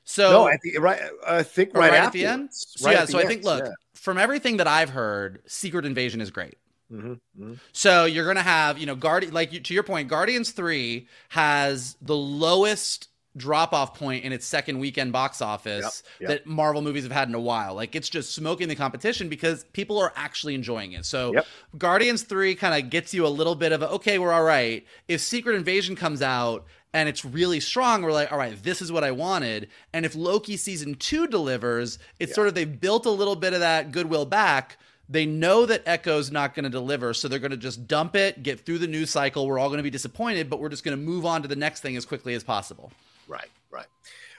So 0.04 0.30
no, 0.30 0.46
I 0.46 0.56
think 0.56 0.80
right. 0.80 1.00
I 1.26 1.42
think 1.42 1.74
right, 1.74 1.90
right 1.90 2.00
at 2.00 2.12
the 2.12 2.24
end. 2.24 2.48
So, 2.52 2.86
right 2.86 2.96
yeah. 2.96 3.04
So 3.04 3.18
I 3.18 3.26
think 3.26 3.44
look 3.44 3.64
yeah. 3.64 3.72
from 3.92 4.16
everything 4.16 4.56
that 4.56 4.66
I've 4.66 4.88
heard, 4.88 5.42
Secret 5.46 5.84
Invasion 5.84 6.22
is 6.22 6.30
great. 6.30 6.56
Mm-hmm, 6.90 7.12
mm-hmm. 7.12 7.54
So 7.72 8.06
you're 8.06 8.26
gonna 8.26 8.42
have 8.42 8.78
you 8.78 8.86
know 8.86 8.96
Guardian 8.96 9.34
like 9.34 9.52
you, 9.52 9.60
to 9.60 9.74
your 9.74 9.82
point, 9.82 10.08
Guardians 10.08 10.52
three 10.52 11.06
has 11.28 11.96
the 12.00 12.16
lowest 12.16 13.09
drop 13.36 13.72
off 13.72 13.94
point 13.94 14.24
in 14.24 14.32
its 14.32 14.44
second 14.44 14.78
weekend 14.78 15.12
box 15.12 15.40
office 15.40 16.02
yep, 16.18 16.28
yep. 16.28 16.44
that 16.44 16.46
Marvel 16.50 16.82
movies 16.82 17.04
have 17.04 17.12
had 17.12 17.28
in 17.28 17.34
a 17.34 17.40
while. 17.40 17.74
Like 17.74 17.94
it's 17.94 18.08
just 18.08 18.34
smoking 18.34 18.68
the 18.68 18.74
competition 18.74 19.28
because 19.28 19.64
people 19.72 19.98
are 19.98 20.12
actually 20.16 20.54
enjoying 20.54 20.92
it. 20.92 21.04
So 21.04 21.34
yep. 21.34 21.46
Guardians 21.78 22.22
3 22.24 22.54
kind 22.56 22.82
of 22.82 22.90
gets 22.90 23.14
you 23.14 23.26
a 23.26 23.28
little 23.28 23.54
bit 23.54 23.72
of 23.72 23.82
a 23.82 23.90
okay, 23.90 24.18
we're 24.18 24.32
all 24.32 24.42
right. 24.42 24.84
If 25.06 25.20
Secret 25.20 25.54
Invasion 25.54 25.94
comes 25.94 26.22
out 26.22 26.66
and 26.92 27.08
it's 27.08 27.24
really 27.24 27.60
strong, 27.60 28.02
we're 28.02 28.12
like, 28.12 28.32
all 28.32 28.38
right, 28.38 28.60
this 28.62 28.82
is 28.82 28.90
what 28.90 29.04
I 29.04 29.12
wanted. 29.12 29.68
And 29.92 30.04
if 30.04 30.16
Loki 30.16 30.56
season 30.56 30.96
two 30.96 31.28
delivers, 31.28 31.98
it's 32.18 32.34
sort 32.34 32.48
of 32.48 32.54
they've 32.54 32.80
built 32.80 33.06
a 33.06 33.10
little 33.10 33.36
bit 33.36 33.52
of 33.52 33.60
that 33.60 33.92
goodwill 33.92 34.26
back. 34.26 34.76
They 35.08 35.26
know 35.26 35.66
that 35.66 35.82
Echo's 35.86 36.30
not 36.30 36.54
going 36.54 36.64
to 36.64 36.70
deliver, 36.70 37.14
so 37.14 37.26
they're 37.26 37.40
going 37.40 37.50
to 37.50 37.56
just 37.56 37.88
dump 37.88 38.14
it, 38.14 38.44
get 38.44 38.60
through 38.60 38.78
the 38.78 38.86
news 38.86 39.10
cycle. 39.10 39.44
We're 39.44 39.58
all 39.58 39.68
going 39.68 39.78
to 39.78 39.84
be 39.84 39.90
disappointed, 39.90 40.48
but 40.48 40.60
we're 40.60 40.68
just 40.68 40.84
going 40.84 40.96
to 40.96 41.02
move 41.02 41.26
on 41.26 41.42
to 41.42 41.48
the 41.48 41.56
next 41.56 41.80
thing 41.80 41.96
as 41.96 42.04
quickly 42.04 42.34
as 42.34 42.44
possible. 42.44 42.92
Right, 43.30 43.50
right. 43.70 43.86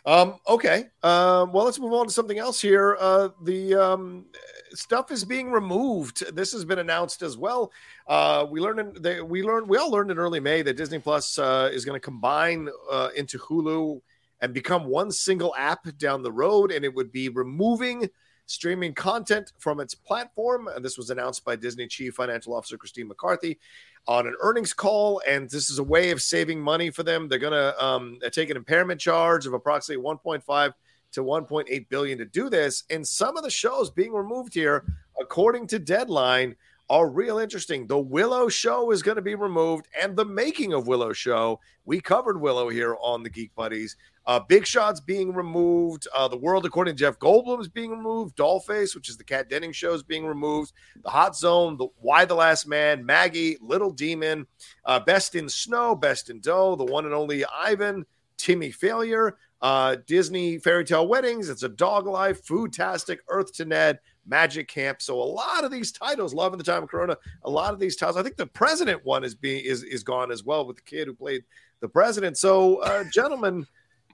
Um, 0.05 0.35
okay. 0.49 0.87
Um, 1.01 1.53
well, 1.53 1.63
let's 1.63 1.79
move 1.79 1.93
on 1.93 2.07
to 2.07 2.11
something 2.11 2.37
else 2.37 2.59
here. 2.59 2.97
Uh, 2.99 3.29
the 3.43 3.73
um, 3.75 4.25
stuff 4.73 5.11
is 5.11 5.23
being 5.23 5.49
removed. 5.49 6.35
This 6.35 6.51
has 6.51 6.65
been 6.65 6.79
announced 6.79 7.21
as 7.21 7.37
well. 7.37 7.71
Uh, 8.05 8.45
we 8.49 8.59
learned 8.59 8.79
in, 8.79 9.01
they, 9.01 9.21
we 9.21 9.43
learned 9.43 9.69
we 9.69 9.77
all 9.77 9.89
learned 9.89 10.11
in 10.11 10.19
early 10.19 10.41
May 10.41 10.61
that 10.63 10.75
Disney 10.75 10.99
Plus 10.99 11.39
uh, 11.39 11.69
is 11.71 11.85
going 11.85 11.95
to 11.95 12.03
combine 12.03 12.67
uh, 12.91 13.09
into 13.15 13.39
Hulu 13.39 14.01
and 14.41 14.53
become 14.53 14.85
one 14.85 15.09
single 15.09 15.55
app 15.57 15.85
down 15.97 16.21
the 16.21 16.31
road, 16.31 16.73
and 16.73 16.83
it 16.83 16.93
would 16.93 17.13
be 17.13 17.29
removing 17.29 18.09
streaming 18.51 18.93
content 18.93 19.53
from 19.57 19.79
its 19.79 19.95
platform. 19.95 20.67
And 20.67 20.83
this 20.83 20.97
was 20.97 21.09
announced 21.09 21.45
by 21.45 21.55
Disney 21.55 21.87
Chief 21.87 22.13
Financial 22.13 22.53
Officer 22.53 22.77
Christine 22.77 23.07
McCarthy 23.07 23.59
on 24.07 24.27
an 24.27 24.35
earnings 24.41 24.73
call. 24.73 25.21
And 25.27 25.49
this 25.49 25.69
is 25.69 25.79
a 25.79 25.83
way 25.83 26.11
of 26.11 26.21
saving 26.21 26.59
money 26.59 26.89
for 26.89 27.03
them. 27.03 27.27
They're 27.27 27.39
going 27.39 27.53
to 27.53 27.83
um, 27.83 28.19
take 28.31 28.49
an 28.49 28.57
impairment 28.57 28.99
charge 28.99 29.45
of 29.45 29.53
approximately 29.53 30.03
1.5 30.03 30.73
to 31.13 31.23
1.8 31.23 31.89
billion 31.89 32.17
to 32.17 32.25
do 32.25 32.49
this. 32.49 32.83
And 32.89 33.07
some 33.07 33.37
of 33.37 33.43
the 33.43 33.49
shows 33.49 33.89
being 33.89 34.13
removed 34.13 34.53
here, 34.53 34.85
according 35.19 35.67
to 35.67 35.79
Deadline, 35.79 36.55
are 36.91 37.09
real 37.09 37.37
interesting. 37.39 37.87
The 37.87 37.97
Willow 37.97 38.49
show 38.49 38.91
is 38.91 39.01
going 39.01 39.15
to 39.15 39.21
be 39.21 39.35
removed, 39.35 39.87
and 39.99 40.13
the 40.13 40.25
making 40.25 40.73
of 40.73 40.87
Willow 40.87 41.13
show. 41.13 41.61
We 41.85 42.01
covered 42.01 42.41
Willow 42.41 42.67
here 42.67 42.97
on 43.01 43.23
the 43.23 43.29
Geek 43.29 43.55
Buddies. 43.55 43.95
Uh, 44.25 44.41
Big 44.41 44.67
Shots 44.67 44.99
being 44.99 45.33
removed. 45.33 46.05
Uh, 46.13 46.27
the 46.27 46.37
World 46.37 46.65
According 46.65 46.97
to 46.97 46.99
Jeff 46.99 47.17
Goldblum 47.17 47.61
is 47.61 47.69
being 47.69 47.91
removed. 47.91 48.35
Dollface, 48.35 48.93
which 48.93 49.07
is 49.07 49.15
the 49.15 49.23
Kat 49.23 49.49
Dennings 49.49 49.77
show, 49.77 49.93
is 49.93 50.03
being 50.03 50.25
removed. 50.25 50.73
The 51.01 51.09
Hot 51.09 51.33
Zone, 51.33 51.77
the 51.77 51.87
Y 52.01 52.25
the 52.25 52.35
Last 52.35 52.67
Man, 52.67 53.05
Maggie, 53.05 53.55
Little 53.61 53.91
Demon, 53.91 54.45
uh, 54.83 54.99
Best 54.99 55.35
in 55.35 55.47
Snow, 55.47 55.95
Best 55.95 56.29
in 56.29 56.41
Dough, 56.41 56.75
the 56.75 56.83
one 56.83 57.05
and 57.05 57.13
only 57.13 57.45
Ivan, 57.45 58.05
Timmy 58.35 58.69
Failure, 58.69 59.37
uh, 59.61 59.95
Disney 60.07 60.57
Fairy 60.57 60.83
Tale 60.83 61.07
Weddings. 61.07 61.47
It's 61.47 61.63
a 61.63 61.69
Dog 61.69 62.05
Life, 62.05 62.45
Foodtastic, 62.45 63.19
Earth 63.29 63.53
to 63.53 63.65
Ned, 63.65 63.99
Magic 64.25 64.67
Camp. 64.67 65.01
So 65.01 65.21
a 65.21 65.23
lot 65.23 65.63
of 65.63 65.71
these 65.71 65.91
titles, 65.91 66.33
Love 66.33 66.53
in 66.53 66.57
the 66.57 66.63
Time 66.63 66.83
of 66.83 66.89
Corona, 66.89 67.17
a 67.43 67.49
lot 67.49 67.73
of 67.73 67.79
these 67.79 67.95
titles. 67.95 68.17
I 68.17 68.23
think 68.23 68.37
the 68.37 68.47
President 68.47 69.05
one 69.05 69.23
is 69.23 69.35
being 69.35 69.63
is 69.65 69.83
is 69.83 70.03
gone 70.03 70.31
as 70.31 70.43
well 70.43 70.65
with 70.65 70.77
the 70.77 70.83
kid 70.83 71.07
who 71.07 71.13
played 71.13 71.43
the 71.79 71.89
President. 71.89 72.37
So, 72.37 72.77
uh, 72.77 73.03
gentlemen. 73.13 73.65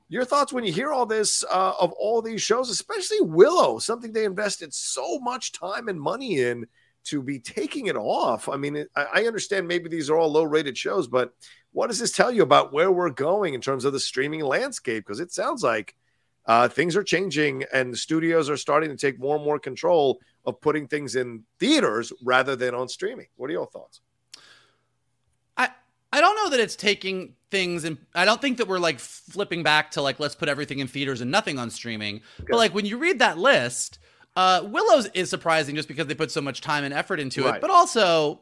Your 0.10 0.24
thoughts 0.24 0.54
when 0.54 0.64
you 0.64 0.72
hear 0.72 0.94
all 0.94 1.06
this 1.06 1.44
uh, 1.52 1.74
of 1.82 1.92
all 1.92 2.22
these 2.22 2.42
shows, 2.42 2.70
especially 2.70 3.20
Willow, 3.20 3.78
something 3.78 4.14
they 4.14 4.24
invested 4.24 4.74
so 4.74 5.20
much 5.20 5.52
time 5.52 5.90
and 5.90 6.00
money 6.00 6.40
in 6.40 6.66
to 7.08 7.22
be 7.22 7.40
taking 7.40 7.88
it 7.88 7.96
off. 7.96 8.48
I 8.48 8.56
mean, 8.56 8.86
I 8.96 9.28
understand 9.28 9.68
maybe 9.68 9.90
these 9.90 10.10
are 10.10 10.18
all 10.18 10.32
low 10.32 10.44
rated 10.44 10.78
shows, 10.78 11.10
but 11.10 11.34
what 11.72 11.88
does 11.88 12.00
this 12.00 12.12
tell 12.12 12.32
you 12.32 12.44
about 12.44 12.74
where 12.74 12.92
we're 12.92 13.10
going 13.10 13.54
in 13.54 13.62
terms 13.62 13.86
of 13.86 13.94
the 13.94 14.00
streaming 14.00 14.42
landscape? 14.42 15.06
Because 15.06 15.20
it 15.20 15.32
sounds 15.32 15.64
like 15.64 15.96
uh, 16.48 16.68
things 16.70 16.96
are 16.96 17.04
changing 17.04 17.66
and 17.74 17.94
the 17.94 17.98
studios 17.98 18.50
are 18.50 18.58
starting 18.58 18.90
to 18.90 18.96
take 18.96 19.20
more 19.20 19.36
and 19.36 19.44
more 19.44 19.60
control 19.60 20.20
of 20.46 20.60
putting 20.62 20.88
things 20.88 21.16
in 21.16 21.44
theaters 21.60 22.14
rather 22.24 22.56
than 22.56 22.74
on 22.74 22.88
streaming. 22.88 23.28
What 23.36 23.50
are 23.50 23.54
your 23.54 23.68
thoughts? 23.68 24.00
I 25.58 25.70
I 26.14 26.22
don't 26.22 26.36
know 26.38 26.50
that 26.52 26.60
it's 26.62 26.78
taking 26.78 27.36
things 27.52 27.84
and 27.84 27.98
I 28.16 28.24
don't 28.24 28.42
think 28.42 28.58
that 28.58 28.68
we're 28.68 28.80
like 28.80 29.00
flipping 29.00 29.62
back 29.62 29.92
to 29.92 30.02
like 30.02 30.20
let's 30.22 30.36
put 30.36 30.48
everything 30.48 30.80
in 30.80 30.88
theaters 30.88 31.20
and 31.20 31.30
nothing 31.30 31.60
on 31.60 31.70
streaming. 31.70 32.22
Okay. 32.40 32.48
But 32.50 32.58
like 32.58 32.74
when 32.74 32.86
you 32.86 32.98
read 32.98 33.20
that 33.20 33.38
list, 33.38 34.00
uh, 34.38 34.62
Willow's 34.64 35.08
is 35.08 35.30
surprising 35.30 35.76
just 35.76 35.90
because 35.90 36.08
they 36.08 36.16
put 36.16 36.32
so 36.32 36.42
much 36.42 36.62
time 36.62 36.86
and 36.86 36.94
effort 36.94 37.20
into 37.20 37.44
right. 37.44 37.56
it, 37.56 37.62
but 37.62 37.70
also 37.70 38.42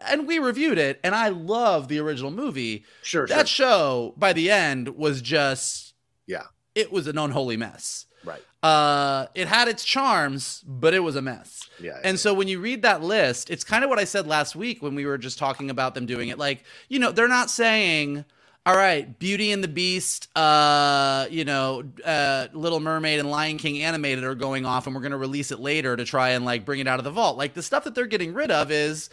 and 0.00 0.26
we 0.26 0.38
reviewed 0.38 0.78
it 0.78 0.98
and 1.04 1.14
I 1.14 1.28
love 1.28 1.88
the 1.88 1.98
original 1.98 2.30
movie. 2.30 2.86
Sure. 3.02 3.26
That 3.26 3.48
sure. 3.48 3.66
show 3.66 4.14
by 4.16 4.32
the 4.32 4.50
end 4.50 4.96
was 4.96 5.20
just 5.20 5.92
yeah. 6.26 6.44
It 6.76 6.92
was 6.92 7.08
an 7.08 7.18
unholy 7.18 7.56
mess. 7.56 8.06
Right. 8.24 8.42
Uh, 8.62 9.26
it 9.34 9.48
had 9.48 9.68
its 9.68 9.84
charms, 9.84 10.62
but 10.66 10.94
it 10.94 11.00
was 11.00 11.16
a 11.16 11.22
mess. 11.22 11.68
Yeah. 11.80 11.98
And 12.04 12.18
so 12.20 12.34
when 12.34 12.48
you 12.48 12.60
read 12.60 12.82
that 12.82 13.02
list, 13.02 13.50
it's 13.50 13.64
kind 13.64 13.82
of 13.82 13.90
what 13.90 13.98
I 13.98 14.04
said 14.04 14.26
last 14.26 14.54
week 14.54 14.82
when 14.82 14.94
we 14.94 15.06
were 15.06 15.18
just 15.18 15.38
talking 15.38 15.70
about 15.70 15.94
them 15.94 16.06
doing 16.06 16.28
it. 16.28 16.38
Like, 16.38 16.64
you 16.88 16.98
know, 16.98 17.12
they're 17.12 17.28
not 17.28 17.50
saying, 17.50 18.24
all 18.66 18.76
right, 18.76 19.16
Beauty 19.20 19.52
and 19.52 19.62
the 19.62 19.68
Beast, 19.68 20.28
uh, 20.36 21.26
you 21.30 21.44
know, 21.44 21.84
uh, 22.04 22.48
Little 22.52 22.80
Mermaid 22.80 23.20
and 23.20 23.30
Lion 23.30 23.58
King 23.58 23.80
animated 23.82 24.24
are 24.24 24.34
going 24.34 24.66
off, 24.66 24.86
and 24.86 24.94
we're 24.94 25.02
going 25.02 25.12
to 25.12 25.18
release 25.18 25.52
it 25.52 25.60
later 25.60 25.96
to 25.96 26.04
try 26.04 26.30
and 26.30 26.44
like 26.44 26.64
bring 26.64 26.80
it 26.80 26.88
out 26.88 26.98
of 26.98 27.04
the 27.04 27.12
vault. 27.12 27.38
Like 27.38 27.54
the 27.54 27.62
stuff 27.62 27.84
that 27.84 27.94
they're 27.94 28.06
getting 28.06 28.34
rid 28.34 28.50
of 28.50 28.72
is 28.72 29.08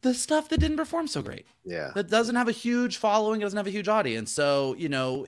the 0.00 0.12
stuff 0.12 0.48
that 0.48 0.58
didn't 0.58 0.76
perform 0.76 1.06
so 1.06 1.22
great. 1.22 1.46
Yeah. 1.64 1.92
That 1.94 2.10
doesn't 2.10 2.34
have 2.34 2.48
a 2.48 2.52
huge 2.52 2.96
following, 2.96 3.40
it 3.40 3.44
doesn't 3.44 3.56
have 3.56 3.68
a 3.68 3.70
huge 3.70 3.88
audience. 3.88 4.32
So, 4.32 4.74
you 4.76 4.88
know, 4.88 5.26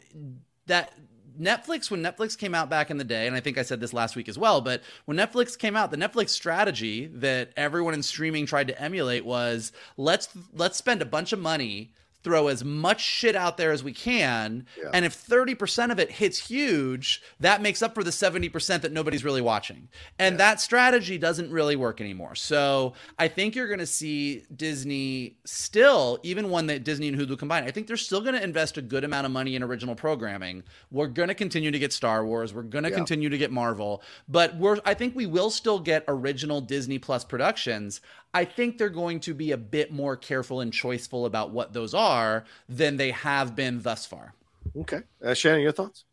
that 0.67 0.93
Netflix, 1.41 1.91
when 1.91 2.03
Netflix 2.03 2.37
came 2.37 2.55
out 2.55 2.69
back 2.69 2.91
in 2.91 2.99
the 2.99 3.05
day, 3.05 3.27
and 3.27 3.35
I 3.35 3.41
think 3.41 3.57
I 3.57 3.63
said 3.63 3.81
this 3.81 3.95
last 3.95 4.15
week 4.15 4.29
as 4.29 4.39
well, 4.39 4.61
but 4.61 4.83
when 5.07 5.17
Netflix 5.17 5.59
came 5.59 5.75
out, 5.75 5.91
the 5.91 5.97
Netflix 5.97 6.31
strategy 6.31 7.07
that 7.07 7.51
everyone 7.57 7.95
in 7.95 8.03
streaming 8.03 8.45
tried 8.45 8.69
to 8.69 8.81
emulate 8.81 9.25
was 9.25 9.73
let's 9.97 10.29
let's 10.53 10.77
spend 10.77 11.01
a 11.01 11.07
bunch 11.07 11.33
of 11.33 11.39
money 11.39 11.95
throw 12.23 12.49
as 12.49 12.65
much 12.65 13.01
shit 13.01 13.35
out 13.35 13.57
there 13.57 13.73
as 13.73 13.83
we 13.83 13.93
can. 13.93 14.67
Yeah. 14.79 14.91
And 14.93 15.05
if 15.05 15.27
30% 15.27 15.91
of 15.91 15.99
it 15.99 16.11
hits 16.11 16.39
huge, 16.39 17.23
that 17.41 17.63
makes 17.63 17.83
up 17.83 17.95
for 17.95 18.05
the 18.05 18.11
70% 18.11 18.83
that 18.83 18.93
nobody's 18.93 19.25
really 19.25 19.41
watching. 19.41 19.89
And 20.19 20.35
yeah. 20.35 20.39
that 20.39 20.61
strategy 20.61 21.19
doesn't 21.19 21.51
really 21.51 21.77
work 21.77 22.01
anymore. 22.01 22.35
So 22.35 22.95
I 23.19 23.29
think 23.29 23.55
you're 23.55 23.69
going 23.69 23.79
to 23.79 23.87
see 23.87 24.45
Disney 24.55 25.39
still, 25.45 26.19
even 26.23 26.51
one 26.51 26.67
that 26.67 26.85
Disney 26.85 27.09
and 27.09 27.19
Hulu 27.19 27.39
combine, 27.39 27.65
I 27.65 27.71
think 27.71 27.87
they're 27.87 27.97
still 27.97 28.21
going 28.21 28.35
to 28.35 28.43
invest 28.43 28.77
a 28.77 28.83
good 28.83 29.05
amount 29.05 29.27
of 29.27 29.33
money 29.33 29.57
in 29.57 29.63
original 29.63 29.95
programming. 29.95 30.63
We're 30.91 31.07
going 31.07 31.29
to 31.29 31.35
continue 31.35 31.71
to 31.71 31.79
get 31.79 31.93
Star 31.93 32.25
Wars. 32.25 32.53
We're 32.53 32.63
going 32.63 32.85
to 32.85 32.91
yeah. 32.91 32.97
continue 32.97 33.29
to 33.29 33.39
get 33.39 33.51
Marvel. 33.51 34.03
But 34.29 34.57
we're, 34.57 34.79
I 34.85 34.95
think 34.95 35.17
we 35.17 35.27
will 35.27 35.51
still 35.51 35.79
get 35.79 36.05
original 36.09 36.61
Disney 36.61 36.99
Plus 36.99 37.25
productions. 37.25 38.01
I 38.33 38.45
think 38.45 38.79
they're 38.79 38.89
going 38.89 39.21
to 39.21 39.35
be 39.35 39.53
a 39.53 39.57
bit 39.57 39.93
more 39.93 40.17
careful 40.17 40.61
and 40.61 40.73
choiceful 40.73 41.27
about 41.27 41.51
what 41.51 41.73
those 41.73 41.95
are 41.95 42.45
than 42.69 42.97
they 42.97 43.11
have 43.11 43.57
been 43.57 43.83
thus 43.83 44.07
far. 44.07 44.35
Okay. 44.77 45.01
Uh, 45.25 45.35
Shannon, 45.35 45.61
your 45.61 45.73
thoughts? 45.73 46.05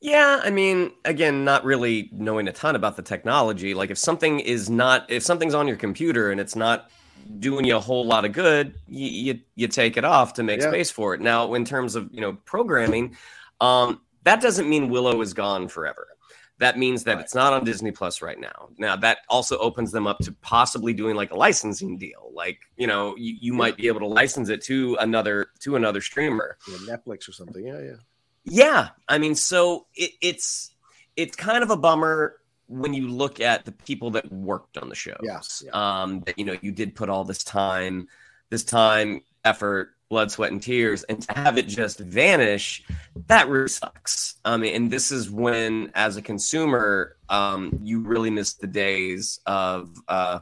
Yeah, 0.00 0.40
I 0.42 0.50
mean, 0.50 0.92
again, 1.04 1.44
not 1.44 1.64
really 1.64 2.10
knowing 2.12 2.48
a 2.48 2.52
ton 2.52 2.74
about 2.74 2.96
the 2.96 3.02
technology. 3.02 3.72
Like, 3.72 3.90
if 3.90 3.98
something 3.98 4.40
is 4.40 4.68
not, 4.68 5.08
if 5.08 5.22
something's 5.22 5.54
on 5.54 5.68
your 5.68 5.76
computer 5.76 6.32
and 6.32 6.40
it's 6.40 6.56
not 6.56 6.90
doing 7.38 7.64
you 7.64 7.76
a 7.76 7.80
whole 7.80 8.04
lot 8.04 8.24
of 8.24 8.32
good, 8.32 8.74
you 8.88 9.08
you, 9.08 9.40
you 9.54 9.68
take 9.68 9.96
it 9.96 10.04
off 10.04 10.34
to 10.34 10.42
make 10.42 10.60
yeah. 10.60 10.70
space 10.70 10.90
for 10.90 11.14
it. 11.14 11.20
Now, 11.20 11.54
in 11.54 11.64
terms 11.64 11.94
of 11.94 12.08
you 12.12 12.20
know 12.20 12.32
programming, 12.44 13.16
um, 13.60 14.00
that 14.24 14.40
doesn't 14.40 14.68
mean 14.68 14.88
Willow 14.88 15.20
is 15.20 15.34
gone 15.34 15.68
forever. 15.68 16.08
That 16.58 16.78
means 16.78 17.04
that 17.04 17.16
right. 17.16 17.24
it's 17.24 17.34
not 17.34 17.52
on 17.52 17.64
Disney 17.64 17.90
Plus 17.90 18.22
right 18.22 18.38
now. 18.38 18.68
Now 18.78 18.94
that 18.96 19.18
also 19.28 19.58
opens 19.58 19.90
them 19.90 20.06
up 20.06 20.18
to 20.20 20.32
possibly 20.42 20.92
doing 20.92 21.16
like 21.16 21.32
a 21.32 21.36
licensing 21.36 21.98
deal. 21.98 22.30
Like, 22.32 22.60
you 22.76 22.86
know, 22.86 23.16
you, 23.16 23.36
you 23.40 23.52
might 23.52 23.76
be 23.76 23.88
able 23.88 24.00
to 24.00 24.06
license 24.06 24.48
it 24.48 24.62
to 24.64 24.96
another 25.00 25.48
to 25.60 25.76
another 25.76 26.00
streamer. 26.00 26.56
Yeah, 26.68 26.96
Netflix 26.96 27.28
or 27.28 27.32
something. 27.32 27.66
Yeah, 27.66 27.80
yeah. 27.80 27.96
Yeah. 28.44 28.88
I 29.08 29.18
mean, 29.18 29.34
so 29.34 29.86
it, 29.94 30.12
it's 30.20 30.74
it's 31.16 31.36
kind 31.36 31.62
of 31.62 31.70
a 31.70 31.76
bummer 31.76 32.36
when 32.68 32.94
you 32.94 33.08
look 33.08 33.40
at 33.40 33.64
the 33.64 33.72
people 33.72 34.10
that 34.12 34.30
worked 34.32 34.78
on 34.78 34.88
the 34.88 34.94
show. 34.94 35.16
Yes. 35.22 35.62
Yeah. 35.66 35.72
Um, 35.72 36.20
that 36.20 36.38
you 36.38 36.44
know, 36.44 36.56
you 36.62 36.72
did 36.72 36.94
put 36.94 37.08
all 37.08 37.24
this 37.24 37.44
time, 37.44 38.08
this 38.50 38.64
time, 38.64 39.22
effort 39.44 39.90
blood, 40.12 40.30
sweat, 40.30 40.52
and 40.52 40.62
tears, 40.62 41.04
and 41.04 41.22
to 41.22 41.32
have 41.32 41.56
it 41.56 41.66
just 41.66 41.98
vanish, 41.98 42.84
that 43.28 43.48
really 43.48 43.66
sucks. 43.66 44.34
I 44.44 44.58
mean, 44.58 44.74
and 44.74 44.90
this 44.90 45.10
is 45.10 45.30
when, 45.30 45.90
as 45.94 46.18
a 46.18 46.22
consumer, 46.22 47.16
um, 47.30 47.78
you 47.82 48.00
really 48.00 48.28
miss 48.28 48.52
the 48.52 48.66
days 48.66 49.40
of 49.46 49.96
uh, 50.06 50.40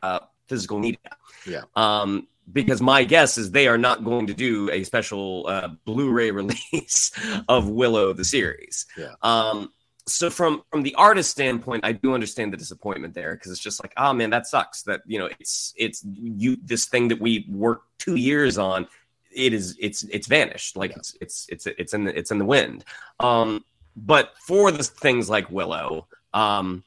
uh, 0.00 0.20
physical 0.46 0.78
media. 0.78 1.00
Yeah. 1.44 1.62
Um, 1.74 2.28
because 2.52 2.80
my 2.80 3.02
guess 3.02 3.36
is 3.36 3.50
they 3.50 3.66
are 3.66 3.78
not 3.78 4.04
going 4.04 4.28
to 4.28 4.34
do 4.34 4.70
a 4.70 4.84
special 4.84 5.46
uh, 5.48 5.70
Blu-ray 5.84 6.30
release 6.42 7.10
of 7.48 7.68
Willow 7.68 8.12
the 8.12 8.24
series. 8.24 8.86
Yeah. 8.96 9.14
Um, 9.22 9.72
so 10.06 10.30
from 10.30 10.62
from 10.70 10.84
the 10.84 10.94
artist 10.94 11.32
standpoint, 11.32 11.84
I 11.84 11.92
do 11.92 12.14
understand 12.14 12.52
the 12.52 12.56
disappointment 12.56 13.12
there 13.12 13.34
because 13.34 13.50
it's 13.50 13.60
just 13.60 13.82
like, 13.82 13.92
oh 13.96 14.12
man, 14.12 14.30
that 14.30 14.46
sucks. 14.46 14.84
That 14.84 15.00
you 15.04 15.18
know, 15.18 15.28
it's 15.40 15.74
it's 15.76 16.02
you 16.04 16.56
this 16.62 16.86
thing 16.86 17.08
that 17.08 17.20
we 17.20 17.44
worked 17.50 17.87
two 17.98 18.16
years 18.16 18.58
on, 18.58 18.86
it 19.32 19.52
is 19.52 19.76
it's 19.78 20.04
it's 20.04 20.26
vanished. 20.26 20.76
Like 20.76 20.90
yeah. 20.90 20.98
it's 20.98 21.16
it's 21.20 21.46
it's 21.48 21.66
it's 21.66 21.94
in 21.94 22.04
the 22.04 22.18
it's 22.18 22.30
in 22.30 22.38
the 22.38 22.44
wind. 22.44 22.84
Um, 23.20 23.64
but 23.96 24.34
for 24.38 24.70
the 24.70 24.82
things 24.82 25.28
like 25.28 25.50
Willow, 25.50 26.06
um, 26.32 26.84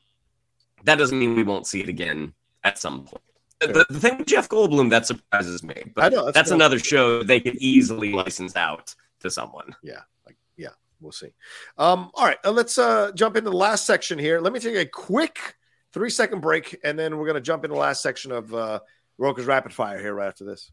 that 0.83 0.97
doesn't 0.97 1.17
mean 1.17 1.35
we 1.35 1.43
won't 1.43 1.67
see 1.67 1.81
it 1.81 1.89
again 1.89 2.33
at 2.63 2.77
some 2.77 3.03
point. 3.03 3.23
Sure. 3.61 3.73
The, 3.73 3.85
the, 3.89 3.99
thing 3.99 4.17
with 4.17 4.27
Jeff 4.27 4.49
Goldblum 4.49 4.89
that 4.89 5.05
surprises 5.05 5.61
me, 5.61 5.83
but 5.93 6.13
know, 6.13 6.25
that's, 6.25 6.35
that's 6.35 6.51
another 6.51 6.79
show 6.79 7.21
they 7.21 7.39
could 7.39 7.57
easily 7.57 8.11
license 8.11 8.55
out 8.55 8.95
to 9.19 9.29
someone. 9.29 9.75
Yeah, 9.83 9.99
like, 10.25 10.35
yeah, 10.57 10.69
we'll 10.99 11.11
see. 11.11 11.31
Um, 11.77 12.09
all 12.15 12.25
right, 12.25 12.39
uh, 12.43 12.51
let's 12.51 12.79
uh, 12.79 13.11
jump 13.13 13.37
into 13.37 13.51
the 13.51 13.55
last 13.55 13.85
section 13.85 14.17
here. 14.17 14.39
Let 14.39 14.51
me 14.51 14.59
take 14.59 14.75
a 14.75 14.85
quick 14.85 15.57
three 15.93 16.09
second 16.09 16.41
break, 16.41 16.79
and 16.83 16.97
then 16.97 17.17
we're 17.17 17.25
going 17.25 17.35
to 17.35 17.41
jump 17.41 17.63
into 17.63 17.75
the 17.75 17.79
last 17.79 18.01
section 18.01 18.31
of 18.31 18.51
uh, 18.51 18.79
Rocha's 19.19 19.45
Rapid 19.45 19.73
Fire 19.73 19.99
here 19.99 20.15
right 20.15 20.27
after 20.27 20.43
this. 20.43 20.71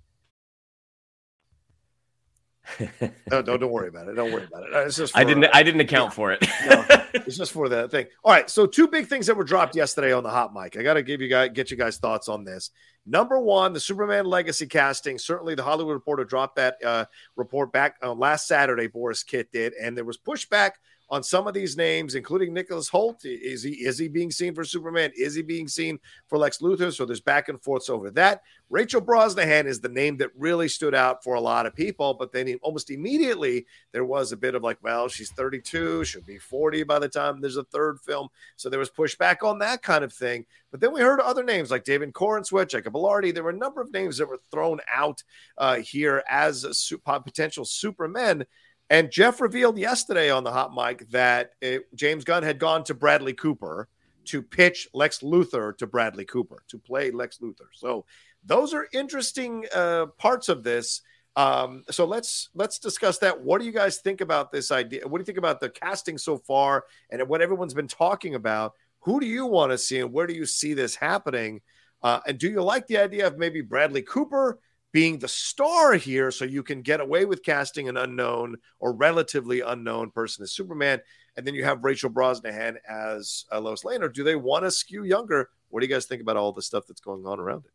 No, 3.30 3.42
don't, 3.42 3.60
don't 3.60 3.70
worry 3.70 3.88
about 3.88 4.08
it. 4.08 4.14
Don't 4.14 4.32
worry 4.32 4.44
about 4.44 4.64
it. 4.64 4.86
It's 4.86 4.96
just 4.96 5.16
I 5.16 5.24
didn't. 5.24 5.46
I 5.52 5.62
didn't 5.62 5.80
account 5.88 6.12
for 6.12 6.32
it. 6.32 6.46
no, 6.68 6.84
it's 7.14 7.36
just 7.36 7.52
for 7.52 7.68
the 7.68 7.88
thing. 7.88 8.06
All 8.24 8.32
right. 8.32 8.48
So 8.48 8.66
two 8.66 8.88
big 8.88 9.06
things 9.06 9.26
that 9.26 9.36
were 9.36 9.44
dropped 9.44 9.76
yesterday 9.76 10.12
on 10.12 10.22
the 10.22 10.30
hot 10.30 10.54
mic. 10.54 10.76
I 10.76 10.82
got 10.82 10.94
to 10.94 11.02
give 11.02 11.20
you 11.20 11.28
guys 11.28 11.50
get 11.52 11.70
you 11.70 11.76
guys 11.76 11.98
thoughts 11.98 12.28
on 12.28 12.44
this. 12.44 12.70
Number 13.06 13.38
one, 13.38 13.72
the 13.72 13.80
Superman 13.80 14.26
legacy 14.26 14.66
casting. 14.66 15.18
Certainly, 15.18 15.54
the 15.54 15.62
Hollywood 15.62 15.94
Reporter 15.94 16.24
dropped 16.24 16.56
that 16.56 16.76
uh, 16.84 17.04
report 17.36 17.72
back 17.72 17.96
uh, 18.02 18.12
last 18.12 18.46
Saturday. 18.46 18.88
Borys 18.88 19.26
Kit 19.26 19.50
did, 19.52 19.72
and 19.74 19.96
there 19.96 20.04
was 20.04 20.18
pushback 20.18 20.72
on 21.10 21.22
some 21.22 21.46
of 21.46 21.54
these 21.54 21.76
names, 21.76 22.14
including 22.14 22.52
Nicholas 22.52 22.90
Hoult. 22.90 23.24
Is 23.24 23.62
he 23.62 23.70
is 23.70 23.98
he 23.98 24.08
being 24.08 24.30
seen 24.30 24.54
for 24.54 24.64
Superman? 24.64 25.10
Is 25.16 25.34
he 25.34 25.42
being 25.42 25.68
seen 25.68 25.98
for 26.28 26.38
Lex 26.38 26.58
Luthor? 26.58 26.92
So 26.92 27.04
there's 27.04 27.20
back 27.20 27.48
and 27.48 27.62
forths 27.62 27.88
over 27.88 28.10
that. 28.12 28.42
Rachel 28.70 29.00
Brosnahan 29.00 29.64
is 29.64 29.80
the 29.80 29.88
name 29.88 30.18
that 30.18 30.30
really 30.36 30.68
stood 30.68 30.94
out 30.94 31.24
for 31.24 31.34
a 31.34 31.40
lot 31.40 31.64
of 31.64 31.74
people, 31.74 32.12
but 32.12 32.32
then 32.32 32.58
almost 32.62 32.90
immediately 32.90 33.64
there 33.92 34.04
was 34.04 34.30
a 34.30 34.36
bit 34.36 34.54
of 34.54 34.62
like, 34.62 34.76
well, 34.82 35.08
she's 35.08 35.30
32, 35.30 36.04
she'll 36.04 36.20
be 36.22 36.36
40 36.36 36.82
by 36.82 36.98
the 36.98 37.08
time 37.08 37.40
there's 37.40 37.56
a 37.56 37.64
third 37.64 37.98
film. 38.00 38.28
So 38.56 38.68
there 38.68 38.78
was 38.78 38.90
pushback 38.90 39.42
on 39.42 39.58
that 39.60 39.82
kind 39.82 40.04
of 40.04 40.12
thing. 40.12 40.44
But 40.70 40.80
then 40.80 40.92
we 40.92 41.00
heard 41.00 41.20
other 41.20 41.44
names 41.44 41.70
like 41.70 41.84
David 41.84 42.12
Corenswet, 42.12 42.68
Jacob 42.68 42.92
Elordi. 42.92 43.32
There 43.32 43.42
were 43.42 43.50
a 43.50 43.56
number 43.56 43.80
of 43.80 43.90
names 43.90 44.18
that 44.18 44.28
were 44.28 44.40
thrown 44.50 44.80
out 44.94 45.22
uh, 45.56 45.76
here 45.76 46.22
as 46.28 46.92
potential 47.24 47.64
Supermen. 47.64 48.44
And 48.90 49.10
Jeff 49.10 49.40
revealed 49.40 49.78
yesterday 49.78 50.30
on 50.30 50.44
the 50.44 50.52
hot 50.52 50.72
mic 50.74 51.08
that 51.10 51.50
it, 51.60 51.94
James 51.94 52.24
Gunn 52.24 52.42
had 52.42 52.58
gone 52.58 52.84
to 52.84 52.94
Bradley 52.94 53.34
Cooper 53.34 53.88
to 54.26 54.42
pitch 54.42 54.88
Lex 54.94 55.20
Luthor 55.20 55.76
to 55.78 55.86
Bradley 55.86 56.24
Cooper 56.24 56.62
to 56.68 56.78
play 56.78 57.10
Lex 57.10 57.38
Luthor. 57.38 57.68
So 57.72 58.04
those 58.44 58.72
are 58.72 58.88
interesting 58.92 59.66
uh, 59.74 60.06
parts 60.18 60.48
of 60.48 60.62
this. 60.62 61.02
Um, 61.36 61.84
so 61.90 62.04
let's 62.04 62.48
let's 62.54 62.78
discuss 62.78 63.18
that. 63.18 63.40
What 63.40 63.60
do 63.60 63.66
you 63.66 63.72
guys 63.72 63.98
think 63.98 64.20
about 64.20 64.50
this 64.50 64.72
idea? 64.72 65.06
What 65.06 65.18
do 65.18 65.22
you 65.22 65.26
think 65.26 65.38
about 65.38 65.60
the 65.60 65.70
casting 65.70 66.18
so 66.18 66.38
far 66.38 66.84
and 67.10 67.26
what 67.28 67.42
everyone's 67.42 67.74
been 67.74 67.88
talking 67.88 68.34
about? 68.34 68.72
Who 69.00 69.20
do 69.20 69.26
you 69.26 69.46
want 69.46 69.70
to 69.72 69.78
see 69.78 70.00
and 70.00 70.12
where 70.12 70.26
do 70.26 70.34
you 70.34 70.46
see 70.46 70.74
this 70.74 70.96
happening? 70.96 71.60
Uh, 72.02 72.20
and 72.26 72.38
do 72.38 72.48
you 72.48 72.62
like 72.62 72.86
the 72.86 72.98
idea 72.98 73.26
of 73.26 73.38
maybe 73.38 73.60
Bradley 73.60 74.02
Cooper 74.02 74.58
being 74.92 75.18
the 75.18 75.28
star 75.28 75.94
here 75.94 76.30
so 76.30 76.44
you 76.44 76.62
can 76.62 76.82
get 76.82 77.00
away 77.00 77.24
with 77.24 77.42
casting 77.42 77.88
an 77.88 77.96
unknown 77.96 78.56
or 78.78 78.92
relatively 78.92 79.60
unknown 79.60 80.10
person 80.10 80.42
as 80.42 80.52
Superman? 80.52 81.00
And 81.36 81.46
then 81.46 81.54
you 81.54 81.64
have 81.64 81.84
Rachel 81.84 82.10
Brosnahan 82.10 82.76
as 82.88 83.44
uh, 83.52 83.60
Lois 83.60 83.84
Lane, 83.84 84.02
or 84.02 84.08
do 84.08 84.24
they 84.24 84.36
want 84.36 84.64
to 84.64 84.70
skew 84.70 85.04
younger? 85.04 85.50
What 85.68 85.80
do 85.80 85.86
you 85.86 85.92
guys 85.92 86.06
think 86.06 86.22
about 86.22 86.36
all 86.36 86.52
the 86.52 86.62
stuff 86.62 86.84
that's 86.88 87.00
going 87.00 87.26
on 87.26 87.38
around 87.38 87.64
it? 87.66 87.72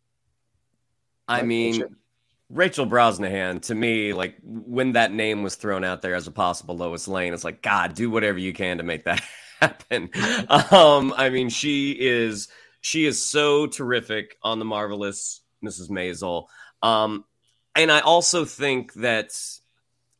I 1.27 1.37
Like, 1.37 1.45
mean. 1.45 1.83
Rachel 2.49 2.85
Brosnahan, 2.85 3.61
to 3.63 3.75
me, 3.75 4.13
like 4.13 4.35
when 4.43 4.91
that 4.91 5.11
name 5.11 5.41
was 5.41 5.55
thrown 5.55 5.83
out 5.83 6.01
there 6.01 6.13
as 6.13 6.27
a 6.27 6.31
possible 6.31 6.77
Lois 6.77 7.07
Lane, 7.07 7.33
it's 7.33 7.43
like, 7.43 7.63
God, 7.63 7.95
do 7.95 8.11
whatever 8.11 8.37
you 8.37 8.53
can 8.53 8.77
to 8.77 8.83
make 8.83 9.05
that 9.05 9.23
happen. 9.59 10.09
um, 10.49 11.13
I 11.17 11.29
mean, 11.31 11.49
she 11.49 11.91
is 11.99 12.49
she 12.81 13.05
is 13.05 13.23
so 13.23 13.65
terrific 13.65 14.37
on 14.43 14.59
the 14.59 14.65
marvelous 14.65 15.41
Mrs. 15.63 15.89
Maisel. 15.89 16.45
Um, 16.83 17.25
and 17.75 17.91
I 17.91 18.01
also 18.01 18.45
think 18.45 18.93
that 18.93 19.31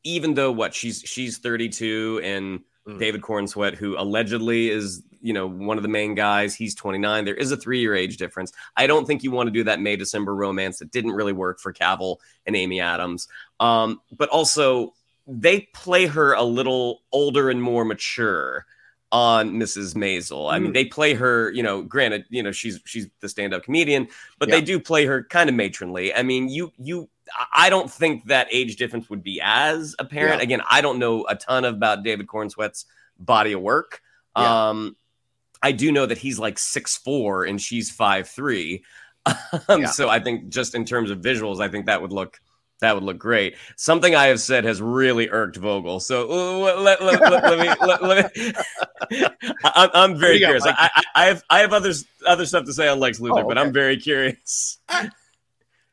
even 0.03 0.34
though 0.34 0.52
what 0.52 0.73
she's 0.73 1.02
she's 1.06 1.38
32 1.38 2.22
and 2.23 2.61
Mm. 2.88 2.99
David 2.99 3.22
Corenswet, 3.22 3.76
who 3.76 3.98
allegedly 3.98 4.69
is, 4.69 5.03
you 5.22 5.34
know, 5.34 5.48
one 5.48 5.77
of 5.77 5.84
the 5.84 5.90
main 5.90 6.15
guys, 6.15 6.53
he's 6.53 6.76
29. 6.76 7.23
There 7.23 7.35
is 7.35 7.52
a 7.52 7.57
three 7.57 7.80
year 7.80 7.95
age 7.95 8.18
difference. 8.18 8.52
I 8.76 8.88
don't 8.88 9.06
think 9.06 9.23
you 9.23 9.31
want 9.31 9.48
to 9.48 9.52
do 9.52 9.64
that 9.64 9.80
May 9.80 9.95
December 9.95 10.35
romance 10.35 10.80
that 10.80 10.91
didn't 10.91 11.14
really 11.14 11.34
work 11.34 11.60
for 11.60 11.72
Cavill 11.73 12.18
and 12.45 12.56
Amy 12.56 12.81
Adams. 12.81 13.27
Um, 13.60 14.02
but 14.18 14.30
also, 14.30 14.94
they 15.26 15.61
play 15.73 16.06
her 16.07 16.34
a 16.34 16.44
little 16.44 17.03
older 17.14 17.49
and 17.49 17.61
more 17.61 17.85
mature 17.85 18.65
on 19.14 19.52
Mrs. 19.53 19.94
Maisel. 19.95 20.52
I 20.52 20.57
mean, 20.60 20.72
Mm. 20.72 20.73
they 20.73 20.85
play 20.85 21.14
her, 21.14 21.52
you 21.52 21.61
know, 21.64 21.84
granted, 21.84 22.26
you 22.30 22.41
know, 22.44 22.52
she's 22.52 22.80
she's 22.84 23.07
the 23.22 23.30
stand-up 23.30 23.64
comedian, 23.64 24.07
but 24.40 24.49
Yeah. 24.49 24.56
they 24.56 24.61
do 24.61 24.80
play 24.80 25.06
her 25.06 25.23
kind 25.23 25.49
of 25.49 25.56
matronly. 25.56 26.14
I 26.14 26.23
mean, 26.23 26.49
you 26.49 26.73
you 26.80 27.10
I 27.56 27.69
don't 27.69 27.90
think 27.90 28.26
that 28.27 28.48
age 28.52 28.76
difference 28.76 29.10
would 29.10 29.23
be 29.23 29.40
as 29.41 29.95
apparent. 29.99 30.38
Yeah. 30.40 30.44
Again, 30.44 30.61
I 30.69 30.81
don't 30.81 30.98
know 30.99 31.26
a 31.30 31.35
ton 31.35 31.64
about 31.64 32.03
David 32.03 32.27
Corenswet's 32.27 32.85
body 33.19 33.53
of 33.53 33.61
work. 33.61 34.02
Yeah. 34.35 34.69
Um 34.69 34.98
I 35.61 35.72
do 35.72 35.91
know 35.91 36.06
that 36.07 36.18
he's 36.18 36.40
like 36.40 36.57
six 36.60 36.98
four 36.98 37.45
and 37.45 37.61
she's 37.61 37.91
five 37.91 38.27
three. 38.27 38.84
Um. 39.69 39.85
So 39.88 40.10
I 40.10 40.19
think 40.19 40.49
just 40.49 40.73
in 40.76 40.84
terms 40.85 41.11
of 41.11 41.19
visuals, 41.19 41.61
I 41.61 41.69
think 41.69 41.85
that 41.85 42.02
would 42.02 42.11
look 42.11 42.41
that 42.84 42.93
would 42.95 43.03
look 43.03 43.18
great. 43.18 43.55
Something 43.76 44.15
I 44.15 44.27
have 44.27 44.39
said 44.39 44.64
has 44.65 44.81
really 44.81 45.30
irked 45.30 45.57
Vogel. 45.57 45.99
So 45.99 46.30
uh, 46.30 46.80
let, 46.81 47.01
let, 47.01 47.22
let, 47.22 47.43
let 47.43 47.60
me. 47.60 47.88
Let, 47.88 48.03
let 48.03 48.35
me 48.38 48.53
I, 49.65 49.89
I'm 49.93 50.18
very 50.18 50.35
What 50.35 50.39
got, 50.41 50.45
curious. 50.47 50.65
Mike? 50.65 50.76
I, 50.77 50.89
I, 50.95 51.03
I 51.15 51.26
have 51.26 51.43
I 51.49 51.60
have 51.60 51.73
other 51.73 51.91
other 52.26 52.45
stuff 52.45 52.65
to 52.65 52.73
say 52.73 52.88
on 52.88 52.99
Lex 52.99 53.19
Luthor, 53.19 53.43
Oh, 53.43 53.47
but. 53.47 53.57
I'm 53.57 53.73
very 53.73 53.97
curious. 53.97 54.77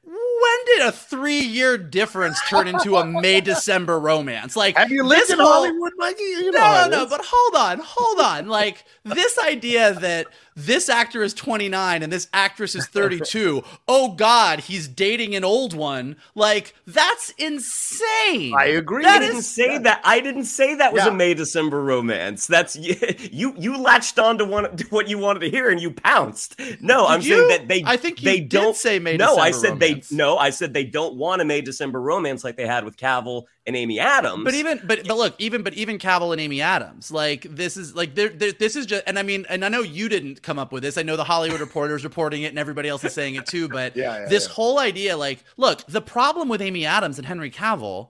When 0.03 0.65
did 0.67 0.87
a 0.89 0.93
three 0.93 1.41
year 1.41 1.77
difference 1.79 2.41
turn 2.49 2.67
into 2.67 2.97
a 2.97 3.05
May 3.05 3.41
December 3.41 4.01
romance? 4.01 4.57
Like, 4.57 4.77
Have 4.77 4.91
you 4.91 5.05
lived 5.05 5.31
in 5.31 5.39
whole- 5.39 5.47
Hollywood, 5.47 5.93
Mikey? 5.99 6.23
You 6.23 6.51
know 6.51 6.59
no, 6.61 6.89
no, 6.89 6.99
no, 7.05 7.07
but 7.07 7.21
hold 7.25 7.55
on, 7.63 7.81
hold 7.85 8.21
on. 8.21 8.49
Like 8.49 8.85
this 9.05 9.39
idea 9.39 9.93
that 10.01 10.27
this 10.67 10.89
actor 10.89 11.23
is 11.23 11.35
29 11.35 12.03
and 12.03 12.13
this 12.13 12.29
actress 12.33 12.75
is 12.75 12.87
32. 12.89 13.63
oh 13.89 14.13
God, 14.15 14.61
he's 14.61 14.89
dating 14.89 15.35
an 15.35 15.45
old 15.45 15.75
one. 15.75 16.17
Like 16.35 16.75
that's 16.87 17.31
insane. 17.39 18.55
I 18.57 18.67
agree. 18.67 19.05
I 19.05 19.19
didn't 19.19 19.39
is- 19.39 19.49
say 19.55 19.79
that. 19.79 20.01
I 20.05 20.21
didn't 20.21 20.45
say 20.45 20.75
that 20.77 20.93
was 20.93 21.05
Yeah. 21.05 21.11
a 21.11 21.15
May 21.15 21.35
December 21.35 21.83
romance. 21.83 22.47
That's 22.47 22.77
you. 23.33 23.55
You 23.57 23.77
latched 23.81 24.19
on 24.19 24.39
to, 24.39 24.45
one, 24.45 24.77
to 24.77 24.85
what 24.89 25.09
you 25.09 25.19
wanted 25.19 25.41
to 25.41 25.51
hear 25.51 25.71
and 25.71 25.81
you 25.81 25.91
pounced. 25.93 26.59
No, 26.81 27.07
I'm 27.07 27.21
You- 27.21 27.37
saying 27.37 27.49
that 27.49 27.69
they. 27.69 27.83
I 27.85 27.97
think 27.97 28.21
they 28.21 28.41
don't 28.41 28.77
say 28.77 28.99
May 28.99 29.17
No, 29.17 29.37
I 29.37 29.49
December 29.49 29.67
said 29.67 29.73
romance. 29.91 30.09
they. 30.09 30.17
No, 30.17 30.37
I 30.39 30.51
said 30.51 30.75
they 30.75 30.85
don't 30.85 31.15
want 31.17 31.43
a 31.43 31.45
May 31.45 31.61
December 31.61 32.01
romance 32.01 32.45
like 32.45 32.57
they 32.57 32.67
had 32.67 32.85
with 32.85 32.97
Cavill 32.97 33.45
and 33.71 33.77
Amy 33.77 34.01
Adams. 34.01 34.45
But 34.45 34.55
even, 34.55 34.81
but 34.85 35.07
but 35.07 35.17
look, 35.17 35.35
even 35.39 35.63
but 35.63 35.75
even 35.75 35.99
Cavill 35.99 36.33
and 36.33 36.41
Amy 36.41 36.61
Adams, 36.61 37.11
like 37.11 37.43
this 37.43 37.77
is 37.77 37.95
like 37.95 38.15
there, 38.15 38.29
there, 38.29 38.53
this 38.53 38.77
is 38.77 38.85
just, 38.85 39.05
and 39.07 39.19
I 39.19 39.23
mean, 39.23 39.47
and 39.49 39.65
I 39.65 39.69
know 39.69 39.81
you 39.81 40.09
didn't 40.09 40.43
come 40.43 40.59
up 40.59 40.73
with 40.73 40.83
this. 40.83 40.99
I 40.99 41.03
know 41.03 41.17
the 41.17 41.25
Hollywood 41.25 41.61
Reporter 41.61 41.95
is 41.95 42.05
reporting 42.05 42.43
it, 42.43 42.49
and 42.49 42.59
everybody 42.59 42.89
else 42.89 43.05
is 43.05 43.15
saying 43.15 43.37
it 43.37 43.47
too. 43.47 43.69
But 43.69 43.97
Yeah, 44.01 44.21
yeah, 44.21 44.27
this 44.27 44.47
yeah. 44.47 44.55
whole 44.55 44.79
idea, 44.79 45.17
like, 45.17 45.45
look, 45.57 45.87
the 45.87 46.01
problem 46.01 46.49
with 46.49 46.61
Amy 46.61 46.85
Adams 46.85 47.19
and 47.19 47.27
Henry 47.27 47.51
Cavill 47.51 48.09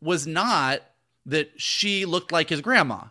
was 0.00 0.26
not 0.26 0.82
that 1.26 1.50
she 1.60 2.04
looked 2.04 2.32
like 2.32 2.48
his 2.48 2.60
grandma. 2.60 3.04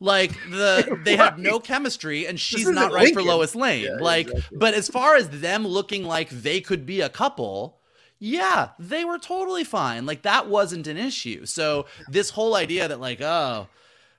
Like 0.00 0.32
the 0.50 0.98
they 1.04 1.16
have 1.16 1.38
no 1.38 1.60
chemistry, 1.60 2.26
and 2.26 2.38
she's 2.38 2.62
isn't 2.62 2.74
not 2.74 2.92
right 2.92 3.14
for 3.14 3.22
Lois 3.22 3.54
Lane. 3.54 3.84
Yeah, 3.84 3.96
like, 4.00 4.28
exactly. 4.28 4.58
but 4.58 4.74
as 4.74 4.88
far 4.88 5.14
as 5.14 5.30
them 5.40 5.66
looking 5.66 6.04
like 6.04 6.28
they 6.28 6.60
could 6.60 6.84
be 6.84 7.00
a 7.00 7.08
couple, 7.08 7.78
yeah, 8.18 8.70
they 8.78 9.04
were 9.04 9.18
totally 9.18 9.64
fine. 9.64 10.06
Like 10.06 10.22
that 10.22 10.48
wasn't 10.48 10.86
an 10.86 10.96
issue. 10.96 11.46
So 11.46 11.86
this 12.08 12.30
whole 12.30 12.54
idea 12.54 12.88
that 12.88 13.00
like, 13.00 13.20
oh, 13.20 13.68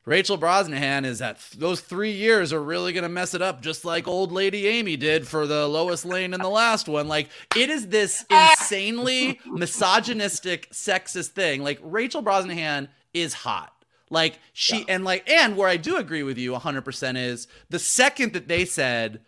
Rachel 0.06 0.38
Brosnahan 0.38 1.04
is 1.04 1.20
that 1.20 1.40
those 1.58 1.82
three 1.82 2.14
years 2.14 2.54
are 2.54 2.64
really 2.64 2.94
gonna 2.94 3.10
mess 3.10 3.34
it 3.34 3.42
up, 3.42 3.62
just 3.62 3.84
like 3.84 4.08
old 4.08 4.32
lady 4.32 4.66
Amy 4.68 4.96
did 4.96 5.28
for 5.28 5.46
the 5.46 5.68
Lois 5.68 6.06
Lane 6.06 6.34
in 6.34 6.40
the 6.40 6.48
last 6.48 6.88
one. 6.88 7.08
Like 7.08 7.30
it 7.56 7.70
is 7.70 7.88
this 7.88 8.24
ah! 8.32 8.52
insanely 8.52 9.40
misogynistic, 9.46 10.70
sexist 10.72 11.30
thing. 11.30 11.62
Like 11.62 11.80
Rachel 11.82 12.24
Brosnahan 12.24 12.88
is 13.14 13.34
hot. 13.34 13.74
Like 14.10 14.40
she 14.54 14.86
and 14.88 15.04
like 15.04 15.30
and 15.30 15.58
where 15.58 15.68
I 15.68 15.76
do 15.76 15.98
agree 15.98 16.24
with 16.24 16.38
you 16.38 16.54
100% 16.54 17.18
is 17.18 17.48
the 17.70 17.80
second 17.80 18.32
that 18.34 18.48
they 18.48 18.64
said 18.64 19.20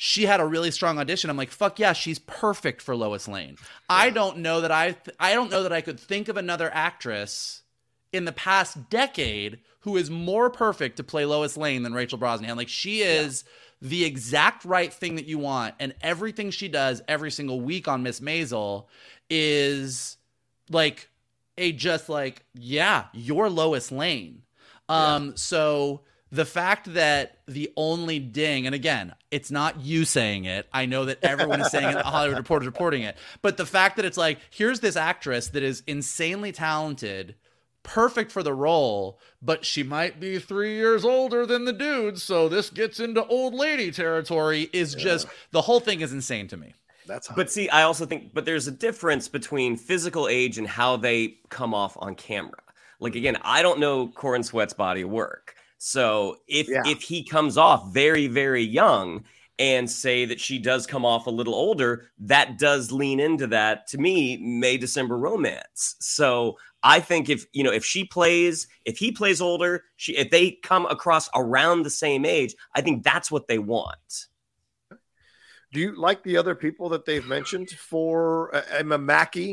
she 0.00 0.26
had 0.26 0.38
a 0.38 0.46
really 0.46 0.70
strong 0.70 0.96
audition. 1.00 1.28
I'm 1.28 1.36
like, 1.36 1.50
fuck 1.50 1.80
yeah, 1.80 1.92
she's 1.92 2.20
perfect 2.20 2.80
for 2.80 2.94
Lois 2.94 3.26
Lane. 3.26 3.56
I 3.90 4.10
don't 4.10 4.38
know 4.38 4.60
that 4.60 4.70
I 4.70 4.96
I 5.18 5.34
don't 5.34 5.50
know 5.50 5.64
that 5.64 5.72
I 5.72 5.80
could 5.80 5.98
think 5.98 6.28
of 6.28 6.36
another 6.36 6.70
actress 6.72 7.62
in 8.12 8.24
the 8.24 8.32
past 8.32 8.88
decade 8.88 9.58
who 9.80 9.96
is 9.96 10.08
more 10.08 10.50
perfect 10.50 10.98
to 10.98 11.04
play 11.04 11.26
Lois 11.26 11.56
Lane 11.56 11.82
than 11.82 11.94
Rachel 11.94 12.16
Brosnahan. 12.16 12.56
Like 12.56 12.68
she 12.68 13.00
is 13.00 13.42
the 13.82 14.04
exact 14.04 14.64
right 14.64 14.92
thing 14.92 15.16
that 15.16 15.26
you 15.26 15.38
want, 15.38 15.74
and 15.80 15.92
everything 16.00 16.52
she 16.52 16.68
does 16.68 17.02
every 17.08 17.32
single 17.32 17.60
week 17.60 17.88
on 17.88 18.04
Miss 18.04 18.20
Maisel 18.20 18.86
is 19.28 20.16
like 20.70 21.08
a 21.58 21.72
just 21.72 22.08
like 22.08 22.44
yeah, 22.54 23.06
you're 23.12 23.50
Lois 23.50 23.90
Lane. 23.90 24.42
Um, 24.88 25.36
so 25.36 26.02
the 26.30 26.44
fact 26.44 26.92
that 26.94 27.38
the 27.46 27.70
only 27.76 28.18
ding, 28.18 28.66
and 28.66 28.74
again, 28.74 29.14
it's 29.30 29.50
not 29.50 29.80
you 29.80 30.04
saying 30.04 30.44
it. 30.44 30.68
I 30.72 30.86
know 30.86 31.06
that 31.06 31.18
everyone 31.22 31.60
is 31.60 31.70
saying 31.70 31.88
it. 31.88 31.94
the 31.94 32.02
Hollywood 32.02 32.38
Reporter's 32.38 32.66
reporting 32.66 33.02
it. 33.02 33.16
But 33.40 33.56
the 33.56 33.66
fact 33.66 33.96
that 33.96 34.04
it's 34.04 34.18
like, 34.18 34.38
here's 34.50 34.80
this 34.80 34.96
actress 34.96 35.48
that 35.48 35.62
is 35.62 35.82
insanely 35.86 36.52
talented, 36.52 37.34
perfect 37.82 38.30
for 38.30 38.42
the 38.42 38.52
role, 38.52 39.18
but 39.40 39.64
she 39.64 39.82
might 39.82 40.20
be 40.20 40.38
three 40.38 40.74
years 40.74 41.04
older 41.04 41.46
than 41.46 41.64
the 41.64 41.72
dude. 41.72 42.20
So 42.20 42.48
this 42.48 42.68
gets 42.68 43.00
into 43.00 43.24
old 43.26 43.54
lady 43.54 43.90
territory 43.90 44.68
is 44.72 44.94
just, 44.94 45.26
the 45.50 45.62
whole 45.62 45.80
thing 45.80 46.02
is 46.02 46.12
insane 46.12 46.48
to 46.48 46.56
me. 46.56 46.74
That's 47.06 47.26
hot. 47.26 47.36
But 47.36 47.50
see, 47.50 47.70
I 47.70 47.84
also 47.84 48.04
think, 48.04 48.34
but 48.34 48.44
there's 48.44 48.66
a 48.66 48.72
difference 48.72 49.28
between 49.28 49.76
physical 49.78 50.28
age 50.28 50.58
and 50.58 50.68
how 50.68 50.98
they 50.98 51.38
come 51.48 51.72
off 51.72 51.96
on 51.98 52.14
camera. 52.14 52.60
Like 53.00 53.14
again, 53.14 53.38
I 53.42 53.62
don't 53.62 53.80
know 53.80 54.08
Corenswet's 54.08 54.74
body 54.74 55.02
of 55.02 55.08
work. 55.10 55.54
So 55.78 56.38
if 56.48 56.68
Yeah. 56.68 56.82
if 56.86 57.02
he 57.02 57.24
comes 57.24 57.56
off 57.56 57.92
very 57.92 58.26
very 58.26 58.62
young 58.62 59.24
and 59.60 59.90
say 59.90 60.24
that 60.24 60.38
she 60.40 60.58
does 60.58 60.86
come 60.86 61.04
off 61.04 61.26
a 61.26 61.30
little 61.30 61.54
older, 61.54 62.10
that 62.20 62.58
does 62.58 62.92
lean 62.92 63.18
into 63.20 63.46
that 63.48 63.86
to 63.88 63.98
me 63.98 64.36
May 64.36 64.76
December 64.76 65.16
romance. 65.16 65.96
So 66.00 66.58
I 66.82 67.00
think 67.00 67.28
if 67.28 67.46
you 67.52 67.64
know 67.64 67.72
if 67.72 67.84
she 67.84 68.04
plays 68.04 68.68
if 68.84 68.98
he 68.98 69.10
plays 69.12 69.40
older, 69.40 69.84
she 69.96 70.16
if 70.16 70.30
they 70.30 70.52
come 70.52 70.86
across 70.86 71.28
around 71.34 71.82
the 71.82 71.90
same 71.90 72.24
age, 72.24 72.54
I 72.74 72.80
think 72.82 73.02
that's 73.02 73.30
what 73.30 73.48
they 73.48 73.58
want. 73.58 74.26
Do 75.70 75.80
you 75.80 75.94
like 75.96 76.22
the 76.22 76.36
other 76.38 76.54
people 76.54 76.88
that 76.90 77.04
they've 77.04 77.26
mentioned 77.26 77.70
for 77.70 78.54
uh, 78.54 78.62
Emma 78.70 78.96
Mackey, 78.96 79.52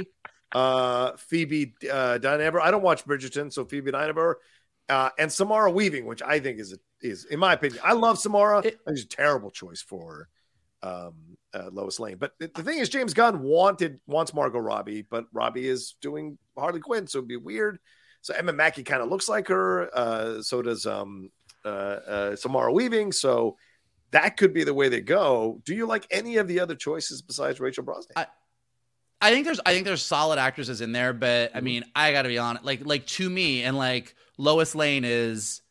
uh, 0.53 1.11
Phoebe 1.17 1.73
uh, 1.91 2.19
Dynevor? 2.21 2.61
I 2.61 2.71
don't 2.71 2.83
watch 2.83 3.03
Bridgerton, 3.05 3.51
so 3.51 3.65
Phoebe 3.65 3.91
Dynevor 3.91 4.35
uh, 4.89 5.09
and 5.17 5.31
Samara 5.31 5.71
Weaving, 5.71 6.05
which 6.05 6.21
I 6.21 6.39
think 6.39 6.59
is 6.59 6.73
a, 6.73 6.77
is 7.01 7.25
in 7.25 7.39
my 7.39 7.53
opinion, 7.53 7.81
I 7.83 7.93
love 7.93 8.19
Samara. 8.19 8.61
I 8.65 8.73
it's 8.87 9.03
a 9.03 9.07
terrible 9.07 9.51
choice 9.51 9.81
for 9.81 10.29
um, 10.83 11.13
uh, 11.53 11.69
Lois 11.71 11.99
Lane. 11.99 12.17
But 12.17 12.33
the, 12.39 12.47
thing 12.47 12.79
is, 12.79 12.89
James 12.89 13.13
Gunn 13.13 13.41
wanted 13.41 13.99
wants 14.07 14.33
Margot 14.33 14.59
Robbie, 14.59 15.03
but 15.09 15.25
Robbie 15.33 15.67
is 15.67 15.95
doing 16.01 16.37
Harley 16.57 16.79
Quinn, 16.79 17.07
so 17.07 17.19
it'd 17.19 17.27
be 17.27 17.37
weird. 17.37 17.79
So 18.21 18.33
Emma 18.33 18.53
Mackey 18.53 18.83
kind 18.83 19.01
of 19.01 19.09
looks 19.09 19.29
like 19.29 19.47
her. 19.47 19.89
Uh, 19.95 20.41
so 20.41 20.61
does 20.61 20.85
um, 20.85 21.29
uh, 21.63 21.67
uh, 21.67 22.35
Samara 22.35 22.71
Weaving. 22.71 23.11
So 23.11 23.57
that 24.11 24.37
could 24.37 24.53
be 24.53 24.63
the 24.63 24.73
way 24.73 24.89
they 24.89 25.01
go. 25.01 25.61
Do 25.65 25.75
you 25.75 25.85
like 25.85 26.07
any 26.09 26.37
of 26.37 26.47
the 26.47 26.59
other 26.59 26.75
choices 26.75 27.21
besides 27.21 27.59
Rachel 27.59 27.83
Brosnahan? 27.83 28.27
I 29.21 29.31
think 29.31 29.45
there's 29.45 29.59
I 29.65 29.73
think 29.73 29.85
there's 29.85 30.03
solid 30.03 30.39
actresses 30.39 30.81
in 30.81 30.91
there, 30.91 31.13
but 31.13 31.49
Mm-hmm. 31.49 31.57
I 31.57 31.61
mean, 31.61 31.83
I 31.95 32.11
gotta 32.11 32.29
be 32.29 32.37
honest. 32.37 32.65
Like 32.65 32.85
like 32.85 33.05
to 33.07 33.29
me, 33.29 33.63
and 33.63 33.77
like 33.77 34.15
Lois 34.37 34.75
Lane 34.75 35.03
is 35.05 35.61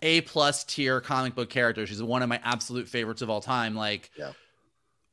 a 0.00 0.20
plus 0.22 0.64
tier 0.64 1.00
comic 1.00 1.34
book 1.34 1.50
character. 1.50 1.86
She's 1.86 2.02
one 2.02 2.22
of 2.22 2.28
my 2.28 2.40
absolute 2.42 2.88
favorites 2.88 3.22
of 3.22 3.30
all 3.30 3.40
time. 3.40 3.74
Like 3.74 4.10
Yeah. 4.18 4.32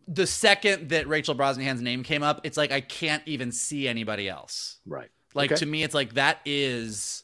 the 0.08 0.26
second 0.28 0.90
that 0.90 1.08
Rachel 1.08 1.36
Brosnahan's 1.36 1.82
name 1.82 2.04
came 2.04 2.24
up, 2.24 2.42
it's 2.44 2.58
like 2.58 2.72
I 2.72 2.82
can't 2.82 3.24
even 3.28 3.52
see 3.52 3.88
anybody 3.88 4.28
else. 4.28 4.80
Right. 4.86 5.10
Like 5.36 5.52
Okay. 5.52 5.60
to 5.60 5.66
me, 5.66 5.84
it's 5.84 5.94
like 5.94 6.14
that 6.16 6.40
is 6.46 7.24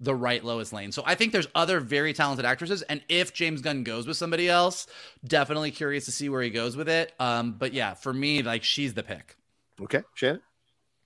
the 0.00 0.14
right 0.14 0.42
Lois 0.42 0.72
Lane. 0.72 0.90
So 0.90 1.02
I 1.06 1.14
think 1.14 1.32
there's 1.32 1.46
other 1.54 1.78
very 1.78 2.12
talented 2.12 2.44
actresses, 2.44 2.82
and 2.82 3.02
if 3.08 3.32
James 3.32 3.60
Gunn 3.60 3.84
goes 3.84 4.06
with 4.06 4.16
somebody 4.16 4.48
else, 4.48 4.86
definitely 5.24 5.70
curious 5.70 6.06
to 6.06 6.10
see 6.12 6.28
where 6.28 6.42
he 6.42 6.50
goes 6.50 6.76
with 6.76 6.88
it. 6.88 7.12
Um, 7.20 7.52
but 7.52 7.72
yeah, 7.72 7.94
for 7.94 8.12
me, 8.12 8.42
like 8.42 8.64
she's 8.64 8.94
the 8.94 9.02
pick. 9.04 9.36
Okay, 9.80 10.02
Shannon. 10.14 10.40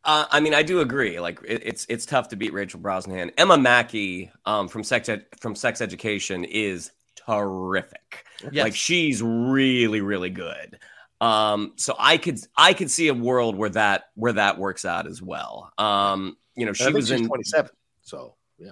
Uh, 0.07 0.25
I 0.31 0.39
mean, 0.41 0.55
I 0.55 0.63
do 0.63 0.81
agree. 0.81 1.19
Like, 1.19 1.41
it, 1.47 1.63
it's 1.65 1.85
it's 1.89 2.07
tough 2.07 2.29
to 2.29 2.37
beat 2.37 2.53
Rachel 2.53 2.79
Brosnahan. 2.81 3.33
Emma 3.37 3.59
Mackey 3.59 4.31
um, 4.45 4.69
from 4.69 4.85
Sex 4.85 5.09
Ed- 5.09 5.27
from 5.41 5.55
Sex 5.57 5.81
Education 5.81 6.45
is 6.45 6.93
terrific. 7.17 8.25
Yes. 8.53 8.65
Like, 8.65 8.75
she's 8.77 9.21
really 9.23 10.01
really 10.01 10.31
good. 10.31 10.79
Um, 11.21 11.73
so 11.77 11.97
I 11.99 12.19
could 12.19 12.39
I 12.57 12.73
could 12.73 12.91
see 12.91 13.09
a 13.09 13.15
world 13.15 13.57
where 13.57 13.71
that 13.71 14.05
where 14.15 14.35
that 14.35 14.59
works 14.59 14.85
out 14.85 15.07
as 15.07 15.21
well. 15.21 15.73
Um, 15.77 16.37
you 16.55 16.67
know, 16.67 16.73
she 16.73 16.93
was 16.93 17.11
in. 17.11 17.27
27. 17.27 17.71
So 18.03 18.35
yeah. 18.59 18.71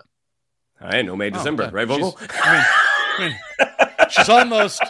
I 0.80 1.02
know 1.02 1.16
May 1.16 1.26
Oh, 1.26 1.30
December, 1.30 1.68
right, 1.72 1.88
Vogel? 1.88 2.16
She's, 2.20 2.28
I 2.42 2.52
mean, 3.18 3.36
I 3.58 3.86
mean, 3.98 4.08
she's 4.10 4.28
almost. 4.28 4.82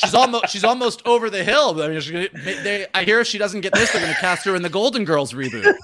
She's 0.00 0.14
almost 0.14 0.48
she's 0.48 0.64
almost 0.64 1.06
over 1.06 1.28
the 1.28 1.44
hill. 1.44 1.80
I 1.82 1.88
mean, 1.88 2.00
gonna, 2.00 2.28
they, 2.32 2.86
I 2.94 3.04
hear 3.04 3.20
if 3.20 3.26
she 3.26 3.36
doesn't 3.38 3.60
get 3.60 3.74
this, 3.74 3.92
they're 3.92 4.00
going 4.00 4.14
to 4.14 4.20
cast 4.20 4.46
her 4.46 4.56
in 4.56 4.62
the 4.62 4.70
Golden 4.70 5.04
Girls 5.04 5.32
reboot. 5.34 5.76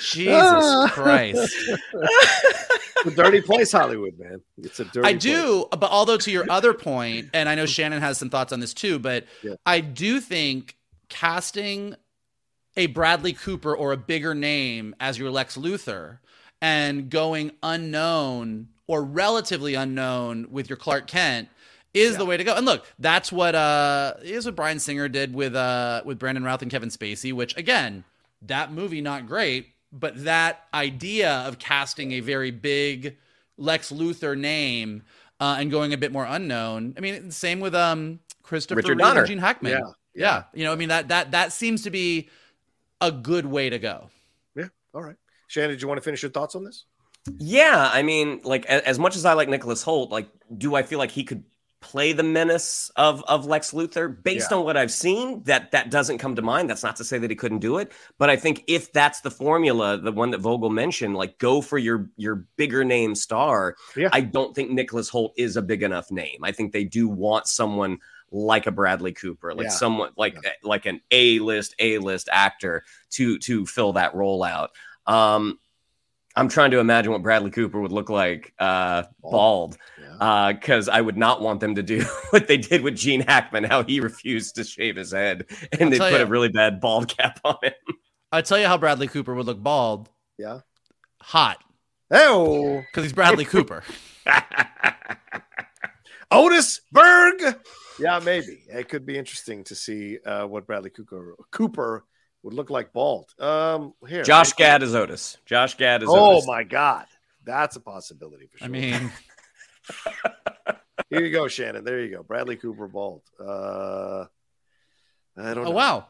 Jesus 0.00 0.34
ah. 0.34 0.88
Christ! 0.92 1.54
It's 1.92 3.06
a 3.06 3.10
dirty 3.10 3.40
place, 3.40 3.70
Hollywood, 3.72 4.18
man. 4.18 4.40
It's 4.58 4.80
a 4.80 4.84
dirty 4.84 5.06
I 5.06 5.12
place. 5.12 5.22
do, 5.22 5.66
but 5.70 5.90
although 5.90 6.16
to 6.16 6.30
your 6.30 6.50
other 6.50 6.74
point, 6.74 7.30
and 7.32 7.48
I 7.48 7.54
know 7.54 7.62
mm-hmm. 7.64 7.70
Shannon 7.70 8.00
has 8.00 8.18
some 8.18 8.30
thoughts 8.30 8.52
on 8.52 8.60
this 8.60 8.74
too, 8.74 8.98
but 8.98 9.26
Yeah. 9.42 9.54
I 9.64 9.80
do 9.80 10.20
think 10.20 10.76
casting 11.08 11.94
a 12.76 12.86
Bradley 12.86 13.32
Cooper 13.32 13.74
or 13.74 13.92
a 13.92 13.96
bigger 13.96 14.34
name 14.34 14.94
as 15.00 15.18
your 15.18 15.30
Lex 15.30 15.56
Luthor 15.56 16.18
and 16.60 17.08
going 17.10 17.52
unknown 17.62 18.68
or 18.88 19.04
relatively 19.04 19.74
unknown 19.74 20.48
with 20.50 20.68
your 20.68 20.76
Clark 20.76 21.06
Kent 21.06 21.48
is 21.94 22.16
the 22.16 22.24
way 22.24 22.36
to 22.36 22.44
go. 22.44 22.54
And 22.54 22.66
look, 22.66 22.84
that's 22.98 23.30
what 23.30 23.54
uh 23.54 24.14
is 24.22 24.46
what 24.46 24.56
Bryan 24.56 24.80
Singer 24.80 25.08
did 25.08 25.32
with 25.34 25.54
uh 25.54 26.02
with 26.04 26.18
Brandon 26.18 26.42
Routh 26.42 26.62
and 26.62 26.70
Kevin 26.70 26.88
Spacey, 26.88 27.32
which 27.32 27.56
again, 27.56 28.04
that 28.42 28.72
movie 28.72 29.00
not 29.00 29.26
great, 29.26 29.68
but 29.92 30.24
that 30.24 30.64
idea 30.74 31.30
of 31.46 31.58
casting 31.58 32.12
a 32.12 32.20
very 32.20 32.50
big 32.50 33.16
Lex 33.56 33.90
Luthor 33.92 34.38
name 34.38 35.02
uh, 35.40 35.56
and 35.58 35.70
going 35.70 35.92
a 35.92 35.96
bit 35.96 36.12
more 36.12 36.24
unknown. 36.28 36.94
I 36.96 37.00
mean, 37.00 37.30
same 37.30 37.60
with 37.60 37.74
um 37.74 38.20
Christopher 38.42 38.76
Richard 38.76 38.98
Reeve 38.98 39.06
and 39.06 39.14
Donner. 39.14 39.26
Gene 39.26 39.38
Hackman. 39.38 39.72
Yeah, 39.72 39.92
yeah, 40.14 40.44
You 40.54 40.64
know, 40.64 40.72
I 40.72 40.76
mean 40.76 40.88
that 40.88 41.08
that 41.08 41.32
that 41.32 41.52
seems 41.52 41.82
to 41.82 41.90
be 41.90 42.28
a 43.00 43.12
good 43.12 43.46
way 43.46 43.70
to 43.70 43.78
go. 43.78 44.10
Yeah. 44.56 44.68
All 44.94 45.02
right. 45.02 45.16
Shannon, 45.46 45.70
did 45.70 45.82
you 45.82 45.88
want 45.88 45.98
to 45.98 46.02
finish 46.02 46.22
your 46.22 46.30
thoughts 46.30 46.54
on 46.54 46.64
this? 46.64 46.84
Yeah, 47.38 47.90
I 47.92 48.02
mean, 48.02 48.40
like 48.44 48.66
as 48.66 48.98
much 48.98 49.16
as 49.16 49.24
I 49.24 49.32
like 49.34 49.48
Nicholas 49.48 49.84
Hoult, 49.84 50.10
like, 50.10 50.28
do 50.56 50.74
I 50.74 50.82
feel 50.82 50.98
like 50.98 51.10
he 51.10 51.24
could 51.24 51.44
play 51.80 52.12
the 52.12 52.24
menace 52.24 52.90
of 52.96 53.22
of 53.24 53.46
Lex 53.46 53.72
Luthor? 53.72 54.22
Based 54.22 54.50
Yeah. 54.50 54.58
on 54.58 54.64
what 54.64 54.76
I've 54.76 54.90
seen, 54.90 55.42
that 55.44 55.70
that 55.72 55.90
doesn't 55.90 56.18
come 56.18 56.34
to 56.36 56.42
mind. 56.42 56.68
That's 56.68 56.82
not 56.82 56.96
to 56.96 57.04
say 57.04 57.18
that 57.18 57.30
he 57.30 57.36
couldn't 57.36 57.60
do 57.60 57.78
it, 57.78 57.92
but 58.18 58.30
I 58.30 58.36
think 58.36 58.64
if 58.66 58.92
that's 58.92 59.20
the 59.20 59.30
formula, 59.30 59.96
the 59.98 60.10
one 60.12 60.30
that 60.32 60.40
Vogel 60.40 60.70
mentioned, 60.70 61.14
like 61.14 61.38
go 61.38 61.60
for 61.60 61.78
your 61.78 62.10
your 62.16 62.46
bigger 62.56 62.84
name 62.84 63.14
star. 63.14 63.76
Yeah. 63.96 64.08
I 64.12 64.22
don't 64.22 64.54
think 64.54 64.70
Nicholas 64.70 65.10
Hoult 65.10 65.32
is 65.36 65.56
a 65.56 65.62
big 65.62 65.82
enough 65.82 66.10
name. 66.10 66.40
I 66.42 66.52
think 66.52 66.72
they 66.72 66.84
do 66.84 67.08
want 67.08 67.46
someone 67.46 67.98
like 68.30 68.66
a 68.66 68.70
Bradley 68.72 69.12
Cooper, 69.12 69.54
like 69.54 69.64
Yeah. 69.66 69.70
someone 69.70 70.10
like 70.16 70.36
like 70.62 70.84
an 70.86 71.00
A 71.10 71.38
list 71.38 71.74
A 71.78 71.98
list 71.98 72.28
actor 72.32 72.82
to 73.10 73.38
to 73.38 73.64
fill 73.66 73.92
that 73.94 74.14
role 74.14 74.42
out. 74.42 74.70
Um, 75.06 75.58
I'm 76.38 76.48
trying 76.48 76.70
to 76.70 76.78
imagine 76.78 77.12
what 77.12 77.22
Bradley 77.22 77.50
Cooper 77.50 77.80
would 77.80 77.92
look 77.92 78.08
like 78.10 78.52
uh, 78.58 79.04
bald, 79.20 79.76
because 80.18 80.88
I 80.88 81.00
would 81.00 81.16
not 81.16 81.40
want 81.42 81.60
them 81.60 81.74
to 81.74 81.82
do 81.82 82.02
what 82.30 82.46
they 82.48 82.56
did 82.56 82.82
with 82.82 82.96
Gene 82.96 83.20
Hackman, 83.20 83.64
how 83.64 83.82
he 83.82 84.00
refused 84.00 84.54
to 84.56 84.64
shave 84.64 84.96
his 84.96 85.12
head, 85.12 85.46
and 85.72 85.82
I'll 85.84 85.90
they 85.90 85.98
put 85.98 86.12
ya. 86.12 86.18
a 86.22 86.26
really 86.26 86.48
bad 86.48 86.80
bald 86.80 87.08
cap 87.08 87.40
on 87.44 87.56
him. 87.62 87.72
I 88.30 88.42
tell 88.42 88.58
you 88.58 88.66
how 88.66 88.78
Bradley 88.78 89.08
Cooper 89.08 89.34
would 89.34 89.46
look 89.46 89.62
bald, 89.62 90.08
Yeah. 90.38 90.60
hot, 91.20 91.58
Oh, 92.10 92.80
because 92.80 93.04
he's 93.04 93.12
Bradley 93.12 93.44
Cooper. 93.44 93.82
Otis 96.30 96.80
Berg. 96.92 97.56
Yeah, 97.98 98.20
maybe 98.22 98.60
it 98.68 98.88
could 98.88 99.04
be 99.06 99.16
interesting 99.18 99.64
to 99.64 99.74
see 99.74 100.18
uh, 100.24 100.46
what 100.46 100.66
Bradley 100.66 100.90
Cooper 100.90 101.34
Cooper 101.50 102.04
would 102.42 102.54
look 102.54 102.70
like 102.70 102.92
bald. 102.92 103.32
Um, 103.38 103.94
here, 104.08 104.22
Josh 104.22 104.52
maybe- 104.58 104.68
Gad 104.68 104.82
is 104.82 104.94
Otis. 104.94 105.36
Josh 105.46 105.76
Gad 105.76 106.02
is 106.02 106.08
Oh 106.10 106.36
Otis. 106.36 106.46
my 106.46 106.62
God, 106.62 107.06
that's 107.44 107.76
a 107.76 107.80
possibility 107.80 108.46
for 108.46 108.58
sure. 108.58 108.66
I 108.66 108.68
mean, 108.70 109.12
here 111.10 111.22
you 111.22 111.30
go, 111.32 111.48
Shannon. 111.48 111.84
There 111.84 112.00
you 112.00 112.10
go, 112.16 112.22
Bradley 112.22 112.56
Cooper 112.56 112.88
bald. 112.88 113.22
Uh, 113.40 114.24
I 115.36 115.54
don't. 115.54 115.58
oh 115.58 115.64
know. 115.64 115.70
wow, 115.70 116.06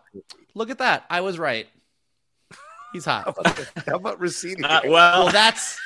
look 0.54 0.70
at 0.70 0.78
that! 0.78 1.04
I 1.10 1.20
was 1.20 1.38
right. 1.38 1.66
He's 2.92 3.04
hot. 3.04 3.36
How 3.86 3.96
about 3.96 4.18
receding? 4.18 4.64
Uh, 4.64 4.80
well, 4.86 5.24
Well, 5.24 5.32
that's 5.32 5.78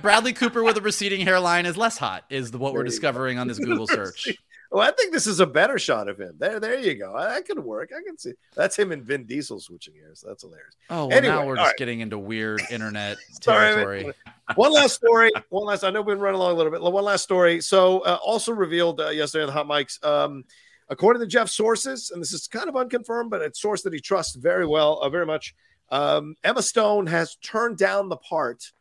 Bradley 0.00 0.32
Cooper 0.32 0.64
with 0.64 0.76
a 0.76 0.80
receding 0.80 1.20
hairline 1.20 1.64
is 1.64 1.76
less 1.76 1.96
hot. 1.96 2.24
Is 2.28 2.50
the, 2.50 2.58
what 2.58 2.72
we're 2.72 2.80
There 2.80 2.86
you 2.86 2.90
go. 2.90 2.90
discovering 2.90 3.38
on 3.38 3.46
this 3.46 3.60
Google 3.60 3.86
search. 3.86 4.36
Oh, 4.74 4.80
I 4.80 4.90
think 4.90 5.12
this 5.12 5.26
is 5.26 5.38
a 5.40 5.46
better 5.46 5.78
shot 5.78 6.08
of 6.08 6.18
him. 6.18 6.34
There, 6.38 6.58
there 6.58 6.78
you 6.80 6.94
go. 6.94 7.14
That 7.18 7.44
could 7.44 7.58
work. 7.58 7.90
I 7.94 8.00
can 8.02 8.16
see 8.16 8.32
that's 8.56 8.78
him 8.78 8.90
and 8.90 9.02
Vin 9.04 9.24
Diesel 9.26 9.60
switching 9.60 9.94
hairs. 9.94 10.24
That's 10.26 10.42
hilarious. 10.42 10.74
Oh, 10.88 11.06
well, 11.08 11.16
Anyway, 11.18 11.34
now 11.34 11.46
we're 11.46 11.56
just 11.56 11.66
right. 11.68 11.76
getting 11.76 12.00
into 12.00 12.18
weird 12.18 12.62
internet 12.70 13.18
Sorry, 13.42 13.74
territory. 13.74 14.12
one 14.54 14.72
last 14.72 14.94
story. 14.94 15.30
One 15.50 15.66
last. 15.66 15.84
I 15.84 15.90
know 15.90 16.00
we've 16.00 16.16
been 16.16 16.20
running 16.22 16.40
along 16.40 16.52
a 16.52 16.56
little 16.56 16.72
bit. 16.72 16.80
One 16.80 17.04
last 17.04 17.22
story. 17.22 17.60
So, 17.60 18.00
uh, 18.00 18.18
also 18.24 18.52
revealed 18.52 19.00
uh, 19.00 19.10
yesterday 19.10 19.42
on 19.42 19.48
the 19.48 19.52
hot 19.52 19.66
mics. 19.66 20.02
Um, 20.04 20.44
according 20.88 21.20
to 21.20 21.26
Jeff's 21.26 21.52
sources, 21.52 22.10
and 22.10 22.22
this 22.22 22.32
is 22.32 22.48
kind 22.48 22.68
of 22.68 22.76
unconfirmed, 22.76 23.30
but 23.30 23.42
it's 23.42 23.60
source 23.60 23.82
that 23.82 23.92
he 23.92 24.00
trusts 24.00 24.36
very 24.36 24.66
well, 24.66 24.98
uh, 25.00 25.08
very 25.10 25.26
much. 25.26 25.54
Um, 25.90 26.34
Emma 26.42 26.62
Stone 26.62 27.08
has 27.08 27.36
turned 27.36 27.76
down 27.76 28.08
the 28.08 28.16
part 28.16 28.72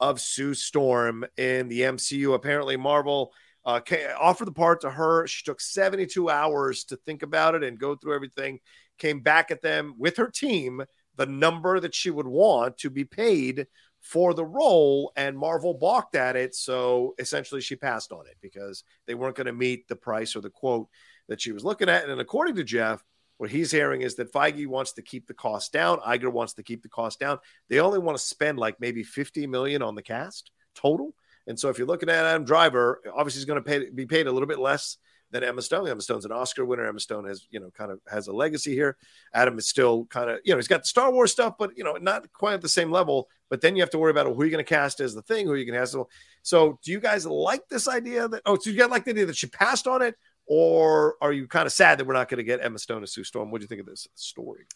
of 0.00 0.20
Sue 0.20 0.54
Storm 0.54 1.24
in 1.36 1.68
the 1.68 1.82
MCU. 1.82 2.34
Apparently, 2.34 2.76
Marvel 2.76 3.32
uh, 3.66 3.80
offered 4.18 4.46
the 4.46 4.52
part 4.52 4.80
to 4.80 4.90
her. 4.90 5.26
She 5.26 5.44
took 5.44 5.60
72 5.60 6.30
hours 6.30 6.84
to 6.84 6.96
think 6.96 7.22
about 7.22 7.54
it 7.54 7.64
and 7.64 7.78
go 7.78 7.96
through 7.96 8.14
everything. 8.14 8.60
Came 8.98 9.20
back 9.20 9.50
at 9.50 9.60
them 9.60 9.94
with 9.98 10.16
her 10.16 10.30
team 10.30 10.82
the 11.16 11.26
number 11.26 11.80
that 11.80 11.94
she 11.94 12.10
would 12.10 12.26
want 12.26 12.78
to 12.78 12.90
be 12.90 13.04
paid 13.04 13.66
for 14.00 14.34
the 14.34 14.44
role, 14.44 15.12
and 15.16 15.36
Marvel 15.36 15.74
balked 15.74 16.14
at 16.14 16.36
it. 16.36 16.54
So 16.54 17.14
essentially, 17.18 17.60
she 17.60 17.74
passed 17.74 18.12
on 18.12 18.26
it 18.26 18.36
because 18.40 18.84
they 19.06 19.14
weren't 19.14 19.34
going 19.34 19.46
to 19.46 19.52
meet 19.52 19.88
the 19.88 19.96
price 19.96 20.36
or 20.36 20.40
the 20.40 20.50
quote 20.50 20.88
that 21.28 21.40
she 21.40 21.52
was 21.52 21.64
looking 21.64 21.88
at. 21.88 22.08
And 22.08 22.20
according 22.20 22.54
to 22.56 22.64
Jeff, 22.64 23.02
what 23.38 23.50
he's 23.50 23.70
hearing 23.70 24.02
is 24.02 24.14
that 24.16 24.32
Feige 24.32 24.66
wants 24.66 24.92
to 24.92 25.02
keep 25.02 25.26
the 25.26 25.34
cost 25.34 25.72
down. 25.72 25.98
Iger 26.00 26.30
wants 26.30 26.54
to 26.54 26.62
keep 26.62 26.82
the 26.82 26.88
cost 26.88 27.18
down. 27.18 27.38
They 27.68 27.80
only 27.80 27.98
want 27.98 28.16
to 28.16 28.22
spend 28.22 28.58
like 28.58 28.80
maybe 28.80 29.02
50 29.02 29.46
million 29.46 29.82
on 29.82 29.94
the 29.94 30.02
cast 30.02 30.52
total. 30.74 31.14
And 31.46 31.58
so 31.58 31.68
if 31.68 31.78
you're 31.78 31.86
looking 31.86 32.08
at 32.08 32.24
Adam 32.24 32.44
Driver, 32.44 33.00
obviously 33.14 33.40
he's 33.40 33.44
going 33.44 33.62
to 33.62 33.68
pay, 33.68 33.90
be 33.90 34.06
paid 34.06 34.26
a 34.26 34.32
little 34.32 34.48
bit 34.48 34.58
less 34.58 34.98
than 35.30 35.42
Emma 35.42 35.62
Stone. 35.62 35.88
Emma 35.88 36.00
Stone's 36.00 36.24
an 36.24 36.32
Oscar 36.32 36.64
winner. 36.64 36.86
Emma 36.86 37.00
Stone 37.00 37.26
has, 37.26 37.46
you 37.50 37.60
know, 37.60 37.70
kind 37.70 37.90
of 37.90 38.00
has 38.10 38.28
a 38.28 38.32
legacy 38.32 38.74
here. 38.74 38.96
Adam 39.34 39.58
is 39.58 39.66
still 39.66 40.06
kind 40.06 40.30
of, 40.30 40.38
you 40.44 40.52
know, 40.52 40.58
he's 40.58 40.68
got 40.68 40.82
the 40.82 40.88
Star 40.88 41.12
Wars 41.12 41.32
stuff, 41.32 41.54
but 41.58 41.76
you 41.76 41.84
know, 41.84 41.94
not 41.94 42.32
quite 42.32 42.54
at 42.54 42.62
the 42.62 42.68
same 42.68 42.90
level. 42.90 43.28
But 43.48 43.60
then 43.60 43.76
you 43.76 43.82
have 43.82 43.90
to 43.90 43.98
worry 43.98 44.10
about 44.10 44.26
who 44.26 44.42
you're 44.42 44.50
going 44.50 44.64
to 44.64 44.68
cast 44.68 45.00
as 45.00 45.14
the 45.14 45.22
thing, 45.22 45.46
who 45.46 45.54
you 45.54 45.64
can 45.64 45.74
cast. 45.74 45.96
So, 46.42 46.78
do 46.82 46.90
you 46.90 47.00
guys 47.00 47.26
like 47.26 47.68
this 47.68 47.86
idea 47.86 48.26
that? 48.28 48.42
Oh, 48.44 48.56
so 48.58 48.70
you 48.70 48.76
got 48.76 48.90
like 48.90 49.04
the 49.04 49.12
idea 49.12 49.26
that 49.26 49.36
she 49.36 49.46
passed 49.46 49.86
on 49.86 50.02
it, 50.02 50.16
or 50.46 51.16
are 51.20 51.32
you 51.32 51.46
kind 51.46 51.66
of 51.66 51.72
sad 51.72 51.98
that 51.98 52.06
we're 52.06 52.14
not 52.14 52.28
going 52.28 52.38
to 52.38 52.44
get 52.44 52.60
Emma 52.60 52.78
Stone 52.78 53.04
as 53.04 53.12
Sue 53.12 53.22
Storm? 53.22 53.50
What 53.50 53.60
do 53.60 53.64
you 53.64 53.68
think 53.68 53.80
of 53.80 53.86
this 53.86 54.08
story? 54.16 54.66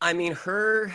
I 0.00 0.12
mean, 0.12 0.32
her 0.32 0.92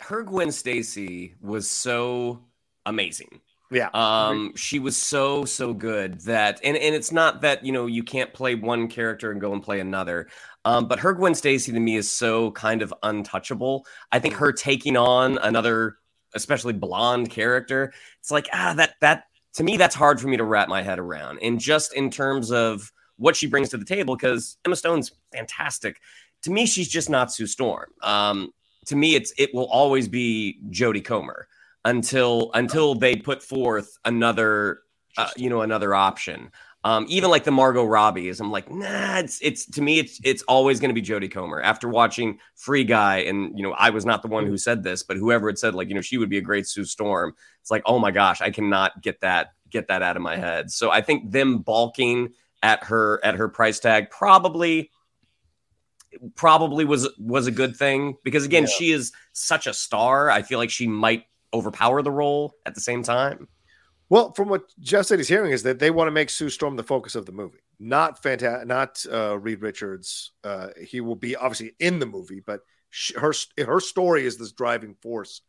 her 0.00 0.22
Gwen 0.22 0.52
Stacy 0.52 1.34
was 1.40 1.68
so 1.68 2.42
amazing. 2.84 3.40
Yeah. 3.70 3.88
Um, 3.94 4.54
she 4.56 4.80
was 4.80 4.96
so 4.96 5.44
so 5.44 5.72
good 5.72 6.20
that, 6.22 6.60
and 6.64 6.76
and 6.76 6.94
it's 6.94 7.12
not 7.12 7.42
that 7.42 7.64
you 7.64 7.72
know 7.72 7.86
you 7.86 8.02
can't 8.02 8.32
play 8.32 8.56
one 8.56 8.88
character 8.88 9.30
and 9.30 9.40
go 9.40 9.52
and 9.52 9.62
play 9.62 9.80
another. 9.80 10.28
Um, 10.64 10.88
but 10.88 10.98
her 11.00 11.12
Gwen 11.12 11.34
Stacy 11.34 11.72
to 11.72 11.80
me 11.80 11.96
is 11.96 12.10
so 12.10 12.50
kind 12.50 12.82
of 12.82 12.92
untouchable. 13.02 13.86
I 14.10 14.18
think 14.18 14.34
her 14.34 14.52
taking 14.52 14.96
on 14.96 15.38
another, 15.38 15.98
especially 16.34 16.72
blonde 16.72 17.30
character, 17.30 17.92
it's 18.18 18.32
like 18.32 18.48
ah 18.52 18.74
that 18.76 18.94
that 19.00 19.24
to 19.54 19.62
me 19.62 19.76
that's 19.76 19.94
hard 19.94 20.20
for 20.20 20.26
me 20.26 20.36
to 20.36 20.44
wrap 20.44 20.68
my 20.68 20.82
head 20.82 20.98
around. 20.98 21.38
And 21.40 21.60
just 21.60 21.94
in 21.94 22.10
terms 22.10 22.50
of 22.50 22.92
what 23.18 23.36
she 23.36 23.46
brings 23.46 23.68
to 23.68 23.76
the 23.76 23.84
table, 23.84 24.16
because 24.16 24.58
Emma 24.64 24.74
Stone's 24.74 25.12
fantastic. 25.32 26.00
To 26.42 26.50
me, 26.50 26.66
she's 26.66 26.88
just 26.88 27.10
not 27.10 27.32
Sue 27.32 27.46
Storm. 27.46 27.90
Um, 28.02 28.52
to 28.86 28.96
me, 28.96 29.14
it's 29.14 29.32
it 29.38 29.54
will 29.54 29.68
always 29.68 30.08
be 30.08 30.58
Jodie 30.70 31.04
Comer 31.04 31.46
until 31.84 32.50
until 32.54 32.94
they 32.94 33.16
put 33.16 33.42
forth 33.42 33.98
another 34.04 34.80
uh, 35.16 35.30
you 35.36 35.50
know 35.50 35.62
another 35.62 35.94
option. 35.94 36.50
Um, 36.82 37.04
even 37.10 37.28
like 37.28 37.44
the 37.44 37.50
Margot 37.50 37.84
Robbie's, 37.84 38.40
I'm 38.40 38.50
like, 38.50 38.70
nah, 38.70 39.18
it's 39.18 39.38
it's 39.42 39.66
to 39.72 39.82
me, 39.82 39.98
it's 39.98 40.18
it's 40.24 40.42
always 40.44 40.80
going 40.80 40.88
to 40.88 40.98
be 40.98 41.06
Jodie 41.06 41.30
Comer. 41.30 41.60
After 41.60 41.88
watching 41.90 42.38
Free 42.56 42.84
Guy, 42.84 43.18
and 43.18 43.56
you 43.56 43.62
know, 43.62 43.72
I 43.72 43.90
was 43.90 44.06
not 44.06 44.22
the 44.22 44.28
one 44.28 44.46
who 44.46 44.56
said 44.56 44.82
this, 44.82 45.02
but 45.02 45.18
whoever 45.18 45.48
had 45.48 45.58
said 45.58 45.74
like, 45.74 45.88
you 45.88 45.94
know, 45.94 46.00
she 46.00 46.16
would 46.16 46.30
be 46.30 46.38
a 46.38 46.42
great 46.42 46.66
Sue 46.66 46.86
Storm. 46.86 47.34
It's 47.60 47.70
like, 47.70 47.82
oh 47.84 47.98
my 47.98 48.10
gosh, 48.10 48.40
I 48.40 48.50
cannot 48.50 49.02
get 49.02 49.20
that 49.20 49.52
get 49.68 49.88
that 49.88 50.02
out 50.02 50.16
of 50.16 50.22
my 50.22 50.36
head. 50.36 50.70
So 50.70 50.90
I 50.90 51.02
think 51.02 51.30
them 51.30 51.58
balking 51.58 52.32
at 52.62 52.84
her 52.84 53.20
at 53.22 53.34
her 53.34 53.48
price 53.48 53.78
tag 53.78 54.08
probably 54.08 54.90
probably 56.34 56.86
was 56.86 57.08
was 57.18 57.46
a 57.46 57.52
good 57.52 57.76
thing 57.76 58.16
because 58.24 58.46
again, 58.46 58.62
yeah. 58.62 58.74
she 58.76 58.90
is 58.90 59.12
such 59.32 59.66
a 59.66 59.74
star. 59.74 60.30
I 60.30 60.40
feel 60.40 60.58
like 60.58 60.70
she 60.70 60.86
might 60.86 61.24
overpower 61.52 62.02
the 62.02 62.10
role 62.10 62.54
at 62.66 62.74
the 62.74 62.80
same 62.80 63.02
time? 63.02 63.48
Well, 64.08 64.32
from 64.32 64.48
what 64.48 64.64
Jeff 64.80 65.06
said 65.06 65.20
he's 65.20 65.28
hearing 65.28 65.52
is 65.52 65.62
that 65.62 65.78
they 65.78 65.90
want 65.90 66.08
to 66.08 66.12
make 66.12 66.30
Sue 66.30 66.50
Storm 66.50 66.74
the 66.74 66.82
focus 66.82 67.14
of 67.14 67.26
the 67.26 67.32
movie, 67.32 67.60
not 67.78 68.20
fantastic, 68.22 68.66
not 68.66 69.04
uh, 69.10 69.38
Reed 69.38 69.62
Richards. 69.62 70.32
Uh, 70.42 70.68
he 70.84 71.00
will 71.00 71.14
be 71.14 71.36
obviously 71.36 71.74
in 71.78 72.00
the 72.00 72.06
movie, 72.06 72.42
but 72.44 72.60
she, 72.90 73.14
her 73.14 73.32
her 73.56 73.78
story 73.78 74.26
is 74.26 74.36
this 74.36 74.50
driving 74.50 74.96
force 75.00 75.42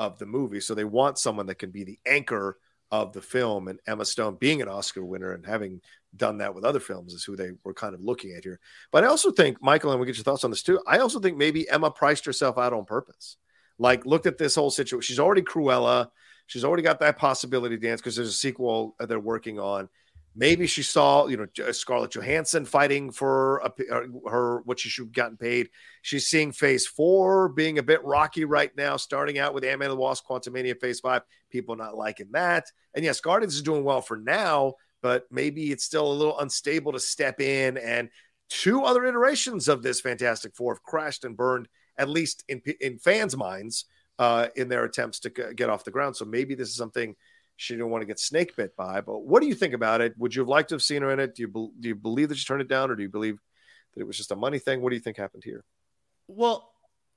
of 0.00 0.18
the 0.18 0.26
movie. 0.26 0.60
So 0.60 0.74
they 0.74 0.84
want 0.84 1.18
someone 1.18 1.46
that 1.46 1.60
can 1.60 1.70
be 1.70 1.84
the 1.84 1.98
anchor 2.06 2.58
of 2.90 3.12
the 3.12 3.22
film. 3.22 3.68
And 3.68 3.78
Emma 3.86 4.04
Stone, 4.04 4.36
being 4.40 4.62
an 4.62 4.68
Oscar 4.68 5.04
winner 5.04 5.32
and 5.32 5.46
having 5.46 5.80
done 6.16 6.38
that 6.38 6.54
with 6.54 6.64
other 6.64 6.80
films, 6.80 7.12
is 7.12 7.22
who 7.22 7.36
they 7.36 7.50
were 7.62 7.74
kind 7.74 7.94
of 7.94 8.00
looking 8.00 8.32
at 8.32 8.44
here. 8.44 8.58
But 8.90 9.04
I 9.04 9.08
also 9.08 9.30
think, 9.30 9.62
Michael, 9.62 9.92
and 9.92 10.00
we 10.00 10.06
get 10.06 10.16
your 10.16 10.24
thoughts 10.24 10.42
on 10.42 10.50
this 10.50 10.62
too. 10.62 10.80
I 10.86 10.98
also 10.98 11.20
think 11.20 11.36
maybe 11.36 11.68
Emma 11.68 11.90
priced 11.90 12.24
herself 12.24 12.58
out 12.58 12.72
on 12.72 12.84
purpose 12.84 13.36
like 13.78 14.06
looked 14.06 14.26
at 14.26 14.38
this 14.38 14.54
whole 14.54 14.70
situation. 14.70 15.02
She's 15.02 15.20
already 15.20 15.42
Cruella. 15.42 16.08
She's 16.46 16.64
already 16.64 16.82
got 16.82 17.00
that 17.00 17.18
possibility 17.18 17.76
dance 17.76 18.00
because 18.00 18.16
there's 18.16 18.28
a 18.28 18.32
sequel 18.32 18.96
they're 18.98 19.20
working 19.20 19.58
on. 19.60 19.88
Maybe 20.34 20.68
she 20.68 20.84
saw, 20.84 21.26
you 21.26 21.36
know, 21.36 21.72
Scarlett 21.72 22.12
Johansson 22.12 22.64
fighting 22.64 23.10
for 23.10 23.58
a, 23.58 23.72
uh, 23.92 24.02
her 24.30 24.60
what 24.60 24.78
she 24.78 24.88
should 24.88 25.06
have 25.06 25.12
gotten 25.12 25.36
paid. 25.36 25.68
She's 26.02 26.28
seeing 26.28 26.52
Phase 26.52 26.86
Four 26.86 27.48
being 27.48 27.78
a 27.78 27.82
bit 27.82 28.04
rocky 28.04 28.44
right 28.44 28.70
now, 28.76 28.96
starting 28.96 29.38
out 29.38 29.52
with 29.52 29.64
Ant-Man 29.64 29.90
and 29.90 29.98
the 29.98 30.00
Wasp, 30.00 30.24
Quantumania 30.26 30.78
Phase 30.80 31.00
Five. 31.00 31.22
People 31.50 31.74
not 31.74 31.96
liking 31.96 32.28
that, 32.32 32.70
and 32.94 33.04
yes, 33.04 33.20
Guardians 33.20 33.56
is 33.56 33.62
doing 33.62 33.82
well 33.82 34.00
for 34.00 34.16
now, 34.16 34.74
but 35.02 35.26
maybe 35.30 35.72
it's 35.72 35.84
still 35.84 36.10
a 36.10 36.14
little 36.14 36.38
unstable 36.38 36.92
to 36.92 37.00
step 37.00 37.40
in. 37.40 37.76
And 37.76 38.08
two 38.48 38.84
other 38.84 39.04
iterations 39.06 39.66
of 39.66 39.82
this 39.82 40.00
Fantastic 40.00 40.54
Four 40.54 40.74
have 40.74 40.82
crashed 40.82 41.24
and 41.24 41.36
burned 41.36 41.68
at 41.98 42.08
least 42.08 42.44
in 42.48 42.62
in 42.80 42.98
fans' 42.98 43.36
minds, 43.36 43.84
uh, 44.18 44.48
in 44.56 44.68
their 44.68 44.84
attempts 44.84 45.20
to 45.20 45.30
get 45.30 45.68
off 45.68 45.84
the 45.84 45.90
ground. 45.90 46.16
So 46.16 46.24
maybe 46.24 46.54
this 46.54 46.68
is 46.68 46.76
something 46.76 47.16
she 47.56 47.74
didn't 47.74 47.90
want 47.90 48.02
to 48.02 48.06
get 48.06 48.20
snake 48.20 48.56
bit 48.56 48.76
by. 48.76 49.00
But 49.00 49.20
what 49.20 49.42
do 49.42 49.48
you 49.48 49.54
think 49.54 49.74
about 49.74 50.00
it? 50.00 50.14
Would 50.16 50.34
you 50.34 50.42
have 50.42 50.48
liked 50.48 50.68
to 50.70 50.76
have 50.76 50.82
seen 50.82 51.02
her 51.02 51.10
in 51.10 51.20
it? 51.20 51.34
Do 51.34 51.42
you 51.42 51.48
be- 51.48 51.70
do 51.80 51.88
you 51.88 51.94
believe 51.94 52.28
that 52.28 52.38
she 52.38 52.46
turned 52.46 52.62
it 52.62 52.68
down, 52.68 52.90
or 52.90 52.94
do 52.94 53.02
you 53.02 53.08
believe 53.08 53.38
that 53.94 54.00
it 54.00 54.06
was 54.06 54.16
just 54.16 54.30
a 54.30 54.36
money 54.36 54.58
thing? 54.58 54.80
What 54.80 54.90
do 54.90 54.96
you 54.96 55.02
think 55.02 55.16
happened 55.16 55.44
here? 55.44 55.64
Well, 56.28 56.70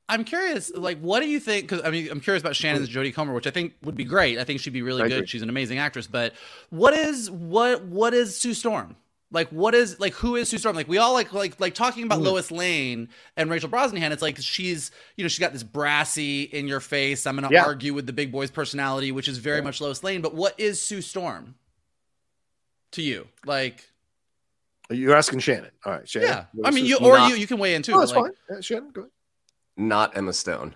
I'm 0.10 0.24
curious, 0.26 0.72
like, 0.76 1.00
what 1.00 1.22
do 1.22 1.30
you 1.30 1.40
think? 1.40 1.70
Because 1.70 1.86
I 1.86 1.92
mean, 1.92 2.10
I'm 2.12 2.20
curious 2.20 2.42
about 2.42 2.56
Shannon's 2.56 2.90
Jodie 2.90 3.14
Comer, 3.14 3.34
which 3.34 3.48
I 3.48 3.52
think 3.52 3.76
would 3.84 3.96
be 3.96 4.04
great. 4.04 4.40
I 4.40 4.44
think 4.44 4.60
she'd 4.60 4.74
be 4.74 4.82
really 4.82 5.04
I 5.04 5.08
good. 5.08 5.18
Agree. 5.20 5.28
She's 5.28 5.42
an 5.42 5.50
amazing 5.50 5.78
actress. 5.78 6.08
But 6.08 6.34
what 6.70 6.94
is 6.94 7.32
what 7.32 7.86
what 7.86 8.14
is 8.14 8.38
Sue 8.38 8.54
Storm? 8.54 8.96
Like 9.32 9.50
what 9.50 9.74
is 9.74 10.00
like 10.00 10.14
who 10.14 10.36
is 10.36 10.50
Sue 10.50 10.58
Storm? 10.58 10.76
Like 10.76 10.88
we 10.88 10.98
all 10.98 11.14
like 11.14 11.34
like 11.34 11.60
like 11.60 11.74
talking 11.74 12.04
about 12.04 12.20
mm. 12.20 12.26
Lois 12.26 12.52
Lane 12.52 13.10
and 13.38 13.50
Rachel 13.50 13.70
Brosnahan. 13.70 14.12
It's 14.12 14.22
like 14.22 14.38
she's 14.38 14.92
you 15.16 15.24
know 15.24 15.30
she's 15.30 15.40
got 15.40 15.54
this 15.54 15.64
brassy 15.64 16.44
in 16.44 16.68
your 16.68 16.82
face. 16.82 17.26
I'm 17.26 17.36
gonna 17.36 17.50
yeah. 17.50 17.64
argue 17.64 17.94
with 17.94 18.06
the 18.06 18.14
big 18.14 18.32
boy's 18.32 18.52
personality, 18.52 19.12
which 19.12 19.28
is 19.28 19.38
very 19.38 19.58
yeah. 19.58 19.64
much 19.64 19.80
Lois 19.80 20.04
Lane. 20.04 20.22
But 20.22 20.36
what 20.36 20.60
is 20.60 20.82
Sue 20.82 21.02
Storm 21.02 21.56
to 22.92 23.02
you? 23.02 23.28
Like 23.46 23.90
you're 24.90 25.16
asking 25.16 25.40
Shannon. 25.40 25.72
All 25.86 25.94
right, 25.94 26.08
Shannon. 26.08 26.30
Yeah, 26.30 26.46
I 26.66 26.72
mean 26.72 26.86
you 26.86 26.98
or 26.98 27.18
not... 27.18 27.30
you 27.30 27.38
you 27.38 27.48
can 27.48 27.58
weigh 27.58 27.76
in 27.76 27.84
too. 27.84 27.96
Oh, 27.96 28.00
that's 28.00 28.12
like... 28.12 28.26
fine. 28.26 28.34
Yeah, 28.50 28.60
Shannon, 28.60 28.92
go 28.92 29.02
ahead. 29.02 29.12
Not 29.78 30.18
Emma 30.18 30.34
Stone. 30.34 30.76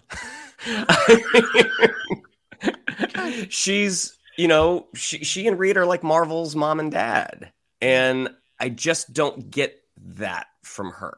she's 3.49 4.17
you 4.37 4.47
know 4.47 4.87
she 4.95 5.25
she 5.25 5.45
and 5.45 5.59
Reed 5.59 5.75
are 5.75 5.85
like 5.85 6.03
Marvel's 6.03 6.55
mom 6.55 6.79
and 6.79 6.89
dad 6.89 7.51
and 7.81 8.29
I 8.59 8.69
just 8.69 9.13
don't 9.13 9.49
get 9.49 9.81
that 9.97 10.47
from 10.63 10.91
her. 10.91 11.17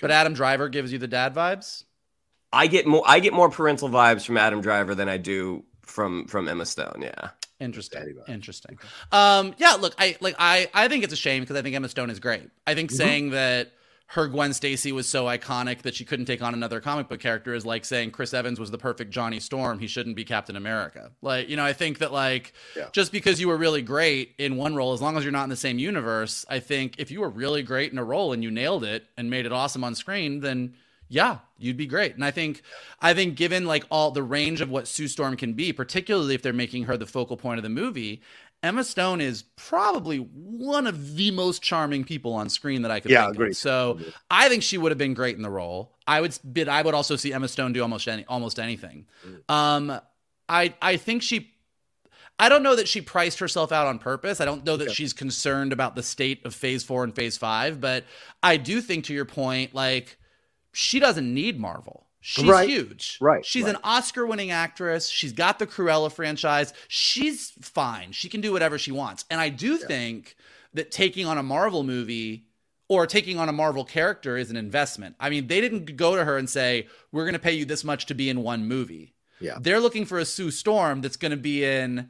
But 0.00 0.10
Adam 0.10 0.34
Driver 0.34 0.68
gives 0.68 0.92
you 0.92 0.98
the 0.98 1.06
dad 1.06 1.34
vibes. 1.34 1.84
I 2.52 2.66
get 2.66 2.86
more. 2.86 3.02
I 3.06 3.20
get 3.20 3.32
more 3.32 3.50
parental 3.50 3.88
vibes 3.88 4.24
from 4.24 4.36
Adam 4.36 4.60
Driver 4.60 4.94
than 4.94 5.08
I 5.08 5.16
do 5.16 5.64
from 5.82 6.26
from 6.26 6.48
Emma 6.48 6.66
Stone. 6.66 7.00
Yeah. 7.02 7.30
Interesting. 7.58 8.16
Interesting. 8.28 8.78
Um, 9.12 9.54
yeah. 9.58 9.74
Look, 9.74 9.94
I 9.98 10.16
like. 10.20 10.36
I 10.38 10.68
I 10.74 10.88
think 10.88 11.04
it's 11.04 11.12
a 11.12 11.16
shame 11.16 11.42
because 11.42 11.56
I 11.56 11.62
think 11.62 11.74
Emma 11.74 11.88
Stone 11.88 12.10
is 12.10 12.20
great. 12.20 12.50
I 12.66 12.74
think 12.74 12.90
mm-hmm. 12.90 12.96
saying 12.96 13.30
that 13.30 13.72
her 14.08 14.28
Gwen 14.28 14.52
Stacy 14.52 14.92
was 14.92 15.08
so 15.08 15.24
iconic 15.24 15.82
that 15.82 15.94
she 15.94 16.04
couldn't 16.04 16.26
take 16.26 16.40
on 16.40 16.54
another 16.54 16.80
comic 16.80 17.08
book 17.08 17.18
character 17.18 17.54
is 17.54 17.66
like 17.66 17.84
saying 17.84 18.12
Chris 18.12 18.32
Evans 18.32 18.60
was 18.60 18.70
the 18.70 18.78
perfect 18.78 19.10
Johnny 19.10 19.40
Storm. 19.40 19.80
He 19.80 19.88
shouldn't 19.88 20.14
be 20.14 20.24
Captain 20.24 20.54
America. 20.54 21.10
Like, 21.22 21.48
you 21.48 21.56
know, 21.56 21.64
I 21.64 21.72
think 21.72 21.98
that 21.98 22.12
like 22.12 22.52
yeah. 22.76 22.88
just 22.92 23.10
because 23.10 23.40
you 23.40 23.48
were 23.48 23.56
really 23.56 23.82
great 23.82 24.34
in 24.38 24.56
one 24.56 24.76
role, 24.76 24.92
as 24.92 25.02
long 25.02 25.16
as 25.16 25.24
you're 25.24 25.32
not 25.32 25.44
in 25.44 25.50
the 25.50 25.56
same 25.56 25.78
universe, 25.78 26.46
I 26.48 26.60
think 26.60 26.94
if 26.98 27.10
you 27.10 27.20
were 27.20 27.30
really 27.30 27.64
great 27.64 27.90
in 27.90 27.98
a 27.98 28.04
role 28.04 28.32
and 28.32 28.44
you 28.44 28.50
nailed 28.50 28.84
it 28.84 29.06
and 29.16 29.28
made 29.28 29.44
it 29.44 29.52
awesome 29.52 29.82
on 29.82 29.96
screen, 29.96 30.40
then 30.40 30.74
yeah, 31.08 31.38
you'd 31.58 31.76
be 31.76 31.86
great. 31.86 32.14
And 32.14 32.24
I 32.24 32.30
think 32.30 32.62
I 33.00 33.14
think 33.14 33.36
given 33.36 33.64
like 33.64 33.84
all 33.90 34.10
the 34.10 34.22
range 34.22 34.60
of 34.60 34.70
what 34.70 34.88
Sue 34.88 35.08
Storm 35.08 35.36
can 35.36 35.52
be, 35.52 35.72
particularly 35.72 36.34
if 36.34 36.42
they're 36.42 36.52
making 36.52 36.84
her 36.84 36.96
the 36.96 37.06
focal 37.06 37.36
point 37.36 37.58
of 37.58 37.62
the 37.62 37.68
movie, 37.68 38.22
Emma 38.66 38.84
Stone 38.84 39.20
is 39.20 39.44
probably 39.56 40.18
one 40.18 40.86
of 40.86 41.16
the 41.16 41.30
most 41.30 41.62
charming 41.62 42.04
people 42.04 42.34
on 42.34 42.48
screen 42.48 42.82
that 42.82 42.90
I 42.90 43.00
could 43.00 43.10
yeah, 43.10 43.24
think 43.24 43.36
agree. 43.36 43.50
of. 43.50 43.56
So 43.56 43.98
I 44.30 44.48
think 44.48 44.62
she 44.62 44.76
would 44.76 44.90
have 44.90 44.98
been 44.98 45.14
great 45.14 45.36
in 45.36 45.42
the 45.42 45.50
role. 45.50 45.96
I 46.06 46.20
would, 46.20 46.38
but 46.44 46.68
I 46.68 46.82
would 46.82 46.94
also 46.94 47.16
see 47.16 47.32
Emma 47.32 47.48
Stone 47.48 47.72
do 47.72 47.82
almost 47.82 48.06
any, 48.08 48.24
almost 48.26 48.58
anything. 48.58 49.06
Mm. 49.26 49.54
Um, 49.54 50.00
I 50.48 50.74
I 50.82 50.96
think 50.96 51.22
she. 51.22 51.52
I 52.38 52.50
don't 52.50 52.62
know 52.62 52.76
that 52.76 52.86
she 52.86 53.00
priced 53.00 53.38
herself 53.38 53.72
out 53.72 53.86
on 53.86 53.98
purpose. 53.98 54.42
I 54.42 54.44
don't 54.44 54.62
know 54.64 54.76
that 54.76 54.90
she's 54.90 55.14
concerned 55.14 55.72
about 55.72 55.96
the 55.96 56.02
state 56.02 56.44
of 56.44 56.54
Phase 56.54 56.82
Four 56.82 57.02
and 57.02 57.14
Phase 57.14 57.38
Five, 57.38 57.80
but 57.80 58.04
I 58.42 58.58
do 58.58 58.82
think, 58.82 59.06
to 59.06 59.14
your 59.14 59.24
point, 59.24 59.74
like 59.74 60.18
she 60.72 61.00
doesn't 61.00 61.32
need 61.32 61.58
Marvel. 61.58 62.05
She's 62.28 62.44
right. 62.44 62.68
huge. 62.68 63.18
Right. 63.20 63.46
She's 63.46 63.66
right. 63.66 63.76
an 63.76 63.80
Oscar 63.84 64.26
winning 64.26 64.50
actress. 64.50 65.08
She's 65.08 65.32
got 65.32 65.60
the 65.60 65.66
Cruella 65.66 66.10
franchise. 66.10 66.74
She's 66.88 67.52
fine. 67.60 68.10
She 68.10 68.28
can 68.28 68.40
do 68.40 68.52
whatever 68.52 68.78
she 68.78 68.90
wants. 68.90 69.24
And 69.30 69.40
I 69.40 69.48
do 69.48 69.74
yeah. 69.74 69.86
think 69.86 70.34
that 70.74 70.90
taking 70.90 71.24
on 71.24 71.38
a 71.38 71.44
Marvel 71.44 71.84
movie 71.84 72.48
or 72.88 73.06
taking 73.06 73.38
on 73.38 73.48
a 73.48 73.52
Marvel 73.52 73.84
character 73.84 74.36
is 74.36 74.50
an 74.50 74.56
investment. 74.56 75.14
I 75.20 75.30
mean, 75.30 75.46
they 75.46 75.60
didn't 75.60 75.94
go 75.94 76.16
to 76.16 76.24
her 76.24 76.36
and 76.36 76.50
say, 76.50 76.88
we're 77.12 77.22
going 77.22 77.34
to 77.34 77.38
pay 77.38 77.52
you 77.52 77.64
this 77.64 77.84
much 77.84 78.06
to 78.06 78.14
be 78.14 78.28
in 78.28 78.42
one 78.42 78.66
movie. 78.66 79.14
Yeah. 79.38 79.58
They're 79.60 79.78
looking 79.78 80.04
for 80.04 80.18
a 80.18 80.24
Sue 80.24 80.50
Storm 80.50 81.02
that's 81.02 81.16
going 81.16 81.30
to 81.30 81.36
be 81.36 81.64
in 81.64 82.08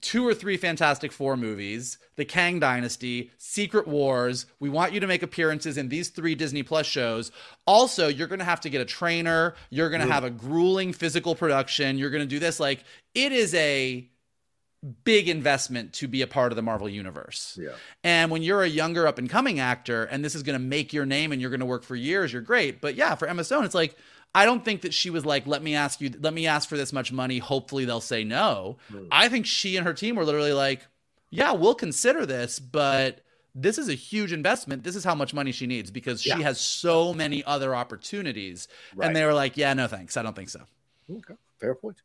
two 0.00 0.26
or 0.26 0.34
three 0.34 0.56
Fantastic 0.56 1.12
Four 1.12 1.36
movies, 1.36 1.98
The 2.16 2.24
Kang 2.24 2.60
Dynasty, 2.60 3.30
Secret 3.38 3.86
Wars. 3.86 4.46
We 4.58 4.68
want 4.68 4.92
you 4.92 5.00
to 5.00 5.06
make 5.06 5.22
appearances 5.22 5.76
in 5.76 5.88
these 5.88 6.08
three 6.08 6.34
Disney 6.34 6.62
Plus 6.62 6.86
shows. 6.86 7.32
Also, 7.66 8.08
you're 8.08 8.28
going 8.28 8.38
to 8.38 8.44
have 8.44 8.60
to 8.60 8.70
get 8.70 8.80
a 8.80 8.84
trainer. 8.84 9.54
You're 9.70 9.90
going 9.90 10.06
to 10.06 10.12
have 10.12 10.24
a 10.24 10.30
grueling 10.30 10.92
physical 10.92 11.34
production. 11.34 11.98
You're 11.98 12.10
going 12.10 12.22
to 12.22 12.26
do 12.26 12.38
this. 12.38 12.60
Like, 12.60 12.84
it 13.14 13.32
is 13.32 13.54
a 13.54 14.08
big 15.04 15.28
investment 15.28 15.92
to 15.92 16.08
be 16.08 16.22
a 16.22 16.26
part 16.26 16.52
of 16.52 16.56
the 16.56 16.62
Marvel 16.62 16.88
universe. 16.88 17.58
Yeah. 17.60 17.72
And 18.02 18.30
when 18.30 18.42
you're 18.42 18.62
a 18.62 18.68
younger 18.68 19.06
up 19.06 19.18
and 19.18 19.28
coming 19.28 19.60
actor 19.60 20.04
and 20.04 20.24
this 20.24 20.34
is 20.34 20.42
going 20.42 20.58
to 20.58 20.64
make 20.64 20.92
your 20.92 21.04
name 21.04 21.32
and 21.32 21.40
you're 21.40 21.50
going 21.50 21.60
to 21.60 21.66
work 21.66 21.82
for 21.82 21.96
years, 21.96 22.32
you're 22.32 22.40
great. 22.40 22.80
But 22.80 22.94
yeah, 22.94 23.14
for 23.14 23.28
Emma 23.28 23.44
Stone, 23.44 23.64
it's 23.64 23.74
like 23.74 23.96
I 24.34 24.44
don't 24.44 24.64
think 24.64 24.82
that 24.82 24.94
she 24.94 25.10
was 25.10 25.26
like, 25.26 25.46
let 25.46 25.62
me 25.62 25.74
ask 25.74 26.00
you, 26.00 26.10
let 26.20 26.32
me 26.32 26.46
ask 26.46 26.68
for 26.68 26.76
this 26.76 26.92
much 26.92 27.12
money. 27.12 27.38
Hopefully 27.38 27.84
they'll 27.84 28.00
say 28.00 28.24
no. 28.24 28.78
Hmm. 28.88 29.06
I 29.10 29.28
think 29.28 29.46
she 29.46 29.76
and 29.76 29.86
her 29.86 29.94
team 29.94 30.14
were 30.14 30.24
literally 30.24 30.52
like, 30.52 30.86
yeah, 31.30 31.52
we'll 31.52 31.74
consider 31.74 32.26
this, 32.26 32.58
but 32.58 33.20
this 33.54 33.78
is 33.78 33.88
a 33.88 33.94
huge 33.94 34.32
investment. 34.32 34.84
This 34.84 34.96
is 34.96 35.04
how 35.04 35.14
much 35.14 35.34
money 35.34 35.52
she 35.52 35.66
needs 35.66 35.90
because 35.90 36.22
she 36.22 36.42
has 36.42 36.60
so 36.60 37.12
many 37.12 37.42
other 37.44 37.74
opportunities. 37.74 38.68
And 39.00 39.14
they 39.14 39.24
were 39.24 39.34
like, 39.34 39.56
yeah, 39.56 39.74
no 39.74 39.86
thanks. 39.88 40.16
I 40.16 40.22
don't 40.22 40.36
think 40.36 40.48
so. 40.48 40.62
Okay, 41.10 41.34
fair 41.58 41.74
point. 41.74 41.96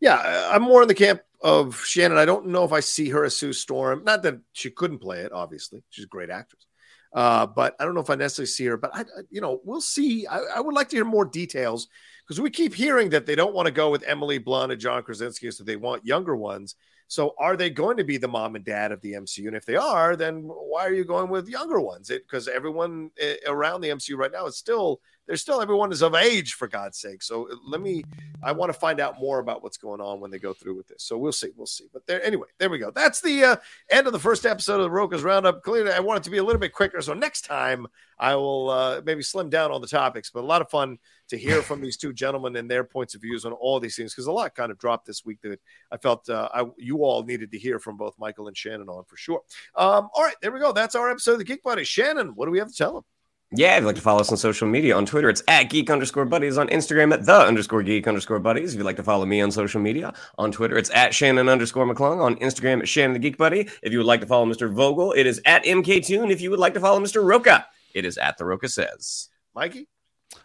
Yeah, 0.00 0.50
I'm 0.52 0.62
more 0.62 0.82
in 0.82 0.88
the 0.88 0.94
camp 0.94 1.22
of 1.40 1.82
Shannon. 1.84 2.18
I 2.18 2.26
don't 2.26 2.48
know 2.48 2.64
if 2.64 2.72
I 2.72 2.80
see 2.80 3.08
her 3.08 3.24
as 3.24 3.36
Sue 3.36 3.54
Storm. 3.54 4.04
Not 4.04 4.22
that 4.24 4.40
she 4.52 4.70
couldn't 4.70 4.98
play 4.98 5.20
it. 5.20 5.32
Obviously, 5.32 5.82
she's 5.88 6.04
a 6.04 6.08
great 6.08 6.28
actress. 6.28 6.66
Uh, 7.12 7.46
but 7.46 7.74
I 7.80 7.84
don't 7.84 7.94
know 7.94 8.00
if 8.00 8.10
I 8.10 8.14
necessarily 8.14 8.46
see 8.46 8.66
her. 8.66 8.76
But 8.76 8.90
I, 8.94 9.04
you 9.30 9.40
know, 9.40 9.60
we'll 9.64 9.80
see. 9.80 10.26
I, 10.26 10.40
I 10.56 10.60
would 10.60 10.74
like 10.74 10.88
to 10.90 10.96
hear 10.96 11.04
more 11.04 11.24
details 11.24 11.88
because 12.26 12.40
we 12.40 12.50
keep 12.50 12.74
hearing 12.74 13.10
that 13.10 13.26
they 13.26 13.34
don't 13.34 13.54
want 13.54 13.66
to 13.66 13.72
go 13.72 13.90
with 13.90 14.04
Emily 14.06 14.38
Blunt 14.38 14.72
and 14.72 14.80
John 14.80 15.02
Krasinski, 15.02 15.50
so 15.50 15.64
they 15.64 15.76
want 15.76 16.04
younger 16.04 16.36
ones. 16.36 16.76
So 17.08 17.34
are 17.38 17.56
they 17.56 17.70
going 17.70 17.96
to 17.96 18.04
be 18.04 18.18
the 18.18 18.28
mom 18.28 18.54
and 18.54 18.64
dad 18.64 18.92
of 18.92 19.00
the 19.00 19.14
MCU? 19.14 19.48
And 19.48 19.56
if 19.56 19.66
they 19.66 19.74
are, 19.74 20.14
then 20.14 20.42
why 20.44 20.86
are 20.86 20.94
you 20.94 21.04
going 21.04 21.28
with 21.28 21.48
younger 21.48 21.80
ones? 21.80 22.08
Because 22.08 22.46
everyone 22.46 23.10
eh, 23.18 23.34
around 23.48 23.80
the 23.80 23.88
MCU 23.88 24.16
right 24.16 24.30
now 24.30 24.46
is 24.46 24.56
still 24.56 25.00
there's 25.30 25.40
still 25.40 25.62
everyone 25.62 25.92
is 25.92 26.02
of 26.02 26.16
age 26.16 26.54
for 26.54 26.66
God's 26.66 26.98
sake. 26.98 27.22
So 27.22 27.48
uh, 27.48 27.54
let 27.64 27.80
me 27.80 28.02
I 28.42 28.50
want 28.50 28.72
to 28.72 28.78
find 28.78 28.98
out 28.98 29.20
more 29.20 29.38
about 29.38 29.62
what's 29.62 29.76
going 29.76 30.00
on 30.00 30.18
when 30.18 30.32
they 30.32 30.40
go 30.40 30.52
through 30.52 30.74
with 30.74 30.88
this. 30.88 31.04
So 31.04 31.16
we'll 31.16 31.30
see, 31.30 31.50
we'll 31.56 31.68
see. 31.68 31.84
But 31.92 32.04
there 32.08 32.20
anyway, 32.24 32.48
there 32.58 32.68
we 32.68 32.78
go. 32.78 32.90
That's 32.90 33.20
the 33.20 33.44
uh, 33.44 33.56
end 33.92 34.08
of 34.08 34.12
the 34.12 34.18
first 34.18 34.44
episode 34.44 34.78
of 34.78 34.82
the 34.82 34.90
Rocha's 34.90 35.22
Roundup. 35.22 35.62
Clearly, 35.62 35.92
I 35.92 36.00
want 36.00 36.18
it 36.18 36.24
to 36.24 36.30
be 36.30 36.38
a 36.38 36.42
little 36.42 36.58
bit 36.58 36.72
quicker. 36.72 37.00
So 37.00 37.14
next 37.14 37.42
time 37.42 37.86
I 38.18 38.34
will 38.34 38.70
uh, 38.70 39.02
maybe 39.04 39.22
slim 39.22 39.50
down 39.50 39.70
on 39.70 39.80
the 39.80 39.86
topics. 39.86 40.30
But 40.30 40.42
a 40.42 40.46
lot 40.46 40.62
of 40.62 40.68
fun 40.68 40.98
to 41.28 41.38
hear 41.38 41.62
from 41.62 41.80
these 41.80 41.96
two 41.96 42.12
gentlemen 42.12 42.56
and 42.56 42.68
their 42.68 42.82
points 42.82 43.14
of 43.14 43.20
views 43.20 43.44
on 43.44 43.52
all 43.52 43.78
these 43.78 43.94
things 43.94 44.12
because 44.12 44.26
a 44.26 44.32
lot 44.32 44.56
kind 44.56 44.72
of 44.72 44.78
dropped 44.78 45.06
this 45.06 45.24
week 45.24 45.40
that 45.42 45.60
I 45.92 45.96
felt 45.96 46.28
uh, 46.28 46.48
I, 46.52 46.64
you 46.76 47.04
all 47.04 47.22
needed 47.22 47.52
to 47.52 47.58
hear 47.58 47.78
from 47.78 47.96
both 47.96 48.18
Michael 48.18 48.48
and 48.48 48.56
Shannon 48.56 48.88
on 48.88 49.04
for 49.04 49.16
sure. 49.16 49.42
Um, 49.76 50.08
all 50.12 50.24
right, 50.24 50.34
there 50.42 50.50
we 50.50 50.58
go. 50.58 50.72
That's 50.72 50.96
our 50.96 51.08
episode 51.08 51.34
of 51.34 51.38
the 51.38 51.44
Geek 51.44 51.62
Buddy. 51.62 51.84
Shannon, 51.84 52.30
what 52.30 52.46
do 52.46 52.50
we 52.50 52.58
have 52.58 52.68
to 52.68 52.74
tell 52.74 52.94
them? 52.94 53.04
Yeah, 53.52 53.76
if 53.76 53.80
you'd 53.80 53.86
like 53.86 53.96
to 53.96 54.02
follow 54.02 54.20
us 54.20 54.30
on 54.30 54.36
social 54.36 54.68
media, 54.68 54.96
on 54.96 55.06
Twitter, 55.06 55.28
it's 55.28 55.42
at 55.48 55.64
geek 55.64 55.90
underscore 55.90 56.24
buddies. 56.24 56.56
On 56.56 56.68
Instagram, 56.68 57.12
at 57.12 57.26
the 57.26 57.34
underscore 57.34 57.82
geek 57.82 58.06
underscore 58.06 58.38
buddies. 58.38 58.74
If 58.74 58.78
you'd 58.78 58.84
like 58.84 58.96
to 58.96 59.02
follow 59.02 59.26
me 59.26 59.40
on 59.40 59.50
social 59.50 59.80
media, 59.80 60.14
on 60.38 60.52
Twitter, 60.52 60.78
it's 60.78 60.90
at 60.90 61.12
Shannon 61.12 61.48
underscore 61.48 61.84
McClung. 61.84 62.22
On 62.22 62.36
Instagram, 62.36 62.80
at 62.80 62.88
Shannon 62.88 63.12
the 63.12 63.18
Geek 63.18 63.36
Buddy. 63.36 63.68
If 63.82 63.92
you 63.92 63.98
would 63.98 64.06
like 64.06 64.20
to 64.20 64.26
follow 64.26 64.46
Mr. 64.46 64.72
Vogel, 64.72 65.12
it 65.12 65.26
is 65.26 65.40
at 65.44 65.64
MK 65.64 65.90
MKToon. 65.90 66.30
If 66.30 66.40
you 66.40 66.50
would 66.50 66.60
like 66.60 66.74
to 66.74 66.80
follow 66.80 67.00
Mr. 67.00 67.24
Rocha, 67.24 67.66
it 67.94 68.04
is 68.04 68.18
at 68.18 68.38
the 68.38 68.44
Rocha 68.44 68.68
Says. 68.68 69.28
Mikey? 69.54 69.88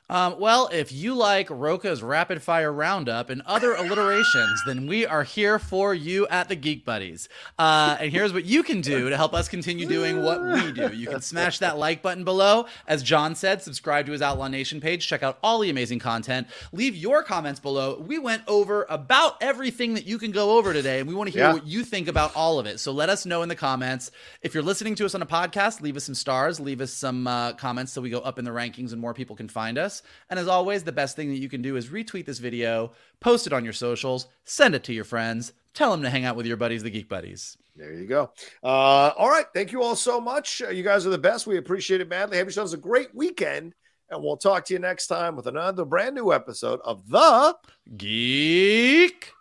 Um, 0.07 0.40
well, 0.40 0.69
if 0.72 0.91
you 0.91 1.15
like 1.15 1.49
Rocha's 1.49 2.03
rapid 2.03 2.44
fire 2.44 2.72
roundup 2.72 3.32
and 3.32 3.41
other 3.48 3.73
alliterations, 3.73 4.61
then 4.68 4.86
we 4.86 5.03
are 5.07 5.23
here 5.23 5.57
for 5.57 5.95
you 5.95 6.27
at 6.27 6.48
the 6.48 6.56
Geek 6.56 6.86
Buddies. 6.86 7.27
Uh, 7.57 7.98
and 7.99 8.11
here's 8.11 8.32
what 8.32 8.45
you 8.45 8.61
can 8.61 8.82
do 8.82 9.10
to 9.10 9.18
help 9.18 9.34
us 9.34 9.48
continue 9.49 9.88
doing 9.88 10.22
what 10.22 10.44
we 10.44 10.72
do. 10.72 10.94
You 10.95 11.07
can 11.07 11.22
smash 11.22 11.57
that 11.57 11.80
like 11.80 12.03
button 12.03 12.23
below. 12.23 12.68
As 12.88 13.02
John 13.02 13.34
said, 13.34 13.64
subscribe 13.64 14.06
to 14.06 14.11
his 14.11 14.22
Outlaw 14.22 14.48
Nation 14.48 14.80
page. 14.80 15.07
Check 15.07 15.23
out 15.23 15.40
all 15.41 15.60
the 15.60 15.72
amazing 15.72 15.98
content. 15.98 16.48
Leave 16.72 16.95
your 16.95 17.23
comments 17.23 17.60
below. 17.60 17.98
We 17.99 18.19
went 18.19 18.44
over 18.48 18.86
about 18.90 19.41
everything 19.41 19.95
that 19.95 20.06
you 20.06 20.19
can 20.19 20.30
go 20.32 20.56
over 20.57 20.72
today, 20.72 20.99
and 20.99 21.10
we 21.10 21.15
want 21.15 21.32
to 21.32 21.34
hear 21.34 21.48
Yeah. 21.48 21.53
what 21.53 21.65
you 21.65 21.84
think 21.84 22.07
about 22.07 22.36
all 22.36 22.60
of 22.60 22.68
it. 22.68 22.80
So 22.80 22.91
let 22.91 23.10
us 23.10 23.26
know 23.26 23.41
in 23.41 23.49
the 23.49 23.56
comments. 23.56 24.11
If 24.44 24.53
you're 24.53 24.61
listening 24.61 24.94
to 24.95 25.06
us 25.06 25.15
on 25.15 25.23
a 25.23 25.26
podcast, 25.26 25.82
leave 25.82 25.98
us 25.98 26.03
some 26.03 26.14
stars, 26.15 26.60
leave 26.60 26.80
us 26.80 26.94
some 26.94 27.26
uh, 27.26 27.53
comments 27.53 27.91
so 27.91 28.02
we 28.02 28.11
go 28.11 28.19
up 28.19 28.38
in 28.38 28.45
the 28.45 28.52
rankings 28.52 28.91
and 28.91 29.02
more 29.02 29.15
people 29.15 29.36
can 29.36 29.48
find 29.48 29.80
us. 29.80 29.94
And 30.30 30.39
as 30.39 30.47
always, 30.47 30.84
the 30.84 30.91
best 30.91 31.15
thing 31.15 31.30
that 31.30 31.39
you 31.39 31.49
can 31.49 31.61
do 31.61 31.76
is 31.76 31.89
retweet 31.89 32.26
this 32.26 32.39
video, 32.39 32.91
post 33.19 33.47
it 33.47 33.53
on 33.53 33.63
your 33.63 33.73
socials, 33.73 34.27
send 34.43 34.76
it 34.76 34.84
to 34.85 34.93
your 34.93 35.03
friends, 35.03 35.53
tell 35.73 35.91
them 35.91 36.01
to 36.03 36.09
hang 36.09 36.26
out 36.26 36.35
with 36.35 36.45
your 36.45 36.57
buddies, 36.57 36.84
the 36.84 36.89
Geek 36.89 37.09
Buddies. 37.09 37.57
There 37.76 37.93
you 37.93 38.07
go. 38.07 38.31
Uh, 38.63 39.11
all 39.17 39.30
right. 39.30 39.45
Thank 39.53 39.73
you 39.73 39.84
all 39.84 39.97
so 39.97 40.22
much. 40.22 40.61
Uh, 40.61 40.69
You 40.69 40.84
guys 40.84 41.05
are 41.05 41.09
the 41.09 41.17
best. 41.17 41.45
We 41.45 41.57
appreciate 41.57 41.99
it 41.99 42.07
madly. 42.07 42.38
Have 42.38 42.47
yourselves 42.47 42.72
a 42.73 42.77
great 42.77 43.13
weekend. 43.13 43.73
And 44.09 44.23
we'll 44.23 44.38
talk 44.38 44.63
to 44.65 44.73
you 44.73 44.80
next 44.80 45.07
time 45.07 45.35
with 45.35 45.47
another 45.47 45.84
brand 45.84 46.15
new 46.15 46.31
episode 46.31 46.80
of 46.85 47.09
The 47.09 47.55
Geek 47.97 49.34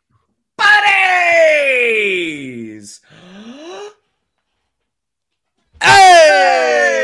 Buddies! 0.57 3.01
hey! 5.83 7.04